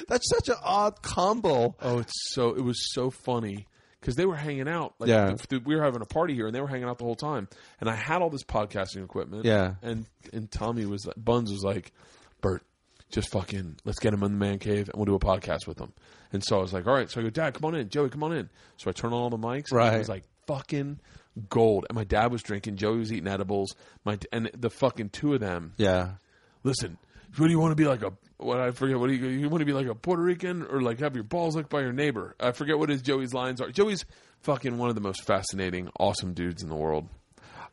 That's 0.08 0.30
such 0.30 0.50
an 0.50 0.56
odd 0.64 1.02
combo. 1.02 1.76
Oh, 1.82 2.00
it's 2.00 2.14
so 2.34 2.50
it 2.56 2.62
was 2.64 2.94
so 2.94 3.10
funny 3.10 3.68
because 4.00 4.16
they 4.16 4.26
were 4.26 4.36
hanging 4.36 4.68
out. 4.68 4.94
Like, 5.00 5.10
Yeah. 5.10 5.36
we 5.66 5.76
were 5.76 5.84
having 5.84 6.02
a 6.02 6.06
party 6.06 6.34
here, 6.34 6.48
and 6.48 6.56
they 6.56 6.62
were 6.62 6.68
hanging 6.68 6.88
out 6.88 6.98
the 6.98 7.04
whole 7.04 7.16
time. 7.16 7.48
And 7.80 7.90
I 7.90 7.96
had 7.96 8.22
all 8.22 8.30
this 8.30 8.44
podcasting 8.44 9.04
equipment. 9.04 9.46
Yeah. 9.46 9.76
and 9.82 10.06
and 10.34 10.50
Tommy 10.52 10.86
was 10.86 11.08
Buns 11.18 11.52
was 11.52 11.64
like, 11.64 11.92
Bert, 12.42 12.64
just 13.12 13.30
fucking 13.32 13.78
let's 13.86 14.00
get 14.00 14.14
him 14.14 14.24
in 14.24 14.32
the 14.34 14.38
man 14.38 14.60
cave, 14.60 14.90
and 14.90 14.96
we'll 14.96 15.06
do 15.06 15.16
a 15.16 15.20
podcast 15.20 15.68
with 15.68 15.80
him. 15.80 15.94
And 16.34 16.44
so 16.44 16.58
I 16.58 16.62
was 16.62 16.74
like, 16.74 16.88
all 16.88 16.94
right. 16.94 17.10
So 17.10 17.20
I 17.20 17.24
go, 17.24 17.30
Dad, 17.30 17.54
come 17.54 17.66
on 17.66 17.76
in. 17.76 17.90
Joey, 17.90 18.10
come 18.10 18.24
on 18.24 18.32
in. 18.34 18.50
So 18.78 18.90
I 18.90 18.94
turn 18.94 19.12
on 19.14 19.22
all 19.22 19.30
the 19.30 19.38
mics. 19.38 19.70
And 19.72 19.74
Right. 19.74 19.94
it 19.94 19.98
was 20.00 20.10
like 20.10 20.24
fucking 20.48 21.00
gold. 21.50 21.86
And 21.90 21.96
my 21.96 22.04
dad 22.04 22.32
was 22.32 22.42
drinking. 22.44 22.76
Joey 22.78 22.98
was 23.00 23.12
eating 23.14 23.28
edibles. 23.28 23.76
My 24.06 24.18
and 24.32 24.50
the 24.58 24.70
fucking 24.70 25.10
two 25.10 25.34
of 25.34 25.40
them 25.40 25.74
Yeah. 25.78 26.12
listen, 26.64 26.98
what 27.38 27.46
do 27.48 27.52
you 27.52 27.60
want 27.60 27.72
to 27.72 27.76
be 27.76 27.86
like 27.86 28.02
a 28.04 28.14
what 28.38 28.60
I 28.60 28.72
forget 28.72 29.00
what 29.00 29.08
do 29.08 29.14
you 29.14 29.28
you 29.28 29.50
want 29.50 29.62
to 29.62 29.66
be 29.66 29.74
like 29.74 29.88
a 29.88 29.96
Puerto 29.96 30.22
Rican 30.22 30.64
or 30.70 30.82
like 30.82 31.00
have 31.00 31.16
your 31.16 31.24
balls 31.24 31.56
licked 31.56 31.70
by 31.70 31.82
your 31.82 31.94
neighbor? 31.94 32.36
I 32.40 32.52
forget 32.52 32.78
what 32.78 32.90
his 32.90 33.02
Joey's 33.02 33.34
lines 33.34 33.62
are. 33.62 33.70
Joey's 33.72 34.04
fucking 34.42 34.78
one 34.78 34.90
of 34.90 34.96
the 34.96 35.02
most 35.02 35.24
fascinating, 35.26 35.90
awesome 36.00 36.34
dudes 36.34 36.64
in 36.64 36.70
the 36.70 36.76
world. 36.76 37.08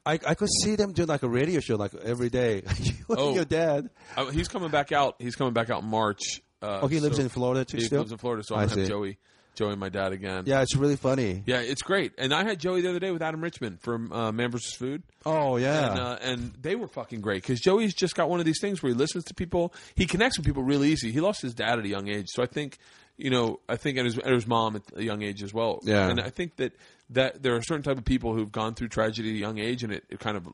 I, 0.07 0.13
I 0.27 0.35
could 0.35 0.49
see 0.63 0.77
them 0.77 0.93
doing 0.93 1.09
like 1.09 1.23
a 1.23 1.29
radio 1.29 1.61
show 1.61 1.77
like 1.77 1.95
every 1.95 2.31
day. 2.31 2.63
Oh. 3.11 3.35
your 3.35 3.47
dad. 3.47 3.89
Uh, 4.19 4.27
he's 4.27 4.49
coming 4.49 4.71
back 4.71 4.93
out. 4.93 5.15
He's 5.19 5.35
coming 5.35 5.55
back 5.55 5.71
out 5.71 5.83
in 5.83 5.89
March. 5.89 6.43
Uh, 6.61 6.81
Oh, 6.83 6.87
he 6.89 7.01
lives 7.01 7.17
so- 7.17 7.23
in 7.23 7.31
Florida 7.31 7.65
too 7.65 7.79
He 7.79 7.85
still? 7.85 8.01
lives 8.01 8.13
in 8.13 8.19
Florida, 8.19 8.43
so 8.47 8.55
I 8.55 8.67
have. 8.67 8.87
Joey, 8.87 9.17
Joey, 9.59 9.73
and 9.73 9.81
my 9.81 9.89
dad 9.89 10.13
again. 10.13 10.45
Yeah, 10.47 10.63
it's 10.63 10.77
really 10.77 10.95
funny. 10.95 11.43
Yeah, 11.45 11.59
it's 11.59 11.83
great. 11.83 12.13
And 12.17 12.33
I 12.33 12.45
had 12.45 12.61
Joey 12.61 12.81
the 12.81 12.91
other 12.91 13.01
day 13.01 13.11
with 13.11 13.23
Adam 13.23 13.41
Richman 13.41 13.77
from 13.79 14.13
uh, 14.13 14.31
Man 14.31 14.53
vs. 14.53 14.73
Food. 14.75 15.03
Oh 15.27 15.57
yeah. 15.57 15.91
and, 15.91 16.01
uh, 16.01 16.19
and 16.23 16.53
they 16.63 16.77
were 16.77 16.87
fucking 16.87 17.21
great 17.21 17.43
because 17.43 17.61
Joey's 17.61 17.93
just 17.93 18.15
got 18.15 18.31
one 18.31 18.39
of 18.39 18.47
these 18.47 18.61
things 18.61 18.83
where 18.83 18.93
he 18.93 18.97
listens 18.97 19.25
to 19.25 19.35
people. 19.35 19.75
He 19.97 20.07
connects 20.07 20.39
with 20.39 20.47
people 20.47 20.63
really 20.63 20.91
easy. 20.91 21.11
He 21.11 21.21
lost 21.21 21.43
his 21.43 21.55
dad 21.55 21.81
at 21.81 21.85
a 21.85 21.89
young 21.89 22.07
age, 22.09 22.29
so 22.29 22.41
I 22.41 22.47
think 22.47 22.79
you 23.19 23.31
know, 23.31 23.61
I 23.69 23.77
think 23.77 23.99
and 23.99 24.07
his, 24.07 24.17
and 24.17 24.33
his 24.35 24.47
mom 24.47 24.77
at 24.77 24.83
a 24.97 25.03
young 25.05 25.23
age 25.23 25.43
as 25.43 25.53
well. 25.53 25.81
Yeah. 25.83 26.09
and 26.09 26.21
I 26.21 26.31
think 26.31 26.57
that 26.57 26.73
that 27.11 27.43
there 27.43 27.57
are 27.57 27.63
certain 27.63 27.83
type 27.83 27.97
of 27.97 28.05
people 28.05 28.35
who've 28.35 28.53
gone 28.53 28.75
through 28.75 28.89
tragedy 28.89 29.31
at 29.31 29.35
a 29.37 29.39
young 29.39 29.59
age, 29.59 29.83
and 29.83 29.93
it, 29.93 30.05
it 30.11 30.21
kind 30.21 30.37
of 30.37 30.47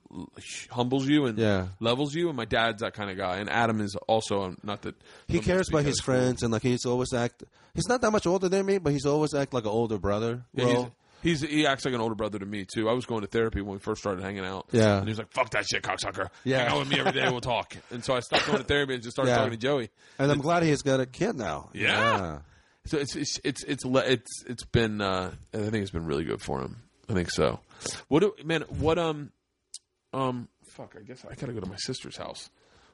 humbles 0.70 1.06
you 1.06 1.26
and 1.26 1.36
Yeah. 1.38 1.66
levels 1.80 2.14
you. 2.14 2.28
And 2.28 2.36
my 2.36 2.44
dad's 2.44 2.80
that 2.80 2.94
kind 2.94 3.10
of 3.10 3.16
guy, 3.16 3.36
and 3.38 3.50
Adam 3.50 3.80
is 3.80 3.96
also 4.08 4.42
um, 4.42 4.58
not 4.62 4.82
that 4.82 4.94
he 5.28 5.40
cares 5.40 5.68
about 5.68 5.84
his 5.84 6.00
friends 6.00 6.42
and 6.42 6.52
like 6.52 6.62
he's 6.62 6.84
always 6.86 7.12
act. 7.12 7.44
He's 7.74 7.88
not 7.88 8.00
that 8.02 8.10
much 8.12 8.26
older 8.26 8.48
than 8.48 8.64
me, 8.66 8.78
but 8.78 8.92
he's 8.92 9.04
always 9.06 9.34
act 9.34 9.52
like 9.52 9.64
an 9.64 9.70
older 9.70 9.98
brother. 9.98 10.44
Yeah, 10.54 10.64
Well, 10.66 10.92
he's, 11.24 11.40
he 11.40 11.66
acts 11.66 11.84
like 11.84 11.92
an 11.94 12.00
older 12.00 12.14
brother 12.14 12.38
to 12.38 12.46
me 12.46 12.64
too. 12.72 12.88
I 12.88 12.92
was 12.92 13.04
going 13.04 13.22
to 13.22 13.26
therapy 13.26 13.60
when 13.60 13.72
we 13.72 13.78
first 13.80 14.00
started 14.00 14.22
hanging 14.22 14.44
out. 14.44 14.66
Yeah. 14.70 14.98
and 14.98 15.06
he 15.06 15.10
was 15.10 15.18
like, 15.18 15.32
"Fuck 15.32 15.50
that 15.50 15.64
shit, 15.66 15.82
cocksucker. 15.82 16.28
Yeah. 16.44 16.58
hang 16.58 16.68
out 16.68 16.78
with 16.78 16.88
me 16.88 17.00
every 17.00 17.10
day. 17.12 17.28
We'll 17.28 17.40
talk." 17.56 17.76
And 17.90 18.04
so 18.04 18.14
I 18.14 18.20
stopped 18.20 18.46
going 18.46 18.58
to 18.58 18.64
therapy 18.64 18.94
and 18.94 19.02
just 19.02 19.16
started 19.16 19.32
Yeah. 19.32 19.38
talking 19.38 19.50
to 19.52 19.56
Joey. 19.58 19.90
and 20.20 20.30
I'm 20.30 20.38
glad 20.38 20.62
he's 20.62 20.82
got 20.82 21.00
a 21.00 21.06
kid 21.06 21.34
now. 21.34 21.70
Yeah. 21.72 22.38
So 22.86 22.98
it's 22.98 23.16
it's 23.16 23.40
it's 23.44 23.62
it's 23.64 23.84
it's 23.84 24.44
it's 24.46 24.64
been 24.64 25.00
uh, 25.00 25.32
I 25.54 25.56
think 25.56 25.74
it's 25.76 25.90
been 25.90 26.04
really 26.06 26.24
good 26.24 26.42
for 26.42 26.60
him. 26.60 26.82
I 27.08 27.14
think 27.14 27.30
so. 27.30 27.60
What 28.08 28.20
do, 28.20 28.34
man? 28.44 28.62
What 28.68 28.98
um 28.98 29.30
um 30.12 30.48
fuck? 30.68 30.94
I 30.98 31.02
guess 31.02 31.24
I 31.24 31.34
gotta 31.34 31.52
go 31.52 31.60
to 31.60 31.68
my 31.68 31.76
sister's 31.76 32.16
house. 32.16 32.50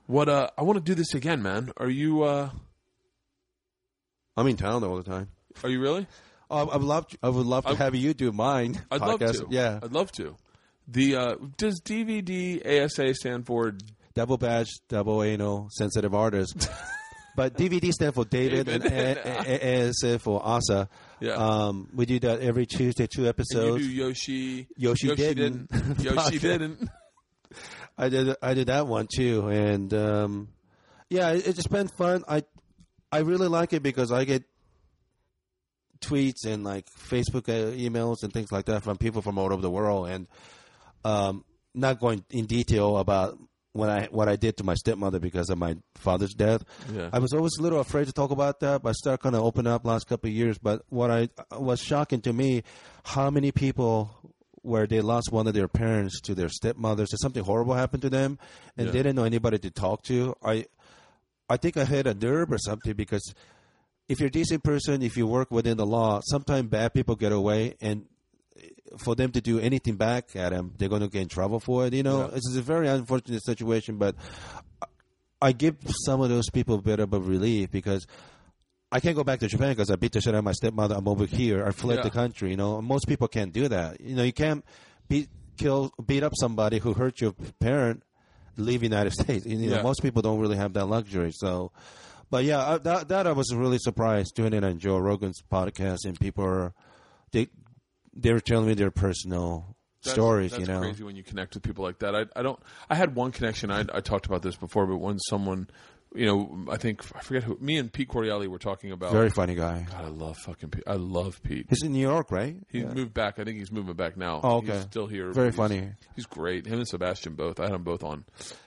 What 0.06 0.28
uh? 0.28 0.48
I 0.56 0.62
want 0.62 0.78
to 0.78 0.84
do 0.84 0.94
this 0.94 1.14
again, 1.14 1.42
man. 1.42 1.72
Are 1.76 1.90
you 1.90 2.22
uh? 2.22 2.50
I'm 4.36 4.46
in 4.46 4.56
town 4.56 4.84
all 4.84 4.96
the 4.96 5.02
time. 5.02 5.28
Are 5.64 5.68
you 5.70 5.80
really? 5.80 6.06
Oh, 6.50 6.68
I 6.68 6.76
would 6.76 6.82
love. 6.86 7.08
To, 7.08 7.18
I 7.22 7.28
would 7.28 7.46
love 7.46 7.64
to 7.64 7.70
I- 7.70 7.74
have 7.74 7.94
you 7.94 8.14
do 8.14 8.32
mine. 8.32 8.80
I'd 8.90 9.00
love 9.00 9.20
to. 9.20 9.46
Yeah, 9.50 9.80
I'd 9.82 9.92
love 9.92 10.12
to. 10.12 10.36
The 10.88 11.16
uh, 11.16 11.34
does 11.56 11.80
DVDASA 11.80 13.14
stand 13.14 13.46
for? 13.46 13.74
double 14.14 14.36
badge, 14.38 14.70
double 14.88 15.22
anal, 15.22 15.68
sensitive 15.70 16.14
artist. 16.14 16.68
but 17.36 17.56
DVD 17.56 17.92
stand 17.92 18.14
for 18.14 18.24
David, 18.24 18.66
David. 18.66 18.92
and 18.92 19.18
A- 19.18 19.84
A- 19.84 19.88
ASA 19.88 20.18
for 20.18 20.40
Asa. 20.44 20.88
Yeah. 21.20 21.32
Um, 21.34 21.88
we 21.94 22.06
do 22.06 22.18
that 22.20 22.40
every 22.40 22.66
Tuesday, 22.66 23.06
two 23.06 23.20
And 23.20 23.24
you 23.24 23.28
episodes. 23.30 23.84
do 23.86 23.90
Yoshi. 23.90 24.66
Yoshi 24.76 25.14
didn't. 25.14 25.68
Yoshi 26.00 26.38
didn't. 26.38 26.88
I 27.98 28.08
did 28.08 28.34
I 28.42 28.54
did 28.54 28.68
that 28.68 28.86
one 28.86 29.06
too, 29.14 29.48
and 29.48 29.92
um, 29.92 30.48
yeah, 31.10 31.30
it, 31.32 31.46
it's 31.46 31.66
been 31.66 31.88
fun. 31.88 32.24
I 32.26 32.44
I 33.12 33.18
really 33.18 33.48
like 33.48 33.72
it 33.72 33.82
because 33.82 34.10
I 34.12 34.24
get 34.24 34.44
tweets 36.00 36.46
and 36.46 36.64
like 36.64 36.86
Facebook 36.90 37.48
uh, 37.48 37.72
emails 37.76 38.22
and 38.22 38.32
things 38.32 38.50
like 38.50 38.66
that 38.66 38.82
from 38.82 38.96
people 38.96 39.20
from 39.20 39.36
all 39.38 39.52
over 39.52 39.60
the 39.60 39.70
world, 39.70 40.08
and 40.08 40.26
um, 41.04 41.44
not 41.74 42.00
going 42.00 42.24
in 42.30 42.46
detail 42.46 42.96
about 42.96 43.38
when 43.72 43.88
I 43.88 44.06
what 44.10 44.28
I 44.28 44.36
did 44.36 44.56
to 44.58 44.64
my 44.64 44.74
stepmother 44.74 45.18
because 45.20 45.48
of 45.50 45.58
my 45.58 45.76
father's 45.94 46.34
death. 46.34 46.64
Yeah. 46.92 47.10
I 47.12 47.18
was 47.20 47.32
always 47.32 47.52
a 47.58 47.62
little 47.62 47.80
afraid 47.80 48.06
to 48.06 48.12
talk 48.12 48.30
about 48.30 48.60
that, 48.60 48.82
but 48.82 48.88
I 48.90 48.92
started 48.92 49.22
kind 49.22 49.36
of 49.36 49.42
opening 49.42 49.72
up 49.72 49.84
last 49.86 50.08
couple 50.08 50.28
of 50.28 50.34
years. 50.34 50.58
But 50.58 50.82
what 50.88 51.10
I 51.10 51.28
was 51.56 51.80
shocking 51.80 52.20
to 52.22 52.32
me, 52.32 52.62
how 53.04 53.30
many 53.30 53.52
people 53.52 54.10
where 54.62 54.86
they 54.86 55.00
lost 55.00 55.32
one 55.32 55.46
of 55.46 55.54
their 55.54 55.68
parents 55.68 56.20
to 56.20 56.34
their 56.34 56.48
stepmothers, 56.50 57.14
or 57.14 57.16
something 57.16 57.42
horrible 57.42 57.72
happened 57.74 58.02
to 58.02 58.10
them, 58.10 58.38
and 58.76 58.86
Yeah. 58.88 58.92
they 58.92 58.98
didn't 58.98 59.16
know 59.16 59.24
anybody 59.24 59.58
to 59.58 59.70
talk 59.70 60.02
to. 60.04 60.34
I, 60.44 60.66
I 61.48 61.56
think 61.56 61.76
I 61.78 61.84
hit 61.86 62.06
a 62.06 62.12
nerve 62.12 62.52
or 62.52 62.58
something 62.58 62.92
because 62.94 63.22
if 64.08 64.20
you're 64.20 64.26
a 64.26 64.30
decent 64.30 64.62
person, 64.62 65.02
if 65.02 65.16
you 65.16 65.26
work 65.26 65.50
within 65.50 65.76
the 65.78 65.86
law, 65.86 66.20
sometimes 66.24 66.68
bad 66.68 66.92
people 66.92 67.16
get 67.16 67.32
away, 67.32 67.76
and 67.80 68.04
for 68.98 69.14
them 69.14 69.30
to 69.32 69.40
do 69.40 69.58
anything 69.60 69.96
back 69.96 70.34
at 70.36 70.50
them, 70.50 70.74
they're 70.78 70.88
going 70.88 71.02
to 71.02 71.08
get 71.08 71.22
in 71.22 71.28
trouble 71.28 71.60
for 71.60 71.86
it. 71.86 71.94
You 71.94 72.02
know, 72.02 72.20
Yeah. 72.28 72.36
it's 72.36 72.54
a 72.56 72.62
very 72.62 72.88
unfortunate 72.88 73.44
situation, 73.44 73.96
but 73.98 74.14
I 75.42 75.52
give 75.52 75.76
some 76.04 76.20
of 76.20 76.28
those 76.28 76.50
people 76.50 76.76
a 76.76 76.82
bit 76.82 77.00
of 77.00 77.12
a 77.14 77.20
relief 77.20 77.70
because 77.70 78.06
I 78.92 79.00
can't 79.00 79.16
go 79.16 79.24
back 79.24 79.40
to 79.40 79.48
Japan 79.48 79.70
because 79.70 79.90
I 79.90 79.96
beat 79.96 80.12
the 80.12 80.20
shit 80.20 80.34
out 80.34 80.38
of 80.38 80.44
my 80.44 80.52
stepmother. 80.52 80.94
I'm 80.96 81.08
over 81.08 81.24
here. 81.24 81.64
I 81.64 81.70
fled 81.70 81.98
Yeah. 81.98 82.02
the 82.02 82.10
country. 82.10 82.50
You 82.50 82.56
know, 82.56 82.82
most 82.82 83.06
people 83.06 83.28
can't 83.28 83.52
do 83.52 83.68
that. 83.68 84.00
You 84.00 84.16
know, 84.16 84.22
you 84.22 84.32
can't 84.32 84.64
beat 85.08 85.28
kill 85.56 85.92
beat 86.06 86.22
up 86.22 86.32
somebody 86.40 86.78
who 86.78 86.94
hurt 86.94 87.20
your 87.20 87.34
parent, 87.60 88.02
leave 88.56 88.80
the 88.80 88.86
United 88.86 89.12
States. 89.20 89.46
You 89.46 89.56
know, 89.56 89.76
Yeah. 89.76 89.82
most 89.82 90.02
people 90.02 90.22
don't 90.22 90.40
really 90.40 90.56
have 90.56 90.72
that 90.74 90.86
luxury. 90.86 91.30
So, 91.32 91.70
but 92.30 92.44
yeah, 92.44 92.66
I, 92.74 92.78
that 92.78 93.08
that 93.08 93.26
I 93.26 93.32
was 93.32 93.54
really 93.54 93.78
surprised 93.78 94.34
doing 94.34 94.52
it 94.52 94.64
on 94.64 94.78
Joe 94.78 94.98
Rogan's 94.98 95.40
podcast, 95.50 95.98
and 96.04 96.18
people 96.18 96.44
are 96.44 96.74
they 97.32 97.48
they 98.14 98.32
were 98.32 98.40
telling 98.40 98.66
me 98.66 98.74
their 98.74 98.90
personal 98.90 99.76
That's- 100.02 100.14
stories. 100.14 100.50
That's 100.52 100.62
you 100.66 100.66
know, 100.72 100.80
crazy 100.80 101.04
when 101.04 101.16
you 101.16 101.22
connect 101.22 101.54
with 101.54 101.62
people 101.62 101.84
like 101.84 101.98
that. 102.00 102.14
I, 102.14 102.24
I 102.34 102.42
don't. 102.42 102.58
I 102.88 102.94
had 102.94 103.14
one 103.14 103.32
connection. 103.32 103.70
I, 103.70 103.80
I 103.92 104.00
talked 104.00 104.26
about 104.26 104.42
this 104.42 104.56
before, 104.56 104.86
but 104.86 104.96
when 104.96 105.18
someone, 105.18 105.68
you 106.14 106.26
know, 106.26 106.66
I 106.70 106.76
think 106.76 107.04
I 107.14 107.20
forget 107.20 107.44
who. 107.44 107.56
Me 107.60 107.76
and 107.78 107.92
Pete 107.92 108.08
Correale 108.08 108.48
were 108.48 108.58
talking 108.58 108.90
about. 108.92 109.12
very 109.12 109.30
funny 109.30 109.54
guy. 109.54 109.86
God, 109.90 110.04
I 110.04 110.08
love 110.08 110.36
fucking. 110.38 110.70
Pete. 110.70 110.84
I 110.86 110.94
love 110.94 111.40
Pete. 111.42 111.66
He's 111.68 111.82
in 111.84 111.92
New 111.92 112.00
York, 112.00 112.32
right? 112.32 112.56
He 112.68 112.82
moved 112.82 113.14
back. 113.14 113.38
I 113.38 113.44
think 113.44 113.58
he's 113.58 113.70
moving 113.70 113.94
back 113.94 114.16
now. 114.16 114.40
Oh, 114.42 114.56
okay. 114.56 114.72
He's 114.74 114.82
still 114.82 115.06
here. 115.06 115.30
Very 115.32 115.48
He's- 115.48 115.56
funny. 115.56 115.92
He's 116.16 116.26
great. 116.26 116.66
Him 116.66 116.78
and 116.78 116.88
Sebastian 116.88 117.34
both. 117.34 117.60
I 117.60 117.64
had 117.64 117.72
them 117.74 117.84
both 117.84 118.02
on, 118.02 118.24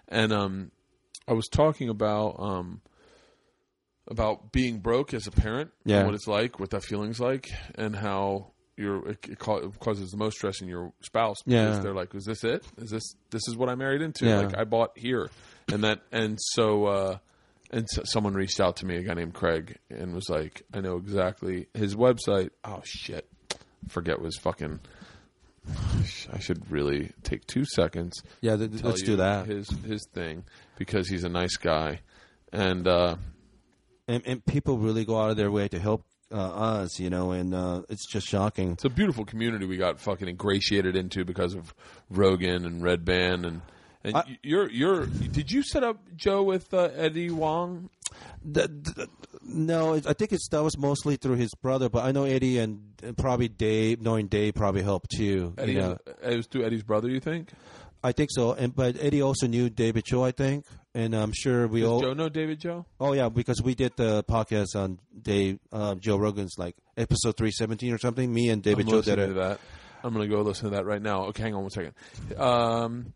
and 0.07 0.31
um, 0.31 0.71
I 1.27 1.33
was 1.33 1.47
talking 1.51 1.89
about 1.89 2.35
um, 2.39 2.81
about 4.07 4.51
being 4.51 4.79
broke 4.79 5.13
as 5.13 5.27
a 5.27 5.31
parent. 5.31 5.71
Yeah. 5.85 5.97
And 5.97 6.05
what 6.07 6.15
it's 6.15 6.27
like, 6.27 6.59
what 6.59 6.69
that 6.71 6.83
feeling's 6.83 7.19
like, 7.19 7.51
and 7.75 7.95
how 7.95 8.52
you're 8.77 9.09
it, 9.09 9.17
it 9.29 9.39
ca- 9.39 9.57
it 9.57 9.79
causes 9.79 10.09
the 10.11 10.17
most 10.17 10.37
stress 10.37 10.61
in 10.61 10.67
your 10.67 10.91
spouse. 11.01 11.37
because 11.45 11.77
Yeah. 11.77 11.81
They're 11.83 11.93
like, 11.93 12.13
is 12.15 12.25
this 12.25 12.43
it? 12.43 12.63
Is 12.77 12.89
this 12.89 13.03
this 13.29 13.47
is 13.47 13.55
what 13.55 13.69
I 13.69 13.75
married 13.75 14.01
into? 14.01 14.25
Yeah. 14.25 14.39
Like 14.41 14.57
I 14.57 14.63
bought 14.63 14.97
here, 14.97 15.29
and 15.71 15.83
that 15.83 16.01
and 16.11 16.37
so. 16.39 16.85
uh 16.85 17.17
and 17.71 17.89
so 17.89 18.03
someone 18.05 18.35
reached 18.35 18.59
out 18.59 18.75
to 18.77 18.85
me, 18.85 18.97
a 18.97 19.01
guy 19.01 19.15
named 19.15 19.33
Craig, 19.33 19.79
and 19.89 20.13
was 20.13 20.29
like, 20.29 20.61
"I 20.71 20.79
know 20.81 20.97
exactly 20.97 21.65
his 21.73 21.95
website. 21.95 22.51
Oh 22.63 22.81
shit, 22.85 23.27
forget 23.89 24.21
was 24.21 24.37
fucking. 24.37 24.79
I 26.31 26.39
should 26.39 26.69
really 26.69 27.11
take 27.23 27.47
two 27.47 27.65
seconds. 27.65 28.21
Yeah, 28.41 28.57
th- 28.57 28.83
let's 28.83 29.01
do 29.01 29.15
that. 29.15 29.47
His 29.47 29.69
his 29.87 30.05
thing 30.13 30.43
because 30.77 31.07
he's 31.07 31.23
a 31.23 31.29
nice 31.29 31.55
guy, 31.57 32.01
and 32.51 32.87
uh, 32.87 33.15
and, 34.07 34.21
and 34.25 34.45
people 34.45 34.77
really 34.77 35.05
go 35.05 35.19
out 35.19 35.31
of 35.31 35.37
their 35.37 35.49
way 35.49 35.67
to 35.69 35.79
help 35.79 36.05
us, 36.37 36.99
you 36.99 37.09
know, 37.09 37.31
and 37.31 37.53
uh, 37.53 37.81
it's 37.89 38.05
just 38.05 38.27
shocking. 38.27 38.71
it's 38.73 38.85
a 38.85 38.89
beautiful 38.89 39.25
community 39.25 39.65
we 39.65 39.77
got 39.77 39.99
fucking 39.99 40.27
ingratiated 40.27 40.95
into 40.95 41.23
because 41.25 41.53
of 41.53 41.73
Rogan 42.09 42.65
and 42.65 42.81
Redban 42.81 43.45
and 43.45 43.61
And 44.03 44.17
I- 44.17 44.37
you're 44.43 44.69
you're. 44.69 45.05
Did 45.05 45.51
you 45.51 45.63
set 45.63 45.83
up 45.83 45.97
Joe 46.15 46.43
with 46.43 46.73
uh, 46.73 46.89
Eddie 46.95 47.27
Huang? 47.27 47.89
The- 48.43 48.67
the- 48.67 49.09
no, 49.45 49.95
I 49.95 50.13
think 50.13 50.31
it's 50.31 50.47
that 50.49 50.63
was 50.63 50.77
mostly 50.77 51.15
through 51.17 51.35
his 51.35 51.53
brother, 51.55 51.89
but 51.89 52.03
I 52.05 52.11
know 52.11 52.23
Eddie 52.23 52.59
and, 52.59 52.81
and 53.03 53.17
probably 53.17 53.47
Dave. 53.49 54.01
Knowing 54.01 54.27
Dave 54.27 54.55
probably 54.55 54.81
helped 54.81 55.11
too. 55.11 55.53
Eddie, 55.57 55.73
you 55.73 55.79
know. 55.79 55.97
it 56.23 56.37
was 56.37 56.47
through 56.47 56.63
Eddie's 56.65 56.83
brother. 56.83 57.09
You 57.09 57.19
think? 57.19 57.49
I 58.03 58.11
think 58.11 58.29
so. 58.31 58.53
And 58.53 58.75
but 58.75 58.97
Eddie 58.99 59.21
also 59.21 59.47
knew 59.47 59.69
David 59.69 60.03
Choe, 60.05 60.23
I 60.23 60.31
think, 60.31 60.65
and 60.93 61.15
I'm 61.15 61.31
sure 61.33 61.67
we 61.67 61.81
Does 61.81 61.89
all. 61.89 62.01
Joe 62.01 62.13
know 62.13 62.29
David 62.29 62.59
Choe? 62.59 62.85
Oh 62.99 63.13
yeah, 63.13 63.29
because 63.29 63.61
we 63.61 63.75
did 63.75 63.93
the 63.95 64.23
podcast 64.25 64.75
on 64.75 64.99
Dave 65.21 65.59
uh, 65.71 65.95
Joe 65.95 66.17
Rogan's 66.17 66.55
like 66.57 66.75
episode 66.97 67.37
three 67.37 67.51
seventeen 67.51 67.93
or 67.93 67.97
something. 67.97 68.31
Me 68.33 68.49
and 68.49 68.61
David 68.61 68.85
I'm 68.87 68.91
Joe 68.91 69.01
did 69.01 69.19
it. 69.19 69.35
that. 69.35 69.59
I'm 70.03 70.13
going 70.13 70.29
to 70.29 70.35
go 70.35 70.41
listen 70.41 70.69
to 70.69 70.75
that 70.75 70.85
right 70.85 71.01
now. 71.01 71.27
Okay, 71.27 71.43
hang 71.43 71.55
on 71.55 71.61
one 71.61 71.69
second. 71.69 71.93
Um, 72.37 73.13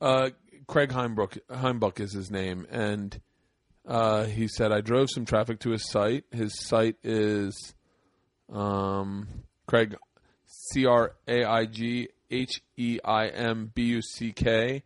uh, 0.00 0.30
Craig 0.66 0.88
Heimbrook, 0.88 1.38
Heimbuck 1.50 2.00
is 2.00 2.14
his 2.14 2.30
name, 2.30 2.66
and 2.70 3.20
uh, 3.86 4.24
he 4.24 4.48
said 4.48 4.72
I 4.72 4.80
drove 4.80 5.10
some 5.10 5.26
traffic 5.26 5.60
to 5.60 5.70
his 5.70 5.90
site. 5.90 6.24
His 6.32 6.58
site 6.58 6.96
is 7.02 7.74
um, 8.50 9.28
Craig 9.66 9.94
C 10.46 10.86
R 10.86 11.14
A 11.28 11.44
I 11.44 11.66
G 11.66 12.08
H 12.32 12.62
E 12.76 12.98
I 13.04 13.28
M 13.28 13.70
B 13.74 13.82
U 13.84 14.02
C 14.02 14.32
K 14.32 14.82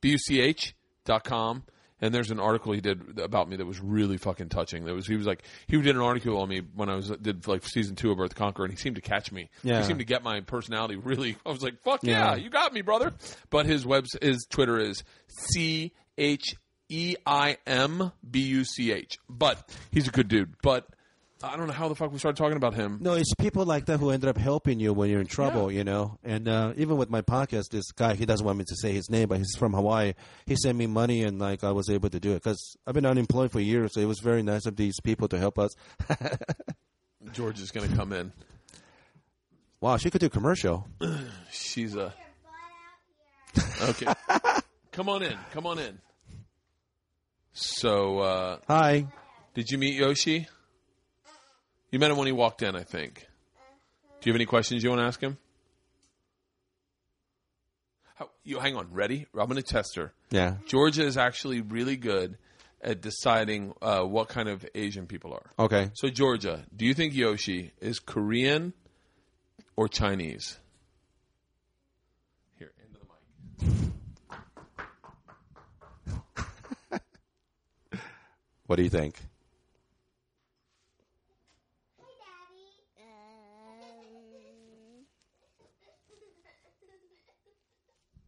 B 0.00 0.10
U 0.10 0.18
C 0.18 0.40
H 0.40 0.74
dot 1.04 1.22
com. 1.24 1.62
And 1.98 2.14
there's 2.14 2.30
an 2.30 2.38
article 2.38 2.72
he 2.74 2.82
did 2.82 3.18
about 3.20 3.48
me 3.48 3.56
that 3.56 3.64
was 3.64 3.80
really 3.80 4.18
fucking 4.18 4.50
touching. 4.50 4.84
That 4.84 4.94
was 4.94 5.06
he 5.06 5.16
was 5.16 5.26
like 5.26 5.42
he 5.66 5.80
did 5.80 5.96
an 5.96 6.02
article 6.02 6.36
on 6.42 6.48
me 6.48 6.60
when 6.74 6.90
I 6.90 6.94
was 6.94 7.08
did 7.22 7.46
like 7.48 7.64
season 7.66 7.96
two 7.96 8.10
of 8.10 8.18
Bert 8.18 8.28
the 8.28 8.34
Conqueror, 8.34 8.66
and 8.66 8.74
he 8.74 8.78
seemed 8.78 8.96
to 8.96 9.02
catch 9.02 9.32
me. 9.32 9.48
Yeah. 9.62 9.78
He 9.80 9.84
seemed 9.86 10.00
to 10.00 10.04
get 10.04 10.22
my 10.22 10.40
personality 10.40 10.96
really. 10.96 11.36
I 11.46 11.50
was 11.50 11.62
like, 11.62 11.80
fuck 11.82 12.00
yeah, 12.02 12.32
Yeah. 12.32 12.36
you 12.36 12.50
got 12.50 12.74
me, 12.74 12.82
brother. 12.82 13.14
But 13.48 13.64
his 13.64 13.86
web 13.86 14.04
his 14.20 14.46
Twitter 14.50 14.78
is 14.78 15.04
C 15.28 15.94
H 16.18 16.54
E 16.90 17.14
I 17.24 17.56
M 17.66 18.12
B 18.30 18.40
U 18.40 18.64
C 18.64 18.92
H. 18.92 19.16
But 19.28 19.66
he's 19.90 20.06
a 20.06 20.10
good 20.10 20.28
dude. 20.28 20.54
But 20.62 20.86
I 21.42 21.56
don't 21.56 21.66
know 21.66 21.72
how 21.74 21.88
the 21.88 21.94
fuck 21.94 22.12
we 22.12 22.18
started 22.18 22.38
talking 22.38 22.56
about 22.56 22.72
him. 22.74 22.98
No, 23.02 23.12
it's 23.12 23.34
people 23.34 23.66
like 23.66 23.86
that 23.86 24.00
who 24.00 24.10
ended 24.10 24.28
up 24.30 24.38
helping 24.38 24.80
you 24.80 24.94
when 24.94 25.10
you're 25.10 25.20
in 25.20 25.26
trouble, 25.26 25.70
you 25.70 25.84
know. 25.84 26.18
And 26.24 26.48
uh, 26.48 26.72
even 26.76 26.96
with 26.96 27.10
my 27.10 27.20
podcast, 27.20 27.68
this 27.68 27.92
guy 27.92 28.14
he 28.14 28.24
doesn't 28.24 28.44
want 28.44 28.56
me 28.56 28.64
to 28.66 28.76
say 28.76 28.92
his 28.92 29.10
name, 29.10 29.28
but 29.28 29.38
he's 29.38 29.54
from 29.58 29.74
Hawaii. 29.74 30.14
He 30.46 30.56
sent 30.56 30.78
me 30.78 30.86
money, 30.86 31.24
and 31.24 31.38
like 31.38 31.62
I 31.62 31.72
was 31.72 31.90
able 31.90 32.08
to 32.08 32.18
do 32.18 32.32
it 32.32 32.42
because 32.42 32.76
I've 32.86 32.94
been 32.94 33.04
unemployed 33.04 33.52
for 33.52 33.60
years. 33.60 33.92
So 33.92 34.00
it 34.00 34.06
was 34.06 34.20
very 34.20 34.42
nice 34.42 34.64
of 34.64 34.76
these 34.76 34.98
people 35.00 35.28
to 35.28 35.38
help 35.38 35.58
us. 35.58 35.74
George 37.32 37.60
is 37.60 37.70
going 37.70 37.90
to 37.90 37.94
come 37.94 38.12
in. 38.14 38.32
Wow, 39.80 39.98
she 39.98 40.10
could 40.10 40.20
do 40.20 40.26
a 40.26 40.30
commercial. 40.30 40.88
She's 41.50 41.96
a 41.96 42.14
okay. 43.82 44.06
come 44.92 45.10
on 45.10 45.22
in. 45.22 45.36
Come 45.52 45.66
on 45.66 45.78
in. 45.78 45.98
So, 47.52 48.20
uh, 48.20 48.58
Hi. 48.68 49.06
did 49.54 49.70
you 49.70 49.78
meet 49.78 49.94
Yoshi? 49.94 50.48
You 51.96 52.00
met 52.00 52.10
him 52.10 52.18
when 52.18 52.26
he 52.26 52.32
walked 52.32 52.60
in, 52.60 52.76
I 52.76 52.82
think. 52.82 53.26
Do 54.20 54.28
you 54.28 54.32
have 54.34 54.36
any 54.36 54.44
questions 54.44 54.82
you 54.82 54.90
want 54.90 55.00
to 55.00 55.06
ask 55.06 55.18
him? 55.18 55.38
How, 58.16 58.28
you 58.44 58.58
hang 58.58 58.76
on. 58.76 58.92
Ready? 58.92 59.26
I'm 59.32 59.48
going 59.48 59.56
to 59.56 59.62
test 59.62 59.96
her. 59.96 60.12
Yeah. 60.28 60.56
Georgia 60.66 61.04
is 61.04 61.16
actually 61.16 61.62
really 61.62 61.96
good 61.96 62.36
at 62.82 63.00
deciding 63.00 63.72
uh, 63.80 64.02
what 64.02 64.28
kind 64.28 64.46
of 64.46 64.66
Asian 64.74 65.06
people 65.06 65.32
are. 65.32 65.50
Okay. 65.58 65.90
So, 65.94 66.10
Georgia, 66.10 66.66
do 66.76 66.84
you 66.84 66.92
think 66.92 67.14
Yoshi 67.14 67.72
is 67.80 67.98
Korean 67.98 68.74
or 69.74 69.88
Chinese? 69.88 70.58
Here, 72.58 72.72
into 72.84 73.00
the 76.90 76.92
mic. 76.92 77.00
What 78.66 78.76
do 78.76 78.82
you 78.82 78.90
think? 78.90 79.18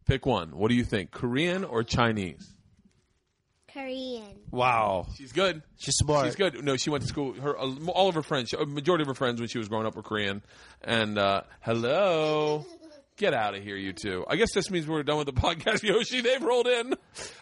Pick 0.09 0.25
one. 0.25 0.57
What 0.57 0.69
do 0.69 0.75
you 0.75 0.83
think, 0.83 1.11
Korean 1.11 1.63
or 1.63 1.83
Chinese? 1.83 2.49
Korean. 3.71 4.23
Wow. 4.49 5.05
She's 5.15 5.31
good. 5.31 5.61
She's 5.77 5.93
smart. 5.97 6.25
She's 6.25 6.35
good. 6.35 6.63
No, 6.63 6.75
she 6.77 6.89
went 6.89 7.03
to 7.03 7.07
school. 7.07 7.33
Her 7.33 7.55
all 7.55 8.09
of 8.09 8.15
her 8.15 8.23
friends, 8.23 8.51
a 8.53 8.65
majority 8.65 9.03
of 9.03 9.07
her 9.07 9.13
friends 9.13 9.39
when 9.39 9.47
she 9.49 9.59
was 9.59 9.67
growing 9.67 9.85
up 9.85 9.95
were 9.95 10.01
Korean. 10.01 10.41
And 10.81 11.19
uh, 11.19 11.43
hello, 11.61 12.65
get 13.17 13.35
out 13.35 13.53
of 13.53 13.61
here, 13.61 13.75
you 13.75 13.93
two. 13.93 14.25
I 14.27 14.35
guess 14.37 14.51
this 14.51 14.71
means 14.71 14.87
we're 14.87 15.03
done 15.03 15.17
with 15.17 15.27
the 15.27 15.33
podcast. 15.41 15.83
Yoshi, 15.83 16.21
they've 16.21 16.41
rolled 16.41 16.65
in. 16.65 16.95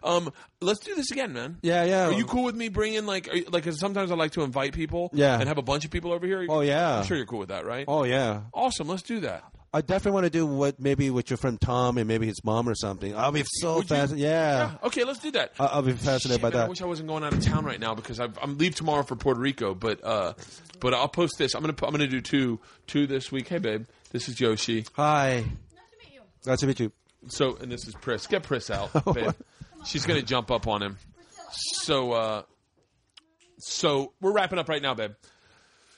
Um, 0.03 0.33
let's 0.59 0.81
do 0.81 0.93
this 0.95 1.09
again, 1.11 1.31
man. 1.31 1.59
Yeah, 1.61 1.85
yeah. 1.85 2.07
Are 2.07 2.11
you 2.13 2.25
cool 2.25 2.43
with 2.43 2.55
me 2.55 2.67
bringing 2.67 3.05
like, 3.05 3.29
are 3.29 3.35
you, 3.37 3.45
like? 3.49 3.63
'cause 3.63 3.79
sometimes 3.79 4.11
I 4.11 4.15
like 4.15 4.31
to 4.31 4.41
invite 4.41 4.73
people. 4.73 5.09
Yeah. 5.13 5.39
And 5.39 5.47
have 5.47 5.57
a 5.57 5.61
bunch 5.63 5.85
of 5.85 5.91
people 5.91 6.11
over 6.11 6.27
here. 6.27 6.45
Oh, 6.49 6.59
yeah. 6.59 6.97
I'm 6.97 7.05
sure 7.05 7.15
you're 7.15 7.25
cool 7.25 7.39
with 7.39 7.49
that, 7.49 7.65
right? 7.65 7.85
Oh 7.87 8.03
yeah. 8.03 8.41
Awesome. 8.53 8.89
Let's 8.89 9.03
do 9.03 9.21
that. 9.21 9.43
I 9.73 9.81
definitely 9.81 10.11
want 10.13 10.25
to 10.25 10.29
do 10.29 10.45
what 10.45 10.79
maybe 10.79 11.09
with 11.09 11.29
your 11.29 11.37
friend 11.37 11.59
Tom 11.59 11.97
and 11.97 12.07
maybe 12.07 12.25
his 12.25 12.43
mom 12.43 12.69
or 12.69 12.75
something. 12.75 13.15
I'll 13.15 13.31
be 13.31 13.43
so 13.45 13.81
fascinated. 13.81 14.19
Yeah. 14.29 14.77
Okay, 14.83 15.03
let's 15.03 15.19
do 15.19 15.31
that. 15.31 15.51
I- 15.59 15.65
I'll 15.65 15.81
be 15.81 15.91
fascinated 15.91 16.41
Shit, 16.41 16.41
by 16.41 16.49
man, 16.51 16.65
I 16.65 16.69
wish 16.69 16.81
I 16.81 16.85
wasn't 16.85 17.09
going 17.09 17.23
out 17.23 17.33
of 17.33 17.43
town 17.43 17.65
right 17.65 17.79
now 17.79 17.93
because 17.93 18.19
I've, 18.19 18.37
I'm 18.41 18.57
leave 18.57 18.75
tomorrow 18.75 19.03
for 19.03 19.15
Puerto 19.15 19.39
Rico. 19.39 19.75
But 19.75 20.03
uh, 20.03 20.33
but 20.79 20.93
I'll 20.93 21.09
post 21.09 21.37
this. 21.37 21.53
I'm 21.53 21.61
gonna 21.61 21.75
I'm 21.83 21.91
gonna 21.91 22.07
do 22.07 22.21
two 22.21 22.59
two 22.87 23.07
this 23.07 23.31
week. 23.31 23.47
Hey, 23.49 23.57
babe, 23.57 23.85
this 24.11 24.29
is 24.29 24.39
Yoshi. 24.39 24.85
Hi. 24.93 25.43
Nice 25.45 25.49
to 25.91 25.97
meet 25.99 26.13
you. 26.13 26.21
Nice 26.45 26.59
to 26.61 26.67
meet 26.67 26.79
you. 26.79 26.91
So 27.27 27.57
and 27.57 27.71
this 27.71 27.87
is 27.87 27.93
Pris. 27.95 28.25
Get 28.27 28.43
Pris 28.43 28.69
out, 28.69 28.91
babe. 29.13 29.31
She's 29.85 30.05
gonna 30.05 30.21
jump 30.21 30.49
up 30.49 30.67
on 30.67 30.81
him. 30.81 30.97
So 31.51 32.13
uh, 32.13 32.41
so 33.59 34.13
we're 34.21 34.31
wrapping 34.31 34.59
up 34.59 34.69
right 34.69 34.81
now, 34.81 34.93
babe. 34.93 35.11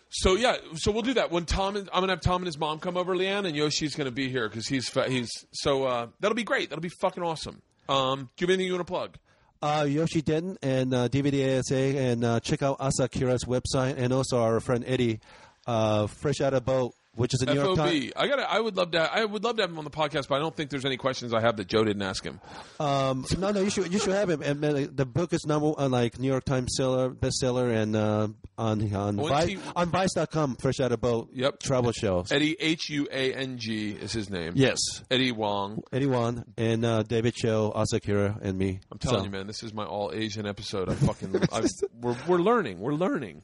So 0.10 0.36
yeah, 0.36 0.58
so 0.76 0.92
we'll 0.92 1.04
do 1.04 1.14
that 1.14 1.32
when 1.32 1.46
Tom. 1.46 1.76
And, 1.76 1.90
I'm 1.94 2.02
gonna 2.02 2.14
have 2.14 2.22
Tom 2.22 2.42
and 2.42 2.48
his 2.48 2.58
mom 2.58 2.80
come 2.80 2.98
over, 2.98 3.16
LeeAnn, 3.16 3.46
and 3.46 3.56
Yoshi's 3.56 3.96
gonna 3.96 4.12
be 4.12 4.30
here 4.30 4.50
because 4.50 4.68
he's 4.68 4.90
he's 5.08 5.30
so 5.52 5.84
uh, 5.84 6.08
that'll 6.20 6.36
be 6.36 6.44
great. 6.44 6.70
That'll 6.70 6.82
be 6.82 6.90
fucking 6.90 7.22
awesome. 7.22 7.62
Um, 7.88 8.30
do 8.36 8.46
you 8.46 8.48
have 8.48 8.50
anything 8.50 8.68
you 8.68 8.74
want 8.74 8.88
to 8.88 8.92
plug? 8.92 9.18
Uh, 9.62 9.86
Yoshi 9.88 10.22
Denton 10.22 10.58
and 10.62 10.94
uh, 10.94 11.10
DVDASA, 11.10 11.96
and 11.96 12.24
uh, 12.24 12.40
check 12.40 12.64
out 12.64 12.78
Asa 12.80 13.04
Akira's 13.04 13.44
website, 13.44 13.96
and 13.98 14.14
also 14.14 14.42
our 14.42 14.60
friend 14.62 14.86
Eddie, 14.88 15.20
uh, 15.68 16.08
Fresh 16.08 16.40
Out 16.40 16.54
of 16.54 16.64
Boat, 16.64 16.94
which 17.20 17.34
is 17.34 17.42
a 17.42 17.46
New 17.46 17.62
York 17.62 17.76
Times. 17.78 18.12
I 18.16 18.28
got. 18.28 18.40
I 18.40 18.60
would 18.60 18.76
love 18.78 18.92
to. 18.92 19.00
I 19.14 19.24
would 19.26 19.44
love 19.44 19.58
to 19.58 19.64
have 19.64 19.70
him 19.70 19.78
on 19.78 19.84
the 19.84 19.90
podcast, 19.92 20.28
but 20.28 20.36
I 20.36 20.40
don't 20.40 20.56
think 20.56 20.70
there's 20.70 20.86
any 20.86 20.98
questions 20.98 21.34
I 21.34 21.42
have 21.42 21.58
that 21.58 21.68
Joe 21.68 21.84
didn't 21.84 22.02
ask 22.02 22.24
him. 22.24 22.40
Um, 22.80 23.26
no, 23.38 23.52
no, 23.52 23.62
you 23.62 23.70
should 23.70 23.92
you 23.94 24.00
should 24.00 24.14
have 24.14 24.30
him. 24.30 24.42
And 24.42 24.64
uh, 24.64 24.88
the 24.92 25.06
book 25.06 25.34
is 25.34 25.46
number 25.46 25.70
one, 25.70 25.92
like 25.92 26.18
New 26.20 26.28
York 26.30 26.46
Times 26.46 26.74
seller, 26.76 27.10
bestseller, 27.10 27.74
and 27.76 27.96
uh, 27.96 28.28
on 28.58 28.94
on 28.96 29.16
Vice, 29.18 29.48
he- 29.48 29.60
on 29.76 29.90
Vice.com, 29.90 30.56
Fresh 30.56 30.80
Out 30.80 30.92
of 30.92 31.02
Boat. 31.02 31.30
Yep. 31.34 31.60
travel 31.60 31.92
show. 31.92 32.26
Eddie 32.32 32.56
H 32.60 32.90
U 32.90 33.08
A 33.12 33.34
N 33.34 33.58
G 33.58 33.92
is 33.92 34.12
his 34.14 34.30
name. 34.30 34.54
Yes, 34.56 34.80
Eddie 35.12 35.30
Huang. 35.32 35.84
Eddie 35.92 36.06
Huang 36.08 36.46
and 36.58 36.86
uh, 36.86 37.04
David 37.04 37.36
Choe, 37.36 37.72
Asakira, 37.76 38.40
and 38.42 38.58
me. 38.58 38.80
I'm 38.92 38.98
telling 38.98 39.20
So- 39.20 39.26
you, 39.26 39.32
man, 39.32 39.48
this 39.48 39.62
is 39.64 39.74
my 39.74 39.86
all 39.86 40.12
Asian 40.14 40.48
episode. 40.48 40.90
I 40.90 40.96
fucking. 40.96 41.30
We're 42.02 42.16
we're 42.28 42.38
learning. 42.38 42.80
We're 42.80 42.94
learning. 42.94 43.44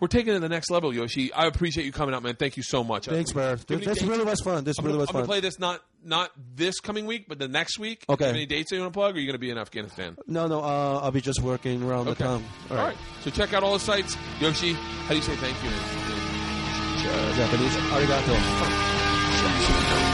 We're 0.00 0.08
taking 0.08 0.32
it 0.32 0.34
to 0.34 0.40
the 0.40 0.48
next 0.48 0.70
level, 0.70 0.92
Yoshi. 0.94 1.32
I 1.32 1.46
appreciate 1.46 1.84
you 1.86 1.92
coming 1.92 2.14
out, 2.14 2.22
man. 2.22 2.36
Thank 2.36 2.56
you 2.56 2.62
so 2.62 2.84
much. 2.84 3.06
Thanks, 3.06 3.34
man. 3.34 3.58
Do 3.66 3.74
you 3.74 3.80
have 3.80 3.88
any 3.88 3.94
This 3.94 4.02
really 4.02 4.24
was 4.24 4.40
fun. 4.40 4.64
This 4.64 4.78
I'm 4.78 4.84
really 4.84 4.94
gonna, 4.94 5.00
was 5.02 5.08
I'm 5.10 5.14
gonna 5.14 5.26
play 5.26 5.40
this 5.40 5.58
not 5.58 5.80
not 6.04 6.30
this 6.54 6.80
coming 6.80 7.06
week, 7.06 7.26
but 7.28 7.38
the 7.38 7.48
next 7.48 7.78
week. 7.78 8.04
Okay. 8.08 8.24
You 8.24 8.26
have 8.26 8.36
any 8.36 8.46
dates 8.46 8.70
that 8.70 8.76
you 8.76 8.82
want 8.82 8.92
to 8.92 8.98
plug, 8.98 9.14
or 9.14 9.16
are 9.16 9.20
you 9.20 9.26
going 9.26 9.34
to 9.34 9.38
be 9.38 9.50
in 9.50 9.56
Afghanistan? 9.58 10.16
No, 10.26 10.46
no, 10.46 10.60
uh, 10.60 11.00
I'll 11.02 11.10
be 11.10 11.20
just 11.22 11.40
working 11.40 11.82
around 11.82 12.08
Okay. 12.08 12.18
the 12.18 12.24
town. 12.24 12.44
All 12.70 12.76
right. 12.76 12.96
So 13.22 13.30
check 13.30 13.52
out 13.54 13.62
all 13.62 13.72
the 13.74 13.80
sites. 13.80 14.16
Yoshi, 14.40 14.72
how 14.74 15.08
do 15.10 15.16
you 15.16 15.22
say 15.22 15.34
thank 15.36 15.56
you? 15.62 15.70
in- 15.70 15.74
in- 15.76 17.36
Japanese. 17.36 17.76
Arigato. 17.92 20.13